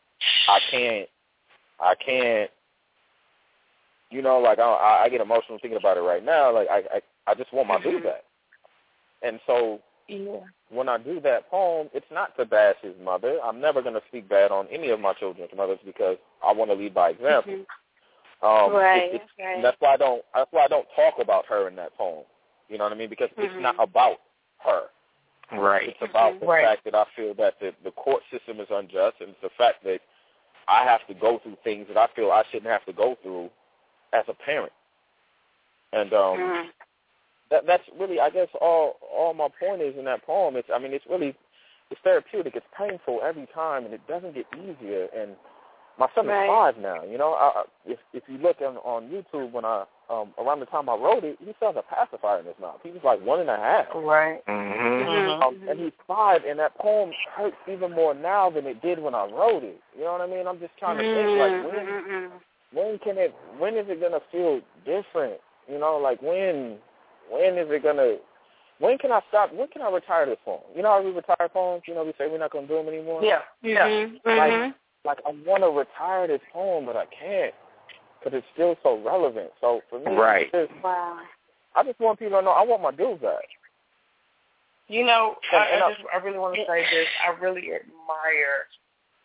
I 0.48 0.60
can't 0.70 1.08
I 1.80 1.94
can't 1.94 2.50
you 4.10 4.22
know, 4.22 4.38
like 4.38 4.58
I 4.58 5.02
I 5.04 5.08
get 5.08 5.20
emotional 5.20 5.58
thinking 5.58 5.78
about 5.78 5.96
it 5.96 6.00
right 6.00 6.24
now. 6.24 6.52
Like 6.52 6.68
I 6.70 6.78
I, 6.96 7.02
I 7.26 7.34
just 7.34 7.52
want 7.52 7.68
my 7.68 7.78
dude 7.80 8.02
Mhm. 8.02 8.04
back. 8.04 8.24
And 9.22 9.40
so 9.46 9.80
Yeah. 10.08 10.40
when 10.70 10.88
I 10.88 10.98
do 10.98 11.20
that 11.20 11.50
poem, 11.50 11.88
it's 11.94 12.10
not 12.10 12.36
to 12.36 12.44
bash 12.44 12.76
his 12.82 12.94
mother. 13.02 13.38
I'm 13.42 13.60
never 13.60 13.80
going 13.82 13.94
to 13.94 14.02
speak 14.08 14.28
bad 14.28 14.50
on 14.50 14.66
any 14.68 14.90
of 14.90 15.00
my 15.00 15.14
children's 15.14 15.50
mothers 15.56 15.78
because 15.84 16.18
I 16.44 16.52
want 16.52 16.70
to 16.70 16.74
lead 16.76 16.94
by 16.94 17.10
example. 17.10 17.52
Mhm. 17.52 17.66
Um, 18.40 18.72
Right, 18.72 19.14
it's, 19.14 19.24
it's, 19.24 19.32
right. 19.38 19.62
That's 19.62 19.76
why 19.80 19.94
I 19.94 19.96
don't. 19.96 20.24
That's 20.34 20.52
why 20.52 20.64
I 20.64 20.68
don't 20.68 20.86
talk 20.94 21.18
about 21.18 21.46
her 21.46 21.68
in 21.68 21.76
that 21.76 21.96
poem. 21.96 22.24
You 22.68 22.78
know 22.78 22.84
what 22.84 22.92
I 22.92 22.96
mean? 22.96 23.08
Because 23.08 23.30
it's 23.36 23.52
Mhm. 23.54 23.60
not 23.60 23.76
about 23.78 24.20
her. 24.58 24.90
Right. 25.50 25.88
It's 25.88 26.02
about 26.02 26.38
the 26.40 26.46
Right. 26.46 26.64
fact 26.64 26.84
that 26.84 26.94
I 26.94 27.04
feel 27.16 27.32
that 27.34 27.58
the, 27.58 27.74
the 27.82 27.90
court 27.92 28.22
system 28.30 28.60
is 28.60 28.68
unjust, 28.70 29.20
and 29.20 29.30
it's 29.30 29.40
the 29.40 29.48
fact 29.50 29.82
that 29.84 30.00
I 30.68 30.84
have 30.84 31.06
to 31.06 31.14
go 31.14 31.38
through 31.38 31.56
things 31.64 31.88
that 31.88 31.96
I 31.96 32.06
feel 32.08 32.30
I 32.30 32.44
shouldn't 32.50 32.70
have 32.70 32.84
to 32.84 32.92
go 32.92 33.14
through 33.22 33.50
as 34.12 34.24
a 34.28 34.34
parent. 34.34 34.72
And 35.92 36.12
um, 36.12 36.38
Mhm. 36.38 36.72
That 37.50 37.66
that's 37.66 37.82
really 37.98 38.20
I 38.20 38.30
guess 38.30 38.48
all 38.60 38.96
all 39.16 39.34
my 39.34 39.48
point 39.60 39.82
is 39.82 39.94
in 39.98 40.04
that 40.06 40.24
poem. 40.24 40.56
It's 40.56 40.68
I 40.74 40.78
mean 40.78 40.92
it's 40.92 41.04
really 41.08 41.34
it's 41.90 42.00
therapeutic. 42.04 42.54
It's 42.54 42.66
painful 42.76 43.20
every 43.24 43.46
time, 43.54 43.84
and 43.86 43.94
it 43.94 44.06
doesn't 44.06 44.34
get 44.34 44.44
easier. 44.54 45.08
And 45.16 45.32
my 45.98 46.06
son 46.14 46.26
Right. 46.26 46.44
is 46.44 46.48
five 46.48 46.76
now. 46.76 47.02
You 47.02 47.16
know, 47.18 47.32
I, 47.32 47.60
I- 47.60 47.64
if 47.86 47.98
if 48.12 48.22
you 48.28 48.38
look 48.38 48.60
on 48.60 48.76
on 48.78 49.08
YouTube 49.08 49.52
when 49.52 49.64
I 49.64 49.84
um 50.10 50.32
around 50.38 50.60
the 50.60 50.66
time 50.66 50.88
I 50.88 50.94
wrote 50.94 51.24
it, 51.24 51.38
he 51.40 51.52
still 51.56 51.72
has 51.72 51.76
a 51.76 51.94
pacifier 51.94 52.40
in 52.40 52.46
his 52.46 52.54
mouth. 52.60 52.80
He 52.82 52.90
was 52.90 53.00
like 53.04 53.20
one 53.24 53.40
and 53.40 53.48
a 53.50 53.56
half. 53.56 53.86
Right. 53.94 54.44
Mm-hmm. 54.46 55.08
Mhm. 55.08 55.42
Um, 55.42 55.68
and 55.68 55.80
he's 55.80 55.92
five, 56.06 56.42
and 56.46 56.58
that 56.58 56.76
poem 56.76 57.10
hurts 57.34 57.56
even 57.70 57.92
more 57.92 58.14
now 58.14 58.50
than 58.50 58.66
it 58.66 58.82
did 58.82 58.98
when 58.98 59.14
I 59.14 59.24
wrote 59.24 59.64
it. 59.64 59.80
You 59.96 60.04
know 60.04 60.12
what 60.12 60.20
I 60.20 60.26
mean? 60.26 60.46
I'm 60.46 60.60
just 60.60 60.76
trying 60.78 60.98
to 60.98 61.02
think 61.02 61.38
like 61.38 61.72
when 61.72 61.86
Mhm. 61.86 62.30
when 62.72 62.98
can 62.98 63.16
it 63.18 63.34
when 63.58 63.76
is 63.76 63.88
it 63.88 64.00
gonna 64.00 64.20
feel 64.30 64.60
different? 64.84 65.40
You 65.66 65.78
know, 65.78 65.96
like 65.96 66.20
when 66.22 66.78
when 67.30 67.58
is 67.58 67.68
it 67.70 67.82
gonna 67.82 68.16
when 68.78 68.96
can 68.98 69.10
I 69.10 69.20
stop? 69.28 69.52
When 69.52 69.66
can 69.68 69.82
I 69.82 69.90
retire 69.90 70.26
this 70.26 70.38
poem? 70.44 70.60
You 70.76 70.82
know 70.82 70.90
how 70.90 71.02
we 71.02 71.10
retire 71.10 71.48
poems? 71.52 71.82
You 71.86 71.94
know, 71.94 72.04
we 72.04 72.12
say 72.16 72.28
we're 72.28 72.38
not 72.38 72.52
gonna 72.52 72.68
do 72.68 72.76
them 72.76 72.88
anymore. 72.88 73.22
Yeah. 73.24 73.42
Yeah. 73.62 73.88
Mhm. 73.88 74.20
Like, 74.24 74.52
Mhm. 74.52 74.74
like 75.04 75.18
I 75.26 75.30
want 75.44 75.62
to 75.64 75.70
retire 75.70 76.26
this 76.28 76.40
poem, 76.52 76.86
but 76.86 76.96
I 76.96 77.06
can't 77.06 77.54
because 78.18 78.38
it's 78.38 78.46
still 78.52 78.76
so 78.82 78.96
relevant. 78.98 79.52
So 79.60 79.82
for 79.90 79.98
me, 79.98 80.14
Right. 80.14 80.48
it's 80.52 80.70
just, 80.72 80.82
Wow. 80.84 81.20
I 81.74 81.82
just 81.82 81.98
want 82.00 82.18
people 82.20 82.38
to 82.38 82.42
know 82.42 82.50
I 82.52 82.62
want 82.62 82.82
my 82.82 82.90
dude 82.92 83.20
back. 83.20 83.48
You 84.88 85.04
know, 85.04 85.36
And- 85.52 85.60
I, 85.62 85.66
and 85.66 85.82
I 85.82 85.86
I- 85.88 85.92
just 85.94 86.06
I 86.14 86.16
really 86.18 86.38
want 86.38 86.54
to 86.56 86.64
say 86.66 86.82
this. 86.90 87.08
I 87.24 87.30
really 87.30 87.72
admire 87.74 88.68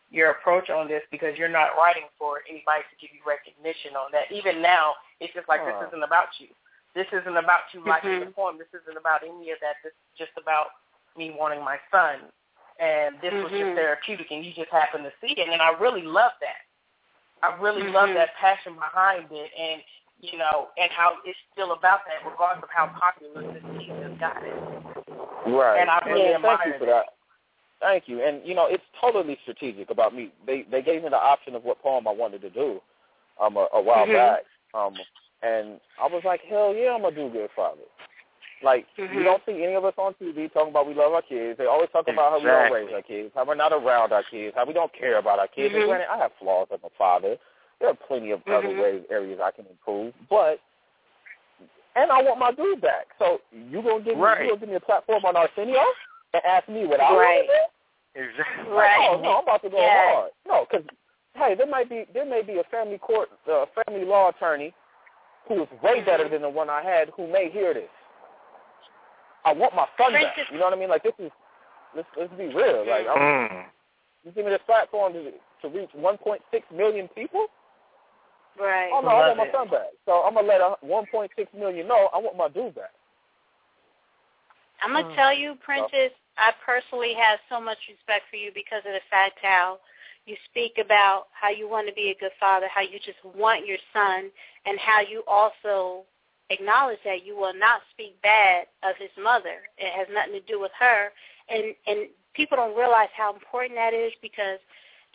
your 0.09 0.29
approach 0.31 0.69
on 0.69 0.87
this 0.87 1.03
because 1.09 1.37
you're 1.37 1.47
not 1.47 1.75
writing 1.77 2.03
for 2.19 2.41
anybody 2.49 2.83
to 2.89 2.95
give 2.97 3.13
you 3.15 3.21
recognition 3.25 3.95
on 3.95 4.11
that. 4.11 4.31
Even 4.31 4.61
now, 4.61 4.95
it's 5.19 5.33
just 5.33 5.47
like 5.47 5.61
Oh. 5.61 5.65
this 5.79 5.87
isn't 5.89 6.03
about 6.03 6.39
you. 6.39 6.49
This 6.93 7.07
isn't 7.11 7.37
about 7.37 7.61
you 7.73 7.81
liking 7.85 8.19
the 8.19 8.27
Mhm. 8.27 8.35
poem. 8.35 8.57
This 8.57 8.73
isn't 8.73 8.97
about 8.97 9.23
any 9.23 9.49
of 9.51 9.59
that. 9.61 9.77
This 9.83 9.93
is 9.93 10.17
just 10.17 10.37
about 10.37 10.71
me 11.15 11.31
wanting 11.31 11.63
my 11.63 11.79
son. 11.91 12.31
And 12.79 13.19
this 13.21 13.33
was 13.33 13.51
just 13.51 13.63
Mhm. 13.63 13.75
therapeutic, 13.75 14.31
and 14.31 14.43
you 14.45 14.53
just 14.53 14.71
happened 14.71 15.03
to 15.03 15.13
see 15.21 15.33
it. 15.33 15.47
And 15.47 15.61
I 15.61 15.69
really 15.69 16.01
love 16.01 16.33
that. 16.39 16.61
I 17.41 17.55
really 17.55 17.87
love 17.89 18.09
Mhm. 18.09 18.15
that 18.15 18.35
passion 18.35 18.75
behind 18.75 19.31
it, 19.31 19.51
and 19.57 19.83
you 20.19 20.37
know, 20.37 20.69
and 20.77 20.89
how 20.91 21.17
it's 21.25 21.37
still 21.51 21.73
about 21.73 22.05
that, 22.05 22.23
regardless 22.25 22.63
of 22.63 22.69
how 22.69 22.87
popular 22.87 23.41
this 23.51 23.63
piece 23.77 23.91
has 23.91 24.17
gotten. 24.17 24.51
Right. 25.45 25.81
And 25.81 25.89
I 25.89 25.99
really 26.07 26.29
yeah, 26.29 26.37
thank 26.39 26.65
you 26.65 26.73
for 26.79 26.85
that. 26.85 27.15
Thank 27.81 28.07
you. 28.07 28.23
And 28.23 28.45
you 28.45 28.55
know, 28.55 28.67
it's 28.67 28.83
totally 28.99 29.37
strategic 29.41 29.89
about 29.89 30.15
me. 30.15 30.31
They 30.45 30.61
they 30.63 30.81
gave 30.81 31.03
me 31.03 31.09
the 31.09 31.21
option 31.21 31.55
of 31.55 31.65
what 31.65 31.81
poem 31.81 32.07
I 32.07 32.11
wanted 32.11 32.41
to 32.41 32.49
do 32.49 32.81
um 33.39 33.57
a, 33.57 33.67
a 33.73 33.81
while 33.81 34.05
Mhm. 34.07 34.13
back. 34.13 34.45
Um 34.73 35.01
and 35.43 35.79
I 36.01 36.07
was 36.07 36.23
like, 36.25 36.41
Hell 36.49 36.73
yeah, 36.73 36.91
I'm 36.95 37.01
gonna 37.01 37.15
do 37.15 37.29
good 37.29 37.49
father. 37.55 37.81
Like 38.63 38.87
you 38.97 39.03
Mhm. 39.05 39.23
don't 39.25 39.45
see 39.45 39.61
any 39.63 39.73
of 39.73 39.83
us 39.83 39.93
on 39.97 40.13
TV 40.15 40.47
talking 40.51 40.69
about 40.69 40.87
we 40.87 40.93
love 40.93 41.13
our 41.13 41.21
kids. 41.21 41.57
They 41.57 41.65
always 41.65 41.89
talk 41.91 42.07
about 42.07 42.31
how 42.31 42.39
we 42.39 42.45
don't 42.45 42.71
raise 42.71 42.93
our 42.93 43.01
kids, 43.01 43.31
how 43.35 43.43
we're 43.43 43.55
not 43.55 43.73
around 43.73 44.13
our 44.13 44.23
kids, 44.23 44.55
how 44.55 44.63
we 44.65 44.73
don't 44.73 44.91
care 44.93 45.17
about 45.17 45.39
our 45.39 45.47
kids. 45.49 45.73
Mhm. 45.73 45.79
And 45.79 45.85
granted, 45.89 46.07
I 46.09 46.17
have 46.17 46.31
flaws 46.39 46.69
as 46.71 46.79
a 46.83 46.89
father. 46.91 47.37
There 47.79 47.89
are 47.89 47.93
plenty 47.93 48.31
of 48.31 48.41
other 48.47 48.69
Mhm. 48.69 48.81
ways 48.81 49.05
areas 49.09 49.39
I 49.41 49.51
can 49.51 49.65
improve, 49.67 50.13
but 50.29 50.59
and 51.95 52.09
I 52.11 52.21
want 52.23 52.39
my 52.39 52.51
dude 52.51 52.81
back. 52.81 53.07
So 53.19 53.41
you 53.51 53.81
gonna 53.81 53.99
give 53.99 54.15
me 54.17 54.23
Right. 54.23 54.41
you 54.43 54.47
gonna 54.49 54.59
give 54.61 54.69
me 54.69 54.75
a 54.75 54.79
platform 54.79 55.25
on 55.25 55.35
Arsenio 55.35 55.83
and 56.33 56.43
ask 56.45 56.67
me 56.69 56.85
what 56.85 56.99
I 57.01 57.15
Right. 57.15 57.47
want 57.47 57.47
to 57.49 57.53
do? 57.53 58.29
Exactly. 58.29 58.63
Like, 58.63 58.97
Right. 58.97 59.09
oh 59.09 59.17
no, 59.17 59.37
I'm 59.37 59.43
about 59.43 59.61
to 59.63 59.69
go 59.69 59.77
Yes. 59.77 60.13
hard. 60.15 60.31
No, 60.45 60.65
because 60.65 60.85
hey, 61.35 61.53
there 61.55 61.67
might 61.67 61.89
be 61.89 62.05
there 62.05 62.25
may 62.25 62.41
be 62.41 62.59
a 62.59 62.63
family 62.65 62.97
court, 62.97 63.29
uh, 63.47 63.65
family 63.85 64.05
law 64.05 64.29
attorney 64.29 64.73
who 65.47 65.63
is 65.63 65.67
way 65.81 66.01
better 66.03 66.27
than 66.29 66.41
the 66.41 66.49
one 66.49 66.69
I 66.69 66.81
had 66.83 67.09
who 67.15 67.31
may 67.31 67.49
hear 67.49 67.73
this. 67.73 67.89
I 69.45 69.51
want 69.53 69.75
my 69.75 69.87
son 69.97 70.13
back. 70.13 70.35
You 70.51 70.57
know 70.57 70.65
what 70.65 70.73
I 70.73 70.77
mean? 70.77 70.89
Like 70.89 71.03
this 71.03 71.13
is 71.19 71.31
let's 71.95 72.07
let's 72.17 72.33
be 72.33 72.47
real. 72.47 72.85
Like 72.87 73.07
I'm, 73.09 73.19
Mm. 73.19 73.65
you 74.23 74.31
give 74.31 74.45
me 74.45 74.51
this 74.51 74.61
platform 74.65 75.13
to 75.13 75.31
to 75.61 75.69
reach 75.69 75.89
1.6 75.97 76.39
million 76.75 77.07
people. 77.09 77.47
Right. 78.59 78.91
Oh 78.93 79.01
no, 79.01 79.09
I 79.09 79.27
Love 79.27 79.37
want 79.37 79.37
my 79.37 79.45
it. 79.45 79.51
son 79.53 79.69
back. 79.69 79.91
So 80.05 80.23
I'm 80.23 80.35
gonna 80.35 80.47
let 80.47 80.61
a 80.61 80.75
1.6 80.85 81.29
million 81.57 81.87
know 81.87 82.09
I 82.13 82.17
want 82.19 82.37
my 82.37 82.47
dude 82.49 82.75
back. 82.75 82.91
I'm 84.81 84.93
gonna 84.93 85.15
tell 85.15 85.33
you, 85.33 85.55
Prentice, 85.63 86.11
I 86.37 86.51
personally 86.65 87.13
have 87.15 87.39
so 87.49 87.59
much 87.61 87.77
respect 87.89 88.25
for 88.29 88.35
you 88.35 88.51
because 88.53 88.83
of 88.85 88.93
the 88.93 89.03
fact 89.09 89.39
how 89.41 89.79
you 90.25 90.35
speak 90.49 90.73
about 90.83 91.27
how 91.33 91.49
you 91.49 91.69
want 91.69 91.87
to 91.87 91.93
be 91.93 92.13
a 92.15 92.19
good 92.19 92.31
father, 92.39 92.67
how 92.73 92.81
you 92.81 92.99
just 93.03 93.19
want 93.23 93.67
your 93.67 93.77
son, 93.91 94.31
and 94.65 94.79
how 94.79 95.01
you 95.01 95.23
also 95.27 96.03
acknowledge 96.49 96.99
that 97.03 97.25
you 97.25 97.35
will 97.35 97.53
not 97.53 97.81
speak 97.91 98.21
bad 98.21 98.67
of 98.83 98.95
his 98.99 99.11
mother. 99.21 99.67
It 99.77 99.91
has 99.91 100.07
nothing 100.13 100.33
to 100.33 100.41
do 100.41 100.59
with 100.59 100.71
her, 100.79 101.09
and 101.49 101.75
and 101.87 102.07
people 102.33 102.57
don't 102.57 102.77
realize 102.77 103.09
how 103.15 103.33
important 103.33 103.75
that 103.75 103.93
is 103.93 104.11
because 104.21 104.59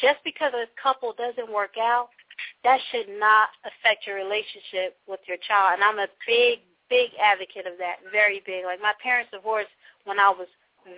just 0.01 0.19
because 0.25 0.53
a 0.55 0.71
couple 0.81 1.13
doesn't 1.17 1.53
work 1.53 1.75
out, 1.81 2.09
that 2.63 2.79
should 2.91 3.09
not 3.19 3.49
affect 3.67 4.07
your 4.07 4.17
relationship 4.17 4.97
with 5.07 5.21
your 5.27 5.39
child. 5.43 5.75
And 5.75 5.83
I'm 5.83 5.99
a 5.99 6.07
big, 6.27 6.63
big 6.89 7.11
advocate 7.19 7.67
of 7.67 7.79
that, 7.79 7.99
very 8.13 8.43
big. 8.47 8.65
Like 8.65 8.81
my 8.81 8.95
parents 9.03 9.31
divorced 9.33 9.75
when 10.05 10.19
I 10.19 10.31
was 10.31 10.47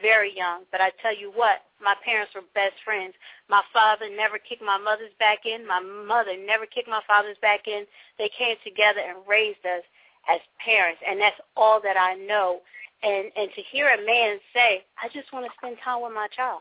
very 0.01 0.35
young, 0.37 0.65
but 0.73 0.81
I 0.81 0.91
tell 1.03 1.15
you 1.17 1.31
what, 1.35 1.65
my 1.83 1.95
parents 2.05 2.33
were 2.35 2.43
best 2.55 2.75
friends. 2.85 3.15
My 3.49 3.63
father 3.73 4.07
never 4.09 4.39
kicked 4.39 4.63
my 4.63 4.79
mother's 4.79 5.15
back 5.19 5.47
in. 5.47 5.67
My 5.67 5.81
mother 5.81 6.37
never 6.37 6.67
kicked 6.67 6.89
my 6.89 7.03
father's 7.07 7.39
back 7.43 7.67
in. 7.67 7.85
They 8.19 8.31
came 8.37 8.57
together 8.65 9.01
and 9.01 9.19
raised 9.27 9.65
us 9.65 9.85
as 10.29 10.41
parents, 10.65 11.01
and 11.07 11.21
that's 11.21 11.41
all 11.57 11.81
that 11.83 11.97
I 11.97 12.15
know. 12.15 12.61
And 13.03 13.33
and 13.35 13.49
to 13.57 13.63
hear 13.73 13.89
a 13.89 14.05
man 14.05 14.39
say, 14.53 14.85
I 15.03 15.09
just 15.09 15.33
want 15.33 15.47
to 15.47 15.53
spend 15.57 15.79
time 15.83 16.03
with 16.03 16.13
my 16.13 16.29
child. 16.37 16.61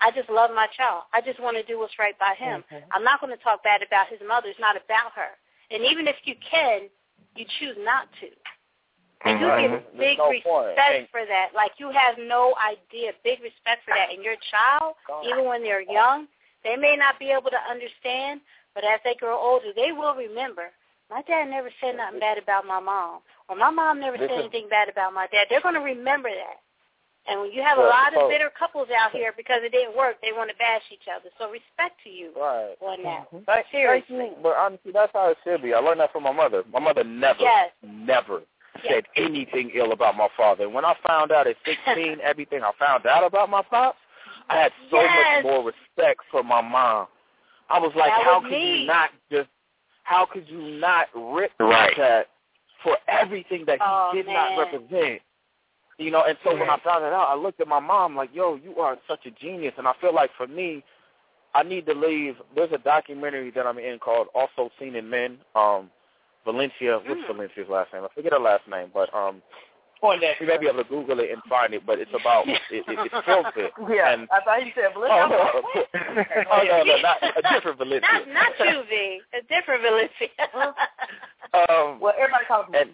I 0.00 0.10
just 0.10 0.28
love 0.28 0.50
my 0.54 0.66
child. 0.76 1.04
I 1.14 1.20
just 1.20 1.40
want 1.40 1.56
to 1.56 1.62
do 1.62 1.78
what's 1.78 1.98
right 1.98 2.18
by 2.18 2.34
him. 2.34 2.64
Mhm. 2.70 2.82
I'm 2.92 3.04
not 3.04 3.20
going 3.20 3.34
to 3.36 3.42
talk 3.42 3.62
bad 3.62 3.82
about 3.82 4.08
his 4.08 4.20
mother. 4.26 4.48
It's 4.48 4.58
not 4.60 4.76
about 4.76 5.12
her. 5.14 5.38
And 5.70 5.84
even 5.84 6.06
if 6.06 6.16
you 6.24 6.34
can, 6.42 6.90
you 7.36 7.46
choose 7.58 7.76
not 7.78 8.08
to. 8.20 8.28
And 9.24 9.40
you 9.40 9.46
get 9.46 9.98
big 9.98 10.18
no 10.18 10.30
respect 10.30 10.46
point. 10.46 11.10
For 11.10 11.24
that. 11.26 11.50
Like 11.54 11.72
you 11.78 11.90
have 11.90 12.16
no 12.18 12.54
idea, 12.58 13.12
big 13.24 13.40
respect 13.40 13.84
for 13.84 13.94
that. 13.94 14.10
And 14.12 14.22
your 14.24 14.36
child, 14.50 14.94
even 15.24 15.44
when 15.44 15.62
they're 15.62 15.82
young, 15.82 16.26
they 16.64 16.76
may 16.76 16.96
not 16.96 17.18
be 17.18 17.30
able 17.30 17.50
to 17.50 17.62
understand, 17.70 18.40
but 18.74 18.84
as 18.84 19.00
they 19.04 19.14
grow 19.14 19.38
older, 19.38 19.70
they 19.74 19.92
will 19.92 20.14
remember. 20.14 20.70
My 21.10 21.22
dad 21.22 21.50
never 21.50 21.70
said 21.80 21.96
nothing 21.96 22.20
bad 22.20 22.38
about 22.38 22.66
my 22.66 22.80
mom, 22.80 23.20
or 23.48 23.56
my 23.56 23.70
mom 23.70 24.00
never 24.00 24.16
said 24.16 24.30
anything 24.30 24.68
bad 24.70 24.88
about 24.88 25.12
my 25.12 25.26
dad. 25.30 25.46
They're 25.50 25.60
going 25.60 25.74
to 25.74 25.80
remember 25.80 26.30
that. 26.30 26.62
And 27.28 27.40
when 27.40 27.52
you 27.52 27.62
have 27.62 27.78
a 27.78 27.82
lot 27.82 28.16
of 28.16 28.28
bitter 28.30 28.50
couples 28.58 28.88
out 28.90 29.12
here 29.12 29.32
because 29.36 29.60
it 29.62 29.70
didn't 29.70 29.96
work, 29.96 30.16
they 30.22 30.32
want 30.32 30.50
to 30.50 30.56
bash 30.56 30.82
each 30.90 31.06
other. 31.06 31.28
So 31.38 31.50
respect 31.50 32.00
to 32.02 32.10
you 32.10 32.32
Right. 32.34 32.74
on 32.80 33.02
that. 33.04 33.26
Mm-hmm. 33.28 33.44
Thank, 33.46 33.46
thank 33.46 33.66
Seriously. 33.70 34.34
you. 34.34 34.42
But 34.42 34.56
honestly, 34.56 34.90
that's 34.92 35.12
how 35.12 35.30
it 35.30 35.36
should 35.44 35.62
be. 35.62 35.72
I 35.72 35.78
learned 35.78 36.00
that 36.00 36.10
from 36.12 36.24
my 36.24 36.32
mother. 36.32 36.64
My 36.72 36.80
mother 36.80 37.04
never, 37.04 37.38
Yes. 37.40 37.70
never 37.82 38.42
said 38.88 39.04
anything 39.16 39.70
ill 39.74 39.92
about 39.92 40.16
my 40.16 40.28
father. 40.36 40.64
And 40.64 40.74
when 40.74 40.84
I 40.84 40.94
found 41.06 41.32
out 41.32 41.46
at 41.46 41.56
16 41.64 42.18
everything 42.24 42.62
I 42.62 42.72
found 42.78 43.06
out 43.06 43.24
about 43.24 43.50
my 43.50 43.62
pops, 43.62 43.98
I 44.48 44.56
had 44.58 44.72
so 44.90 45.00
Yes. 45.00 45.44
much 45.44 45.52
more 45.52 45.64
respect 45.64 46.20
for 46.30 46.42
my 46.42 46.60
mom. 46.60 47.06
I 47.68 47.78
was 47.78 47.92
like, 47.96 48.10
That 48.10 48.24
how 48.24 48.34
was 48.40 48.44
could 48.44 48.52
me. 48.52 48.80
you 48.82 48.86
not 48.86 49.10
just, 49.30 49.48
how 50.04 50.26
could 50.26 50.48
you 50.48 50.58
not 50.60 51.08
rip 51.14 51.52
Right. 51.60 51.96
that 51.96 52.28
for 52.82 52.98
everything 53.08 53.64
that 53.66 53.78
he 53.78 53.84
Oh, 53.86 54.10
did 54.14 54.26
man. 54.26 54.34
not 54.34 54.58
represent? 54.58 55.22
You 55.98 56.10
know, 56.10 56.24
and 56.24 56.36
so 56.42 56.56
when 56.56 56.68
I 56.68 56.78
found 56.78 57.04
it 57.04 57.12
out, 57.12 57.28
I 57.28 57.34
looked 57.34 57.60
at 57.60 57.68
my 57.68 57.78
mom 57.78 58.16
like, 58.16 58.30
yo, 58.34 58.56
you 58.56 58.76
are 58.78 58.98
such 59.06 59.26
a 59.26 59.30
genius. 59.30 59.74
And 59.78 59.86
I 59.86 59.92
feel 60.00 60.12
like 60.14 60.30
for 60.36 60.46
me, 60.46 60.82
I 61.54 61.62
need 61.62 61.86
to 61.86 61.94
leave. 61.94 62.36
There's 62.56 62.72
a 62.72 62.78
documentary 62.78 63.50
that 63.52 63.66
I'm 63.66 63.78
in 63.78 63.98
called 63.98 64.28
Also 64.34 64.70
Seen 64.80 64.96
in 64.96 65.08
Men. 65.08 65.38
Um, 65.54 65.90
Valencia, 66.44 66.98
what's 67.06 67.20
Mm. 67.20 67.26
Valencia's 67.28 67.68
last 67.68 67.92
name? 67.92 68.04
I 68.04 68.08
forget 68.14 68.32
her 68.32 68.38
last 68.38 68.66
name, 68.68 68.90
but 68.92 69.12
um, 69.14 69.42
On 70.02 70.18
that. 70.20 70.40
you 70.40 70.46
may 70.46 70.58
be 70.58 70.66
able 70.66 70.82
to 70.82 70.88
Google 70.88 71.20
it 71.20 71.30
and 71.30 71.40
find 71.48 71.72
it. 71.74 71.86
But 71.86 71.98
it's 72.00 72.10
about 72.12 72.48
it, 72.48 72.60
it, 72.70 72.84
it's 72.88 73.14
filthy. 73.26 73.70
Yeah, 73.94 74.12
And, 74.12 74.28
I 74.32 74.40
thought 74.44 74.64
you 74.66 74.72
said 74.74 74.90
oh, 74.96 75.00
Valencia. 75.00 75.28
no, 75.28 76.44
oh, 76.50 76.62
no, 76.64 76.82
no, 76.84 76.96
not 77.00 77.22
a 77.38 77.42
different 77.54 77.78
Valencia. 77.78 78.08
Not 78.28 78.58
not 78.58 78.68
you, 78.68 78.82
V. 78.88 79.20
A 79.38 79.42
different 79.42 79.82
Valencia. 79.82 80.74
Um, 81.54 82.00
well, 82.00 82.14
everybody 82.18 82.44
calls 82.48 82.66
me. 82.70 82.78
and 82.80 82.90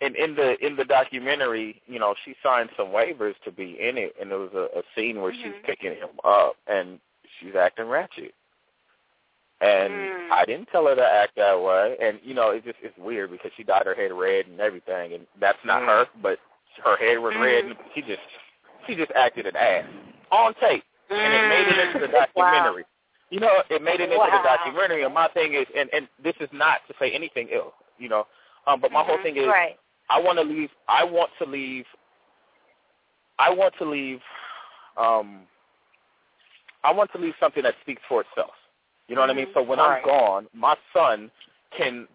and 0.00 0.14
in 0.14 0.36
the 0.36 0.64
in 0.64 0.76
the 0.76 0.84
documentary, 0.84 1.82
you 1.86 1.98
know, 1.98 2.14
she 2.24 2.34
signed 2.42 2.70
some 2.76 2.88
waivers 2.88 3.34
to 3.44 3.50
be 3.50 3.76
in 3.80 3.98
it, 3.98 4.14
and 4.20 4.30
there 4.30 4.38
was 4.38 4.52
a, 4.54 4.78
a 4.78 4.82
scene 4.94 5.20
where 5.20 5.32
she's 5.32 5.46
Mhm. 5.58 5.62
picking 5.64 5.92
him 5.92 6.10
up, 6.22 6.54
and 6.68 7.00
she's 7.40 7.56
acting 7.56 7.86
ratchet. 7.88 8.32
And 9.60 9.92
Mm. 9.92 10.30
I 10.30 10.44
didn't 10.44 10.68
tell 10.70 10.86
her 10.86 10.94
to 10.94 11.04
act 11.04 11.34
that 11.36 11.60
way, 11.60 11.96
and 12.00 12.20
you 12.22 12.32
know, 12.32 12.50
it's 12.50 12.64
just 12.64 12.78
it's 12.80 12.96
weird 12.96 13.30
because 13.32 13.50
she 13.56 13.64
dyed 13.64 13.86
her 13.86 13.94
head 13.94 14.12
red 14.12 14.46
and 14.46 14.60
everything, 14.60 15.14
and 15.14 15.26
that's 15.40 15.58
not 15.64 15.82
Mm. 15.82 15.86
her, 15.86 16.08
but 16.22 16.38
her 16.84 16.96
hair 16.96 17.20
was 17.20 17.34
red, 17.34 17.64
Mm. 17.64 17.70
and 17.70 17.78
she 17.94 18.02
just 18.02 18.22
she 18.86 18.94
just 18.94 19.10
acted 19.12 19.46
an 19.46 19.56
ass 19.56 19.84
on 20.30 20.54
tape, 20.54 20.84
and 21.10 21.34
it 21.34 21.48
made 21.48 21.66
it 21.68 21.78
into 21.78 21.98
the 21.98 22.08
documentary. 22.36 22.84
You 23.30 23.40
know, 23.40 23.62
it 23.68 23.82
made 23.82 24.00
it 24.00 24.10
into 24.12 24.30
the 24.30 24.42
documentary, 24.42 25.02
and 25.02 25.12
my 25.12 25.26
thing 25.28 25.54
is, 25.54 25.66
and 25.74 25.90
and 25.92 26.08
this 26.22 26.36
is 26.40 26.48
not 26.52 26.86
to 26.86 26.94
say 26.98 27.10
anything 27.10 27.48
ill, 27.50 27.74
you 27.98 28.08
know, 28.08 28.26
um, 28.66 28.80
but 28.80 28.92
my 28.92 29.02
whole 29.02 29.18
Mhm. 29.18 29.22
thing 29.24 29.36
is, 29.38 29.48
right. 29.48 29.76
I 30.08 30.20
want 30.20 30.38
to 30.38 30.44
leave. 30.44 30.70
I 30.88 31.02
want 31.04 31.30
to 31.38 31.44
leave. 31.46 31.86
I 33.40 33.50
want 33.50 33.74
to 33.78 33.84
leave. 33.84 34.22
Um, 34.96 35.46
I 36.84 36.92
want 36.92 37.10
to 37.12 37.18
leave 37.18 37.34
something 37.40 37.62
that 37.64 37.74
speaks 37.80 38.02
for 38.08 38.20
itself. 38.22 38.54
You 39.08 39.14
know 39.14 39.22
what 39.22 39.30
I 39.30 39.34
mean? 39.34 39.48
So 39.54 39.62
when 39.62 39.78
Right. 39.78 39.98
I'm 39.98 40.04
gone, 40.04 40.48
my 40.52 40.76
son 40.92 41.30
can 41.70 42.06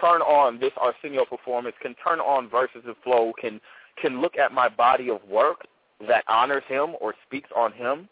turn 0.00 0.22
on 0.22 0.58
this 0.58 0.72
Arsenio 0.76 1.24
performance, 1.24 1.76
can 1.80 1.94
turn 1.96 2.20
on 2.20 2.48
verses 2.48 2.84
of 2.86 2.96
flow, 2.98 3.32
can 3.34 3.60
can 3.96 4.20
look 4.22 4.38
at 4.38 4.52
my 4.52 4.68
body 4.68 5.10
of 5.10 5.22
work 5.28 5.66
that 6.08 6.24
honors 6.26 6.64
him 6.64 6.96
or 7.00 7.14
speaks 7.26 7.50
on 7.54 7.72
him, 7.72 8.08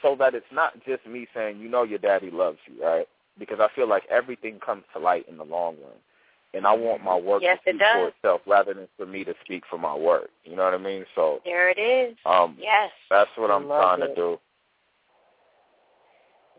so 0.00 0.14
that 0.14 0.34
it's 0.34 0.50
not 0.52 0.72
just 0.84 1.04
me 1.04 1.26
saying, 1.34 1.58
you 1.58 1.68
know, 1.68 1.82
your 1.82 1.98
daddy 1.98 2.30
loves 2.30 2.58
you, 2.66 2.82
right? 2.82 3.08
Because 3.38 3.58
I 3.60 3.68
feel 3.74 3.88
like 3.88 4.04
everything 4.08 4.60
comes 4.60 4.84
to 4.92 5.00
light 5.00 5.28
in 5.28 5.36
the 5.36 5.44
long 5.44 5.76
run 5.82 5.98
and 6.54 6.66
I 6.66 6.72
want 6.72 7.04
my 7.04 7.16
work 7.16 7.42
Yes, 7.42 7.58
to 7.64 7.70
it 7.70 7.74
speak 7.74 7.82
for 7.92 8.08
itself 8.08 8.40
rather 8.46 8.74
than 8.74 8.88
for 8.96 9.06
me 9.06 9.24
to 9.24 9.34
speak 9.44 9.64
for 9.68 9.78
my 9.78 9.94
work. 9.94 10.30
You 10.44 10.56
know 10.56 10.64
what 10.64 10.74
I 10.74 10.78
mean? 10.78 11.04
So 11.14 11.40
There 11.44 11.68
it 11.70 11.78
is. 11.78 12.16
um 12.26 12.56
Yes. 12.58 12.90
that's 13.10 13.30
what 13.36 13.50
I 13.50 13.56
I'm 13.56 13.66
trying 13.66 14.00
it. 14.02 14.08
to 14.08 14.14
do. 14.14 14.38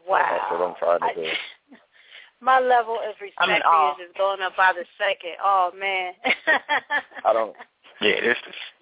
Wow. 0.10 0.26
That's 0.30 0.52
what 0.52 0.68
I'm 0.68 0.76
trying 0.80 1.00
to 1.00 1.06
I- 1.06 1.24
do. 1.24 1.30
My 2.42 2.60
level 2.60 2.96
of 2.96 3.16
respect 3.20 3.36
I'm 3.40 3.50
in 3.50 3.62
for 3.62 3.68
awe. 3.68 3.96
you 3.98 4.04
is 4.04 4.08
just 4.08 4.18
going 4.18 4.42
up 4.42 4.56
by 4.56 4.72
the 4.74 4.86
second. 4.98 5.36
Oh 5.44 5.72
man. 5.78 6.14
I 7.26 7.34
don't 7.34 7.54
Yeah, 8.02 8.22
this 8.22 8.38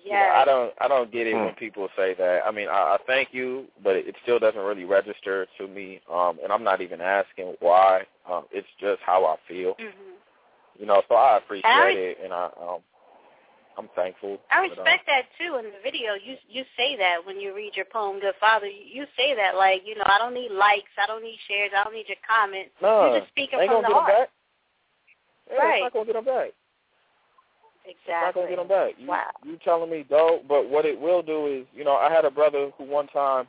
you 0.05 0.11
know. 0.13 0.19
I 0.19 0.45
don't 0.45 0.73
I 0.79 0.87
don't 0.87 1.11
get 1.11 1.25
it 1.25 1.33
when 1.33 1.49
Hmm. 1.53 1.57
people 1.57 1.87
say 1.97 2.13
that. 2.19 2.41
I 2.45 2.51
mean, 2.51 2.67
I, 2.69 2.95
I 2.95 2.97
thank 3.07 3.29
you, 3.33 3.65
but 3.83 3.95
it, 3.95 4.07
it 4.07 4.15
still 4.21 4.37
doesn't 4.37 4.61
really 4.61 4.85
register 4.85 5.47
to 5.57 5.67
me. 5.67 6.01
Um 6.11 6.37
and 6.43 6.51
I'm 6.53 6.63
not 6.63 6.81
even 6.81 7.01
asking 7.01 7.55
why. 7.59 8.03
Um 8.31 8.43
it's 8.51 8.67
just 8.79 9.01
how 9.03 9.25
I 9.25 9.37
feel. 9.47 9.73
Mhm. 9.73 10.13
You 10.79 10.85
know, 10.85 11.01
so 11.09 11.15
I 11.15 11.37
appreciate 11.37 11.65
I- 11.67 11.89
it 11.97 12.17
and 12.23 12.31
I 12.33 12.45
um 12.61 12.81
I'm 13.77 13.89
thankful. 13.95 14.39
I 14.51 14.67
but, 14.67 14.79
um, 14.79 14.85
respect 14.85 15.05
that 15.07 15.23
too. 15.37 15.57
In 15.57 15.65
the 15.65 15.79
video, 15.83 16.13
you 16.15 16.37
you 16.49 16.63
say 16.75 16.95
that 16.97 17.25
when 17.25 17.39
you 17.39 17.53
read 17.55 17.75
your 17.75 17.85
poem, 17.85 18.19
"Good 18.19 18.35
Father," 18.39 18.67
you, 18.67 18.83
you 19.01 19.05
say 19.17 19.35
that 19.35 19.55
like 19.55 19.81
you 19.85 19.95
know, 19.95 20.05
I 20.05 20.17
don't 20.17 20.33
need 20.33 20.51
likes, 20.51 20.91
I 20.97 21.05
don't 21.05 21.23
need 21.23 21.37
shares, 21.47 21.71
I 21.75 21.83
don't 21.83 21.93
need 21.93 22.07
your 22.07 22.17
comments. 22.27 22.71
No, 22.81 23.05
You're 23.05 23.19
just 23.21 23.31
speaking 23.31 23.59
ain't 23.59 23.69
from 23.69 23.83
gonna 23.83 23.87
the 23.87 23.93
get 23.93 23.97
'em 23.97 24.03
heart. 24.03 24.13
back. 24.19 24.29
Yeah, 25.51 25.57
Right. 25.59 25.73
it's 25.75 25.83
not 25.83 25.93
gonna 25.93 26.05
get 26.05 26.13
them 26.13 26.25
back. 26.25 26.51
It's 27.85 27.99
not 28.07 28.33
Exactly. 28.35 28.41
gonna 28.41 28.49
get 28.49 28.57
them 28.57 28.67
back. 28.67 28.93
You, 28.97 29.07
Wow. 29.07 29.31
you 29.43 29.57
telling 29.63 29.89
me 29.89 30.03
dope, 30.09 30.47
but 30.47 30.69
what 30.69 30.85
it 30.85 30.99
will 30.99 31.21
do 31.21 31.47
is, 31.47 31.65
you 31.73 31.83
know, 31.83 31.95
I 31.95 32.11
had 32.11 32.25
a 32.25 32.31
brother 32.31 32.71
who 32.77 32.83
one 32.85 33.07
time 33.07 33.47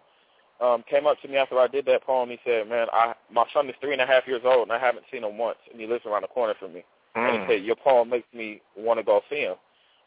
um 0.60 0.82
came 0.90 1.06
up 1.06 1.20
to 1.22 1.28
me 1.28 1.36
after 1.36 1.58
I 1.58 1.68
did 1.68 1.86
that 1.86 2.02
poem. 2.02 2.30
He 2.30 2.38
said, 2.44 2.68
"Man, 2.68 2.88
I 2.92 3.14
my 3.30 3.46
son 3.52 3.68
is 3.68 3.76
three 3.80 3.92
and 3.92 4.02
a 4.02 4.06
half 4.06 4.26
years 4.26 4.42
old, 4.44 4.62
and 4.68 4.72
I 4.72 4.78
haven't 4.78 5.06
seen 5.10 5.24
him 5.24 5.38
once, 5.38 5.58
and 5.70 5.80
he 5.80 5.86
lives 5.86 6.04
around 6.06 6.22
the 6.22 6.28
corner 6.28 6.54
from 6.54 6.72
me." 6.74 6.84
And 7.14 7.34
he 7.36 7.38
Mm. 7.38 7.46
said, 7.46 7.62
"Your 7.64 7.76
poem 7.76 8.10
makes 8.10 8.32
me 8.32 8.60
want 8.76 8.98
to 8.98 9.04
go 9.04 9.22
see 9.30 9.40
him." 9.40 9.56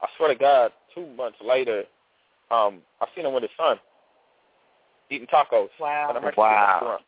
I 0.02 0.08
swear 0.18 0.30
to 0.30 0.36
God, 0.36 0.72
two 0.96 1.06
months 1.16 1.38
later, 1.46 1.84
um, 2.50 2.82
I 3.00 3.06
seen 3.16 3.26
him 3.26 3.34
with 3.34 3.44
his 3.44 3.52
son 3.58 3.80
eating 5.10 5.28
tacos 5.28 5.70
Wow. 5.80 6.10
at 6.10 6.16
a 6.16 6.22
Mexican 6.22 6.44
Wow. 6.44 7.00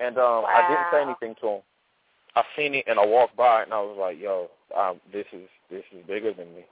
And 0.00 0.18
um, 0.18 0.44
I 0.46 0.68
didn't 0.68 0.86
say 0.92 1.02
anything 1.02 1.34
to 1.40 1.48
him. 1.56 1.62
I 2.36 2.42
seen 2.56 2.74
it 2.74 2.84
and 2.86 2.98
I 3.00 3.06
walked 3.06 3.36
by 3.36 3.62
and 3.62 3.72
I 3.72 3.80
was 3.80 3.96
like, 3.98 4.18
"Yo, 4.20 4.48
um, 4.76 5.00
this 5.12 5.26
is 5.32 5.48
this 5.70 5.82
is 5.92 6.06
bigger 6.06 6.32
than 6.32 6.54
me." 6.54 6.64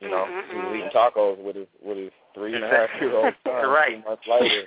You 0.00 0.08
know, 0.10 0.26
Mm-mm-mm. 0.28 0.50
he 0.50 0.56
was 0.56 0.76
eating 0.76 0.90
tacos 0.94 1.42
with 1.44 1.56
his 1.56 1.66
with 1.82 1.98
his 1.98 2.12
three 2.34 2.54
and 2.54 2.64
a 2.64 2.68
half 2.68 2.88
year 3.00 3.14
old 3.14 3.34
son. 3.44 3.68
Right. 3.68 4.02
Two 4.02 4.08
months 4.08 4.22
later, 4.26 4.64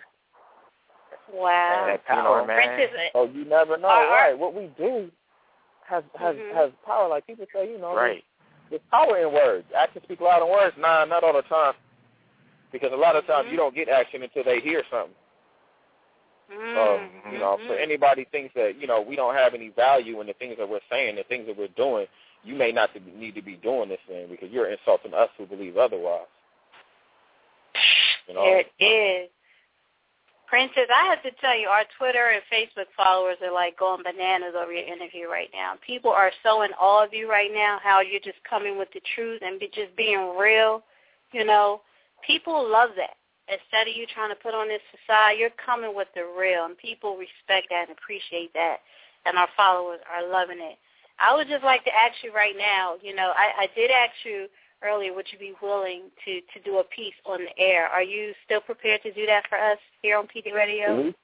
Wow. 1.33 1.85
and, 1.87 1.89
That 1.93 2.01
you 2.15 2.21
power, 2.21 2.41
know, 2.41 2.47
man. 2.47 2.57
Prentice, 2.75 3.09
so 3.13 3.23
you 3.25 3.45
never 3.45 3.77
know, 3.77 3.87
Our- 3.87 4.03
our- 4.05 4.11
right? 4.11 4.37
What 4.37 4.53
we 4.53 4.67
do 4.77 5.09
has 5.87 6.03
has 6.19 6.35
Mhm. 6.35 6.53
has 6.53 6.71
power. 6.85 7.07
Like 7.07 7.25
people 7.25 7.45
say, 7.53 7.71
you 7.71 7.79
know, 7.79 7.95
Right. 7.95 8.23
There's 8.69 8.81
power 8.91 9.17
in 9.17 9.33
words. 9.33 9.65
Actions 9.75 10.03
speak 10.03 10.21
louder 10.21 10.45
than 10.45 10.51
words. 10.51 10.75
Nah, 10.77 11.05
not 11.05 11.23
all 11.23 11.33
the 11.33 11.41
time. 11.43 11.73
Because 12.71 12.91
a 12.93 12.95
lot 12.95 13.15
of 13.15 13.25
times 13.25 13.47
Mhm. 13.47 13.51
you 13.51 13.57
don't 13.57 13.73
get 13.75 13.89
action 13.89 14.21
until 14.23 14.43
they 14.43 14.59
hear 14.59 14.83
something. 14.91 15.15
So, 16.49 16.55
mm, 16.55 17.31
you 17.31 17.37
know, 17.37 17.57
mhm. 17.57 17.67
for 17.67 17.75
anybody 17.75 18.25
thinks 18.25 18.53
that, 18.55 18.75
you 18.75 18.87
know, 18.87 19.01
we 19.01 19.15
don't 19.15 19.35
have 19.35 19.53
any 19.53 19.69
value 19.69 20.19
in 20.19 20.27
the 20.27 20.33
things 20.33 20.57
that 20.57 20.67
we're 20.67 20.79
saying, 20.89 21.15
the 21.15 21.23
things 21.23 21.45
that 21.45 21.55
we're 21.55 21.67
doing, 21.67 22.07
you 22.43 22.55
may 22.55 22.71
not 22.71 22.91
to- 22.93 22.99
need 23.17 23.35
to 23.35 23.41
be 23.41 23.55
doing 23.55 23.89
this 23.89 23.99
thing 24.07 24.27
because 24.27 24.49
you're 24.49 24.67
insulting 24.67 25.13
us 25.13 25.29
who 25.37 25.45
believe 25.45 25.77
otherwise. 25.77 26.25
You 28.27 28.33
know? 28.33 28.43
There 28.43 28.59
it 28.59 28.83
is. 28.83 29.29
Prentice, 30.49 30.89
I 30.89 31.05
have 31.05 31.21
to 31.21 31.29
tell 31.39 31.55
you, 31.55 31.67
our 31.67 31.85
Twitter 31.99 32.33
and 32.33 32.41
Facebook 32.49 32.89
followers 32.97 33.37
are 33.45 33.53
like 33.53 33.77
going 33.77 34.01
bananas 34.01 34.55
over 34.57 34.73
your 34.73 34.87
interview 34.87 35.29
right 35.29 35.49
now. 35.53 35.75
People 35.85 36.09
are 36.09 36.31
so 36.41 36.63
in 36.63 36.71
awe 36.73 37.05
of 37.05 37.13
you 37.13 37.29
right 37.29 37.51
now, 37.53 37.77
how 37.83 38.01
you're 38.01 38.19
just 38.19 38.41
coming 38.49 38.75
with 38.75 38.89
the 38.91 39.01
truth 39.13 39.41
and 39.45 39.59
be, 39.59 39.67
just 39.67 39.95
being 39.95 40.35
real. 40.39 40.81
You 41.33 41.45
know, 41.45 41.81
people 42.25 42.65
love 42.65 42.89
that. 42.97 43.13
Instead 43.45 43.89
of 43.89 43.95
you 43.95 44.09
trying 44.09 44.33
to 44.33 44.41
put 44.41 44.57
on 44.57 44.67
this 44.67 44.81
facade, 44.89 45.37
you're 45.37 45.53
coming 45.63 45.93
with 45.93 46.07
the 46.15 46.25
real, 46.25 46.65
and 46.65 46.77
people 46.77 47.13
respect 47.13 47.69
that 47.69 47.89
and 47.89 47.97
appreciate 47.97 48.53
that, 48.53 48.77
and 49.25 49.37
our 49.37 49.49
followers 49.55 50.01
are 50.09 50.25
loving 50.25 50.61
it. 50.61 50.77
I 51.19 51.35
would 51.35 51.47
just 51.47 51.65
like 51.65 51.83
to 51.85 51.93
ask 51.93 52.23
you 52.23 52.33
right 52.33 52.57
now, 52.57 52.95
you 53.01 53.13
know, 53.13 53.33
I, 53.37 53.65
I 53.65 53.67
did 53.75 53.91
ask 53.91 54.13
you 54.25 54.47
earlier, 54.83 55.13
would 55.13 55.27
you 55.31 55.37
be 55.39 55.53
willing 55.61 56.03
to, 56.25 56.39
to 56.53 56.63
do 56.63 56.79
a 56.79 56.83
piece 56.83 57.13
on 57.25 57.39
the 57.39 57.61
air? 57.63 57.87
Are 57.87 58.03
you 58.03 58.33
still 58.45 58.61
prepared 58.61 59.01
to 59.03 59.13
do 59.13 59.25
that 59.25 59.43
for 59.49 59.57
us 59.57 59.77
here 60.01 60.17
on 60.17 60.25
PD 60.27 60.53
Radio? 60.53 60.95
We, 60.97 61.15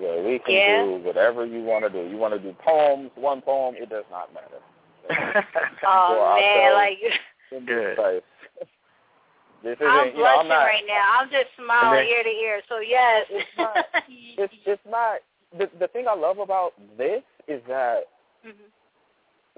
yeah, 0.00 0.20
we 0.22 0.38
can 0.38 0.54
Yeah. 0.54 0.84
do 0.84 1.02
whatever 1.04 1.44
you 1.46 1.62
want 1.62 1.84
to 1.84 1.90
do. 1.90 2.08
You 2.08 2.16
want 2.16 2.34
to 2.34 2.40
do 2.40 2.54
poems, 2.64 3.10
one 3.14 3.40
poem, 3.42 3.74
it 3.78 3.88
does 3.90 4.04
not 4.10 4.32
matter. 4.34 4.60
Oh 5.82 6.36
I 6.36 6.40
man, 6.40 6.60
felt 6.62 6.74
like 6.76 6.98
in 7.52 7.66
this 7.66 7.96
place. 7.96 8.22
This 9.62 9.76
isn't, 9.76 9.86
I'm 9.86 10.08
you 10.08 10.14
know, 10.14 10.24
I'm 10.24 10.46
blushing 10.46 10.48
not, 10.48 10.64
right 10.64 10.84
now. 10.86 11.18
I'm 11.20 11.28
just 11.30 11.46
smiling 11.56 11.98
then- 11.98 12.06
ear 12.06 12.22
to 12.22 12.28
ear. 12.30 12.60
So 12.68 12.78
yes. 12.78 13.26
it's 13.30 13.48
not. 13.58 13.84
it's 14.66 14.82
not 14.88 15.20
the 15.58 15.68
the 15.78 15.88
thing 15.88 16.06
I 16.08 16.14
love 16.14 16.38
about 16.38 16.72
this 16.96 17.22
is 17.48 17.60
that 17.68 18.04
Mhm. 18.46 18.70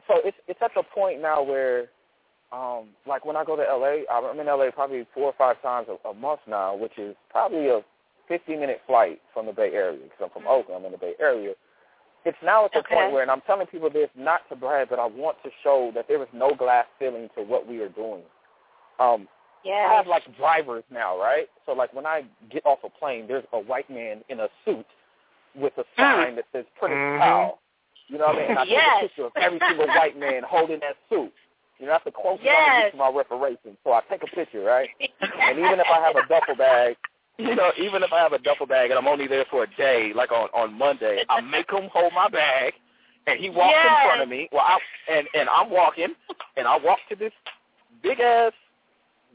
so 0.09 0.15
it's 0.25 0.37
it's 0.49 0.61
at 0.63 0.73
the 0.75 0.83
point 0.83 1.21
now 1.21 1.43
where 1.43 1.91
um 2.53 2.89
like 3.07 3.25
when 3.25 3.37
I 3.37 3.45
go 3.45 3.57
to 3.57 3.63
LA, 3.63 4.03
I'm 4.13 4.39
in 4.39 4.47
LA 4.47 4.71
probably 4.73 5.07
four 5.15 5.25
or 5.25 5.35
five 5.39 5.61
times 5.63 5.89
a, 5.89 6.09
a 6.09 6.15
month 6.15 6.41
now, 6.47 6.75
which 6.77 6.99
is 6.99 7.17
probably 7.31 7.69
a 7.69 7.81
50 8.29 8.57
minute 8.57 8.81
flight 8.87 9.21
from 9.35 9.47
the 9.47 9.53
Bay 9.53 9.73
Area 9.73 9.99
because 10.03 10.19
I'm 10.23 10.31
from 10.31 10.47
Oakland, 10.49 10.81
I'm 10.81 10.87
in 10.87 10.93
the 10.93 10.99
Bay 10.99 11.15
Area. 11.21 11.55
It's 12.25 12.39
now 12.45 12.65
at 12.65 12.73
the 12.73 12.79
Okay. 12.81 12.95
point 12.95 13.13
where, 13.13 13.23
and 13.23 13.31
I'm 13.31 13.41
telling 13.43 13.67
people 13.67 13.91
this 13.91 14.09
not 14.17 14.49
to 14.49 14.57
brag, 14.57 14.89
but 14.91 15.01
I 15.01 15.07
want 15.07 15.39
to 15.45 15.51
show 15.65 15.91
that 15.95 16.07
there 16.07 16.23
is 16.23 16.29
no 16.33 16.55
glass 16.55 16.87
ceiling 16.99 17.29
to 17.37 17.43
what 17.43 17.67
we 17.67 17.81
are 17.81 17.89
doing. 17.89 18.23
Um, 18.99 19.29
Yes. 19.65 19.89
I 19.91 19.95
have 19.95 20.07
like 20.09 20.25
drivers 20.37 20.83
now, 20.91 21.17
right? 21.19 21.49
So 21.67 21.73
like 21.73 21.95
when 21.95 22.05
I 22.07 22.25
get 22.51 22.67
off 22.67 22.81
a 22.85 22.91
plane, 22.91 23.27
there's 23.29 23.45
a 23.53 23.59
white 23.61 23.89
man 23.89 24.23
in 24.29 24.41
a 24.41 24.49
suit 24.65 24.87
with 25.55 25.73
a 25.79 25.85
sign 25.97 26.35
that 26.37 26.47
says 26.53 26.65
Prentice 26.79 26.99
Mhm. 26.99 27.21
Powell. 27.21 27.61
You 28.09 28.19
know 28.19 28.27
what 28.27 28.37
I 28.37 28.41
mean? 28.41 28.51
And 28.51 28.59
I 28.59 28.65
Yes. 28.65 28.89
take 28.91 28.97
a 28.97 29.09
picture 29.09 29.25
of 29.27 29.37
every 29.37 29.61
single 29.61 29.87
white 29.89 30.17
man 30.17 30.43
holding 30.43 30.81
that 30.81 30.97
suit. 31.09 31.33
You 31.83 31.89
know, 31.89 31.95
that's 31.95 32.05
the 32.05 32.13
closest 32.13 32.47
I 32.47 32.55
can 32.55 32.83
get 32.85 32.91
to 32.93 32.97
my 32.99 33.11
reparation. 33.11 33.77
So 33.83 33.93
I 33.93 34.03
take 34.09 34.23
a 34.23 34.29
picture, 34.29 34.63
right? 34.63 34.89
And 35.21 35.59
even 35.59 35.81
if 35.81 35.87
I 35.93 36.01
have 36.01 36.15
a 36.15 36.27
duffel 36.29 36.55
bag, 36.57 36.97
you 37.39 37.57
know, 37.57 37.73
even 37.77 38.05
if 38.05 38.13
I 38.13 38.21
have 38.21 38.33
a 38.33 38.39
duffel 38.39 38.67
bag 38.67 38.91
and 38.91 38.99
I'm 38.99 39.09
only 39.09 39.27
there 39.27 39.45
for 39.51 39.65
a 39.65 39.77
day, 39.77 40.13
like 40.15 40.31
on 40.31 40.49
on 40.55 40.79
Monday, 40.79 41.25
I 41.29 41.41
make 41.41 41.69
him 41.71 41.91
hold 41.93 42.13
my 42.15 42.29
bag, 42.29 42.75
and 43.27 43.41
he 43.41 43.51
walks 43.51 43.75
in 43.75 44.07
front 44.07 44.23
of 44.23 44.29
me. 44.29 44.49
Well, 44.53 44.63
I 44.65 44.79
and 45.13 45.27
and 45.35 45.49
I'm 45.49 45.71
walking, 45.71 46.15
and 46.57 46.69
I 46.69 46.79
walk 46.79 46.99
to 47.11 47.17
this 47.17 47.33
big 48.03 48.21
ass 48.21 48.53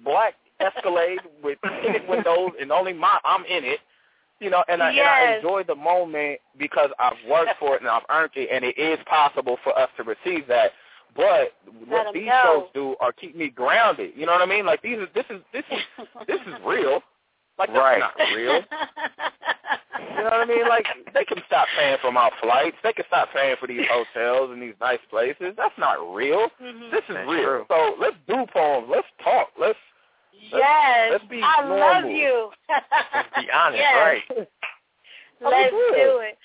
black 0.06 0.36
Escalade 0.60 1.20
with 1.44 1.60
tinted 1.84 2.08
windows, 2.08 2.52
and 2.60 2.72
only 2.72 2.94
my 2.94 3.20
I'm 3.26 3.44
in 3.46 3.66
it. 3.66 3.80
You 4.40 4.52
know, 4.52 4.64
and 4.70 4.82
I, 4.82 4.92
and 4.92 5.00
I 5.00 5.36
enjoy 5.38 5.64
the 5.64 5.76
moment 5.76 6.40
because 6.58 6.92
I've 7.00 7.18
worked 7.30 7.60
for 7.60 7.76
it 7.76 7.82
and 7.82 7.90
I've 7.90 8.04
earned 8.10 8.32
it, 8.36 8.50
and 8.52 8.64
it 8.64 8.78
is 8.78 9.00
possible 9.06 9.58
for 9.64 9.78
us 9.78 9.90
to 9.98 10.04
receive 10.04 10.48
that. 10.48 10.72
But 11.18 11.52
Let 11.66 11.88
what 11.90 12.08
'em 12.08 12.14
these 12.14 12.28
know. 12.28 12.42
shows 12.46 12.70
do 12.74 12.96
are 13.02 13.12
keep 13.12 13.36
me 13.36 13.50
grounded. 13.50 14.12
You 14.16 14.26
know 14.28 14.32
what 14.34 14.42
I 14.42 14.46
mean? 14.46 14.66
Like 14.66 14.82
these, 14.82 15.00
this 15.14 15.26
is 15.30 15.42
this 15.52 15.66
is 15.72 15.80
this 16.28 16.40
is 16.48 16.54
real. 16.66 17.02
Like 17.60 17.70
that's 17.70 17.80
Right. 17.80 18.00
not 18.00 18.14
real. 18.36 18.62
You 20.00 20.24
know 20.24 20.30
what 20.30 20.34
I 20.42 20.46
mean? 20.46 20.68
Like 20.68 20.86
they 21.14 21.26
can 21.26 21.42
stop 21.48 21.68
paying 21.78 21.98
for 22.02 22.12
my 22.12 22.30
flights. 22.42 22.78
They 22.84 22.94
can 22.94 23.06
stop 23.08 23.30
paying 23.34 23.56
for 23.60 23.66
these 23.68 23.86
hotels 23.90 24.52
and 24.52 24.62
these 24.62 24.74
nice 24.80 25.00
places. 25.10 25.54
That's 25.58 25.74
not 25.78 25.98
real. 26.14 26.50
Mhm. 26.62 26.92
This 26.92 27.04
is 27.10 27.16
That's 27.16 27.30
real. 27.30 27.44
true. 27.44 27.66
So 27.68 27.96
let's 28.00 28.16
do 28.28 28.46
poems. 28.54 28.88
Let's 28.90 29.08
talk. 29.24 29.50
Let's 29.60 29.78
Yes. 30.34 31.12
let's 31.12 31.24
be 31.26 31.42
I 31.44 31.64
love 31.66 32.06
you. 32.12 32.52
Let's 32.70 33.30
be 33.36 33.50
honest, 33.52 33.80
yes. 33.82 33.96
right? 33.96 34.48
Let's 35.42 35.72
do 35.72 36.20
it. 36.20 36.38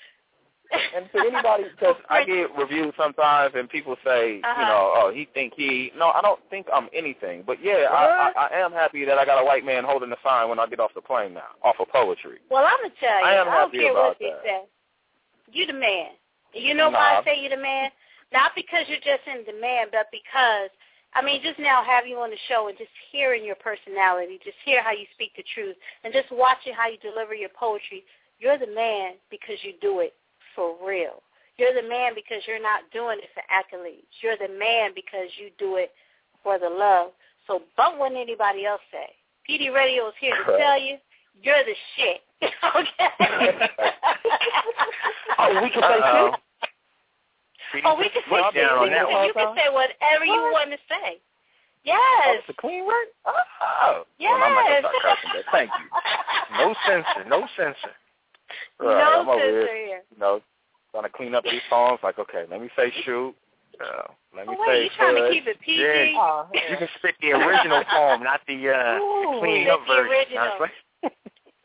And 0.95 1.09
to 1.11 1.19
anybody, 1.19 1.65
because 1.79 1.95
I 2.09 2.23
get 2.23 2.55
reviews 2.57 2.93
sometimes, 2.97 3.53
and 3.55 3.69
people 3.69 3.95
say, 4.05 4.35
you 4.35 4.41
Uh-huh. 4.43 4.61
know, 4.67 4.91
oh, 4.95 5.11
he 5.13 5.27
think 5.33 5.53
he. 5.55 5.91
No, 5.97 6.09
I 6.09 6.21
don't 6.21 6.39
think 6.49 6.67
I'm 6.73 6.89
anything. 6.93 7.43
But 7.45 7.57
yeah, 7.63 7.87
I, 7.91 8.31
I, 8.35 8.47
I 8.51 8.59
am 8.59 8.71
happy 8.71 9.05
that 9.05 9.17
I 9.17 9.25
got 9.25 9.41
a 9.41 9.45
white 9.45 9.65
man 9.65 9.83
holding 9.83 10.09
the 10.09 10.17
sign 10.23 10.49
when 10.49 10.59
I 10.59 10.67
get 10.67 10.79
off 10.79 10.91
the 10.95 11.01
plane 11.01 11.33
now, 11.33 11.53
off 11.63 11.75
of 11.79 11.89
poetry. 11.89 12.39
Well, 12.49 12.65
I'm 12.65 12.77
gonna 12.81 12.93
tell 12.99 13.19
you. 13.19 13.25
I 13.25 13.33
am 13.35 13.45
don't 13.47 13.71
care 13.71 13.91
about 13.91 14.03
what 14.09 14.17
they 14.19 14.29
that. 14.29 14.41
say. 14.43 14.61
You 15.51 15.65
the 15.67 15.73
man. 15.73 16.11
You 16.53 16.73
know 16.73 16.89
why 16.89 17.17
I 17.19 17.23
say 17.23 17.41
you 17.41 17.49
the 17.49 17.57
man? 17.57 17.89
Not 18.31 18.51
because 18.55 18.85
you're 18.87 18.97
just 19.03 19.25
in 19.27 19.43
demand, 19.45 19.89
but 19.91 20.07
because 20.11 20.69
I 21.13 21.21
mean, 21.21 21.41
just 21.43 21.59
now 21.59 21.83
having 21.85 22.09
you 22.11 22.17
on 22.17 22.31
the 22.31 22.41
show 22.49 22.67
and 22.69 22.77
just 22.77 22.89
hearing 23.11 23.45
your 23.45 23.55
personality, 23.61 24.39
just 24.43 24.57
hear 24.65 24.81
how 24.81 24.91
you 24.91 25.05
speak 25.13 25.31
the 25.37 25.43
truth, 25.53 25.75
and 26.03 26.13
just 26.13 26.31
watching 26.31 26.73
how 26.73 26.87
you 26.89 26.97
deliver 26.97 27.35
your 27.35 27.49
poetry. 27.53 28.03
You're 28.39 28.57
the 28.57 28.67
man 28.73 29.13
because 29.29 29.57
you 29.61 29.73
do 29.79 29.99
it 30.01 30.13
for 30.55 30.75
real. 30.85 31.21
You're 31.57 31.73
the 31.73 31.87
man 31.87 32.13
because 32.15 32.41
you're 32.47 32.61
not 32.61 32.81
doing 32.91 33.19
it 33.21 33.29
for 33.33 33.43
accolades. 33.53 34.09
You're 34.21 34.37
the 34.37 34.51
man 34.57 34.91
because 34.95 35.29
you 35.39 35.49
do 35.59 35.75
it 35.77 35.91
for 36.43 36.57
the 36.57 36.69
love. 36.69 37.11
So 37.47 37.61
bump 37.77 37.99
what 37.99 38.11
anybody 38.13 38.65
else 38.65 38.81
say. 38.91 39.13
PD 39.47 39.73
Radio 39.73 40.07
is 40.07 40.13
here 40.19 40.35
to 40.35 40.57
tell 40.57 40.79
you 40.81 40.97
you're 41.43 41.63
the 41.63 41.75
shit. 41.95 42.21
okay. 42.75 43.09
Oh, 45.39 45.49
we 45.61 45.69
can 45.71 45.81
say 45.81 45.99
Uh-oh. 45.99 46.31
shit? 47.73 47.83
Oh, 47.85 47.95
we 47.97 48.07
can 48.09 48.21
say 48.23 48.29
Put 48.29 48.53
shit. 48.53 48.61
down 48.63 48.85
that 48.89 49.05
can- 49.05 49.13
one. 49.13 49.25
You 49.27 49.33
can 49.33 49.55
say 49.57 49.67
whatever 49.73 50.25
you 50.25 50.39
want 50.53 50.71
to 50.71 50.77
say. 50.87 51.17
Oh, 51.17 51.83
Yes. 51.83 52.39
it's 52.39 52.49
a 52.49 52.53
clean 52.53 52.85
word? 52.85 53.07
Oh. 53.25 54.05
Yes. 54.19 54.31
Well, 54.31 54.43
I'm 54.43 54.53
not 54.55 54.63
going 54.69 54.81
to 54.83 54.87
start 54.87 55.17
cursing, 55.19 55.31
but 55.35 55.45
thank 55.51 55.69
you. 55.73 55.87
No 56.59 56.75
censor, 56.87 57.27
no 57.29 57.47
censor. 57.57 57.93
Right, 58.79 58.97
no 58.97 59.21
I'm 59.21 59.29
over 59.29 59.39
here, 59.39 59.61
here. 59.61 60.01
you 60.13 60.19
know, 60.19 60.41
trying 60.91 61.03
to 61.03 61.09
clean 61.09 61.35
up 61.35 61.43
these 61.43 61.61
songs. 61.69 61.99
Like, 62.03 62.19
okay, 62.19 62.45
let 62.49 62.61
me 62.61 62.69
say 62.75 62.91
shoot. 63.03 63.33
Uh, 63.81 64.07
let 64.35 64.47
me 64.47 64.55
Oh, 64.57 64.63
say 64.67 64.73
wait, 64.73 64.83
you 64.83 64.89
trying 64.97 65.15
to 65.15 65.29
keep 65.31 65.47
it 65.47 65.59
PG? 65.61 65.81
Yeah. 65.81 66.19
Oh, 66.21 66.47
You 66.53 66.77
can 66.77 66.87
spit 66.99 67.15
the 67.21 67.31
original 67.31 67.83
poem, 67.89 68.23
not 68.23 68.41
the 68.47 68.69
uh, 68.69 68.97
Ooh, 68.99 69.39
cleaned 69.39 69.67
the 69.67 69.73
up 69.73 69.79
version. 69.87 70.11
original. 70.11 70.67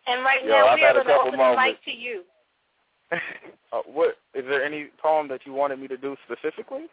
And 0.06 0.22
right 0.24 0.40
Yo, 0.44 0.50
now 0.50 0.68
I've 0.68 0.76
we 0.78 0.84
are 0.84 0.90
a 0.90 0.94
going 0.94 1.06
to 1.06 1.14
open 1.14 1.38
the 1.38 1.56
mic 1.56 1.84
to 1.84 1.90
you. 1.92 2.22
Uh, 3.70 3.82
what 3.84 4.16
is 4.34 4.46
there 4.48 4.64
any 4.64 4.86
poem 5.02 5.28
that 5.28 5.40
you 5.44 5.52
wanted 5.52 5.78
me 5.78 5.86
to 5.86 5.98
do 5.98 6.16
specifically? 6.24 6.86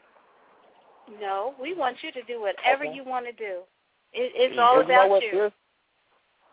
No, 1.21 1.53
we 1.61 1.73
want 1.73 1.95
you 2.01 2.11
to 2.11 2.21
do 2.23 2.41
whatever 2.41 2.83
Okay. 2.83 2.93
you 2.93 3.05
want 3.05 3.25
to 3.25 3.31
do. 3.31 3.61
It, 4.11 4.31
it's 4.35 4.59
all 4.59 4.75
you 4.75 4.81
about 4.83 5.21
you. 5.21 5.29
There's, 5.31 5.51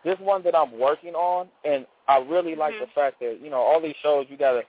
there's 0.04 0.18
one 0.20 0.44
that 0.44 0.54
I'm 0.56 0.78
working 0.78 1.14
on, 1.14 1.48
and 1.64 1.86
I 2.08 2.18
really 2.18 2.54
like 2.54 2.74
Mhm. 2.74 2.80
the 2.80 2.86
fact 2.88 3.20
that 3.20 3.40
you 3.40 3.50
know 3.50 3.60
all 3.60 3.80
these 3.80 3.96
shows 4.02 4.26
you 4.28 4.36
gotta 4.36 4.64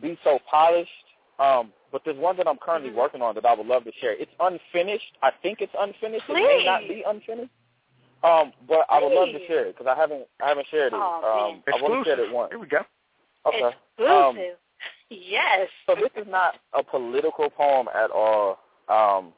be 0.00 0.18
so 0.24 0.38
polished. 0.50 0.90
Um, 1.38 1.72
but 1.90 2.04
there's 2.04 2.16
one 2.16 2.36
that 2.36 2.46
I'm 2.46 2.58
currently 2.58 2.90
Mhm. 2.90 2.94
working 2.94 3.22
on 3.22 3.34
that 3.34 3.44
I 3.44 3.54
would 3.54 3.66
love 3.66 3.84
to 3.84 3.92
share. 3.92 4.12
It's 4.12 4.32
unfinished. 4.40 5.16
I 5.22 5.30
think 5.30 5.60
it's 5.60 5.74
unfinished. 5.78 6.28
It 6.28 6.34
may 6.34 6.64
not 6.64 6.86
be 6.86 7.02
unfinished. 7.02 7.50
Um, 8.22 8.52
but 8.68 8.86
I 8.88 9.02
would 9.02 9.12
love 9.12 9.28
to 9.30 9.46
share 9.46 9.64
it 9.66 9.76
because 9.76 9.86
I 9.90 9.98
haven't 9.98 10.28
I 10.40 10.48
haven't 10.48 10.66
shared 10.68 10.92
it. 10.92 10.96
Aw, 10.96 11.48
um, 11.48 11.62
I've 11.72 11.82
only 11.82 12.04
shared 12.04 12.20
it 12.20 12.30
once. 12.30 12.52
Here 12.52 12.58
we 12.58 12.66
go. 12.66 12.84
Okay. 13.46 13.74
Exclusive. 13.98 14.10
Um, 14.10 14.56
yes. 15.10 15.68
so 15.86 15.94
this 15.96 16.10
is 16.16 16.26
not 16.28 16.58
a 16.72 16.82
political 16.82 17.50
poem 17.50 17.88
at 17.94 18.10
all. 18.10 18.60
Um, 18.88 19.32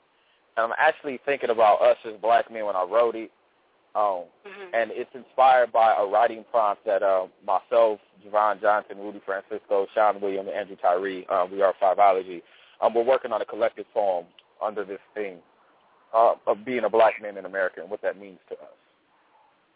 and 0.56 0.66
I'm 0.66 0.74
actually 0.78 1.18
thinking 1.24 1.50
about 1.50 1.80
us 1.80 1.96
as 2.04 2.14
black 2.20 2.50
men 2.50 2.66
when 2.66 2.76
I 2.76 2.84
wrote 2.84 3.16
it. 3.16 3.30
Um, 3.94 4.24
Mhm. 4.44 4.70
and 4.72 4.90
it's 4.90 5.14
inspired 5.14 5.70
by 5.72 5.94
a 5.94 6.04
writing 6.04 6.44
prompt 6.50 6.84
that 6.84 7.02
uh, 7.02 7.28
myself, 7.46 8.00
Javon 8.24 8.60
Johnson, 8.60 8.98
Rudy 8.98 9.20
Francisco, 9.24 9.86
Shawn 9.94 10.20
William, 10.20 10.48
and 10.48 10.56
Andrew 10.56 10.76
Tyree, 10.76 11.26
um, 11.28 11.50
we 11.52 11.62
are 11.62 11.72
Fiveology. 11.74 12.42
Um, 12.80 12.92
we're 12.94 13.04
working 13.04 13.32
on 13.32 13.40
a 13.40 13.44
collective 13.44 13.86
poem 13.94 14.26
under 14.60 14.84
this 14.84 15.00
theme 15.14 15.38
uh, 16.12 16.34
of 16.46 16.64
being 16.64 16.84
a 16.84 16.90
black 16.90 17.20
man 17.22 17.36
in 17.36 17.44
America 17.44 17.80
and 17.80 17.90
what 17.90 18.02
that 18.02 18.18
means 18.18 18.38
to 18.48 18.54
us. 18.54 18.68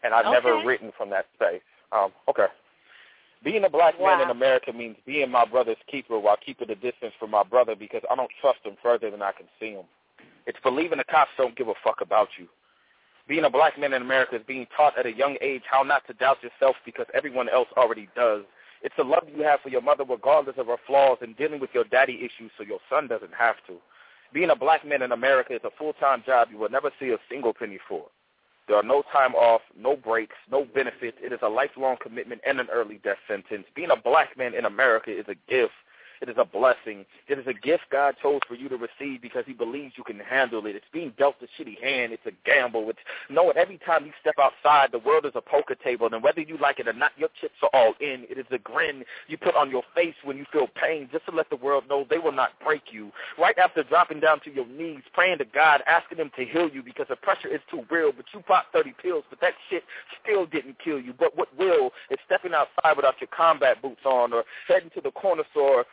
And 0.03 0.13
I've 0.13 0.25
never 0.33 0.55
written 0.65 0.91
from 0.97 1.09
that 1.11 1.25
space. 1.35 1.61
Um, 1.91 2.11
okay. 2.27 2.47
Being 3.43 3.63
a 3.63 3.69
black 3.69 3.97
man 3.99 4.19
in 4.21 4.29
America 4.29 4.73
means 4.73 4.97
being 5.05 5.31
my 5.31 5.45
brother's 5.45 5.77
keeper 5.87 6.19
while 6.19 6.35
keeping 6.45 6.69
a 6.69 6.75
distance 6.75 7.13
from 7.17 7.31
my 7.31 7.43
brother 7.43 7.73
because 7.75 8.01
I 8.11 8.15
don't 8.15 8.31
trust 8.41 8.59
him 8.63 8.75
further 8.83 9.09
than 9.09 9.21
I 9.21 9.31
can 9.31 9.47
see 9.59 9.71
him. 9.71 9.85
It's 10.45 10.59
believing 10.61 10.97
the 10.97 11.05
cops 11.05 11.31
don't 11.37 11.55
give 11.55 11.69
a 11.69 11.73
fuck 11.83 12.01
about 12.01 12.29
you. 12.37 12.47
Being 13.29 13.45
a 13.45 13.49
black 13.49 13.79
man 13.79 13.93
in 13.93 14.01
America 14.01 14.37
is 14.37 14.41
being 14.47 14.65
taught 14.75 14.97
at 14.97 15.05
a 15.05 15.13
young 15.13 15.37
age 15.39 15.61
how 15.69 15.83
not 15.83 16.05
to 16.07 16.13
doubt 16.13 16.41
yourself 16.41 16.75
because 16.83 17.05
everyone 17.13 17.47
else 17.47 17.67
already 17.77 18.09
does. 18.15 18.41
It's 18.81 18.95
the 18.97 19.03
love 19.03 19.23
you 19.33 19.43
have 19.43 19.59
for 19.61 19.69
your 19.69 19.83
mother 19.83 20.03
regardless 20.03 20.55
of 20.57 20.65
her 20.65 20.77
flaws 20.87 21.19
and 21.21 21.37
dealing 21.37 21.59
with 21.59 21.69
your 21.71 21.83
daddy 21.83 22.21
issues 22.25 22.51
so 22.57 22.63
your 22.63 22.79
son 22.89 23.07
doesn't 23.07 23.35
have 23.37 23.57
to. 23.67 23.77
Being 24.33 24.49
a 24.49 24.55
black 24.55 24.83
man 24.83 25.03
in 25.03 25.11
America 25.11 25.53
is 25.53 25.61
a 25.63 25.69
full-time 25.77 26.23
job 26.25 26.47
you 26.51 26.57
will 26.57 26.69
never 26.69 26.89
see 26.99 27.09
a 27.09 27.19
single 27.29 27.53
penny 27.53 27.77
for. 27.87 28.07
There 28.67 28.77
are 28.77 28.83
no 28.83 29.03
time 29.11 29.35
off, 29.35 29.61
no 29.77 29.95
breaks, 29.95 30.35
no 30.51 30.65
benefits. 30.65 31.17
It 31.21 31.31
is 31.31 31.39
a 31.43 31.49
lifelong 31.49 31.97
commitment 32.01 32.41
and 32.47 32.59
an 32.59 32.67
early 32.71 32.99
death 33.03 33.17
sentence. 33.27 33.65
Being 33.75 33.91
a 33.91 33.95
black 33.95 34.37
man 34.39 34.55
in 34.55 34.65
America 34.65 35.11
is 35.11 35.25
a 35.27 35.35
gift. 35.47 35.73
It 36.21 36.29
is 36.29 36.35
a 36.37 36.45
blessing. 36.45 37.05
It 37.27 37.39
is 37.39 37.47
a 37.47 37.53
gift 37.53 37.83
God 37.91 38.15
chose 38.21 38.41
for 38.47 38.55
you 38.55 38.69
to 38.69 38.77
receive 38.77 39.21
because 39.21 39.43
he 39.45 39.53
believes 39.53 39.93
you 39.97 40.03
can 40.03 40.19
handle 40.19 40.65
it. 40.65 40.75
It's 40.75 40.85
being 40.91 41.13
dealt 41.17 41.35
a 41.41 41.61
shitty 41.61 41.81
hand. 41.81 42.13
It's 42.13 42.25
a 42.25 42.31
gamble. 42.45 42.89
It's 42.89 42.99
knowing 43.29 43.57
every 43.57 43.77
time 43.77 44.05
you 44.05 44.11
step 44.19 44.35
outside, 44.39 44.91
the 44.91 44.99
world 44.99 45.25
is 45.25 45.31
a 45.35 45.41
poker 45.41 45.75
table, 45.75 46.09
and 46.11 46.23
whether 46.23 46.41
you 46.41 46.57
like 46.57 46.79
it 46.79 46.87
or 46.87 46.93
not, 46.93 47.11
your 47.17 47.29
chips 47.39 47.55
are 47.63 47.69
all 47.73 47.93
in. 47.99 48.25
It 48.29 48.37
is 48.37 48.45
a 48.51 48.57
grin 48.57 49.03
you 49.27 49.37
put 49.37 49.55
on 49.55 49.69
your 49.69 49.83
face 49.95 50.15
when 50.23 50.37
you 50.37 50.45
feel 50.51 50.67
pain 50.67 51.09
just 51.11 51.25
to 51.25 51.31
let 51.31 51.49
the 51.49 51.55
world 51.55 51.85
know 51.89 52.05
they 52.09 52.17
will 52.17 52.31
not 52.31 52.51
break 52.63 52.91
you. 52.91 53.11
Right 53.37 53.57
after 53.57 53.83
dropping 53.83 54.19
down 54.19 54.41
to 54.41 54.53
your 54.53 54.67
knees, 54.67 55.03
praying 55.13 55.37
to 55.39 55.45
God, 55.45 55.81
asking 55.87 56.17
him 56.17 56.31
to 56.35 56.45
heal 56.45 56.69
you 56.69 56.83
because 56.83 57.07
the 57.09 57.15
pressure 57.15 57.47
is 57.47 57.61
too 57.69 57.83
real, 57.89 58.11
but 58.11 58.25
you 58.33 58.41
popped 58.41 58.73
30 58.73 58.93
pills, 59.01 59.23
but 59.29 59.39
that 59.41 59.53
shit 59.69 59.83
still 60.21 60.45
didn't 60.45 60.77
kill 60.83 60.99
you. 60.99 61.13
But 61.17 61.37
what 61.37 61.55
will 61.57 61.91
is 62.09 62.17
stepping 62.25 62.53
outside 62.53 62.95
without 62.95 63.15
your 63.21 63.29
combat 63.35 63.81
boots 63.81 64.05
on 64.05 64.33
or 64.33 64.43
heading 64.67 64.89
to 64.95 65.01
the 65.01 65.11
corner 65.11 65.43
store 65.51 65.85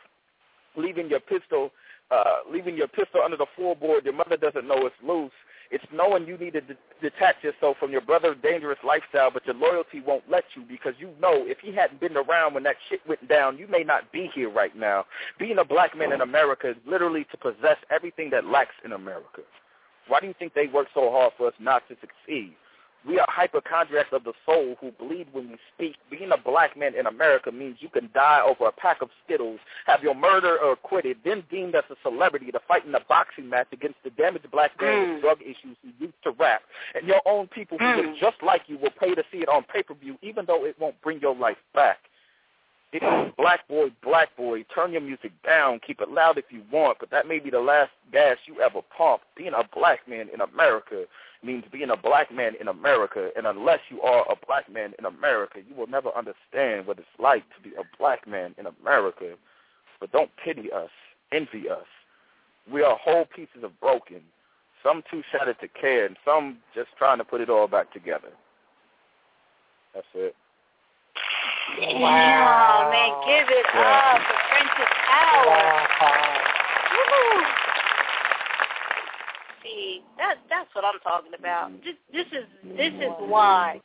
leaving 0.77 1.09
your 1.09 1.19
pistol 1.19 1.71
uh, 2.11 2.37
leaving 2.51 2.77
your 2.77 2.87
pistol 2.87 3.21
under 3.23 3.37
the 3.37 3.45
floorboard. 3.57 4.05
Your 4.05 4.13
mother 4.13 4.37
doesn't 4.37 4.67
know 4.67 4.85
it's 4.85 4.95
loose. 5.05 5.31
It's 5.69 5.83
knowing 5.91 6.25
you 6.25 6.37
need 6.37 6.53
to 6.53 6.61
de- 6.61 6.77
detach 7.01 7.35
yourself 7.43 7.75
from 7.77 7.91
your 7.91 7.99
brother's 7.99 8.37
dangerous 8.41 8.79
lifestyle, 8.85 9.29
but 9.29 9.45
your 9.45 9.55
loyalty 9.55 9.99
won't 9.99 10.23
let 10.29 10.45
you 10.55 10.63
because 10.63 10.93
you 10.97 11.09
know 11.21 11.43
if 11.45 11.57
he 11.59 11.73
hadn't 11.73 11.99
been 11.99 12.15
around 12.15 12.53
when 12.53 12.63
that 12.63 12.77
shit 12.87 13.01
went 13.07 13.27
down, 13.27 13.57
you 13.57 13.67
may 13.67 13.83
not 13.83 14.09
be 14.13 14.29
here 14.33 14.49
right 14.49 14.75
now. 14.77 15.03
Being 15.37 15.57
a 15.57 15.65
black 15.65 15.97
man 15.97 16.13
in 16.13 16.21
America 16.21 16.69
is 16.69 16.77
literally 16.85 17.25
to 17.31 17.37
possess 17.37 17.77
everything 17.91 18.29
that 18.29 18.45
lacks 18.45 18.75
in 18.85 18.93
America. 18.93 19.41
Why 20.07 20.21
do 20.21 20.27
you 20.27 20.35
think 20.39 20.53
they 20.53 20.67
work 20.67 20.87
so 20.93 21.11
hard 21.11 21.33
for 21.37 21.47
us 21.47 21.53
not 21.59 21.83
to 21.89 21.95
succeed? 21.99 22.53
We 23.05 23.19
are 23.19 23.27
hypochondriacs 23.29 24.09
of 24.11 24.23
the 24.23 24.33
soul 24.45 24.75
who 24.81 24.91
bleed 24.91 25.27
when 25.31 25.49
we 25.49 25.57
speak. 25.73 25.95
Being 26.09 26.31
a 26.31 26.37
black 26.37 26.77
man 26.77 26.95
in 26.95 27.05
America 27.05 27.51
means 27.51 27.77
you 27.79 27.89
can 27.89 28.09
die 28.13 28.41
over 28.45 28.67
a 28.67 28.71
pack 28.71 29.01
of 29.01 29.09
Skittles, 29.23 29.59
have 29.85 30.03
your 30.03 30.15
murderer 30.15 30.71
acquitted, 30.71 31.17
then 31.23 31.43
deemed 31.49 31.75
as 31.75 31.83
a 31.89 31.95
celebrity 32.03 32.51
to 32.51 32.59
fight 32.67 32.85
in 32.85 32.93
a 32.95 32.99
boxing 33.07 33.49
match 33.49 33.67
against 33.71 33.97
the 34.03 34.09
damaged 34.11 34.49
black 34.51 34.71
man 34.81 34.99
with 34.99 35.17
mm. 35.17 35.21
drug 35.21 35.41
issues 35.41 35.77
who 35.81 36.05
used 36.05 36.21
to 36.23 36.31
rap. 36.31 36.61
And 36.95 37.07
your 37.07 37.21
own 37.25 37.47
people 37.47 37.77
who 37.77 37.85
look 37.85 38.05
mm. 38.05 38.19
just 38.19 38.37
like 38.43 38.63
you 38.67 38.77
will 38.77 38.93
pay 38.99 39.15
to 39.15 39.23
see 39.31 39.39
it 39.39 39.49
on 39.49 39.63
pay-per-view, 39.63 40.17
even 40.21 40.45
though 40.45 40.65
it 40.65 40.75
won't 40.79 40.99
bring 41.01 41.19
your 41.19 41.35
life 41.35 41.57
back. 41.73 41.99
Black 43.37 43.67
boy, 43.67 43.91
black 44.01 44.35
boy. 44.37 44.63
Turn 44.73 44.93
your 44.93 45.01
music 45.01 45.31
down. 45.45 45.79
Keep 45.85 46.01
it 46.01 46.09
loud 46.09 46.37
if 46.37 46.45
you 46.49 46.63
want, 46.71 46.99
but 46.99 47.11
that 47.11 47.27
may 47.27 47.39
be 47.39 47.49
the 47.49 47.59
last 47.59 47.91
gas 48.11 48.37
you 48.45 48.61
ever 48.61 48.81
pump. 48.95 49.21
Being 49.35 49.53
a 49.53 49.67
black 49.75 50.07
man 50.07 50.27
in 50.33 50.41
America 50.41 51.03
means 51.43 51.65
being 51.71 51.89
a 51.89 51.97
black 51.97 52.33
man 52.33 52.53
in 52.59 52.67
America, 52.67 53.29
and 53.35 53.45
unless 53.45 53.79
you 53.89 54.01
are 54.01 54.25
a 54.31 54.35
black 54.47 54.71
man 54.71 54.93
in 54.97 55.05
America, 55.05 55.59
you 55.67 55.75
will 55.75 55.87
never 55.87 56.09
understand 56.15 56.87
what 56.87 56.97
it's 56.97 57.07
like 57.19 57.43
to 57.55 57.61
be 57.61 57.75
a 57.75 57.83
black 57.97 58.27
man 58.27 58.55
in 58.57 58.65
America. 58.65 59.35
But 59.99 60.11
don't 60.11 60.31
pity 60.43 60.71
us, 60.71 60.89
envy 61.31 61.69
us. 61.69 61.85
We 62.71 62.83
are 62.83 62.97
whole 62.97 63.25
pieces 63.25 63.63
of 63.63 63.79
broken, 63.79 64.21
some 64.81 65.03
too 65.11 65.23
shattered 65.31 65.59
to 65.59 65.67
care, 65.67 66.05
and 66.05 66.17
some 66.23 66.57
just 66.73 66.89
trying 66.97 67.17
to 67.17 67.25
put 67.25 67.41
it 67.41 67.49
all 67.49 67.67
back 67.67 67.91
together. 67.91 68.29
That's 69.93 70.07
it. 70.15 70.35
Wow, 71.75 72.89
man, 72.91 73.11
give 73.27 73.49
it 73.49 73.65
Yeah. 73.73 74.15
up 74.15 74.21
for 74.21 74.37
Prentice 74.49 74.93
Powell. 75.05 75.87
Woo. 76.95 77.45
See, 79.63 80.03
that 80.17 80.37
that's 80.49 80.73
what 80.73 80.85
I'm 80.85 80.99
talking 81.01 81.33
about. 81.37 81.71
This 81.83 81.95
this 82.11 82.27
is 82.31 82.45
this 82.77 82.93
is 82.93 83.11
why 83.19 83.81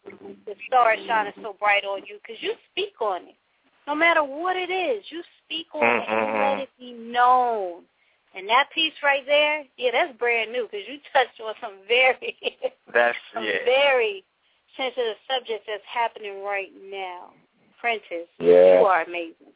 the 0.46 0.54
star 0.66 0.94
is 0.94 1.04
shining 1.06 1.32
so 1.42 1.54
bright 1.58 1.84
on 1.84 2.04
you 2.06 2.18
because 2.22 2.40
you 2.42 2.54
speak 2.70 2.94
on 3.00 3.28
it. 3.28 3.34
No 3.86 3.94
matter 3.94 4.22
what 4.22 4.56
it 4.56 4.70
is, 4.70 5.04
you 5.10 5.22
speak 5.44 5.66
on 5.74 5.82
it 5.84 6.08
and 6.08 6.28
mm-hmm. 6.28 6.38
let 6.38 6.60
it 6.60 6.70
be 6.78 6.92
known. 6.92 7.82
And 8.34 8.48
that 8.48 8.70
piece 8.74 8.94
right 9.02 9.26
there, 9.26 9.64
yeah, 9.76 9.90
that's 9.92 10.16
brand 10.18 10.52
new 10.52 10.68
because 10.70 10.86
you 10.88 10.98
touched 11.12 11.40
on 11.44 11.54
some 11.60 11.74
very 11.88 12.36
That's 12.94 13.18
some 13.34 13.44
yeah. 13.44 13.64
very 13.64 14.24
sensitive 14.76 15.16
subjects 15.28 15.66
that's 15.66 15.84
happening 15.92 16.42
right 16.42 16.70
now. 16.90 17.32
Prentice, 17.82 18.30
Yeah. 18.38 18.78
you 18.78 18.86
are 18.86 19.02
amazing. 19.02 19.50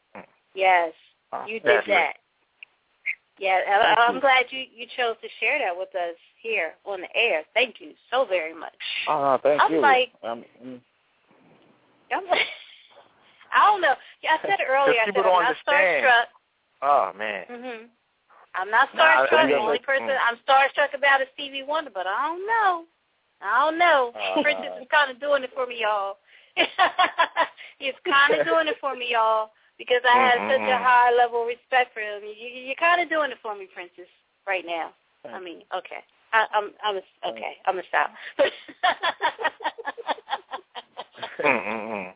Yes, 0.53 0.91
you 1.47 1.61
did 1.61 1.79
that. 1.87 2.17
Yeah, 3.39 3.59
I, 3.69 4.01
I'm 4.01 4.19
glad 4.19 4.45
you 4.49 4.65
you 4.75 4.85
chose 4.97 5.15
to 5.21 5.29
share 5.39 5.59
that 5.59 5.77
with 5.77 5.95
us 5.95 6.17
here 6.41 6.73
on 6.83 6.99
the 7.01 7.07
air. 7.15 7.43
Thank 7.53 7.79
you 7.79 7.91
so 8.11 8.25
very 8.25 8.53
much. 8.53 8.73
Oh, 9.07 9.39
thank 9.41 9.61
I'm 9.61 9.71
you. 9.71 9.79
like- 9.79 10.11
Um, 10.23 10.43
mm. 10.61 10.81
I'm 12.11 12.25
like, 12.27 12.41
I 13.53 13.67
don't 13.67 13.79
know. 13.81 13.93
Yeah, 14.21 14.31
I 14.35 14.41
said 14.41 14.59
it 14.59 14.67
earlier. 14.69 14.99
I 14.99 15.05
said 15.05 15.15
I'm 15.17 15.23
don't 15.23 15.57
starstruck. 15.65 16.27
Oh 16.81 17.11
man. 17.17 17.45
hmm 17.47 17.85
I'm 18.55 18.69
not 18.71 18.89
Nah, 18.93 19.03
I- 19.03 19.27
starstruck. 19.27 19.37
I- 19.37 19.47
the 19.47 19.57
only 19.57 19.79
person 19.79 20.07
mm. 20.07 20.17
I'm 20.27 20.35
starstruck 20.45 20.93
about 20.97 21.21
is 21.21 21.27
Stevie 21.35 21.63
Wonder, 21.63 21.91
but 21.93 22.07
I 22.07 22.27
don't 22.27 22.45
know. 22.45 22.83
I 23.41 23.63
don't 23.63 23.77
know. 23.77 24.11
Uh, 24.19 24.41
Prentice 24.41 24.81
is 24.81 24.87
kind 24.91 25.11
of 25.11 25.19
doing 25.21 25.43
it 25.43 25.51
for 25.53 25.65
me, 25.67 25.81
y'all. 25.81 26.17
He's 27.79 27.93
kind 28.05 28.33
of 28.33 28.45
doing 28.45 28.67
it 28.67 28.77
for 28.81 28.95
me, 28.95 29.11
y'all, 29.11 29.51
because 29.77 30.01
I 30.07 30.17
have 30.17 30.39
such 30.49 30.61
a 30.61 30.77
Mhm. 30.77 30.83
high 30.83 31.11
level 31.11 31.41
of 31.43 31.47
respect 31.47 31.93
for 31.93 32.01
him. 32.01 32.23
You, 32.23 32.47
you're 32.49 32.75
kind 32.75 33.01
of 33.01 33.09
doing 33.09 33.31
it 33.31 33.37
for 33.41 33.55
me, 33.55 33.67
Prentice, 33.67 34.09
right 34.47 34.65
now. 34.65 34.93
I 35.31 35.39
mean, 35.39 35.63
okay. 35.75 36.03
I, 36.33 36.45
I'm, 36.53 36.71
I'm, 36.83 36.97
a, 36.97 37.01
okay. 37.29 37.57
I'm 37.65 37.75
gonna 37.75 37.87
stop. 37.87 38.11
Mm-mm-mm. 41.43 42.13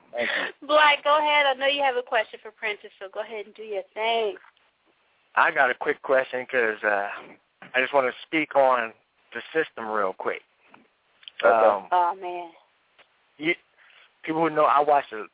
Black, 0.67 1.03
go 1.03 1.17
ahead. 1.17 1.45
I 1.45 1.53
know 1.53 1.67
you 1.67 1.83
have 1.83 1.95
a 1.95 2.01
question 2.01 2.39
for 2.41 2.51
Prentice, 2.51 2.91
so 2.99 3.07
go 3.13 3.21
ahead 3.21 3.45
and 3.45 3.55
do 3.55 3.63
your 3.63 3.83
thing. 3.93 4.35
I 5.35 5.51
got 5.51 5.69
a 5.69 5.73
quick 5.73 6.01
question 6.01 6.41
because 6.45 6.81
uh, 6.83 7.07
I 7.73 7.81
just 7.81 7.93
want 7.93 8.07
to 8.07 8.13
speak 8.23 8.55
on 8.55 8.93
the 9.33 9.41
system 9.53 9.87
real 9.87 10.13
quick. 10.13 10.41
Um, 11.43 11.87
Oh 11.91 12.13
man. 12.21 12.51
you, 13.37 13.55
people 14.23 14.41
who 14.41 14.49
know 14.53 14.65
I 14.65 14.81
watch 14.81 15.05
a 15.13 15.25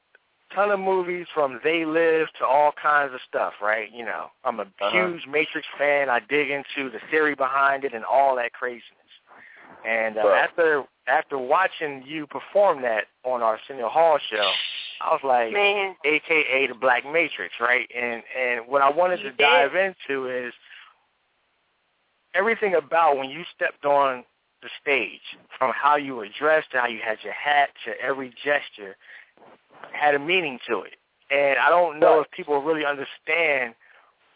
ton 0.56 0.72
of 0.72 0.80
movies 0.80 1.28
from 1.34 1.60
They 1.64 1.86
Live 1.86 2.28
to 2.40 2.46
all 2.46 2.72
kinds 2.82 3.14
of 3.14 3.20
stuff, 3.28 3.54
right? 3.62 3.92
You 3.92 4.06
know, 4.06 4.28
I'm 4.44 4.60
a 4.60 4.64
Uh-huh. 4.64 4.92
huge 4.92 5.26
Matrix 5.28 5.68
fan. 5.78 6.10
I 6.10 6.20
dig 6.20 6.50
into 6.50 6.90
the 6.90 7.00
theory 7.12 7.36
behind 7.36 7.84
it 7.84 7.94
and 7.94 8.06
all 8.06 8.36
that 8.38 8.54
craziness. 8.54 8.84
And 9.84 10.18
uh, 10.18 10.28
Right. 10.28 10.44
after 10.44 10.86
after 11.08 11.38
watching 11.38 12.04
you 12.04 12.28
perform 12.28 12.82
that 12.82 13.06
on 13.24 13.42
our 13.42 13.54
Arsenio 13.54 13.88
Hall 13.88 14.18
show, 14.30 14.52
I 15.00 15.12
was 15.14 15.22
like, 15.24 15.54
Man. 15.54 15.96
AKA 16.04 16.68
the 16.68 16.74
Black 16.76 17.06
Matrix, 17.06 17.54
right? 17.60 17.90
And 17.96 18.24
and 18.38 18.68
what 18.68 18.82
I 18.82 18.90
wanted 18.90 19.20
You 19.20 19.26
to 19.26 19.32
did. 19.32 19.38
dive 19.40 19.76
into 19.76 20.28
is 20.30 20.54
everything 22.34 22.76
about 22.76 23.18
when 23.18 23.30
you 23.30 23.44
stepped 23.56 23.86
on 23.86 24.24
the 24.62 24.70
stage, 24.82 25.22
from 25.58 25.72
how 25.76 25.96
you 25.96 26.16
were 26.16 26.28
dressed 26.40 26.72
to 26.72 26.80
how 26.80 26.88
you 26.88 27.00
had 27.04 27.18
your 27.24 27.34
hat 27.34 27.70
to 27.86 27.92
every 28.02 28.34
gesture, 28.44 28.96
had 29.92 30.16
a 30.16 30.20
meaning 30.20 30.60
to 30.68 30.82
it. 30.82 30.96
And 31.30 31.60
I 31.60 31.70
don't 31.70 32.00
know 32.00 32.22
if 32.22 32.32
people 32.32 32.62
really 32.62 32.86
understand 32.86 33.76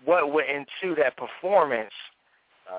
what 0.04 0.32
went 0.32 0.48
into 0.50 0.96
that 0.96 1.16
performance 1.18 1.94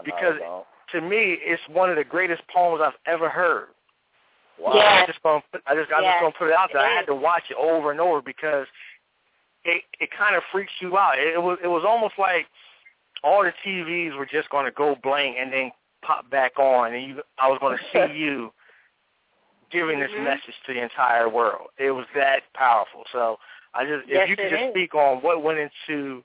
because 0.04 0.36
at 0.36 0.66
to 0.92 1.00
me 1.00 1.38
it's 1.40 1.62
one 1.72 1.90
of 1.90 1.96
the 1.96 2.04
greatest 2.04 2.42
poems 2.52 2.82
I've 2.84 2.98
ever 3.06 3.28
heard. 3.28 3.68
Wow. 4.58 4.72
I 4.72 5.04
just 5.06 5.22
gonna 5.22 5.42
put, 5.50 5.62
I 5.66 5.74
just 5.74 5.90
I'm 5.94 6.02
Yes, 6.02 6.14
just 6.14 6.22
gonna 6.22 6.34
put 6.38 6.48
it 6.48 6.54
out 6.54 6.70
there. 6.72 6.82
it 6.82 6.92
I 6.92 6.94
had 6.94 7.06
to 7.06 7.14
watch 7.14 7.44
it 7.50 7.56
over 7.56 7.90
and 7.90 8.00
over 8.00 8.20
because 8.20 8.66
it 9.64 9.82
it 9.98 10.10
kind 10.16 10.36
of 10.36 10.42
freaks 10.52 10.72
you 10.80 10.96
out. 10.98 11.18
It, 11.18 11.34
it 11.34 11.42
was 11.42 11.58
it 11.62 11.68
was 11.68 11.84
almost 11.86 12.14
like 12.18 12.46
all 13.24 13.42
the 13.44 13.52
TVs 13.64 14.16
were 14.16 14.26
just 14.26 14.50
going 14.50 14.64
to 14.64 14.72
go 14.72 14.96
blank 15.02 15.36
and 15.38 15.52
then 15.52 15.70
pop 16.02 16.28
back 16.30 16.58
on, 16.58 16.94
and 16.94 17.04
you 17.06 17.22
I 17.38 17.48
was 17.48 17.58
going 17.60 17.78
to 17.78 17.84
see 17.92 18.12
you 18.18 18.52
giving 19.70 19.98
this 19.98 20.10
Mhm. 20.12 20.24
message 20.24 20.54
to 20.66 20.74
the 20.74 20.80
entire 20.80 21.28
world. 21.28 21.70
It 21.78 21.90
was 21.90 22.06
that 22.14 22.42
powerful. 22.54 23.04
So 23.12 23.38
I 23.74 23.86
just 23.86 24.06
Yes, 24.08 24.24
if 24.24 24.30
you 24.30 24.36
could 24.36 24.50
just 24.50 24.64
is. 24.64 24.70
speak 24.72 24.94
on 24.94 25.22
what 25.22 25.42
went 25.42 25.58
into 25.58 26.22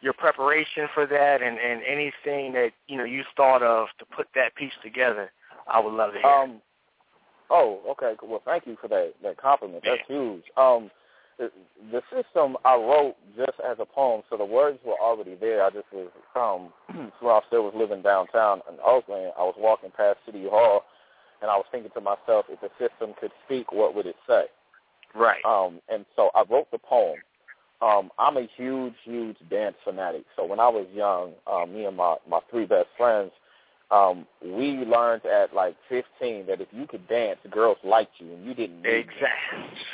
your 0.00 0.12
preparation 0.12 0.88
for 0.94 1.06
that 1.06 1.42
and 1.42 1.58
and 1.58 1.82
anything 1.82 2.52
that 2.52 2.72
you 2.86 2.96
know 2.96 3.04
you 3.04 3.24
thought 3.36 3.62
of 3.62 3.88
to 3.98 4.06
put 4.06 4.28
that 4.34 4.54
piece 4.54 4.74
together, 4.82 5.30
I 5.66 5.78
would 5.78 5.92
love 5.92 6.12
to 6.14 6.18
hear. 6.18 6.30
Um. 6.30 6.62
Oh, 7.48 7.80
okay. 7.90 8.16
Well, 8.22 8.42
thank 8.44 8.66
you 8.66 8.76
for 8.80 8.88
that 8.88 9.14
that 9.22 9.36
compliment. 9.36 9.84
That's 9.84 10.02
huge. 10.08 10.44
Um, 10.56 10.90
the, 11.38 11.50
the 11.92 12.02
system 12.14 12.56
I 12.64 12.74
wrote 12.76 13.16
just 13.36 13.58
as 13.68 13.76
a 13.78 13.84
poem, 13.84 14.22
so 14.30 14.36
the 14.36 14.44
words 14.44 14.78
were 14.84 14.98
already 15.00 15.34
there. 15.34 15.62
I 15.64 15.70
just 15.70 15.86
was 15.92 16.08
um 16.34 16.72
when 17.20 17.32
I 17.32 17.40
still 17.46 17.64
was 17.64 17.74
living 17.76 18.02
downtown 18.02 18.62
in 18.70 18.76
Oakland. 18.84 19.32
I 19.36 19.42
was 19.42 19.54
walking 19.58 19.90
past 19.96 20.18
City 20.26 20.44
Hall, 20.48 20.84
and 21.42 21.50
I 21.50 21.56
was 21.56 21.66
thinking 21.70 21.90
to 21.94 22.00
myself, 22.00 22.46
if 22.48 22.60
the 22.60 22.70
system 22.78 23.14
could 23.20 23.32
speak, 23.44 23.72
what 23.72 23.94
would 23.94 24.06
it 24.06 24.16
say? 24.26 24.44
Right. 25.14 25.44
Um, 25.44 25.80
and 25.88 26.04
so 26.14 26.30
I 26.34 26.44
wrote 26.50 26.70
the 26.70 26.78
poem. 26.78 27.18
Um, 27.82 28.10
I'm 28.18 28.38
a 28.38 28.48
huge, 28.56 28.94
huge 29.04 29.36
dance 29.50 29.76
fanatic. 29.84 30.24
So 30.34 30.46
when 30.46 30.60
I 30.60 30.68
was 30.68 30.86
young, 30.94 31.32
um, 31.46 31.74
me 31.74 31.84
and 31.84 31.96
my 31.96 32.16
my 32.28 32.40
three 32.50 32.66
best 32.66 32.88
friends, 32.96 33.30
um, 33.90 34.26
we 34.42 34.84
learned 34.84 35.24
at 35.26 35.54
like 35.54 35.76
15 35.88 36.46
that 36.46 36.60
if 36.60 36.68
you 36.72 36.86
could 36.86 37.06
dance, 37.08 37.38
girls 37.50 37.78
liked 37.84 38.12
you, 38.18 38.32
and 38.32 38.44
you 38.44 38.52
didn't 38.54 38.82
need 38.82 39.06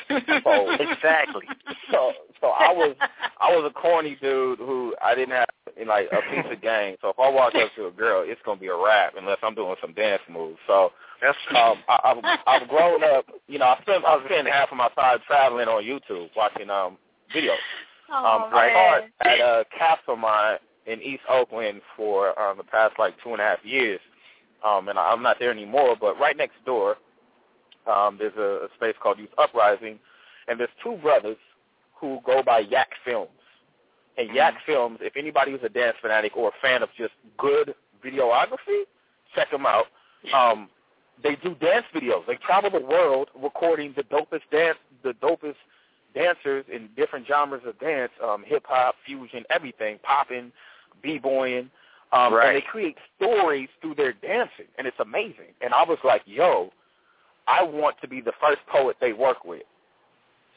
Exactly. 0.09 0.41
So- 0.45 0.71
exactly. 0.81 1.47
so 1.91 2.13
so 2.41 2.49
I 2.49 2.73
was 2.73 2.97
I 3.41 3.55
was 3.55 3.71
a 3.71 3.73
corny 3.79 4.17
dude 4.21 4.59
who 4.59 4.95
I 5.03 5.15
didn't 5.15 5.33
have 5.35 5.47
like 5.87 6.09
a 6.13 6.21
piece 6.31 6.53
of 6.53 6.61
game. 6.63 6.97
So 7.03 7.09
if 7.11 7.19
I 7.19 7.29
walk 7.31 7.55
up 7.55 7.71
to 7.77 7.87
a 7.87 7.91
girl, 7.91 8.23
it's 8.27 8.41
gonna 8.45 8.61
be 8.61 8.69
a 8.69 8.77
rap 8.77 9.15
unless 9.19 9.39
I'm 9.43 9.55
doing 9.55 9.75
some 9.81 9.93
dance 9.93 10.23
moves. 10.31 10.59
So 10.67 10.93
That's 11.21 11.37
um, 11.57 11.79
I, 11.89 11.99
I've 12.05 12.39
I've 12.63 12.69
grown 12.69 13.05
up. 13.05 13.27
You 13.47 13.59
know, 13.59 13.67
I 13.67 13.79
spend 13.83 14.05
I 14.07 14.25
spend 14.25 14.49
half 14.49 14.71
of 14.73 14.77
my 14.79 14.89
time 14.91 15.19
traveling 15.27 15.69
on 15.69 15.85
YouTube 15.85 16.31
watching 16.37 16.71
um 16.71 16.97
videos. 17.35 17.57
Oh, 18.11 18.17
Um, 18.45 18.55
I 18.55 18.67
man. 18.67 18.73
taught 18.75 19.29
at 19.33 19.41
a 19.41 19.65
Castlemont 19.79 20.59
in 20.87 21.01
East 21.01 21.23
Oakland 21.29 21.81
for 21.97 22.39
um, 22.41 22.57
the 22.57 22.65
past 22.65 22.99
like 22.99 23.15
two 23.23 23.31
and 23.31 23.41
a 23.41 23.45
half 23.45 23.65
years, 23.65 24.01
um, 24.65 24.89
and 24.89 24.99
I'm 24.99 25.23
not 25.23 25.39
there 25.39 25.51
anymore. 25.51 25.97
But 26.01 26.19
right 26.19 26.37
next 26.37 26.65
door, 26.65 26.97
um, 27.87 28.17
there's 28.19 28.37
a, 28.37 28.67
a 28.67 28.69
space 28.77 28.95
called 29.03 29.19
Youth 29.19 29.31
Uprising, 29.39 29.99
and 30.49 30.59
there's 30.59 30.71
two 30.83 30.97
brothers 30.97 31.37
who 31.95 32.21
go 32.25 32.43
by 32.43 32.61
Yak 32.61 32.91
Films. 33.05 33.31
And 34.19 34.35
Yak 34.35 34.55
Films, 34.67 34.99
if 35.01 35.17
anybody 35.17 35.53
who's 35.53 35.63
a 35.63 35.69
dance 35.69 35.97
fanatic 36.03 36.37
or 36.37 36.49
a 36.49 36.53
fan 36.61 36.83
of 36.83 36.91
just 36.99 37.13
good 37.39 37.75
videography, 38.05 38.83
check 39.35 39.51
them 39.51 39.65
out. 39.65 39.87
Um, 40.35 40.69
they 41.23 41.37
do 41.37 41.55
dance 41.55 41.87
videos. 41.95 42.27
They 42.27 42.37
travel 42.37 42.71
the 42.71 42.85
world 42.85 43.29
recording 43.41 43.95
the 43.97 44.03
dopest 44.03 44.43
dance, 44.51 44.79
the 45.03 45.13
dopest 45.15 45.55
dancers 46.15 46.65
in 46.71 46.89
different 46.97 47.27
genres 47.27 47.63
of 47.67 47.79
dance, 47.79 48.13
um, 48.23 48.45
hip 48.47 48.65
hop, 48.67 48.97
fusion, 49.07 49.45
everything, 49.51 49.99
popping, 50.03 50.53
b-boying. 51.03 51.71
Um, 52.13 52.35
Right. 52.35 52.49
And 52.49 52.57
they 52.57 52.61
create 52.61 52.97
stories 53.17 53.71
through 53.81 53.95
their 53.95 54.13
dancing, 54.13 54.67
and 54.77 54.87
it's 54.87 55.01
amazing. 55.01 55.55
And 55.63 55.73
I 55.73 55.83
was 55.83 55.99
like, 56.05 56.23
yo, 56.27 56.71
I 57.49 57.63
want 57.63 57.97
to 58.03 58.09
be 58.09 58.21
the 58.21 58.33
first 58.41 58.61
poet 58.67 58.97
they 59.01 59.13
work 59.15 59.45
with. 59.45 59.63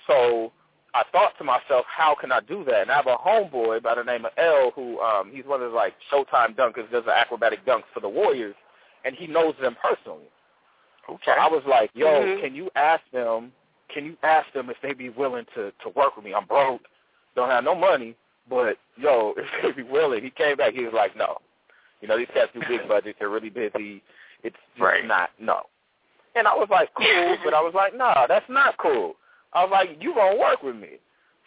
So 0.07 0.51
I 0.93 1.03
thought 1.11 1.37
to 1.37 1.43
myself, 1.43 1.85
how 1.87 2.15
can 2.19 2.31
I 2.31 2.39
do 2.41 2.63
that? 2.65 2.81
And 2.83 2.91
I 2.91 2.95
have 2.95 3.07
a 3.07 3.17
homeboy 3.17 3.81
by 3.83 3.95
the 3.95 4.03
name 4.03 4.25
of 4.25 4.31
L 4.37 4.71
who 4.75 4.99
um 4.99 5.31
he's 5.33 5.45
one 5.45 5.61
of 5.61 5.71
the 5.71 5.75
like 5.75 5.93
Showtime 6.11 6.55
dunkers, 6.55 6.89
does 6.91 7.05
the 7.05 7.11
acrobatic 7.17 7.65
dunks 7.65 7.83
for 7.93 7.99
the 8.01 8.09
Warriors, 8.09 8.55
and 9.03 9.15
he 9.15 9.27
knows 9.27 9.55
them 9.61 9.75
personally. 9.81 10.25
So 11.07 11.17
I 11.31 11.47
was 11.47 11.63
like, 11.67 11.91
yo, 11.93 12.07
Mhm. 12.07 12.41
can 12.41 12.55
you 12.55 12.69
ask 12.75 13.03
them 13.11 13.51
can 13.89 14.05
you 14.05 14.17
ask 14.23 14.51
them 14.53 14.69
if 14.69 14.77
they 14.81 14.93
be 14.93 15.09
willing 15.09 15.45
to 15.55 15.71
to 15.83 15.89
work 15.89 16.15
with 16.15 16.25
me? 16.25 16.33
I'm 16.33 16.45
broke, 16.45 16.81
don't 17.35 17.49
have 17.49 17.63
no 17.63 17.75
money, 17.75 18.15
but 18.49 18.77
yo, 18.97 19.33
if 19.37 19.45
they 19.63 19.71
be 19.83 19.87
willing. 19.89 20.23
He 20.23 20.29
came 20.29 20.57
back, 20.57 20.73
he 20.73 20.83
was 20.83 20.93
like, 20.93 21.15
no. 21.15 21.37
You 22.01 22.07
know, 22.07 22.17
these 22.17 22.27
cats 22.33 22.51
do 22.53 22.61
big 22.67 22.87
budgets, 22.87 23.17
they're 23.19 23.29
really 23.29 23.49
busy. 23.49 24.03
It's 24.43 24.55
just 24.75 24.81
Right. 24.81 25.05
not 25.05 25.31
no. 25.39 25.61
And 26.35 26.47
I 26.47 26.53
was 26.53 26.67
like, 26.69 26.89
cool, 26.95 27.37
but 27.43 27.53
I 27.53 27.61
was 27.61 27.73
like, 27.73 27.95
nah, 27.95 28.27
that's 28.27 28.49
not 28.49 28.77
cool. 28.77 29.15
I 29.53 29.63
was 29.63 29.71
like, 29.71 29.97
you 30.01 30.13
gonna 30.13 30.37
work 30.37 30.61
with 30.63 30.75
me. 30.75 30.99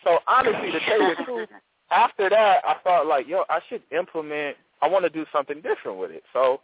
So 0.04 0.18
honestly, 0.26 0.70
to 0.72 0.80
tell 0.80 1.00
you 1.02 1.14
the 1.16 1.24
truth, 1.24 1.48
after 1.90 2.28
that, 2.30 2.62
I 2.64 2.76
thought 2.82 3.06
like, 3.06 3.26
yo, 3.28 3.44
I 3.50 3.60
should 3.68 3.82
implement. 3.90 4.56
I 4.80 4.88
want 4.88 5.04
to 5.04 5.10
do 5.10 5.26
something 5.32 5.60
different 5.60 5.98
with 5.98 6.10
it. 6.12 6.22
So 6.32 6.60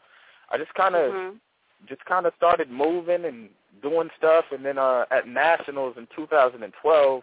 I 0.51 0.57
just 0.57 0.73
kind 0.75 0.95
of, 0.95 1.13
Mhm. 1.13 1.41
just 1.87 2.05
kind 2.05 2.27
of 2.27 2.33
started 2.37 2.71
moving 2.71 3.25
and 3.25 3.51
doing 3.83 4.09
stuff. 4.17 4.45
And 4.53 4.65
then 4.65 4.79
uh, 4.79 5.05
at 5.11 5.27
nationals 5.27 5.97
in 5.99 6.07
2012, 6.15 7.23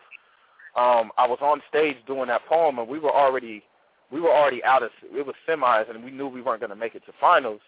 um, 0.76 1.12
I 1.18 1.28
was 1.28 1.40
on 1.42 1.62
stage 1.70 1.98
doing 2.08 2.28
that 2.28 2.46
poem, 2.48 2.80
and 2.80 2.88
we 2.88 3.00
were 3.00 3.12
already, 3.12 3.64
we 4.12 4.22
were 4.22 4.32
already 4.32 4.64
out 4.64 4.84
of. 4.84 4.92
It 5.04 5.26
was 5.26 5.36
semis, 5.48 5.90
and 5.90 6.04
we 6.04 6.12
knew 6.12 6.28
we 6.28 6.42
weren't 6.42 6.62
going 6.62 6.70
to 6.70 6.76
make 6.76 6.96
it 6.96 7.06
to 7.06 7.14
finals. 7.20 7.62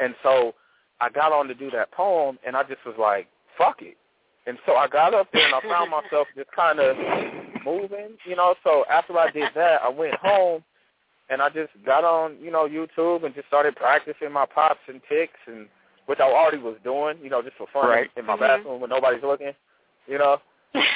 And 0.00 0.14
so 0.22 0.54
I 1.00 1.08
got 1.08 1.32
on 1.32 1.46
to 1.48 1.54
do 1.54 1.70
that 1.70 1.92
poem, 1.92 2.38
and 2.46 2.56
I 2.56 2.62
just 2.64 2.84
was 2.84 2.96
like, 2.98 3.28
fuck 3.56 3.82
it. 3.82 3.96
And 4.46 4.58
so 4.66 4.74
I 4.74 4.88
got 4.88 5.14
up 5.14 5.28
there, 5.32 5.46
and 5.46 5.54
I 5.54 5.60
found 5.68 5.90
myself 5.90 6.28
just 6.36 6.50
kind 6.52 6.80
of 6.80 6.96
moving, 7.64 8.10
you 8.26 8.36
know. 8.36 8.54
So 8.64 8.84
after 8.90 9.16
I 9.18 9.30
did 9.30 9.48
that, 9.54 9.82
I 9.82 9.88
went 9.88 10.14
home, 10.16 10.64
and 11.30 11.40
I 11.40 11.48
just 11.48 11.70
got 11.86 12.04
on, 12.04 12.36
you 12.42 12.50
know, 12.50 12.68
YouTube 12.68 13.24
and 13.24 13.34
just 13.34 13.48
started 13.48 13.76
practicing 13.76 14.32
my 14.32 14.46
pops 14.46 14.80
and 14.88 15.00
ticks, 15.08 15.38
and 15.46 15.66
which 16.06 16.20
I 16.20 16.24
already 16.24 16.58
was 16.58 16.76
doing, 16.84 17.16
you 17.22 17.30
know, 17.30 17.40
just 17.40 17.56
for 17.56 17.66
fun 17.72 17.88
Right. 17.88 18.10
in 18.16 18.26
my 18.26 18.36
Mhm. 18.36 18.40
bathroom 18.40 18.80
when 18.80 18.90
nobody's 18.90 19.22
looking, 19.22 19.54
you 20.06 20.18
know. 20.18 20.40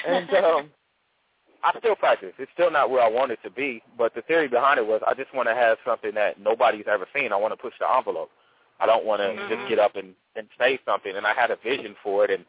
And 0.04 0.34
um, 0.34 0.70
I 1.62 1.76
still 1.78 1.96
practice. 1.96 2.32
It's 2.38 2.50
still 2.54 2.70
not 2.70 2.90
where 2.90 3.02
I 3.02 3.08
want 3.08 3.32
it 3.32 3.40
to 3.42 3.50
be, 3.50 3.82
but 3.96 4.14
the 4.14 4.22
theory 4.22 4.48
behind 4.48 4.78
it 4.78 4.86
was 4.86 5.02
I 5.06 5.14
just 5.14 5.34
want 5.34 5.48
to 5.48 5.54
have 5.54 5.78
something 5.84 6.14
that 6.14 6.40
nobody's 6.40 6.86
ever 6.90 7.06
seen. 7.14 7.32
I 7.32 7.36
want 7.36 7.52
to 7.52 7.56
push 7.56 7.74
the 7.80 7.86
envelope. 7.90 8.30
I 8.80 8.86
don't 8.86 9.04
want 9.04 9.20
to 9.20 9.28
Mhm. 9.28 9.48
just 9.48 9.68
get 9.68 9.78
up 9.78 9.96
and 9.96 10.14
and 10.36 10.48
say 10.58 10.78
something. 10.84 11.16
And 11.16 11.26
I 11.26 11.34
had 11.34 11.50
a 11.50 11.56
vision 11.56 11.96
for 12.02 12.24
it. 12.24 12.30
And 12.30 12.44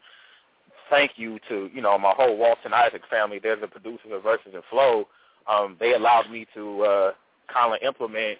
thank 0.88 1.18
you 1.18 1.38
to 1.48 1.70
you 1.74 1.82
know 1.82 1.98
my 1.98 2.12
whole 2.12 2.36
Walton 2.36 2.72
Isaac 2.72 3.04
family. 3.06 3.38
They're 3.40 3.56
the 3.56 3.68
producers 3.68 4.12
of 4.12 4.22
Verses 4.22 4.54
and 4.54 4.64
Flow. 4.66 5.08
Um, 5.46 5.76
they 5.80 5.94
allowed 5.94 6.30
me 6.30 6.46
to 6.54 6.82
uh, 6.84 7.12
kind 7.52 7.74
of 7.74 7.82
implement 7.82 8.38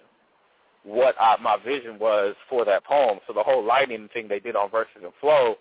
what 0.85 1.15
I, 1.21 1.37
my 1.43 1.57
vision 1.57 1.99
was 1.99 2.35
for 2.49 2.65
that 2.65 2.85
poem. 2.85 3.19
So 3.27 3.33
the 3.33 3.43
whole 3.43 3.65
lighting 3.65 4.09
thing 4.15 4.29
they 4.29 4.41
did 4.41 4.57
on 4.57 4.71
Verses 4.71 5.03
and 5.03 5.13
Flow 5.21 5.57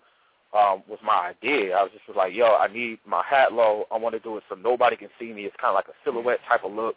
um, 0.52 0.82
was 0.88 0.98
my 1.04 1.30
idea. 1.30 1.76
I 1.76 1.82
was 1.82 1.92
just 1.92 2.06
was 2.08 2.16
like, 2.16 2.34
yo, 2.34 2.56
I 2.56 2.66
need 2.72 2.98
my 3.06 3.22
hat 3.28 3.52
low. 3.52 3.86
I 3.92 3.98
want 3.98 4.14
to 4.14 4.20
do 4.20 4.36
it 4.36 4.42
so 4.48 4.56
nobody 4.56 4.96
can 4.96 5.08
see 5.18 5.32
me. 5.32 5.44
It's 5.44 5.56
kind 5.60 5.70
of 5.70 5.76
like 5.76 5.88
a 5.88 5.96
silhouette 6.04 6.40
type 6.48 6.64
of 6.64 6.72
look. 6.72 6.96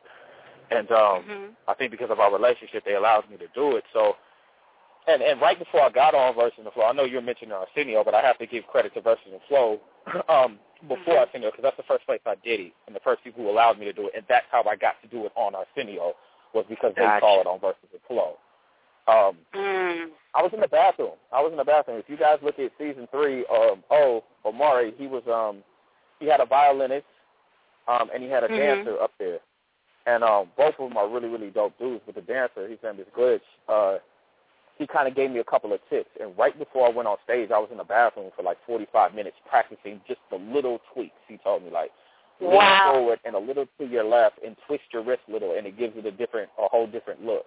And 0.72 0.92
um, 0.92 1.24
Mhm. 1.24 1.50
I 1.68 1.74
think 1.76 1.92
because 1.92 2.10
of 2.10 2.20
our 2.20 2.32
relationship, 2.34 2.84
they 2.84 2.96
allowed 2.96 3.30
me 3.30 3.38
to 3.38 3.48
do 3.50 3.76
it. 3.76 3.84
So, 3.94 4.16
and 5.08 5.22
and 5.22 5.40
right 5.40 5.60
before 5.60 5.82
I 5.82 5.90
got 5.90 6.16
on 6.16 6.34
Verses 6.36 6.60
and 6.64 6.74
Flow, 6.74 6.86
I 6.86 6.94
know 6.94 7.04
you're 7.04 7.22
mentioning 7.22 7.52
Arsenio, 7.54 8.04
but 8.04 8.16
I 8.16 8.22
have 8.22 8.38
to 8.40 8.48
give 8.48 8.66
credit 8.68 8.94
to 8.96 9.02
Verses 9.02 9.28
and 9.32 9.42
Flow 9.48 9.80
um, 10.30 10.58
before 10.88 11.20
Arsenio 11.20 11.52
because 11.52 11.64
that's 11.64 11.78
the 11.78 11.84
first 11.84 12.06
place 12.06 12.22
I 12.26 12.36
did 12.44 12.60
it, 12.60 12.74
and 12.88 12.96
the 12.96 13.02
first 13.02 13.24
people 13.24 13.44
who 13.44 13.50
allowed 13.50 13.78
me 13.78 13.86
to 13.86 13.94
do 13.94 14.08
it, 14.08 14.14
and 14.16 14.26
that's 14.28 14.48
how 14.52 14.64
I 14.64 14.76
got 14.76 15.00
to 15.04 15.08
do 15.10 15.26
it 15.26 15.32
on 15.36 15.54
Arsenio 15.54 16.14
was 16.54 16.66
because 16.70 16.94
they 16.96 17.02
Gotcha. 17.04 17.22
saw 17.22 17.42
it 17.42 17.48
on 17.48 17.60
Verses 17.60 17.90
and 17.92 18.02
Flow. 18.08 18.38
Um, 19.08 19.38
Mm. 19.54 20.12
I 20.36 20.42
was 20.42 20.52
in 20.54 20.62
the 20.62 20.68
bathroom. 20.68 21.12
I 21.32 21.42
was 21.42 21.52
in 21.52 21.58
the 21.58 21.64
bathroom. 21.64 22.00
If 22.00 22.10
you 22.10 22.18
guys 22.18 22.40
look 22.42 22.58
at 22.58 22.72
season 22.78 23.08
three, 23.12 23.46
um, 23.54 23.84
oh, 23.92 24.24
Omari, 24.46 24.94
he 24.98 25.08
was 25.08 25.24
um, 25.28 25.64
he 26.20 26.28
had 26.28 26.40
a 26.40 26.46
violinist, 26.46 27.06
um, 27.88 28.10
and 28.14 28.24
he 28.24 28.30
had 28.30 28.44
a 28.44 28.50
Mhm. 28.50 28.58
dancer 28.58 29.02
up 29.02 29.12
there, 29.20 29.40
and 30.08 30.24
um, 30.24 30.52
both 30.58 30.80
of 30.80 30.90
them 30.90 30.98
are 30.98 31.08
really 31.08 31.30
really 31.30 31.52
dope 31.52 31.78
dudes. 31.78 32.02
But 32.06 32.16
the 32.16 32.22
dancer, 32.22 32.68
his 32.68 32.80
name 32.84 33.00
is 33.00 33.08
Glitch. 33.16 33.42
Uh, 33.68 34.00
he 34.78 34.88
kind 34.88 35.08
of 35.08 35.14
gave 35.16 35.30
me 35.30 35.40
a 35.40 35.44
couple 35.44 35.72
of 35.72 35.80
tips, 35.90 36.10
and 36.20 36.36
right 36.36 36.58
before 36.58 36.88
I 36.88 36.90
went 36.90 37.08
on 37.08 37.18
stage, 37.24 37.52
I 37.52 37.60
was 37.60 37.70
in 37.72 37.78
the 37.78 37.84
bathroom 37.84 38.32
for 38.36 38.42
like 38.42 38.58
45 38.66 39.14
minutes 39.14 39.38
practicing 39.48 40.02
just 40.08 40.20
the 40.32 40.38
little 40.38 40.80
tweaks. 40.94 41.16
He 41.28 41.38
told 41.38 41.64
me 41.64 41.70
like. 41.70 41.92
Lean 42.42 42.52
Wow. 42.52 42.94
forward 42.94 43.20
and 43.26 43.36
a 43.36 43.40
little 43.40 43.68
to 43.78 43.86
your 43.86 44.04
left, 44.04 44.40
and 44.44 44.58
twist 44.66 44.84
your 44.92 45.04
wrist 45.04 45.22
a 45.30 45.32
little, 45.32 45.54
and 45.56 45.68
it 45.68 45.78
gives 45.78 45.96
it 45.96 46.06
a 46.06 46.12
different, 46.12 46.50
a 46.58 46.68
whole 46.68 46.88
different 46.88 47.24
look. 47.24 47.46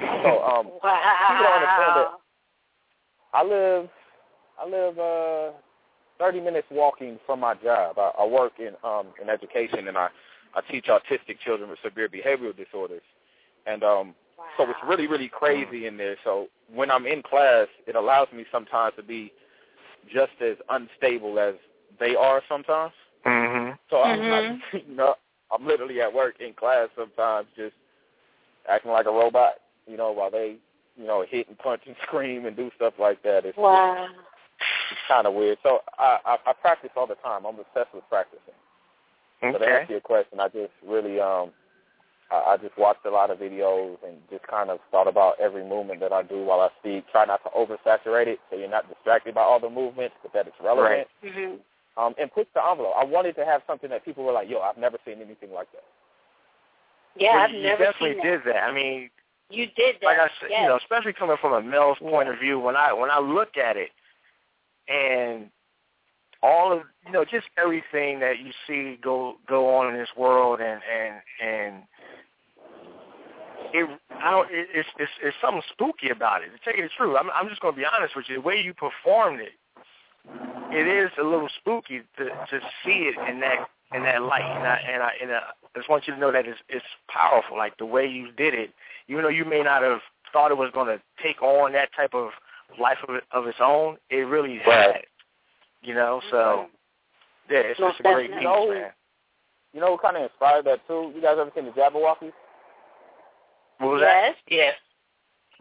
So 0.00 0.42
um, 0.44 0.66
people 0.66 0.80
don't 0.82 1.54
understand 1.54 1.96
that 1.96 2.08
Wow. 2.10 2.18
I 3.32 3.42
live 3.44 3.88
I 4.58 4.66
live 4.68 4.98
uh 4.98 5.52
thirty 6.18 6.40
minutes 6.40 6.66
walking 6.70 7.18
from 7.26 7.40
my 7.40 7.54
job. 7.54 7.98
I, 7.98 8.12
I 8.20 8.26
work 8.26 8.52
in 8.58 8.74
um 8.84 9.08
in 9.20 9.28
education 9.28 9.88
and 9.88 9.96
I 9.96 10.08
I 10.54 10.60
teach 10.70 10.86
autistic 10.86 11.38
children 11.44 11.70
with 11.70 11.78
severe 11.82 12.08
behavioral 12.08 12.56
disorders. 12.56 13.02
And 13.66 13.82
um 13.84 14.14
so 14.56 14.64
it's 14.64 14.78
really, 14.86 15.06
really 15.06 15.28
crazy 15.28 15.86
in 15.86 15.96
there. 15.96 16.16
So 16.24 16.48
when 16.74 16.90
I'm 16.90 17.06
in 17.06 17.22
class 17.22 17.68
it 17.86 17.94
allows 17.94 18.28
me 18.34 18.44
sometimes 18.50 18.94
to 18.96 19.02
be 19.02 19.32
just 20.12 20.32
as 20.40 20.56
unstable 20.70 21.38
as 21.38 21.54
they 22.00 22.16
are 22.16 22.42
sometimes. 22.48 22.92
Mhm. 23.24 23.78
So 23.90 24.02
I'm, 24.02 24.18
Mhm. 24.20 24.32
I'm 24.72 24.82
you 24.88 24.94
know, 24.96 25.14
I'm 25.52 25.66
literally 25.66 26.00
at 26.00 26.12
work 26.12 26.40
in 26.40 26.52
class 26.54 26.88
sometimes 26.96 27.46
just 27.56 27.74
acting 28.68 28.90
like 28.90 29.06
a 29.06 29.10
robot, 29.10 29.54
you 29.86 29.96
know, 29.96 30.12
while 30.12 30.30
they, 30.30 30.56
you 30.96 31.06
know, 31.06 31.24
hit 31.28 31.48
and 31.48 31.58
punch 31.58 31.82
and 31.86 31.96
scream 32.02 32.46
and 32.46 32.56
do 32.56 32.70
stuff 32.76 32.94
like 32.98 33.22
that. 33.22 33.44
It's, 33.44 33.56
Wow. 33.58 34.06
it's 34.90 35.00
kind 35.08 35.26
of 35.26 35.34
weird. 35.34 35.58
So 35.62 35.80
I, 35.98 36.18
I 36.24 36.36
I 36.46 36.52
practice 36.54 36.90
all 36.96 37.06
the 37.06 37.14
time. 37.16 37.44
I'm 37.46 37.58
obsessed 37.58 37.94
with 37.94 38.04
practicing. 38.08 38.54
So 39.40 39.52
to 39.52 39.56
Okay. 39.64 39.72
answer 39.80 39.92
your 39.92 40.00
question, 40.00 40.40
I 40.40 40.48
just 40.48 40.72
really 40.86 41.20
um 41.20 41.50
I, 42.30 42.54
I 42.54 42.56
just 42.56 42.76
watched 42.78 43.04
a 43.06 43.10
lot 43.10 43.30
of 43.30 43.38
videos 43.38 43.96
and 44.06 44.16
just 44.30 44.46
kind 44.46 44.70
of 44.70 44.78
thought 44.90 45.08
about 45.08 45.40
every 45.40 45.64
movement 45.64 46.00
that 46.00 46.12
I 46.12 46.22
do 46.22 46.44
while 46.44 46.60
I 46.60 46.68
speak. 46.80 47.04
Try 47.10 47.24
not 47.24 47.42
to 47.44 47.50
oversaturate 47.50 48.26
it 48.28 48.38
so 48.50 48.56
you're 48.56 48.68
not 48.70 48.88
distracted 48.88 49.34
by 49.34 49.42
all 49.42 49.60
the 49.60 49.70
movements, 49.70 50.14
but 50.22 50.32
that 50.32 50.46
it's 50.46 50.56
relevant. 50.62 51.08
Right. 51.22 51.34
Mhm. 51.34 51.58
Um, 51.96 52.14
and 52.18 52.32
push 52.32 52.46
the 52.54 52.62
envelope. 52.64 52.94
I 52.96 53.04
wanted 53.04 53.34
to 53.36 53.44
have 53.44 53.62
something 53.66 53.90
that 53.90 54.04
people 54.04 54.24
were 54.24 54.32
like, 54.32 54.48
"Yo, 54.48 54.60
I've 54.60 54.78
never 54.78 54.98
seen 55.04 55.20
anything 55.20 55.52
like 55.52 55.70
that." 55.72 55.84
Yeah, 57.16 57.34
Well, 57.34 57.42
I've 57.42 57.50
you 57.50 57.62
never 57.62 57.84
definitely 57.84 58.14
seen 58.14 58.22
did 58.22 58.44
that. 58.44 58.62
I 58.64 58.72
mean, 58.72 59.10
You 59.50 59.66
did 59.76 59.96
that. 60.00 60.06
like 60.06 60.18
I 60.18 60.28
said, 60.40 60.50
yes. 60.50 60.60
you 60.62 60.68
know, 60.68 60.76
especially 60.76 61.12
coming 61.12 61.36
from 61.40 61.52
a 61.52 61.62
male's 61.62 61.98
point 61.98 62.28
of 62.28 62.38
view, 62.38 62.58
when 62.58 62.76
I 62.76 62.92
when 62.92 63.10
I 63.10 63.18
look 63.18 63.56
at 63.56 63.76
it, 63.76 63.90
and 64.88 65.50
all 66.42 66.72
of 66.72 66.82
you 67.04 67.12
know, 67.12 67.24
just 67.24 67.46
everything 67.58 68.20
that 68.20 68.38
you 68.38 68.52
see 68.66 68.98
go 69.02 69.36
go 69.48 69.74
on 69.76 69.92
in 69.92 69.98
this 69.98 70.08
world, 70.16 70.60
and 70.60 70.80
and 70.82 71.14
and 71.42 71.82
it 73.72 74.00
I 74.22 74.30
don't 74.30 74.48
it, 74.50 74.68
it's 74.72 74.88
it's 74.98 75.12
it's 75.22 75.36
something 75.40 75.62
spooky 75.72 76.10
about 76.10 76.42
it. 76.42 76.50
To 76.50 76.58
tell 76.64 76.76
you 76.76 76.84
the 76.84 76.90
truth, 76.96 77.16
I'm 77.18 77.30
I'm 77.30 77.48
just 77.48 77.60
going 77.60 77.74
to 77.74 77.78
be 77.80 77.86
honest 77.86 78.16
with 78.16 78.26
you. 78.28 78.36
The 78.36 78.42
way 78.42 78.56
you 78.56 78.72
performed 78.72 79.40
it, 79.40 79.52
it 80.70 80.86
is 80.86 81.10
a 81.18 81.24
little 81.24 81.48
spooky 81.58 82.02
to 82.18 82.24
to 82.24 82.60
see 82.84 83.10
it 83.10 83.16
in 83.28 83.40
that 83.40 83.68
in 83.92 84.04
that 84.04 84.22
light, 84.22 84.44
and 84.44 84.66
I 84.66 84.80
and 84.88 85.02
I, 85.02 85.10
and 85.22 85.32
I 85.32 85.40
just 85.76 85.88
want 85.88 86.06
you 86.06 86.14
to 86.14 86.20
know 86.20 86.32
that 86.32 86.46
it's 86.46 86.58
it's 86.68 86.84
powerful. 87.08 87.56
Like 87.56 87.76
the 87.78 87.86
way 87.86 88.06
you 88.06 88.32
did 88.32 88.54
it, 88.54 88.70
even 89.08 89.22
though 89.22 89.28
you 89.28 89.44
may 89.44 89.62
not 89.62 89.82
have 89.82 90.00
thought 90.32 90.50
it 90.50 90.56
was 90.58 90.70
going 90.72 90.86
to 90.86 91.00
take 91.22 91.42
on 91.42 91.72
that 91.72 91.90
type 91.96 92.14
of 92.14 92.30
life 92.80 92.98
of, 93.08 93.16
of 93.32 93.46
its 93.46 93.58
own, 93.60 93.96
it 94.10 94.26
really 94.26 94.58
Right. 94.66 94.94
has. 94.94 95.04
You 95.82 95.94
know, 95.94 96.20
so 96.30 96.66
yeah, 97.50 97.58
it's 97.60 97.80
Most 97.80 97.98
just 97.98 98.00
a 98.00 98.12
great 98.14 98.30
piece, 98.30 98.40
definitely. 98.42 98.74
man. 98.76 98.90
You 99.72 99.80
know 99.80 99.92
what 99.92 100.02
kind 100.02 100.16
of 100.16 100.24
inspired 100.24 100.64
that 100.66 100.86
too? 100.86 101.12
You 101.14 101.22
guys 101.22 101.36
ever 101.38 101.50
seen 101.54 101.64
the 101.66 101.70
Jabbawockeez? 101.72 102.32
What 103.78 103.90
was 103.92 104.00
yes. 104.02 104.34
Yes. 104.48 104.74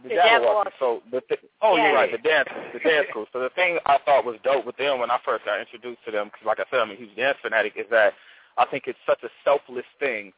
The, 0.03 0.09
The 0.09 0.15
Jabbawockeez. 0.15 0.71
So 0.79 1.01
the 1.11 1.21
th- 1.21 1.39
oh, 1.61 1.75
Yeah. 1.77 1.85
you're 1.87 1.95
right. 1.95 2.11
The 2.11 2.17
dance, 2.17 2.49
the 2.73 2.79
dance 2.79 3.07
crew. 3.11 3.25
So 3.31 3.39
the 3.39 3.49
thing 3.51 3.79
I 3.85 3.97
thought 4.05 4.25
was 4.25 4.37
dope 4.43 4.65
with 4.65 4.77
them 4.77 4.99
when 4.99 5.11
I 5.11 5.19
first 5.23 5.45
got 5.45 5.59
introduced 5.59 6.03
to 6.05 6.11
them, 6.11 6.27
because 6.27 6.45
like 6.45 6.59
I 6.59 6.65
said, 6.69 6.79
I'm 6.79 6.91
a 6.91 6.95
huge 6.95 7.15
dance 7.15 7.37
fanatic, 7.41 7.73
is 7.77 7.85
that 7.91 8.13
I 8.59 8.65
think 8.65 8.83
it's 8.87 8.99
such 9.07 9.23
a 9.23 9.29
selfless 9.43 9.85
thing 9.99 10.33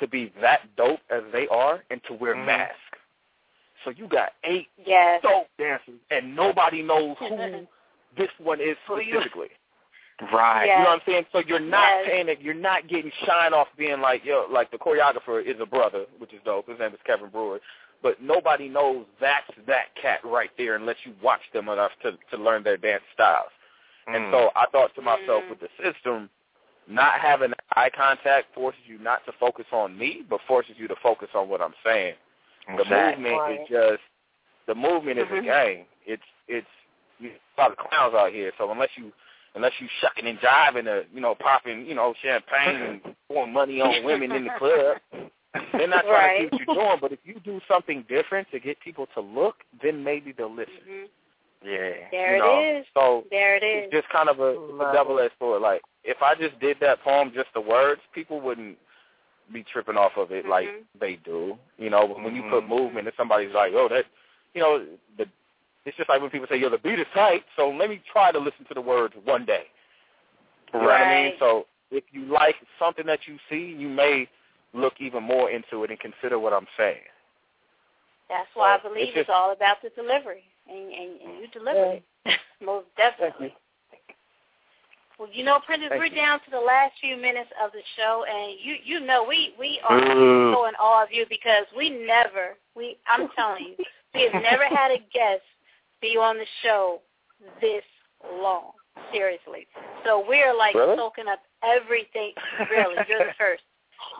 to 0.00 0.06
be 0.08 0.32
that 0.40 0.60
dope 0.76 1.00
as 1.10 1.22
they 1.32 1.46
are 1.48 1.84
and 1.90 2.02
to 2.04 2.14
wear 2.14 2.34
Mhm. 2.34 2.46
masks. 2.46 2.98
So 3.84 3.90
you 3.90 4.08
got 4.08 4.32
eight 4.44 4.68
Yes. 4.78 5.22
dope 5.22 5.48
dancers, 5.58 6.00
and 6.10 6.34
nobody 6.34 6.82
knows 6.82 7.16
who 7.18 7.66
this 8.16 8.30
one 8.38 8.60
is 8.60 8.76
specifically. 8.84 9.50
Right. 10.32 10.64
You 10.64 10.76
know 10.76 10.84
what 10.84 10.88
I'm 10.94 11.00
saying? 11.06 11.26
So 11.30 11.40
you're 11.40 11.60
not 11.60 11.88
Yes. 11.88 12.06
paying 12.06 12.28
it. 12.28 12.40
You're 12.40 12.54
not 12.54 12.86
getting 12.88 13.10
shine 13.26 13.52
off 13.52 13.68
being 13.76 14.00
like 14.00 14.24
yo, 14.24 14.46
like 14.50 14.70
the 14.70 14.78
choreographer 14.78 15.42
is 15.44 15.60
a 15.60 15.66
brother, 15.66 16.06
which 16.18 16.32
is 16.32 16.40
dope. 16.42 16.68
His 16.68 16.78
name 16.78 16.94
is 16.94 17.00
Kevin 17.04 17.28
Brewer. 17.28 17.60
But 18.02 18.20
nobody 18.22 18.68
knows 18.68 19.06
that's 19.20 19.50
that 19.66 19.94
cat 19.94 20.20
right 20.24 20.50
there 20.56 20.74
unless 20.76 20.96
you 21.04 21.14
watch 21.22 21.42
them 21.52 21.68
enough 21.68 21.92
to 22.02 22.16
to 22.30 22.36
learn 22.38 22.62
their 22.62 22.78
dance 22.78 23.04
styles. 23.12 23.50
And 24.06 24.24
Mm. 24.26 24.30
so 24.30 24.52
I 24.56 24.66
thought 24.66 24.94
to 24.94 25.02
myself, 25.02 25.44
with 25.50 25.60
the 25.60 25.68
system, 25.82 26.30
not 26.88 27.20
having 27.20 27.52
eye 27.74 27.90
contact 27.96 28.54
forces 28.54 28.80
you 28.86 28.98
not 28.98 29.24
to 29.26 29.32
focus 29.38 29.66
on 29.72 29.96
me, 29.98 30.22
but 30.28 30.40
forces 30.46 30.74
you 30.78 30.88
to 30.88 30.96
focus 31.02 31.28
on 31.34 31.48
what 31.48 31.60
I'm 31.60 31.74
saying. 31.84 32.14
The 32.76 32.82
Exactly. 32.82 33.22
movement 33.24 33.40
Right. 33.42 33.60
is 33.60 33.68
just 33.68 34.02
the 34.66 34.74
movement 34.74 35.18
is 35.18 35.28
Mhm. 35.28 35.38
a 35.38 35.42
game. 35.42 35.86
It's 36.04 36.22
it's 36.48 36.66
you 37.18 37.32
a 37.56 37.60
lot 37.60 37.70
of 37.72 37.78
clowns 37.78 38.14
out 38.14 38.32
here. 38.32 38.52
So 38.58 38.70
unless 38.70 38.90
you 38.96 39.12
unless 39.54 39.72
you 39.80 39.88
shucking 40.00 40.26
and 40.26 40.38
jiving 40.40 40.86
or 40.86 41.06
you 41.12 41.20
know 41.20 41.34
popping 41.34 41.86
you 41.86 41.94
know 41.94 42.14
champagne 42.22 42.76
and 42.82 43.16
pouring 43.28 43.52
money 43.52 43.80
on 43.80 44.04
women 44.04 44.32
in 44.32 44.44
the 44.44 44.50
club, 44.58 44.98
they're 45.72 45.88
not 45.88 46.04
trying 46.04 46.38
Right. 46.38 46.48
to 46.50 46.56
see 46.58 46.64
what 46.66 46.76
you're 46.76 46.84
doing. 46.86 46.98
But 47.00 47.12
if 47.12 47.20
you 47.24 47.40
do 47.40 47.60
something 47.68 48.02
different 48.08 48.50
to 48.50 48.60
get 48.60 48.78
people 48.80 49.06
to 49.14 49.20
look, 49.20 49.56
then 49.82 50.02
maybe 50.04 50.32
they'll 50.32 50.54
listen. 50.54 50.74
hmm 50.86 51.04
Yeah. 51.66 52.08
There 52.10 52.36
you 52.36 52.42
it 52.42 52.46
know? 52.46 52.80
is. 52.80 52.86
So 52.94 53.24
There 53.30 53.56
it 53.56 53.62
it's 53.64 53.92
just 53.92 54.08
kind 54.10 54.28
of 54.28 54.38
a, 54.38 54.52
a 54.54 54.72
Love 54.72 54.94
double-edged 54.94 55.34
sword. 55.38 55.62
Like 55.62 55.82
if 56.04 56.22
I 56.22 56.34
just 56.34 56.58
did 56.60 56.76
that 56.80 57.02
poem, 57.02 57.32
just 57.34 57.48
the 57.54 57.60
words, 57.60 58.00
people 58.14 58.40
wouldn't 58.40 58.78
be 59.52 59.64
tripping 59.64 59.96
off 59.96 60.12
of 60.16 60.32
it 60.32 60.46
like 60.46 60.68
Mhm. 60.68 60.84
they 61.00 61.16
do. 61.16 61.58
You 61.78 61.90
know, 61.90 62.06
when 62.06 62.34
you 62.34 62.42
put 62.44 62.64
Mhm. 62.64 62.68
movement, 62.68 63.06
and 63.08 63.16
somebody's 63.16 63.52
like, 63.52 63.72
"Oh, 63.74 63.88
that," 63.88 64.06
you 64.54 64.60
know, 64.60 64.84
the 65.16 65.28
it's 65.84 65.96
just 65.96 66.08
like 66.08 66.20
when 66.20 66.30
people 66.30 66.48
say, 66.48 66.56
"Yo, 66.56 66.68
the 66.68 66.78
beat 66.78 66.98
is 66.98 67.06
tight," 67.14 67.44
so 67.56 67.70
let 67.70 67.88
me 67.90 67.98
try 68.10 68.32
to 68.32 68.38
listen 68.38 68.64
to 68.66 68.74
the 68.74 68.80
words 68.80 69.14
one 69.24 69.44
day. 69.44 69.68
You 70.72 70.80
know 70.80 70.86
what 70.86 71.00
I 71.00 71.08
mean? 71.08 71.30
Right. 71.30 71.38
So 71.38 71.66
if 71.90 72.04
you 72.12 72.24
like 72.24 72.56
something 72.78 73.06
that 73.06 73.28
you 73.28 73.38
see, 73.48 73.64
you 73.64 73.88
may 73.88 74.28
look 74.72 75.00
even 75.00 75.22
more 75.22 75.50
into 75.50 75.84
it 75.84 75.90
and 75.90 75.98
consider 75.98 76.38
what 76.38 76.52
I'm 76.52 76.66
saying. 76.76 77.06
That's 78.28 78.48
why 78.54 78.74
I 78.74 78.78
believe 78.78 79.08
it's 79.08 79.16
it's, 79.16 79.30
all 79.30 79.52
about 79.52 79.80
the 79.82 79.90
delivery, 79.90 80.44
and 80.68 80.92
and, 80.92 81.20
and 81.20 81.35
you 81.54 81.60
delivered 81.60 82.02
it 82.26 82.38
most 82.64 82.86
definitely. 82.96 83.54
Well, 85.18 85.28
you 85.32 85.44
know, 85.44 85.58
Prentice, 85.64 85.88
Thank 85.88 85.98
we're 85.98 86.06
you. 86.06 86.14
down 86.16 86.40
to 86.40 86.50
the 86.50 86.60
last 86.60 86.92
few 87.00 87.16
minutes 87.16 87.48
of 87.64 87.72
the 87.72 87.80
show, 87.96 88.24
and 88.28 88.52
you 88.62 88.74
you 88.84 89.00
know 89.06 89.24
we 89.26 89.54
we 89.58 89.80
are 89.88 89.98
Boo. 89.98 90.52
so 90.54 90.66
in 90.66 90.74
awe 90.74 91.02
of 91.02 91.08
you 91.10 91.24
because 91.30 91.64
we 91.76 91.88
never 91.90 92.56
we 92.74 92.98
I'm 93.06 93.28
telling 93.34 93.74
you 93.78 93.84
we 94.14 94.28
have 94.30 94.42
never 94.42 94.64
had 94.64 94.90
a 94.90 94.98
guest 95.12 95.42
be 96.02 96.16
on 96.18 96.36
the 96.36 96.46
show 96.62 97.00
this 97.60 97.84
long. 98.40 98.72
Seriously, 99.12 99.66
so 100.04 100.24
we're 100.26 100.56
like 100.56 100.74
Really? 100.74 100.96
soaking 100.96 101.28
up 101.28 101.40
everything. 101.62 102.32
Really, 102.70 102.94
you're 103.08 103.18
the 103.20 103.36
first. 103.38 103.62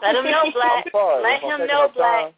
Let 0.03 0.15
him 0.15 0.25
know, 0.25 0.51
Black. 0.53 0.85
Let 0.93 1.41
him 1.41 1.65
know, 1.67 1.89
Black. 1.95 2.25
time. 2.25 2.33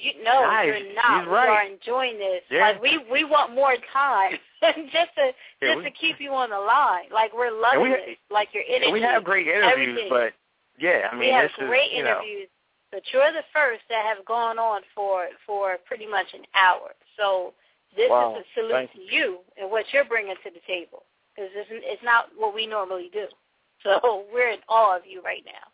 You 0.00 0.24
no, 0.24 0.42
Nice. 0.42 0.66
you're 0.66 0.94
not. 0.94 1.20
He's 1.20 1.28
We 1.28 1.34
right. 1.34 1.48
are 1.48 1.66
enjoying 1.66 2.18
this. 2.18 2.42
Yeah. 2.50 2.60
Like 2.70 2.82
we 2.82 2.98
we 3.10 3.24
want 3.24 3.54
more 3.54 3.74
time 3.92 4.32
just 4.62 5.14
to 5.16 5.32
Yeah, 5.60 5.74
just 5.74 5.78
we- 5.78 5.84
to 5.84 5.90
keep 5.90 6.20
you 6.20 6.30
on 6.32 6.50
the 6.50 6.58
line. 6.58 7.10
Like 7.12 7.32
we're 7.34 7.50
loving 7.52 7.82
we 7.82 7.88
this. 7.90 8.16
Like 8.30 8.48
your 8.54 8.64
energy. 8.68 8.92
We 8.92 9.02
have 9.02 9.24
great 9.24 9.46
interviews, 9.48 9.98
everything. 9.98 10.08
but 10.10 10.32
yeah, 10.78 11.08
I 11.10 11.14
mean, 11.14 11.20
we 11.28 11.32
have 11.32 11.50
this 11.58 11.68
great 11.68 11.92
is, 11.92 11.98
you 11.98 12.04
know. 12.04 12.20
But 12.90 13.02
you're 13.12 13.32
the 13.32 13.44
first 13.54 13.80
that 13.88 14.04
have 14.04 14.24
gone 14.26 14.58
on 14.58 14.82
for 14.94 15.28
for 15.46 15.76
pretty 15.86 16.06
much 16.06 16.26
an 16.34 16.42
hour. 16.54 16.92
So 17.18 17.54
this 17.96 18.10
Wow. 18.10 18.36
is 18.36 18.44
a 18.44 18.44
salute 18.54 18.72
Thank 18.72 18.92
to 18.92 19.00
you 19.14 19.38
and 19.60 19.70
what 19.70 19.84
you're 19.92 20.04
bringing 20.04 20.34
to 20.44 20.50
the 20.50 20.60
table 20.66 21.04
because 21.34 21.50
it's, 21.54 21.68
it's 21.72 22.02
not 22.04 22.26
what 22.36 22.54
we 22.54 22.66
normally 22.66 23.08
do. 23.12 23.26
So 23.82 24.24
we're 24.32 24.50
in 24.50 24.58
awe 24.68 24.96
of 24.96 25.02
you 25.06 25.22
right 25.22 25.42
now. 25.46 25.71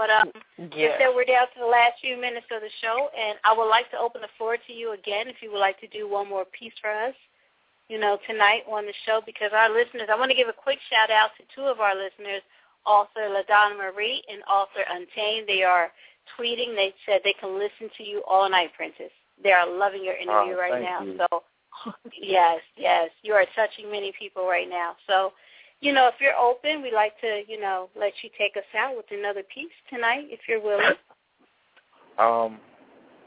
But 0.00 0.08
um, 0.08 0.32
Yeah. 0.72 0.96
so 0.98 1.12
we're 1.14 1.28
down 1.28 1.44
to 1.52 1.60
the 1.60 1.66
last 1.68 2.00
few 2.00 2.16
minutes 2.16 2.46
of 2.50 2.62
the 2.64 2.72
show, 2.80 3.10
and 3.12 3.36
I 3.44 3.52
would 3.52 3.68
like 3.68 3.90
to 3.92 3.98
open 4.00 4.22
the 4.24 4.32
floor 4.38 4.56
to 4.56 4.72
you 4.72 4.92
again 4.96 5.28
if 5.28 5.42
you 5.44 5.52
would 5.52 5.60
like 5.60 5.78
to 5.84 5.88
do 5.88 6.08
one 6.08 6.26
more 6.26 6.46
piece 6.56 6.72
for 6.80 6.88
us, 6.88 7.12
you 7.92 7.98
know, 8.00 8.16
tonight 8.26 8.64
on 8.66 8.86
the 8.86 8.94
show 9.04 9.20
because 9.26 9.52
our 9.52 9.68
listeners, 9.68 10.08
I 10.10 10.16
want 10.16 10.30
to 10.30 10.36
give 10.36 10.48
a 10.48 10.56
quick 10.56 10.78
shout 10.88 11.10
out 11.10 11.36
to 11.36 11.44
two 11.54 11.68
of 11.68 11.80
our 11.80 11.92
listeners, 11.94 12.40
author 12.86 13.28
LaDonna 13.28 13.76
Marie 13.76 14.24
and 14.32 14.40
author 14.48 14.80
Untamed. 14.88 15.46
They 15.46 15.64
are 15.64 15.92
tweeting. 16.38 16.72
They 16.74 16.94
said 17.04 17.20
they 17.22 17.34
can 17.38 17.58
listen 17.58 17.90
to 17.98 18.02
you 18.02 18.22
all 18.26 18.48
night, 18.48 18.70
Prentice. 18.74 19.12
They 19.44 19.52
are 19.52 19.68
loving 19.68 20.02
your 20.02 20.16
interview 20.16 20.56
Oh, 20.56 20.64
right 20.64 20.80
now. 20.80 21.04
you. 21.04 21.20
So, 21.20 21.42
yes, 22.16 22.60
yes, 22.76 23.10
you 23.22 23.34
are 23.34 23.44
touching 23.54 23.90
many 23.90 24.12
people 24.18 24.46
right 24.46 24.68
now. 24.68 24.96
So, 25.06 25.32
you 25.80 25.92
know, 25.92 26.08
if 26.08 26.14
you're 26.20 26.36
open, 26.36 26.82
we'd 26.82 26.92
like 26.92 27.18
to, 27.20 27.42
you 27.48 27.60
know, 27.60 27.88
let 27.98 28.12
you 28.22 28.30
take 28.38 28.56
us 28.56 28.64
out 28.78 28.96
with 28.96 29.06
another 29.10 29.42
piece 29.54 29.72
tonight, 29.88 30.26
if 30.28 30.40
you're 30.48 30.62
willing. 30.62 30.96
Um, 32.18 32.58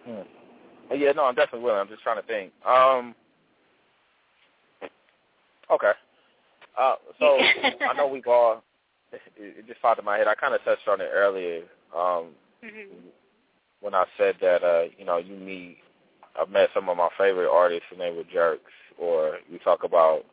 hmm. 0.05 0.95
yeah, 0.95 1.11
no, 1.13 1.25
I'm 1.25 1.35
definitely 1.35 1.65
willing. 1.65 1.79
I'm 1.79 1.87
just 1.87 2.03
trying 2.03 2.21
to 2.21 2.27
think. 2.27 2.51
Um, 2.65 3.15
okay. 5.71 5.91
Uh, 6.79 6.95
so 7.19 7.37
I 7.89 7.93
know 7.97 8.07
we've 8.07 8.27
all. 8.27 8.63
It, 9.11 9.21
it 9.37 9.67
just 9.67 9.81
popped 9.81 9.99
in 9.99 10.05
my 10.05 10.17
head. 10.17 10.27
I 10.27 10.35
kind 10.35 10.53
of 10.53 10.63
touched 10.63 10.87
on 10.87 11.01
it 11.01 11.09
earlier 11.13 11.61
um, 11.95 12.29
Mm-hmm. 12.63 12.95
when 13.81 13.93
I 13.93 14.05
said 14.17 14.35
that 14.39 14.63
uh, 14.63 14.83
you 14.97 15.05
know 15.05 15.17
you 15.17 15.35
meet. 15.35 15.77
I've 16.39 16.49
met 16.49 16.69
some 16.73 16.87
of 16.87 16.95
my 16.97 17.09
favorite 17.17 17.51
artists, 17.51 17.87
and 17.91 17.99
they 17.99 18.11
were 18.11 18.23
jerks. 18.31 18.71
Or 18.97 19.37
you 19.49 19.59
talk 19.59 19.83
about 19.83 20.23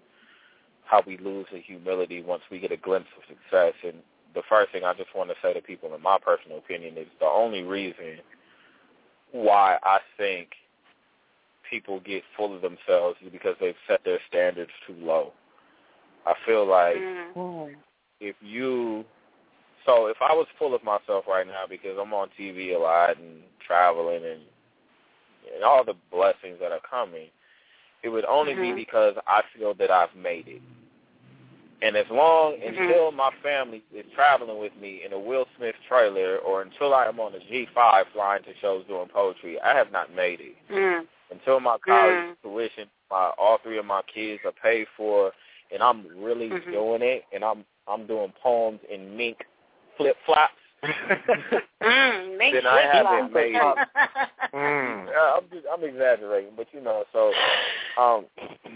how 0.91 1.03
we 1.07 1.17
lose 1.19 1.47
the 1.53 1.61
humility 1.61 2.21
once 2.23 2.43
we 2.51 2.59
get 2.59 2.73
a 2.73 2.77
glimpse 2.77 3.09
of 3.17 3.23
success. 3.29 3.75
And 3.85 3.99
the 4.35 4.43
first 4.49 4.73
thing 4.73 4.83
I 4.85 4.93
just 4.95 5.15
want 5.15 5.31
to 5.31 5.37
say 5.41 5.53
to 5.55 5.61
people, 5.61 5.95
in 5.95 6.03
my 6.03 6.19
personal 6.19 6.59
opinion, 6.59 6.99
is 6.99 7.07
the 7.21 7.27
only 7.27 7.63
reason 7.63 8.19
why 9.31 9.79
I 9.85 9.99
think 10.19 10.49
people 11.69 12.01
get 12.01 12.25
full 12.37 12.55
of 12.55 12.63
themselves 12.63 13.17
is 13.25 13.31
because 13.31 13.55
they've 13.61 13.75
set 13.87 14.03
their 14.05 14.19
standards 14.29 14.73
too 14.87 14.97
low. 14.99 15.33
I 16.27 16.35
feel 16.45 16.67
like 16.67 16.97
Mm-hmm. 16.97 17.75
if 18.21 18.35
you 18.41 19.05
so 19.87 20.07
if 20.07 20.17
I 20.21 20.35
was 20.35 20.47
full 20.59 20.75
of 20.75 20.83
myself 20.83 21.25
right 21.29 21.47
now 21.47 21.65
because 21.69 21.97
I'm 22.01 22.13
on 22.13 22.29
TV 22.39 22.75
a 22.75 22.79
lot 22.79 23.17
and 23.17 23.41
traveling 23.67 24.25
and, 24.25 24.41
and 25.55 25.65
all 25.65 25.85
the 25.85 25.95
blessings 26.11 26.59
that 26.61 26.73
are 26.73 26.81
coming, 26.89 27.29
it 28.03 28.09
would 28.09 28.25
only 28.27 28.55
Mhm. 28.55 28.61
be 28.77 28.85
because 28.85 29.17
I 29.27 29.43
feel 29.57 29.75
that 29.75 29.91
I've 29.91 30.15
made 30.15 30.49
it. 30.49 30.63
And 31.83 31.97
as 31.97 32.09
long 32.11 32.61
Mhm. 32.61 32.67
until 32.69 33.11
my 33.13 33.31
family 33.43 33.83
is 33.93 34.05
traveling 34.15 34.59
with 34.59 34.75
me 34.77 35.03
in 35.03 35.13
a 35.13 35.19
Will 35.19 35.47
Smith 35.57 35.77
trailer 35.89 36.39
or 36.39 36.63
until 36.63 36.93
I 36.95 37.07
am 37.07 37.19
on 37.19 37.35
a 37.35 37.41
G5 37.41 38.07
flying 38.13 38.43
to 38.45 38.55
shows 38.57 38.85
doing 38.87 39.09
poetry, 39.09 39.59
I 39.61 39.75
have 39.75 39.91
not 39.91 40.11
made 40.13 40.41
it. 40.41 40.57
Mm. 40.69 41.07
Until 41.31 41.61
my 41.61 41.79
college 41.79 42.17
Mm. 42.17 42.37
tuition, 42.43 42.91
my 43.11 43.31
all 43.39 43.59
three 43.59 43.79
of 43.79 43.87
my 43.87 44.03
kids 44.03 44.45
are 44.45 44.53
paid 44.53 44.89
for 44.97 45.33
and 45.71 45.83
I'm 45.83 46.07
really 46.23 46.51
Mhm. 46.51 46.71
doing 46.71 47.03
it 47.03 47.25
and 47.33 47.45
I'm 47.45 47.65
I'm 47.87 48.07
doing 48.07 48.33
poems 48.33 48.81
in 48.89 49.17
mink 49.17 49.47
flip 49.97 50.17
flops. 50.25 50.60
Mm, 50.83 52.39
make 52.39 52.55
Then 52.55 52.67
I 52.67 52.83
haven't 52.83 53.33
made 53.33 53.55
it. 53.55 53.79
mm. 54.55 55.09
I'm 55.35 55.43
just, 55.51 55.67
I'm 55.73 55.85
exaggerating, 55.85 56.51
but 56.57 56.67
you 56.73 56.81
know, 56.81 57.05
so 57.13 57.33
um, 58.01 58.27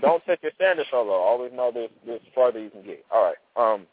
don't 0.01 0.23
set 0.27 0.43
your 0.43 0.53
standards 0.55 0.89
so 0.91 1.03
low. 1.03 1.13
Always 1.13 1.53
know 1.53 1.71
there's 1.73 1.91
there's 2.07 2.21
further 2.35 2.61
you 2.61 2.71
can 2.71 2.83
get. 2.83 3.05
All 3.11 3.23
right. 3.25 3.37
Um, 3.75 3.87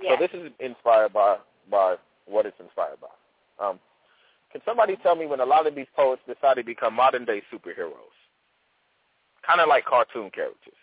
Yeah. 0.00 0.16
So 0.18 0.26
this 0.26 0.30
is 0.34 0.52
inspired 0.60 1.12
by 1.12 1.38
by 1.70 1.96
what 2.26 2.46
it's 2.46 2.58
inspired 2.60 2.98
by. 3.00 3.64
Um, 3.64 3.78
can 4.52 4.60
somebody 4.64 4.96
tell 4.96 5.14
me 5.14 5.26
when 5.26 5.40
a 5.40 5.44
lot 5.46 5.66
of 5.66 5.74
these 5.74 5.86
poets 5.94 6.22
decided 6.26 6.62
to 6.62 6.66
become 6.66 6.94
modern 6.94 7.24
day 7.24 7.42
superheroes, 7.52 8.16
kind 9.46 9.60
of 9.60 9.68
like 9.68 9.84
cartoon 9.84 10.30
characters, 10.30 10.74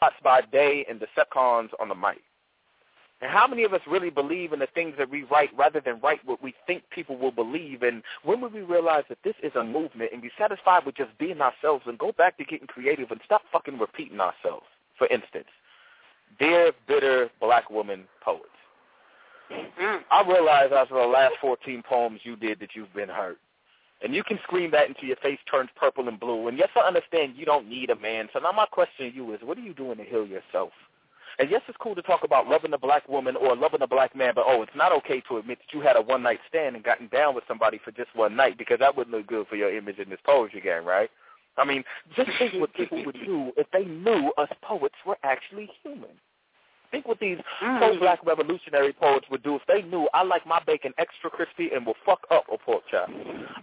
Thoughts 0.00 0.16
by 0.22 0.40
day 0.52 0.84
and 0.88 1.00
Decepticons 1.00 1.70
on 1.80 1.88
the 1.88 1.94
mic? 1.94 2.18
And 3.22 3.30
how 3.30 3.46
many 3.46 3.64
of 3.64 3.72
us 3.72 3.80
really 3.86 4.10
believe 4.10 4.52
in 4.52 4.58
the 4.58 4.68
things 4.74 4.94
that 4.98 5.08
we 5.08 5.22
write 5.24 5.50
rather 5.56 5.80
than 5.80 6.00
write 6.00 6.20
what 6.26 6.42
we 6.42 6.54
think 6.66 6.82
people 6.90 7.16
will 7.16 7.30
believe? 7.30 7.82
And 7.82 8.02
when 8.24 8.40
will 8.40 8.50
we 8.50 8.60
realize 8.60 9.04
that 9.08 9.18
this 9.24 9.34
is 9.42 9.52
a 9.54 9.64
movement 9.64 10.10
and 10.12 10.20
be 10.20 10.30
satisfied 10.38 10.84
with 10.84 10.96
just 10.96 11.16
being 11.18 11.40
ourselves 11.40 11.84
and 11.86 11.98
go 11.98 12.12
back 12.12 12.36
to 12.36 12.44
getting 12.44 12.66
creative 12.66 13.10
and 13.10 13.20
stop 13.24 13.42
fucking 13.50 13.78
repeating 13.78 14.20
ourselves? 14.20 14.66
For 14.98 15.06
instance, 15.06 15.48
dear 16.38 16.72
bitter 16.86 17.30
black 17.40 17.70
woman 17.70 18.04
poets, 18.22 18.50
Mm. 19.50 20.00
I 20.10 20.28
realize 20.28 20.70
after 20.74 20.94
the 20.94 21.06
last 21.06 21.34
14 21.40 21.82
poems 21.88 22.20
you 22.24 22.36
did 22.36 22.58
that 22.60 22.70
you've 22.74 22.92
been 22.94 23.08
hurt. 23.08 23.38
And 24.02 24.14
you 24.14 24.22
can 24.22 24.38
scream 24.42 24.70
that 24.72 24.88
until 24.88 25.08
your 25.08 25.16
face 25.16 25.38
turns 25.50 25.70
purple 25.74 26.08
and 26.08 26.20
blue. 26.20 26.48
And 26.48 26.58
yes, 26.58 26.68
I 26.76 26.80
understand 26.80 27.34
you 27.36 27.46
don't 27.46 27.68
need 27.68 27.90
a 27.90 27.96
man. 27.96 28.28
So 28.32 28.40
now 28.40 28.52
my 28.52 28.66
question 28.66 29.10
to 29.10 29.14
you 29.14 29.32
is, 29.32 29.40
what 29.42 29.56
are 29.56 29.62
you 29.62 29.72
doing 29.72 29.96
to 29.96 30.04
heal 30.04 30.26
yourself? 30.26 30.72
And 31.38 31.50
yes, 31.50 31.60
it's 31.68 31.76
cool 31.80 31.94
to 31.94 32.02
talk 32.02 32.24
about 32.24 32.48
loving 32.48 32.72
a 32.72 32.78
black 32.78 33.06
woman 33.08 33.36
or 33.36 33.54
loving 33.54 33.82
a 33.82 33.86
black 33.86 34.16
man, 34.16 34.32
but 34.34 34.44
oh, 34.46 34.62
it's 34.62 34.74
not 34.74 34.92
okay 34.92 35.20
to 35.28 35.36
admit 35.36 35.58
that 35.58 35.76
you 35.76 35.82
had 35.82 35.96
a 35.96 36.00
one 36.00 36.22
night 36.22 36.40
stand 36.48 36.76
and 36.76 36.84
gotten 36.84 37.08
down 37.08 37.34
with 37.34 37.44
somebody 37.46 37.78
for 37.84 37.90
just 37.90 38.08
one 38.14 38.34
night 38.34 38.56
because 38.56 38.78
that 38.78 38.96
wouldn't 38.96 39.14
look 39.14 39.26
good 39.26 39.46
for 39.48 39.56
your 39.56 39.74
image 39.76 39.98
in 39.98 40.08
this 40.08 40.20
poetry 40.24 40.60
game, 40.60 40.84
right? 40.84 41.10
I 41.58 41.64
mean, 41.64 41.84
just 42.14 42.30
think 42.38 42.54
what 42.54 42.72
people 42.74 43.04
would 43.04 43.16
do 43.24 43.52
if 43.56 43.66
they 43.72 43.84
knew 43.84 44.32
us 44.38 44.48
poets 44.62 44.94
were 45.06 45.16
actually 45.22 45.70
human. 45.82 46.10
Think 46.90 47.08
what 47.08 47.18
these 47.18 47.38
mm-hmm. 47.38 47.78
pro-black 47.78 48.24
revolutionary 48.24 48.92
poets 48.92 49.26
would 49.30 49.42
do 49.42 49.56
if 49.56 49.62
they 49.66 49.82
knew 49.82 50.08
I 50.14 50.22
like 50.22 50.46
my 50.46 50.60
bacon 50.66 50.92
extra 50.98 51.30
crispy 51.30 51.70
and 51.74 51.84
will 51.84 51.96
fuck 52.04 52.20
up 52.30 52.44
a 52.52 52.56
pork 52.58 52.84
chop. 52.90 53.10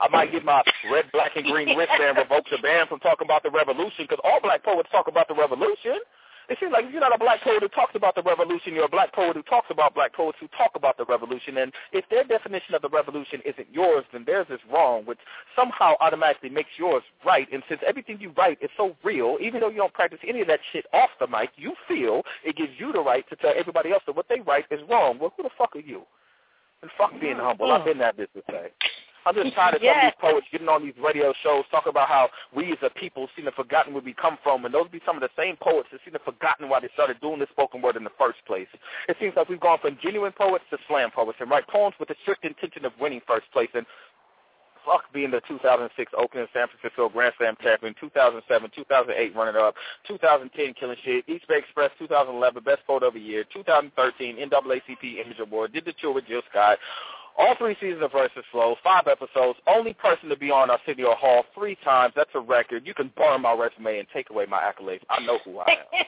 I 0.02 0.08
might 0.10 0.32
get 0.32 0.44
my 0.44 0.62
red, 0.92 1.06
black, 1.14 1.36
and 1.36 1.46
green 1.46 1.78
wristband 1.78 2.18
revoked 2.18 2.50
the 2.52 2.58
ban 2.62 2.88
from 2.88 3.00
talking 3.00 3.26
about 3.26 3.44
the 3.44 3.50
revolution 3.50 4.06
because 4.08 4.20
all 4.24 4.40
black 4.42 4.64
poets 4.64 4.90
talk 4.92 5.08
about 5.08 5.28
the 5.28 5.36
revolution. 5.36 6.00
It 6.50 6.58
seems 6.60 6.72
like 6.72 6.86
if 6.86 6.92
you're 6.92 7.02
not 7.02 7.16
a 7.16 7.18
black 7.18 7.42
poet 7.42 7.62
who 7.62 7.70
talks 7.70 7.96
about 7.96 8.16
the 8.16 8.22
revolution, 8.22 8.74
you're 8.74 8.86
a 8.86 8.90
black 8.90 9.14
poet 9.14 9.36
who 9.36 9.44
talks 9.44 9.68
about 9.70 9.96
black 9.96 10.14
poets 10.14 10.38
who 10.42 10.48
talk 10.50 10.72
about 10.76 10.98
the 10.98 11.06
revolution. 11.06 11.58
And 11.58 11.72
if 11.92 12.06
their 12.10 12.24
definition 12.24 12.76
of 12.76 12.82
the 12.82 12.90
revolution 12.90 13.42
isn't 13.46 13.68
yours, 13.72 14.04
then 14.12 14.24
theirs 14.26 14.48
is 14.50 14.60
wrong, 14.72 15.06
which 15.06 15.20
somehow 15.56 15.94
automatically 16.02 16.50
makes 16.50 16.70
yours 16.78 17.04
right. 17.26 17.48
And 17.52 17.64
since 17.70 17.82
everything 17.86 18.20
you 18.20 18.34
write 18.38 18.58
is 18.62 18.70
so 18.76 18.96
real, 19.04 19.38
even 19.42 19.62
though 19.62 19.70
you 19.70 19.78
don't 19.78 19.94
practice 19.94 20.20
any 20.28 20.42
of 20.42 20.48
that 20.48 20.60
shit 20.72 20.86
off 20.94 21.10
the 21.20 21.28
mic, 21.28 21.52
you 21.56 21.74
feel 21.88 22.24
it 22.44 22.56
gives 22.56 22.72
you 22.78 22.92
the 22.92 23.02
right 23.02 23.28
to 23.30 23.36
tell 23.36 23.54
everybody 23.56 23.92
else 23.92 24.04
that 24.06 24.16
what 24.16 24.28
they 24.30 24.42
write 24.42 24.66
is 24.72 24.82
wrong. 24.90 25.18
Well, 25.20 25.34
who 25.38 25.44
the 25.44 25.50
fuck 25.58 25.76
are 25.76 25.80
you? 25.80 26.04
And 26.82 26.92
fuck 26.98 27.12
being 27.22 27.36
mm-hmm. 27.36 27.46
humble. 27.46 27.72
I've 27.72 27.86
been 27.86 28.00
that 28.00 28.18
business 28.18 28.44
thing. 28.50 28.70
I'm 29.26 29.36
just 29.36 29.56
tired 29.56 29.76
of 29.76 29.82
some 29.82 29.90
of 29.90 30.04
these 30.04 30.20
poets 30.20 30.48
getting 30.52 30.68
on 30.68 30.84
these 30.84 30.98
radio 31.02 31.34
shows 31.44 31.64
talking 31.72 31.90
about 31.90 32.10
how 32.10 32.30
we 32.56 32.72
as 32.72 32.78
a 32.84 32.90
people 32.90 33.28
seem 33.36 33.46
to 33.46 33.52
have 33.52 33.56
forgotten 33.56 33.94
where 33.94 34.04
we 34.04 34.14
come 34.14 34.38
from, 34.44 34.66
and 34.66 34.74
those 34.74 34.90
be 34.90 35.02
some 35.06 35.16
of 35.16 35.22
the 35.22 35.30
same 35.38 35.56
poets 35.58 35.90
that 35.92 36.02
seem 36.04 36.14
to 36.14 36.20
have 36.20 36.36
forgotten 36.36 36.70
why 36.70 36.80
they 36.80 36.90
started 36.94 37.20
doing 37.22 37.40
this 37.40 37.50
spoken 37.50 37.82
word 37.82 37.96
in 37.96 38.04
the 38.04 38.16
first 38.18 38.40
place. 38.46 38.68
It 39.08 39.18
seems 39.20 39.34
like 39.36 39.50
we've 39.50 39.60
gone 39.60 39.80
from 39.80 39.98
genuine 40.02 40.34
poets 40.34 40.66
to 40.72 40.78
slam 40.88 41.12
poets 41.12 41.38
and 41.40 41.50
write 41.50 41.68
poems 41.68 41.96
with 42.00 42.10
the 42.10 42.16
strict 42.22 42.46
intention 42.46 42.86
of 42.86 42.92
winning 43.00 43.22
first 43.28 43.50
place. 43.52 43.70
And 43.74 43.86
fuck 44.86 45.12
being 45.14 45.32
the 45.32 45.42
2006 45.48 46.12
Oakland 46.18 46.48
San 46.54 46.68
Francisco 46.68 47.10
Grand 47.10 47.34
Slam 47.38 47.56
champion, 47.62 47.96
2007, 48.00 48.72
2008 48.76 49.36
running 49.36 49.62
up, 49.62 49.76
2010 50.08 50.74
killing 50.74 50.98
shit, 51.04 51.28
East 51.28 51.48
Bay 51.48 51.60
Express 51.60 51.92
2011 52.00 52.64
best 52.64 52.82
photo 52.86 53.08
of 53.08 53.14
the 53.14 53.20
year, 53.20 53.44
2013 53.54 54.38
NAACP 54.38 55.26
Image 55.26 55.40
Award, 55.40 55.74
did 55.74 55.86
the 55.86 55.94
tour 56.02 56.14
with 56.14 56.28
Jill 56.28 56.42
Scott. 56.50 56.78
All 57.38 57.56
three 57.58 57.76
seasons 57.82 58.04
of 58.04 58.12
Versus 58.12 58.44
Flow, 58.52 58.76
five 58.84 59.08
episodes, 59.08 59.58
only 59.68 59.94
person 59.94 60.30
to 60.30 60.38
be 60.38 60.52
on 60.52 60.70
Arsenio 60.70 61.16
Hall 61.16 61.44
three 61.56 61.76
times. 61.84 62.14
That's 62.16 62.30
a 62.36 62.40
record. 62.40 62.86
You 62.86 62.94
can 62.94 63.12
burn 63.16 63.42
my 63.42 63.54
resume 63.54 64.00
and 64.00 64.08
take 64.14 64.30
away 64.30 64.46
my 64.46 64.60
accolades. 64.60 65.02
I 65.10 65.24
know 65.26 65.40
who 65.44 65.60
I 65.60 65.72
am. 65.72 66.06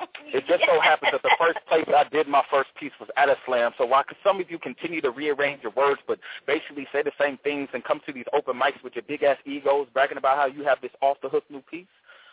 it 0.32 0.44
just 0.46 0.64
so 0.66 0.80
happens 0.80 1.12
that 1.12 1.22
the 1.22 1.36
first 1.38 1.58
place 1.68 1.84
I 1.88 2.04
did 2.04 2.28
my 2.28 2.42
first 2.50 2.70
piece 2.78 2.92
was 3.00 3.08
at 3.16 3.28
a 3.28 3.36
slam. 3.46 3.72
So 3.78 3.84
why 3.84 4.04
could 4.04 4.16
some 4.22 4.40
of 4.40 4.50
you 4.50 4.58
continue 4.58 5.00
to 5.00 5.10
rearrange 5.10 5.62
your 5.62 5.72
words 5.72 6.00
but 6.06 6.18
basically 6.46 6.86
say 6.92 7.02
the 7.02 7.12
same 7.20 7.38
things 7.38 7.68
and 7.72 7.82
come 7.82 8.00
to 8.06 8.12
these 8.12 8.26
open 8.32 8.58
mics 8.58 8.82
with 8.82 8.94
your 8.94 9.04
big-ass 9.08 9.38
egos 9.46 9.88
bragging 9.92 10.18
about 10.18 10.36
how 10.36 10.46
you 10.46 10.64
have 10.64 10.80
this 10.80 10.92
off-the-hook 11.02 11.44
new 11.50 11.60
piece? 11.62 11.86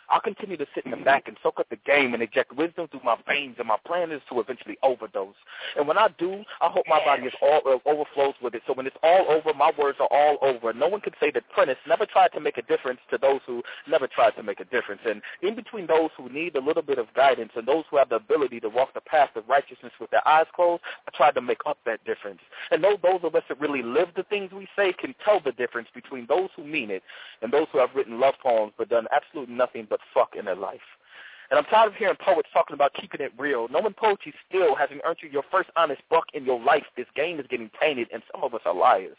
I'll 0.08 0.20
continue 0.20 0.56
to 0.56 0.66
sit 0.74 0.84
in 0.84 0.90
the 0.90 0.96
back 0.96 1.28
and 1.28 1.36
soak 1.42 1.60
up 1.60 1.68
the 1.70 1.76
game 1.86 2.14
and 2.14 2.22
inject 2.22 2.54
wisdom 2.54 2.88
through 2.88 3.00
my 3.04 3.16
veins, 3.26 3.56
and 3.58 3.68
my 3.68 3.76
plan 3.86 4.12
is 4.12 4.20
to 4.30 4.40
eventually 4.40 4.76
overdose. 4.82 5.34
And 5.76 5.88
when 5.88 5.98
I 5.98 6.08
do, 6.18 6.44
I 6.60 6.68
hope 6.68 6.84
my 6.88 7.02
body 7.04 7.24
is 7.24 7.32
all 7.40 7.60
uh, 7.66 7.78
overflows 7.88 8.34
with 8.42 8.54
it. 8.54 8.62
So 8.66 8.74
when 8.74 8.86
it's 8.86 8.96
all 9.02 9.26
over, 9.28 9.54
my 9.54 9.72
words 9.78 9.98
are 10.00 10.08
all 10.10 10.38
over. 10.42 10.72
No 10.72 10.88
one 10.88 11.00
can 11.00 11.12
say 11.20 11.30
that 11.32 11.48
Prentice 11.50 11.78
never 11.86 12.06
tried 12.06 12.32
to 12.32 12.40
make 12.40 12.58
a 12.58 12.62
difference 12.62 13.00
to 13.10 13.18
those 13.18 13.40
who 13.46 13.62
never 13.88 14.06
tried 14.06 14.32
to 14.36 14.42
make 14.42 14.60
a 14.60 14.64
difference. 14.64 15.00
And 15.06 15.22
in 15.42 15.54
between 15.54 15.86
those 15.86 16.10
who 16.16 16.28
need 16.28 16.56
a 16.56 16.60
little 16.60 16.82
bit 16.82 16.98
of 16.98 17.06
guidance 17.14 17.52
and 17.56 17.66
those 17.66 17.84
who 17.90 17.96
have 17.96 18.08
the 18.08 18.16
ability 18.16 18.60
to 18.60 18.68
walk 18.68 18.94
the 18.94 19.00
path 19.00 19.30
of 19.36 19.48
righteousness 19.48 19.92
with 20.00 20.10
their 20.10 20.26
eyes 20.26 20.46
closed, 20.54 20.82
I 21.06 21.16
tried 21.16 21.34
to 21.34 21.40
make 21.40 21.60
up 21.66 21.78
that 21.86 22.04
difference. 22.04 22.40
And 22.70 22.82
those, 22.82 22.98
those 23.02 23.20
of 23.22 23.34
us 23.34 23.42
that 23.48 23.60
really 23.60 23.82
live 23.82 24.08
the 24.16 24.24
things 24.24 24.52
we 24.52 24.68
say 24.76 24.92
can 24.92 25.14
tell 25.24 25.40
the 25.40 25.52
difference 25.52 25.88
between 25.94 26.26
those 26.26 26.50
who 26.56 26.64
mean 26.64 26.90
it 26.90 27.02
and 27.40 27.52
those 27.52 27.66
who 27.72 27.78
have 27.78 27.90
written 27.94 28.20
love 28.20 28.34
poems 28.42 28.72
but 28.76 28.88
done 28.88 29.06
absolutely 29.14 29.54
nothing 29.54 29.86
but 29.92 30.00
fuck 30.14 30.34
in 30.34 30.46
their 30.46 30.56
life. 30.56 30.80
And 31.50 31.58
I'm 31.58 31.66
tired 31.66 31.88
of 31.88 31.94
hearing 31.96 32.16
poets 32.18 32.48
talking 32.50 32.72
about 32.72 32.94
keeping 32.94 33.20
it 33.20 33.30
real. 33.36 33.68
Knowing 33.68 33.92
poetry 33.92 34.32
still 34.48 34.74
hasn't 34.74 35.02
earned 35.04 35.18
you 35.22 35.28
your 35.28 35.42
first 35.50 35.68
honest 35.76 36.00
buck 36.08 36.24
in 36.32 36.46
your 36.46 36.58
life. 36.58 36.84
This 36.96 37.04
game 37.14 37.38
is 37.38 37.46
getting 37.46 37.70
tainted, 37.78 38.08
and 38.10 38.22
some 38.32 38.42
of 38.42 38.54
us 38.54 38.62
are 38.64 38.74
liars. 38.74 39.18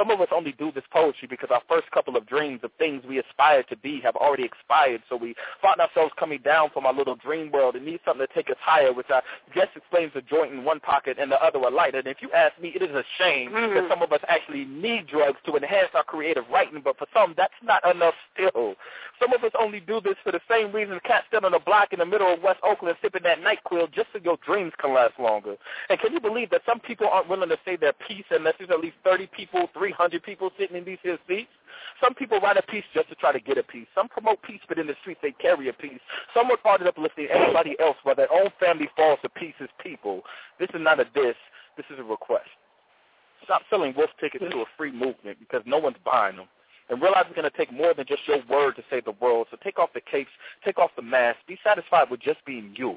Some 0.00 0.10
of 0.10 0.22
us 0.22 0.28
only 0.32 0.52
do 0.52 0.72
this 0.72 0.84
poetry 0.90 1.28
because 1.28 1.50
our 1.52 1.60
first 1.68 1.90
couple 1.90 2.16
of 2.16 2.24
dreams 2.26 2.60
of 2.62 2.70
things 2.78 3.02
we 3.06 3.18
aspire 3.18 3.62
to 3.64 3.76
be 3.76 4.00
have 4.00 4.16
already 4.16 4.44
expired. 4.44 5.02
So 5.10 5.16
we 5.16 5.34
find 5.60 5.78
ourselves 5.78 6.14
coming 6.18 6.40
down 6.42 6.70
from 6.72 6.86
our 6.86 6.94
little 6.94 7.16
dream 7.16 7.52
world 7.52 7.76
and 7.76 7.84
need 7.84 8.00
something 8.06 8.26
to 8.26 8.32
take 8.32 8.48
us 8.48 8.56
higher, 8.60 8.94
which 8.94 9.10
I 9.10 9.20
guess 9.54 9.68
explains 9.76 10.14
the 10.14 10.22
joint 10.22 10.54
in 10.54 10.64
one 10.64 10.80
pocket 10.80 11.18
and 11.20 11.30
the 11.30 11.36
other 11.44 11.58
a 11.58 11.68
lighter. 11.68 11.98
And 11.98 12.06
if 12.08 12.22
you 12.22 12.32
ask 12.32 12.58
me, 12.58 12.72
it 12.74 12.80
is 12.80 12.90
a 12.96 13.04
shame 13.18 13.50
Mm-hmm. 13.50 13.74
that 13.74 13.88
some 13.90 14.02
of 14.02 14.12
us 14.12 14.20
actually 14.28 14.64
need 14.64 15.06
drugs 15.08 15.38
to 15.44 15.56
enhance 15.56 15.88
our 15.94 16.04
creative 16.04 16.44
writing, 16.52 16.80
but 16.82 16.96
for 16.96 17.06
some, 17.12 17.34
that's 17.36 17.52
not 17.62 17.84
enough 17.84 18.14
still. 18.32 18.76
Some 19.20 19.34
of 19.34 19.44
us 19.44 19.52
only 19.60 19.80
do 19.80 20.00
this 20.00 20.14
for 20.24 20.32
the 20.32 20.40
same 20.48 20.72
reason 20.72 20.98
cats 21.04 21.26
stand 21.28 21.44
on 21.44 21.52
a 21.52 21.60
block 21.60 21.92
in 21.92 21.98
the 21.98 22.06
middle 22.06 22.32
of 22.32 22.42
West 22.42 22.60
Oakland 22.62 22.96
sipping 23.02 23.22
that 23.24 23.38
NyQuil 23.40 23.92
just 23.92 24.08
so 24.12 24.20
your 24.22 24.38
dreams 24.46 24.72
can 24.80 24.94
last 24.94 25.18
longer. 25.18 25.56
And 25.90 25.98
can 26.00 26.12
you 26.12 26.20
believe 26.20 26.48
that 26.50 26.62
some 26.64 26.80
people 26.80 27.06
aren't 27.08 27.28
willing 27.28 27.50
to 27.50 27.58
say 27.64 27.76
their 27.76 27.92
piece 27.92 28.24
unless 28.30 28.54
there's 28.58 28.70
at 28.70 28.80
least 28.80 28.96
30 29.04 29.26
people, 29.26 29.68
300 29.90 30.22
people 30.22 30.50
sitting 30.58 30.76
in 30.76 30.84
these 30.84 30.98
here 31.02 31.18
seats? 31.28 31.50
Some 32.02 32.14
people 32.14 32.38
write 32.40 32.56
a 32.56 32.62
piece 32.62 32.84
just 32.94 33.08
to 33.08 33.14
try 33.14 33.32
to 33.32 33.40
get 33.40 33.58
a 33.58 33.62
piece. 33.62 33.86
Some 33.94 34.08
promote 34.08 34.42
peace, 34.42 34.60
but 34.68 34.78
in 34.78 34.86
the 34.86 34.94
streets 35.00 35.20
they 35.22 35.32
carry 35.32 35.68
a 35.68 35.72
piece. 35.72 36.00
Some 36.34 36.48
work 36.48 36.60
hard 36.62 36.80
at 36.80 36.86
uplifting 36.86 37.26
everybody 37.30 37.76
else 37.80 37.96
while 38.02 38.14
their 38.14 38.32
own 38.32 38.50
family 38.58 38.88
falls 38.96 39.18
to 39.22 39.28
pieces. 39.28 39.68
People, 39.82 40.22
this 40.58 40.68
is 40.72 40.80
not 40.80 41.00
a 41.00 41.04
diss. 41.04 41.36
This 41.76 41.86
is 41.90 41.98
a 41.98 42.04
request. 42.04 42.48
Stop 43.44 43.62
selling 43.70 43.94
wolf 43.96 44.10
tickets 44.20 44.44
to 44.50 44.58
a 44.58 44.64
free 44.76 44.92
movement 44.92 45.38
because 45.40 45.62
no 45.66 45.78
one's 45.78 45.96
buying 46.04 46.36
them. 46.36 46.46
And 46.88 47.00
realize 47.00 47.24
it's 47.26 47.36
going 47.36 47.50
to 47.50 47.56
take 47.56 47.72
more 47.72 47.94
than 47.94 48.06
just 48.06 48.26
your 48.26 48.38
word 48.50 48.76
to 48.76 48.82
save 48.90 49.04
the 49.04 49.12
world. 49.12 49.46
So 49.50 49.56
take 49.62 49.78
off 49.78 49.90
the 49.94 50.00
capes, 50.00 50.30
take 50.64 50.78
off 50.78 50.90
the 50.96 51.02
mask, 51.02 51.38
be 51.46 51.58
satisfied 51.62 52.10
with 52.10 52.20
just 52.20 52.44
being 52.44 52.74
you, 52.76 52.96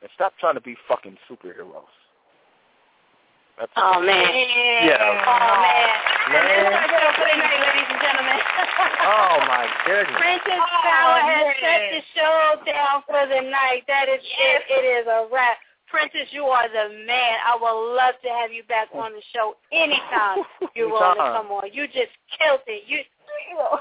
and 0.00 0.10
stop 0.14 0.32
trying 0.38 0.54
to 0.54 0.60
be 0.60 0.76
fucking 0.88 1.18
superheroes. 1.30 1.92
That's 3.58 3.72
Oh 3.76 4.02
man. 4.02 4.26
Yeah. 4.82 4.98
Oh 4.98 5.54
man. 5.62 5.88
Man. 6.32 6.42
And 6.42 6.74
that's 6.74 6.90
our 6.90 6.98
show 6.98 7.10
for 7.14 7.26
tonight, 7.30 7.60
ladies 7.62 7.88
and 7.90 8.00
gentlemen. 8.02 8.38
Oh 9.06 9.34
my 9.46 9.64
goodness. 9.86 10.18
Prentice 10.18 10.58
Oh, 10.58 10.82
Powell 10.82 11.20
has 11.22 11.44
man. 11.46 11.60
shut 11.62 11.80
the 11.94 12.02
show 12.18 12.38
down 12.66 12.94
for 13.06 13.22
the 13.30 13.40
night. 13.46 13.86
That 13.86 14.08
is 14.08 14.22
it. 14.24 14.60
It 14.70 14.84
is 14.84 15.06
a 15.06 15.28
wrap. 15.30 15.58
Prentice, 15.86 16.26
you 16.34 16.44
are 16.50 16.66
the 16.66 17.06
man. 17.06 17.34
I 17.46 17.54
would 17.54 17.94
love 17.94 18.18
to 18.24 18.28
have 18.42 18.50
you 18.50 18.64
back 18.64 18.88
on 18.92 19.12
the 19.12 19.22
show 19.32 19.54
anytime 19.70 20.42
you 20.74 20.90
want 20.90 21.18
to 21.18 21.24
come 21.30 21.52
on. 21.54 21.70
You 21.70 21.86
just 21.86 22.10
killed 22.34 22.66
it. 22.66 22.82
You 22.88 22.98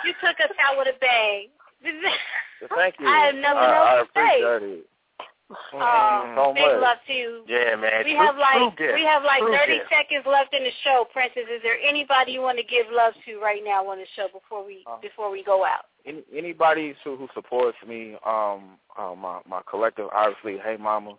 you 0.06 0.14
took 0.22 0.38
us 0.38 0.54
out 0.62 0.78
with 0.78 0.94
a 0.94 1.00
bang. 1.00 1.48
Thank 1.82 2.96
you. 3.00 3.08
I 3.10 3.26
have 3.28 3.36
nothing 3.36 3.58
I, 3.58 3.98
else 3.98 4.10
I 4.16 4.22
to 4.22 4.60
say. 4.62 4.93
Appreciate 5.50 5.80
it. 5.80 5.84
Oh, 5.84 6.34
so 6.48 6.54
big 6.54 6.64
much. 6.64 6.82
love 6.82 6.98
to 7.08 7.14
you. 7.14 7.44
Yeah, 7.48 7.76
man. 7.76 8.04
We 8.06 8.16
True- 8.16 8.26
have 8.26 8.38
like 8.38 8.78
true 8.78 8.94
we 8.96 9.04
have 9.04 9.24
like 9.24 9.42
True 9.42 9.56
30 9.56 9.78
gift. 9.78 9.90
seconds 9.90 10.26
left 10.26 10.54
in 10.54 10.64
the 10.64 10.72
show, 10.84 11.06
Prentice. 11.12 11.48
Is 11.52 11.62
there 11.64 11.78
anybody 11.84 12.32
you 12.32 12.42
want 12.42 12.58
to 12.58 12.64
give 12.64 12.88
love 12.92 13.14
to 13.26 13.40
right 13.40 13.62
now 13.64 13.88
on 13.90 13.98
the 14.00 14.08
show 14.16 14.28
before 14.32 14.66
we 14.66 14.84
Uh, 14.88 14.98
before 15.02 15.30
we 15.32 15.44
go 15.44 15.66
out? 15.66 15.86
Any, 16.06 16.24
anybody 16.36 16.96
who, 17.04 17.16
who 17.18 17.28
supports 17.34 17.78
me, 17.88 18.16
um, 18.26 18.78
uh, 18.98 19.14
my 19.16 19.40
my 19.48 19.62
collective, 19.70 20.08
obviously, 20.14 20.58
hey 20.64 20.78
mama. 20.78 21.16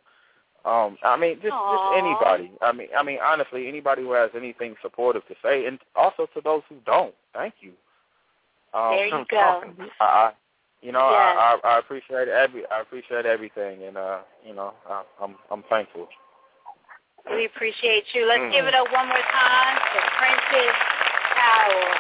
Um, 0.65 0.97
I 1.03 1.17
mean, 1.19 1.37
just 1.43 1.53
Aw. 1.53 1.77
just 1.77 2.03
anybody. 2.05 2.51
I 2.63 2.73
mean, 2.73 2.89
I 2.97 3.03
mean, 3.03 3.19
honestly, 3.23 3.69
anybody 3.69 4.03
who 4.03 4.13
has 4.13 4.31
anything 4.35 4.75
supportive 4.81 5.27
to 5.29 5.35
say, 5.43 5.67
and 5.67 5.79
also 5.95 6.27
to 6.35 6.41
those 6.43 6.63
who 6.71 6.77
don't, 6.87 7.15
thank 7.35 7.55
you. 7.61 7.73
Um, 8.73 8.91
There 8.97 9.07
you 9.07 9.25
go. 9.31 9.63
I, 10.01 10.05
I 10.05 10.33
you 10.85 10.93
know, 10.93 11.09
Yes. 11.09 11.33
I, 11.41 11.57
I 11.65 11.69
I 11.77 11.79
appreciate 11.79 12.29
every 12.29 12.63
I 12.69 12.81
appreciate 12.85 13.25
everything, 13.25 13.83
and 13.89 13.97
uh, 13.97 14.19
you 14.45 14.53
know, 14.55 14.75
I, 14.85 15.03
I'm 15.21 15.35
I'm 15.51 15.65
thankful. 15.71 16.07
We 17.33 17.47
appreciate 17.47 18.05
you. 18.13 18.27
Let's 18.29 18.45
Mhm. 18.45 18.53
give 18.53 18.67
it 18.67 18.75
up 18.75 18.93
one 18.93 19.09
more 19.09 19.25
time 19.33 19.77
to 19.81 19.99
Prentice 20.21 20.77
Powell. 21.33 21.95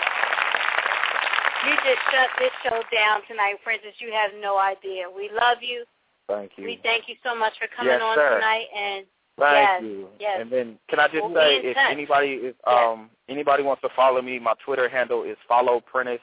You 1.65 1.73
just 1.81 2.03
shut 2.13 2.29
this 2.39 2.53
show 2.63 2.83
down 2.93 3.23
tonight, 3.27 3.57
Prentice. 3.65 3.97
You 4.01 4.13
have 4.13 4.33
no 4.43 4.59
idea. 4.59 5.09
We 5.09 5.31
love 5.33 5.63
you. 5.63 5.85
Thank 6.29 6.53
you. 6.59 6.65
We 6.65 6.77
thank 6.83 7.09
you 7.09 7.17
so 7.25 7.35
much 7.35 7.55
for 7.59 7.67
coming 7.75 7.93
Yes, 7.93 8.03
on 8.03 8.17
sir. 8.17 8.35
tonight. 8.35 8.67
And 8.77 9.07
Thank 9.39 9.69
yes, 9.69 9.83
you. 9.83 10.09
yes. 10.21 10.37
And 10.41 10.51
then 10.53 10.79
can 10.89 11.01
I 11.01 11.09
just 11.09 11.25
We'll 11.25 11.35
say 11.35 11.57
if 11.57 11.75
touch. 11.75 11.91
anybody 11.91 12.33
is 12.53 12.55
um 12.67 13.09
anybody 13.31 13.63
wants 13.63 13.81
to 13.81 13.89
follow 13.97 14.21
me, 14.21 14.39
my 14.39 14.53
Twitter 14.65 14.89
handle 14.91 15.23
is 15.25 15.39
follow 15.49 15.81
Prentice, 15.81 16.21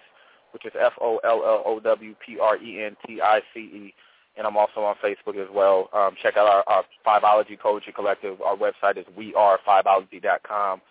which 0.52 0.66
is 0.66 0.72
F 0.80 0.94
O 1.02 1.20
L 1.24 1.44
L 1.46 1.64
O 1.66 1.80
W 1.80 2.16
P 2.26 2.40
R 2.40 2.58
E 2.58 2.84
N 2.84 2.96
T 3.06 3.22
I 3.22 3.42
C 3.54 3.60
E. 3.60 3.94
And 4.38 4.48
I'm 4.48 4.56
also 4.56 4.82
on 4.82 4.96
Facebook 5.04 5.36
as 5.42 5.50
well. 5.54 5.90
Um, 5.94 6.16
check 6.22 6.38
out 6.38 6.48
our, 6.48 6.64
our 6.68 6.84
Fiveology 7.06 7.60
Poetry 7.60 7.92
Collective. 7.92 8.42
Our 8.42 8.56
website 8.56 8.98
is 8.98 9.06
wearefiveology.com. 9.18 10.82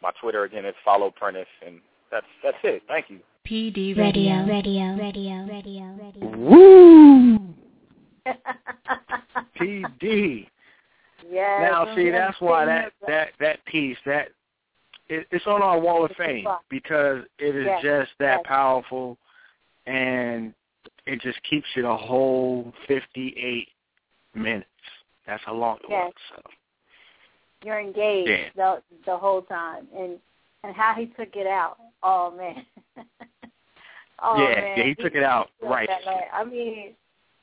My 0.00 0.10
Twitter 0.20 0.44
again 0.44 0.64
is 0.64 0.74
follow 0.84 1.10
Prentice, 1.10 1.46
and 1.66 1.80
that's 2.10 2.26
that's 2.42 2.56
it. 2.62 2.82
Thank 2.86 3.10
you. 3.10 3.18
PD 3.46 3.96
Radio, 3.96 4.46
Radio. 4.46 4.96
radio, 4.96 4.96
radio, 4.96 5.46
radio, 5.46 5.98
radio. 6.00 6.38
Woo! 6.38 7.38
PD. 9.60 10.46
Yes. 11.30 11.60
Now, 11.62 11.94
see, 11.94 12.10
that's 12.10 12.40
why 12.40 12.64
that 12.64 12.92
that 13.06 13.28
that 13.40 13.64
piece 13.64 13.96
that 14.06 14.28
it, 15.08 15.26
it's 15.30 15.46
on 15.46 15.62
our 15.62 15.78
wall 15.78 16.04
of 16.04 16.10
fame 16.16 16.46
because 16.70 17.24
it 17.38 17.54
is 17.54 17.66
Yes, 17.66 17.82
just 17.82 18.10
that 18.18 18.38
yes. 18.38 18.44
powerful, 18.46 19.18
and 19.86 20.54
it 21.06 21.20
just 21.20 21.38
keeps 21.48 21.66
you 21.74 21.82
the 21.82 21.96
whole 21.96 22.72
fifty-eight 22.86 23.68
minutes. 24.34 24.66
That's 25.26 25.42
how 25.44 25.54
long 25.54 25.78
it 25.78 25.88
Yes. 25.88 26.06
was. 26.06 26.14
So. 26.36 26.50
You're 27.64 27.80
engaged 27.80 28.28
Yeah. 28.28 28.48
the 28.56 28.82
the 29.06 29.16
whole 29.16 29.42
time, 29.42 29.86
and 29.96 30.18
and 30.62 30.74
how 30.74 30.94
he 30.94 31.06
took 31.06 31.36
it 31.36 31.46
out. 31.46 31.78
Oh 32.02 32.30
man. 32.30 32.64
oh 34.22 34.36
Yeah, 34.36 34.60
man. 34.60 34.78
yeah, 34.78 34.84
he 34.84 34.94
took 34.94 35.14
it 35.14 35.22
out 35.22 35.50
right. 35.62 35.88
I 36.32 36.44
mean, 36.44 36.94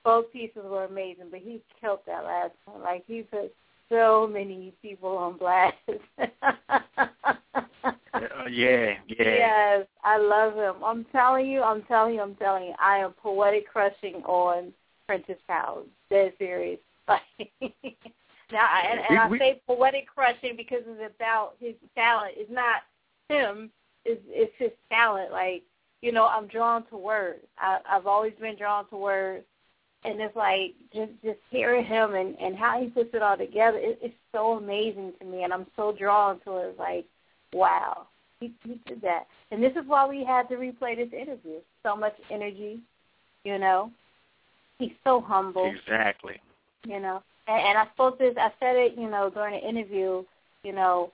both 0.04 0.32
pieces 0.32 0.64
were 0.64 0.86
amazing, 0.86 1.26
but 1.30 1.40
he 1.40 1.62
killed 1.80 2.00
that 2.08 2.24
last 2.24 2.54
one. 2.66 2.82
Like 2.82 3.04
he 3.08 3.22
put 3.22 3.54
so 3.92 4.28
many 4.32 4.74
people 4.82 5.10
on 5.18 5.38
blast. 5.38 5.76
Uh, 8.14 8.46
yeah, 8.50 8.94
yeah. 9.08 9.18
Yes, 9.80 9.88
I 10.04 10.18
love 10.18 10.54
him. 10.56 10.84
I'm 10.84 11.06
telling 11.06 11.48
you, 11.48 11.62
I'm 11.64 11.82
telling 11.84 12.16
you, 12.16 12.22
I'm 12.22 12.36
telling 12.36 12.66
you, 12.66 12.74
I 12.78 12.98
am 12.98 13.14
poetic 13.14 13.68
crushing 13.68 14.16
on 14.26 14.74
Prentice 15.08 15.40
Powell. 15.48 15.86
Dead 16.10 16.34
serious. 16.38 16.80
Like, 17.08 17.22
now, 18.52 18.68
and, 18.90 19.00
and 19.10 19.20
I 19.20 19.28
We- 19.28 19.40
say 19.40 19.62
poetic 19.66 20.08
crushing 20.14 20.56
because 20.56 20.82
it's 20.86 21.14
about 21.16 21.54
his 21.60 21.74
talent. 21.96 22.34
It's 22.38 22.52
not 22.52 22.82
him. 23.30 23.72
It's 24.06 24.22
it's 24.28 24.54
his 24.58 24.72
talent. 24.90 25.32
Like, 25.32 25.64
you 26.02 26.12
know, 26.12 26.28
I'm 26.28 26.48
drawn 26.48 26.86
to 26.88 26.98
words. 26.98 27.44
I, 27.58 27.80
I've 27.90 28.08
always 28.08 28.34
been 28.40 28.56
drawn 28.58 28.88
to 28.90 28.98
words, 28.98 29.46
and 30.03 30.19
it's 30.19 30.36
like 30.36 30.73
just 30.94 31.11
just 31.23 31.40
hearing 31.49 31.86
him 31.86 32.15
and 32.15 32.36
and 32.40 32.56
how 32.56 32.80
he 32.80 32.88
puts 32.88 33.14
it 33.14 33.22
all 33.22 33.38
together. 33.38 33.78
It, 33.78 33.99
it's 34.02 34.15
so 34.32 34.53
amazing 34.53 35.14
to 35.19 35.26
me, 35.26 35.44
and 35.44 35.53
I'm 35.53 35.68
so 35.76 35.95
drawn 35.98 36.40
to 36.41 36.57
it. 36.57 36.69
It's 36.69 36.80
like, 36.80 37.06
wow, 37.53 38.07
he, 38.40 38.52
he 38.64 38.80
did 38.88 39.02
that. 39.02 39.28
And 39.52 39.64
this 39.64 39.73
is 39.73 39.88
why 39.88 40.07
we 40.07 40.26
had 40.26 40.49
to 40.49 40.56
replay 40.56 40.95
this 40.95 41.14
interview. 41.14 41.60
So 41.84 41.95
much 41.95 42.15
energy, 42.30 42.80
you 43.44 43.57
know. 43.57 43.91
He's 44.80 44.91
so 45.03 45.22
humble, 45.22 45.72
Exactly. 45.72 46.41
you 46.84 46.99
know. 46.99 47.22
And, 47.48 47.61
and 47.61 47.78
I 47.78 47.86
spoke 47.94 48.18
this, 48.18 48.34
I 48.38 48.52
said 48.60 48.76
it, 48.76 48.95
you 48.98 49.10
know, 49.10 49.30
during 49.30 49.60
the 49.60 49.68
interview, 49.68 50.23
you 50.64 50.73
know, 50.73 51.11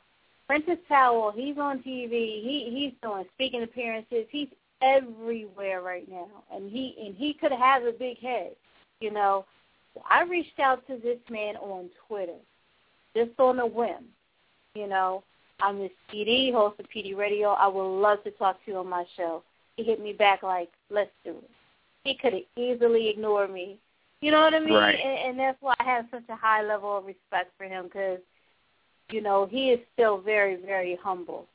Prentice 0.48 0.80
Powell, 0.88 1.34
he's 1.36 1.58
on 1.58 1.80
TV, 1.80 2.10
he 2.10 2.70
he's 2.72 2.94
doing 3.04 3.26
speaking 3.36 3.64
appearances, 3.64 4.26
he's 4.30 4.48
everywhere 4.82 5.82
right 5.82 6.10
now. 6.10 6.28
And 6.54 6.72
he 6.72 6.96
and 7.06 7.16
he 7.16 7.34
could 7.34 7.52
have 7.52 7.84
a 7.84 7.92
big 7.92 8.20
head, 8.20 8.52
you 9.00 9.12
know. 9.12 9.46
I 10.10 10.24
reached 10.24 10.60
out 10.60 10.86
to 10.88 10.98
this 10.98 11.18
man 11.30 11.56
on 11.56 11.90
Twitter, 12.08 12.38
just 13.16 13.32
on 13.40 13.60
a 13.60 13.66
whim, 13.66 14.06
you 14.76 14.88
know. 14.88 15.24
I'm 15.60 15.80
Miss 15.80 15.92
PD, 16.14 16.52
host 16.54 16.80
of 16.80 16.86
PD 16.96 17.18
Radio. 17.18 17.50
I 17.50 17.68
would 17.68 18.00
love 18.00 18.24
to 18.26 18.32
talk 18.32 18.64
to 18.66 18.72
you 18.72 18.78
on 18.78 18.88
my 18.88 19.06
show. 19.16 19.42
He 19.76 19.84
hit 19.84 20.00
me 20.00 20.14
back 20.14 20.44
like, 20.44 20.70
let's 20.92 21.10
do 21.24 21.32
it. 21.32 21.50
He 22.04 22.16
could 22.16 22.34
have 22.34 22.44
easily 22.56 23.10
ignored 23.10 23.52
me. 23.52 23.78
You 24.22 24.32
know 24.32 24.42
what 24.42 24.54
I 24.54 24.60
mean? 24.60 24.74
Right. 24.74 25.00
And, 25.04 25.30
and 25.30 25.40
that's 25.40 25.58
why 25.62 25.74
I 25.80 25.84
have 25.84 26.06
such 26.12 26.24
a 26.30 26.36
high 26.36 26.64
level 26.64 26.98
of 26.98 27.06
respect 27.06 27.52
for 27.58 27.66
him 27.66 27.86
because, 27.86 28.20
you 29.12 29.22
know, 29.22 29.48
he 29.50 29.72
is 29.72 29.80
still 29.94 30.20
very, 30.20 30.56
very 30.56 30.98
humble, 31.02 31.48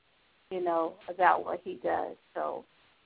you 0.50 0.62
know, 0.62 0.94
about 1.08 1.44
what 1.44 1.60
he 1.64 1.74
does. 1.82 2.16
So, 2.34 2.64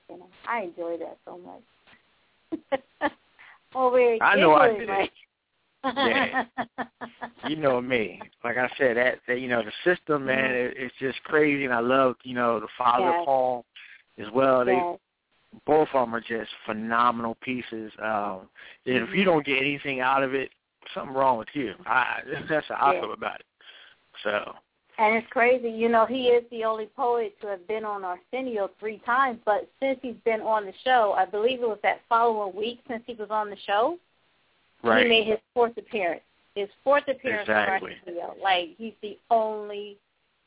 you 0.09 0.17
know, 0.17 0.27
I 0.47 0.63
enjoy 0.63 0.97
that 0.97 1.17
so 1.25 1.39
much. 1.39 2.81
Over 3.75 3.99
here 3.99 4.17
I 4.21 4.35
know 4.35 4.53
I 4.55 4.77
did. 4.77 4.87
like- 4.89 5.11
Yeah. 5.83 6.45
you 7.47 7.55
know 7.55 7.79
me. 7.81 8.19
Like 8.43 8.57
I 8.57 8.69
said, 8.77 8.97
that, 8.97 9.19
that 9.27 9.39
you 9.39 9.47
know 9.47 9.63
the 9.63 9.71
system, 9.83 10.25
man, 10.25 10.51
Mhm. 10.51 10.71
it, 10.71 10.77
it's 10.77 10.95
just 10.99 11.21
crazy, 11.23 11.65
and 11.65 11.73
I 11.73 11.79
love 11.79 12.15
you 12.23 12.33
know 12.33 12.59
the 12.59 12.67
father 12.77 13.05
Yes. 13.11 13.25
Paul 13.25 13.65
as 14.17 14.29
well. 14.31 14.65
They 14.65 14.73
Yes. 14.75 14.97
both 15.65 15.87
of 15.93 16.01
them 16.05 16.15
are 16.15 16.21
just 16.21 16.51
phenomenal 16.65 17.35
pieces. 17.41 17.91
Um, 17.99 18.49
and 18.85 18.97
if 19.07 19.13
you 19.13 19.23
don't 19.23 19.45
get 19.45 19.57
anything 19.59 20.01
out 20.01 20.23
of 20.23 20.33
it, 20.33 20.51
something 20.93 21.13
wrong 21.15 21.37
with 21.37 21.47
you. 21.53 21.73
I 21.85 22.21
that's 22.49 22.67
how 22.67 22.75
I 22.75 22.93
Yeah. 22.93 23.01
feel 23.01 23.13
about 23.13 23.39
it. 23.39 23.45
So 24.23 24.55
And 24.99 25.15
it's 25.15 25.27
crazy, 25.29 25.69
you 25.69 25.89
know, 25.89 26.07
he 26.07 26.23
is 26.29 26.43
the 26.49 26.63
only 26.63 26.87
poet 26.95 27.39
to 27.41 27.47
have 27.47 27.67
been 27.67 27.85
on 27.85 28.03
Arsenio 28.03 28.71
three 28.79 28.99
times, 29.05 29.37
but 29.45 29.69
since 29.79 29.99
he's 30.01 30.15
been 30.25 30.41
on 30.41 30.65
the 30.65 30.73
show, 30.83 31.13
I 31.15 31.25
believe 31.25 31.61
it 31.61 31.67
was 31.67 31.77
that 31.83 32.01
following 32.09 32.55
week 32.55 32.79
since 32.87 33.03
he 33.05 33.13
was 33.13 33.29
on 33.29 33.51
the 33.51 33.57
show, 33.67 33.99
right, 34.83 35.03
he 35.03 35.09
made 35.09 35.27
his 35.27 35.37
fourth 35.53 35.77
appearance. 35.77 36.23
His 36.55 36.69
fourth 36.83 37.03
appearance 37.07 37.47
Exactly. 37.47 37.91
on 37.91 37.97
Arsenio. 37.99 38.35
Like 38.41 38.69
he's 38.77 38.95
the 39.03 39.19
only 39.29 39.97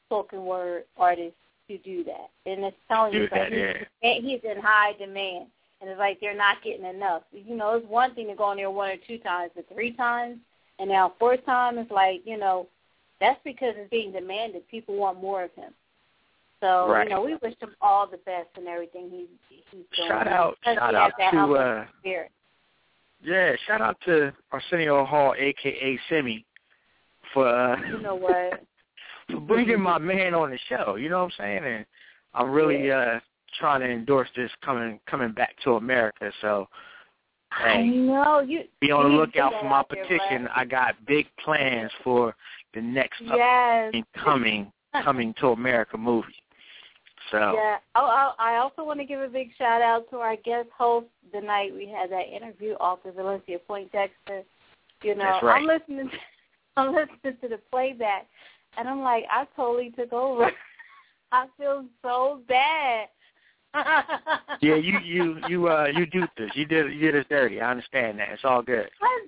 spoken 0.07 0.45
word 0.45 0.83
artist 0.97 1.37
to 1.69 1.79
do 1.79 2.03
that. 2.05 2.31
And 2.45 2.65
it's 2.65 2.77
telling 2.89 3.13
Do 3.13 3.19
you 3.19 3.29
like 3.31 3.51
that, 3.51 3.87
he's, 4.01 4.25
he's 4.25 4.41
in 4.51 4.61
high 4.61 4.95
demand. 4.99 5.47
And 5.81 5.89
it's 5.89 5.99
like 5.99 6.19
they're 6.21 6.37
not 6.37 6.57
getting 6.65 6.85
enough. 6.85 7.23
You 7.33 7.57
know, 7.57 7.75
it's 7.75 7.87
one 7.87 8.17
thing 8.17 8.27
to 8.27 8.35
go 8.35 8.45
on 8.45 8.57
there 8.57 8.71
one 8.71 8.91
or 8.91 8.97
two 9.07 9.19
times, 9.19 9.53
but 9.55 9.67
three 9.73 9.93
times 9.93 10.39
and 10.81 10.89
now 10.89 11.13
fourth 11.19 11.45
time 11.47 11.79
is 11.79 11.87
like, 11.91 12.23
you 12.25 12.37
know, 12.37 12.67
that's 13.21 13.41
because 13.45 13.75
it's 13.77 13.91
being 13.91 14.13
demanded. 14.13 14.67
People 14.69 14.97
want 14.97 15.21
more 15.21 15.45
of 15.45 15.51
him. 15.55 15.73
So, 16.61 16.89
Right. 16.89 17.05
you 17.09 17.15
know, 17.15 17.23
we 17.23 17.35
wish 17.37 17.55
him 17.61 17.75
all 17.81 18.07
the 18.07 18.19
best 18.19 18.49
and 18.57 18.67
everything 18.69 19.09
he's 19.11 19.29
he's 19.49 19.85
doing. 19.97 20.09
Shout 20.09 20.27
out- 20.29 20.59
shout 20.65 20.95
out 20.95 21.13
to, 21.19 21.55
uh, 21.57 21.87
spirit. 22.01 22.31
yeah, 23.23 23.57
shout 23.67 23.81
out 23.81 23.99
to 24.03 24.33
Arsenio 24.53 25.05
Hall, 25.05 25.35
aka 25.39 25.99
Semmi, 26.09 26.45
for 27.33 27.47
uh, 27.49 27.81
You 27.81 27.99
know 27.99 28.15
what? 28.15 28.63
for 29.31 29.41
bringing 29.41 29.81
my 29.81 29.99
man 29.99 30.35
on 30.35 30.51
the 30.51 30.59
show. 30.69 30.97
You 30.97 31.09
know 31.09 31.19
what 31.25 31.33
I'm 31.33 31.39
saying? 31.39 31.65
And 31.65 31.87
I'm 32.35 32.51
really 32.51 32.91
uh 32.91 33.21
trying 33.59 33.81
to 33.81 33.89
endorse 33.89 34.29
this 34.37 34.51
coming 34.63 35.01
coming 35.07 35.33
back 35.33 35.57
to 35.65 35.75
America. 35.77 36.31
So 36.41 36.69
I 37.53 37.83
know 37.83 38.41
you. 38.41 38.65
be 38.81 38.93
on 38.93 39.11
the 39.11 39.17
lookout 39.17 39.53
for 39.61 39.69
my 39.69 39.83
there, 39.91 40.05
petition. 40.05 40.47
I 40.55 40.65
got 40.65 40.95
big 41.07 41.27
plans 41.45 41.91
for 42.05 42.35
the 42.75 42.81
next 42.81 43.21
Yes. 43.21 43.95
coming 44.15 44.73
coming 45.05 45.35
to 45.35 45.49
America 45.49 45.97
movie. 45.97 46.43
So 47.31 47.55
Yeah. 47.55 47.79
Oh, 47.95 48.07
I, 48.07 48.55
I 48.55 48.57
also 48.57 48.85
want 48.85 48.99
to 49.01 49.07
give 49.07 49.21
a 49.21 49.29
big 49.29 49.51
shout 49.57 49.83
out 49.83 50.09
to 50.11 50.17
our 50.19 50.37
guest 50.37 50.69
host 50.77 51.07
the 51.33 51.41
night 51.41 51.73
we 51.73 51.87
had 51.87 52.11
that 52.11 52.29
interview, 52.29 52.75
off 52.75 52.99
Author 53.01 53.13
Valencia 53.13 53.59
Poindexter. 53.59 54.43
You 55.03 55.15
know, 55.15 55.39
right. 55.43 55.61
I'm 55.61 55.67
listening. 55.67 56.11
To, 56.11 56.17
I'm 56.77 56.95
listening 56.95 57.37
to 57.41 57.49
the 57.49 57.61
playback, 57.71 58.27
and 58.77 58.89
I'm 58.89 59.01
like, 59.01 59.25
I 59.31 59.47
totally 59.57 59.91
took 59.91 60.13
over. 60.13 60.51
I 61.33 61.47
feel 61.57 61.85
so 62.03 62.41
bad. 62.49 63.09
yeah, 64.61 64.75
you 64.75 64.99
you 64.99 65.41
you 65.49 65.69
uh 65.69 65.87
you 65.95 66.05
do 66.07 66.27
this. 66.37 66.51
You 66.55 66.67
did 66.67 66.93
you 66.93 67.13
did 67.13 67.17
us 67.21 67.27
dirty. 67.31 67.61
I 67.61 67.71
understand 67.71 68.19
that. 68.19 68.31
It's 68.31 68.45
all 68.45 68.63
good. 68.63 68.91
I, 69.01 69.27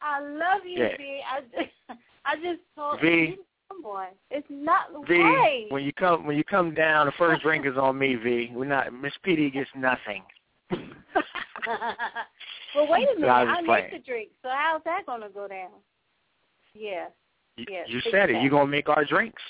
I 0.00 0.20
love 0.20 0.64
you, 0.64 0.82
Yeah. 0.82 0.96
V. 0.96 1.20
I 1.30 1.40
just, 1.40 2.00
I 2.24 2.36
just 2.36 2.60
told 2.76 3.00
V. 3.00 3.36
Come 3.68 3.84
on, 3.86 4.08
it's 4.30 4.46
not 4.50 4.88
V, 5.08 5.18
right. 5.18 5.66
when 5.70 5.82
you 5.82 5.92
come 5.94 6.26
when 6.26 6.36
you 6.36 6.44
come 6.44 6.74
down, 6.74 7.06
the 7.06 7.12
first 7.18 7.42
drink 7.42 7.64
is 7.66 7.76
on 7.78 7.98
me. 7.98 8.14
V, 8.16 8.50
we're 8.54 8.64
not 8.66 8.92
Miss 8.92 9.12
PD 9.26 9.50
gets 9.52 9.70
nothing. 9.74 10.22
well, 10.70 12.86
wait 12.88 13.08
a 13.08 13.14
minute. 13.20 13.28
I 13.28 13.42
I 13.58 13.62
playing. 13.64 13.66
make 13.66 13.92
the 13.92 13.98
drink, 14.10 14.30
so 14.42 14.48
how's 14.52 14.82
that 14.84 15.06
going 15.06 15.20
to 15.22 15.28
go 15.28 15.48
down? 15.48 15.70
Yeah, 16.74 17.06
You, 17.56 17.66
Yeah, 17.68 17.82
you 17.86 18.00
said 18.10 18.30
it. 18.30 18.34
that. 18.34 18.42
You're 18.42 18.50
gonna 18.50 18.66
make 18.66 18.88
our 18.88 19.04
drinks. 19.04 19.42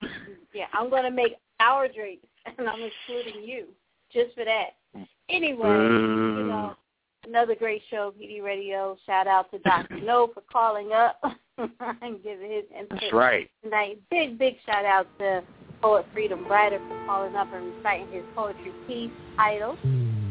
yeah. 0.54 0.66
I'm 0.72 0.90
going 0.90 1.04
to 1.04 1.10
make 1.10 1.34
our 1.60 1.88
drinks, 1.88 2.26
and 2.46 2.68
I'm 2.68 2.80
excluding 2.82 3.42
you 3.48 3.66
just 4.12 4.34
for 4.34 4.44
that. 4.44 4.70
Anyway, 5.28 5.68
you 5.68 6.46
know, 6.48 6.74
another 7.26 7.54
great 7.54 7.82
show, 7.90 8.12
PD 8.20 8.42
Radio. 8.42 8.96
Shout 9.06 9.26
out 9.26 9.50
to 9.52 9.58
Dr. 9.58 10.00
No 10.00 10.26
for 10.34 10.42
calling 10.50 10.92
up 10.92 11.20
and 11.58 12.22
giving 12.22 12.50
his 12.50 12.64
input 12.78 13.00
That's 13.00 13.12
right. 13.12 13.50
tonight. 13.62 13.98
Big, 14.10 14.38
big 14.38 14.56
shout 14.66 14.84
out 14.84 15.06
to 15.18 15.42
Poet 15.82 16.06
Freedom 16.12 16.44
Brighter 16.44 16.78
for 16.88 17.06
calling 17.06 17.36
up 17.36 17.48
and 17.52 17.74
reciting 17.76 18.12
his 18.12 18.24
poetry 18.34 18.72
piece 18.86 19.10
title. 19.36 19.76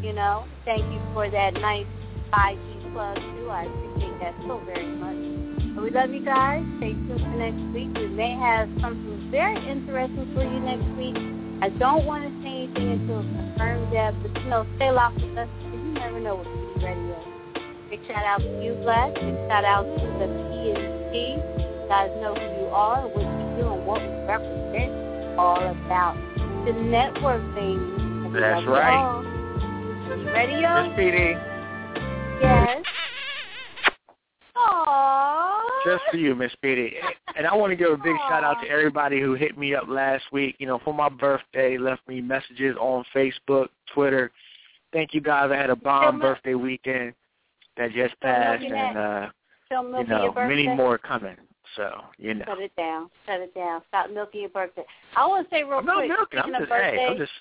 You 0.01 0.13
know, 0.13 0.45
thank 0.65 0.81
you 0.81 1.01
for 1.13 1.29
that 1.29 1.53
nice 1.55 1.87
5G 2.31 2.93
plug 2.93 3.15
too. 3.17 3.49
I 3.49 3.63
appreciate 3.63 4.19
that 4.21 4.35
so 4.47 4.61
very 4.65 4.87
much. 4.87 5.39
We 5.81 5.91
love 5.91 6.09
you 6.11 6.25
guys. 6.25 6.63
Stay 6.77 6.91
tuned 6.91 7.21
for 7.21 7.37
next 7.37 7.61
week. 7.73 7.89
We 7.95 8.07
may 8.07 8.31
have 8.31 8.67
something 8.81 9.29
very 9.31 9.55
interesting 9.69 10.29
for 10.35 10.43
you 10.43 10.59
next 10.59 10.85
week. 10.97 11.15
I 11.61 11.69
don't 11.69 12.05
want 12.05 12.23
to 12.23 12.31
say 12.43 12.63
anything 12.63 12.91
until 12.91 13.19
it's 13.19 13.29
confirmed 13.29 13.93
that, 13.93 14.13
but 14.21 14.41
you 14.41 14.49
know, 14.49 14.65
stay 14.75 14.91
locked 14.91 15.21
with 15.21 15.37
us 15.37 15.47
because 15.57 15.79
you 15.79 15.93
never 15.93 16.19
know 16.19 16.35
what's 16.35 16.47
going 16.47 16.57
to 16.57 16.58
be 16.58 16.58
radio. 16.83 17.15
Big 17.89 17.99
shout 18.07 18.23
out 18.23 18.39
to 18.39 18.63
you, 18.63 18.73
Black. 18.83 19.13
Big 19.15 19.35
shout 19.47 19.65
out 19.65 19.83
to 19.83 20.05
the 20.19 20.27
PNC. 20.27 21.37
You 21.59 21.87
guys 21.87 22.09
know 22.21 22.35
who 22.35 22.41
you 22.41 22.67
are, 22.71 23.07
what 23.07 23.21
you 23.21 23.61
do, 23.63 23.73
and 23.73 23.85
what 23.85 24.01
we 24.01 24.07
represent. 24.27 25.39
All 25.39 25.57
about 25.57 26.15
the 26.65 26.73
network, 26.73 27.41
we 27.55 28.39
That's 28.39 28.65
right. 28.67 29.21
Radio? 30.33 30.87
Miss 30.87 30.99
PD, 30.99 31.39
Yes. 32.41 32.83
Aww. 34.57 35.69
just 35.85 36.03
for 36.11 36.17
you, 36.17 36.35
Miss 36.35 36.51
PD. 36.63 36.93
And 37.37 37.47
I 37.47 37.55
want 37.55 37.71
to 37.71 37.75
give 37.75 37.91
a 37.91 37.97
big 37.97 38.15
shout 38.27 38.43
out 38.43 38.61
to 38.63 38.69
everybody 38.69 39.21
who 39.21 39.33
hit 39.33 39.57
me 39.57 39.73
up 39.75 39.85
last 39.87 40.25
week. 40.31 40.55
You 40.59 40.67
know, 40.67 40.79
for 40.83 40.93
my 40.93 41.09
birthday, 41.09 41.77
left 41.77 42.07
me 42.07 42.21
messages 42.21 42.75
on 42.79 43.05
Facebook, 43.15 43.67
Twitter. 43.93 44.31
Thank 44.91 45.13
you 45.13 45.21
guys. 45.21 45.51
I 45.51 45.57
had 45.57 45.69
a 45.69 45.75
bomb 45.75 46.19
birthday 46.19 46.55
weekend 46.55 47.13
that 47.77 47.91
just 47.91 48.19
passed, 48.21 48.63
and 48.63 48.97
uh, 48.97 49.27
you 49.71 50.03
know, 50.07 50.33
many 50.35 50.67
more 50.67 50.97
coming. 50.97 51.37
So 51.75 52.01
you 52.17 52.33
know, 52.33 52.45
Shut 52.45 52.59
it 52.59 52.75
down. 52.75 53.09
Shut 53.25 53.41
it 53.41 53.53
down. 53.53 53.81
Stop 53.89 54.09
milking 54.09 54.41
your 54.41 54.49
birthday. 54.49 54.85
I 55.15 55.27
want 55.27 55.47
to 55.47 55.55
say 55.55 55.63
real 55.63 55.79
I'm 55.79 55.85
quick. 55.85 56.09
milking. 56.09 56.39
I'm 56.39 56.51
just, 56.51 56.71
hey, 56.71 57.07
I'm 57.09 57.17
just 57.17 57.31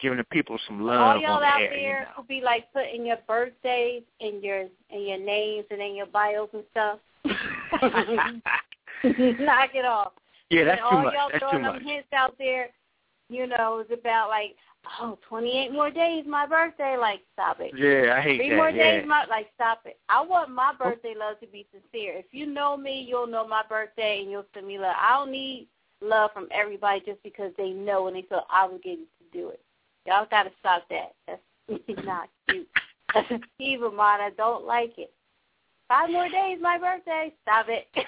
giving 0.00 0.18
the 0.18 0.24
people 0.24 0.58
some 0.66 0.80
love 0.80 1.16
all 1.16 1.20
y'all 1.20 1.40
the 1.40 1.46
out 1.46 1.60
air. 1.60 1.70
there 1.70 2.08
who 2.16 2.22
be 2.22 2.40
like 2.40 2.72
putting 2.72 3.04
your 3.04 3.18
birthdays 3.26 4.02
and 4.20 4.42
your 4.42 4.60
and 4.90 5.06
your 5.06 5.18
names 5.18 5.64
and 5.70 5.80
in 5.80 5.96
your 5.96 6.06
bios 6.06 6.48
and 6.52 6.64
stuff. 6.70 6.98
Knock 9.04 9.70
it 9.74 9.84
off. 9.84 10.12
Yeah, 10.50 10.64
that's 10.64 10.80
and 10.80 10.90
too 10.90 10.96
all 10.96 11.02
much. 11.04 11.14
y'all 11.14 11.28
That's 11.30 11.40
throwing 11.40 11.64
too 11.64 11.72
them 11.72 11.84
hints 11.84 12.08
out 12.12 12.34
there, 12.38 12.68
you 13.28 13.46
know, 13.46 13.78
it's 13.78 13.92
about 13.98 14.28
like, 14.28 14.56
oh, 15.00 15.18
28 15.28 15.72
more 15.72 15.90
days, 15.90 16.24
my 16.26 16.46
birthday. 16.46 16.96
Like, 16.96 17.20
stop 17.32 17.58
it. 17.60 17.72
Yeah, 17.76 18.16
I 18.16 18.20
hate 18.20 18.38
Three 18.38 18.50
that. 18.50 18.56
more 18.56 18.70
yeah. 18.70 18.98
days, 18.98 19.04
my 19.06 19.24
like, 19.26 19.48
stop 19.54 19.80
it. 19.84 19.98
I 20.08 20.20
want 20.20 20.50
my 20.50 20.72
oh. 20.78 20.84
birthday 20.84 21.14
love 21.18 21.40
to 21.40 21.46
be 21.46 21.66
sincere. 21.72 22.18
If 22.18 22.26
you 22.32 22.46
know 22.46 22.76
me, 22.76 23.04
you'll 23.08 23.26
know 23.26 23.46
my 23.46 23.62
birthday 23.68 24.20
and 24.22 24.30
you'll 24.30 24.46
send 24.54 24.66
me 24.66 24.78
love. 24.78 24.96
I 24.98 25.18
don't 25.18 25.32
need 25.32 25.68
love 26.02 26.30
from 26.32 26.48
everybody 26.52 27.02
just 27.04 27.22
because 27.22 27.52
they 27.56 27.70
know 27.70 28.06
and 28.06 28.16
they 28.16 28.22
feel 28.22 28.46
obligated 28.52 29.06
to 29.18 29.38
do 29.38 29.48
it. 29.50 29.60
Y'all 30.06 30.26
got 30.30 30.44
to 30.44 30.50
stop 30.58 30.84
that. 30.90 31.14
That's 31.26 31.42
not 32.04 32.28
cute. 32.48 32.68
That's 33.14 33.28
mine. 33.30 34.20
I 34.20 34.30
don't 34.36 34.66
like 34.66 34.98
it. 34.98 35.12
Five 35.88 36.10
more 36.10 36.28
days, 36.28 36.58
my 36.60 36.78
birthday. 36.78 37.32
Stop 37.42 37.66
it. 37.68 37.88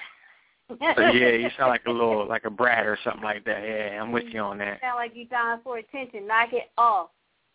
So, 0.69 0.77
yeah, 0.81 1.29
you 1.29 1.49
sound 1.57 1.69
like 1.69 1.85
a 1.87 1.91
little 1.91 2.27
like 2.27 2.45
a 2.45 2.49
brat 2.49 2.85
or 2.85 2.97
something 3.03 3.23
like 3.23 3.45
that. 3.45 3.63
Yeah, 3.63 4.01
I'm 4.01 4.11
with 4.11 4.25
you 4.29 4.39
on 4.39 4.57
that. 4.59 4.81
sound 4.81 4.95
like 4.95 5.15
you 5.15 5.25
dying 5.25 5.59
for 5.63 5.77
attention. 5.77 6.27
Knock 6.27 6.53
it 6.53 6.71
off. 6.77 7.09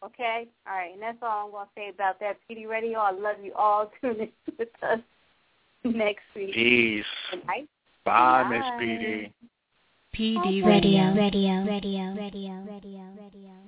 Okay? 0.04 0.46
All 0.66 0.76
right, 0.76 0.92
and 0.92 1.02
that's 1.02 1.18
all 1.22 1.46
I'm 1.46 1.50
going 1.50 1.66
to 1.66 1.70
say 1.74 1.88
about 1.88 2.20
that. 2.20 2.38
PD 2.48 2.68
Radio, 2.68 3.00
I 3.00 3.10
love 3.10 3.36
you 3.42 3.52
all. 3.54 3.90
Tune 4.00 4.20
in 4.20 4.28
with 4.58 4.68
us 4.82 5.00
next 5.84 6.22
week. 6.36 6.54
Peace. 6.54 7.04
Good 7.30 7.46
night. 7.46 7.68
Bye, 8.04 8.44
Miss 8.48 8.62
PD. 8.80 9.32
PD 10.14 10.64
Radio, 10.64 11.14
Radio, 11.14 11.64
Radio, 11.64 11.64
Radio, 11.64 12.14
Radio, 12.14 12.64
Radio, 12.66 13.04
Radio. 13.16 13.67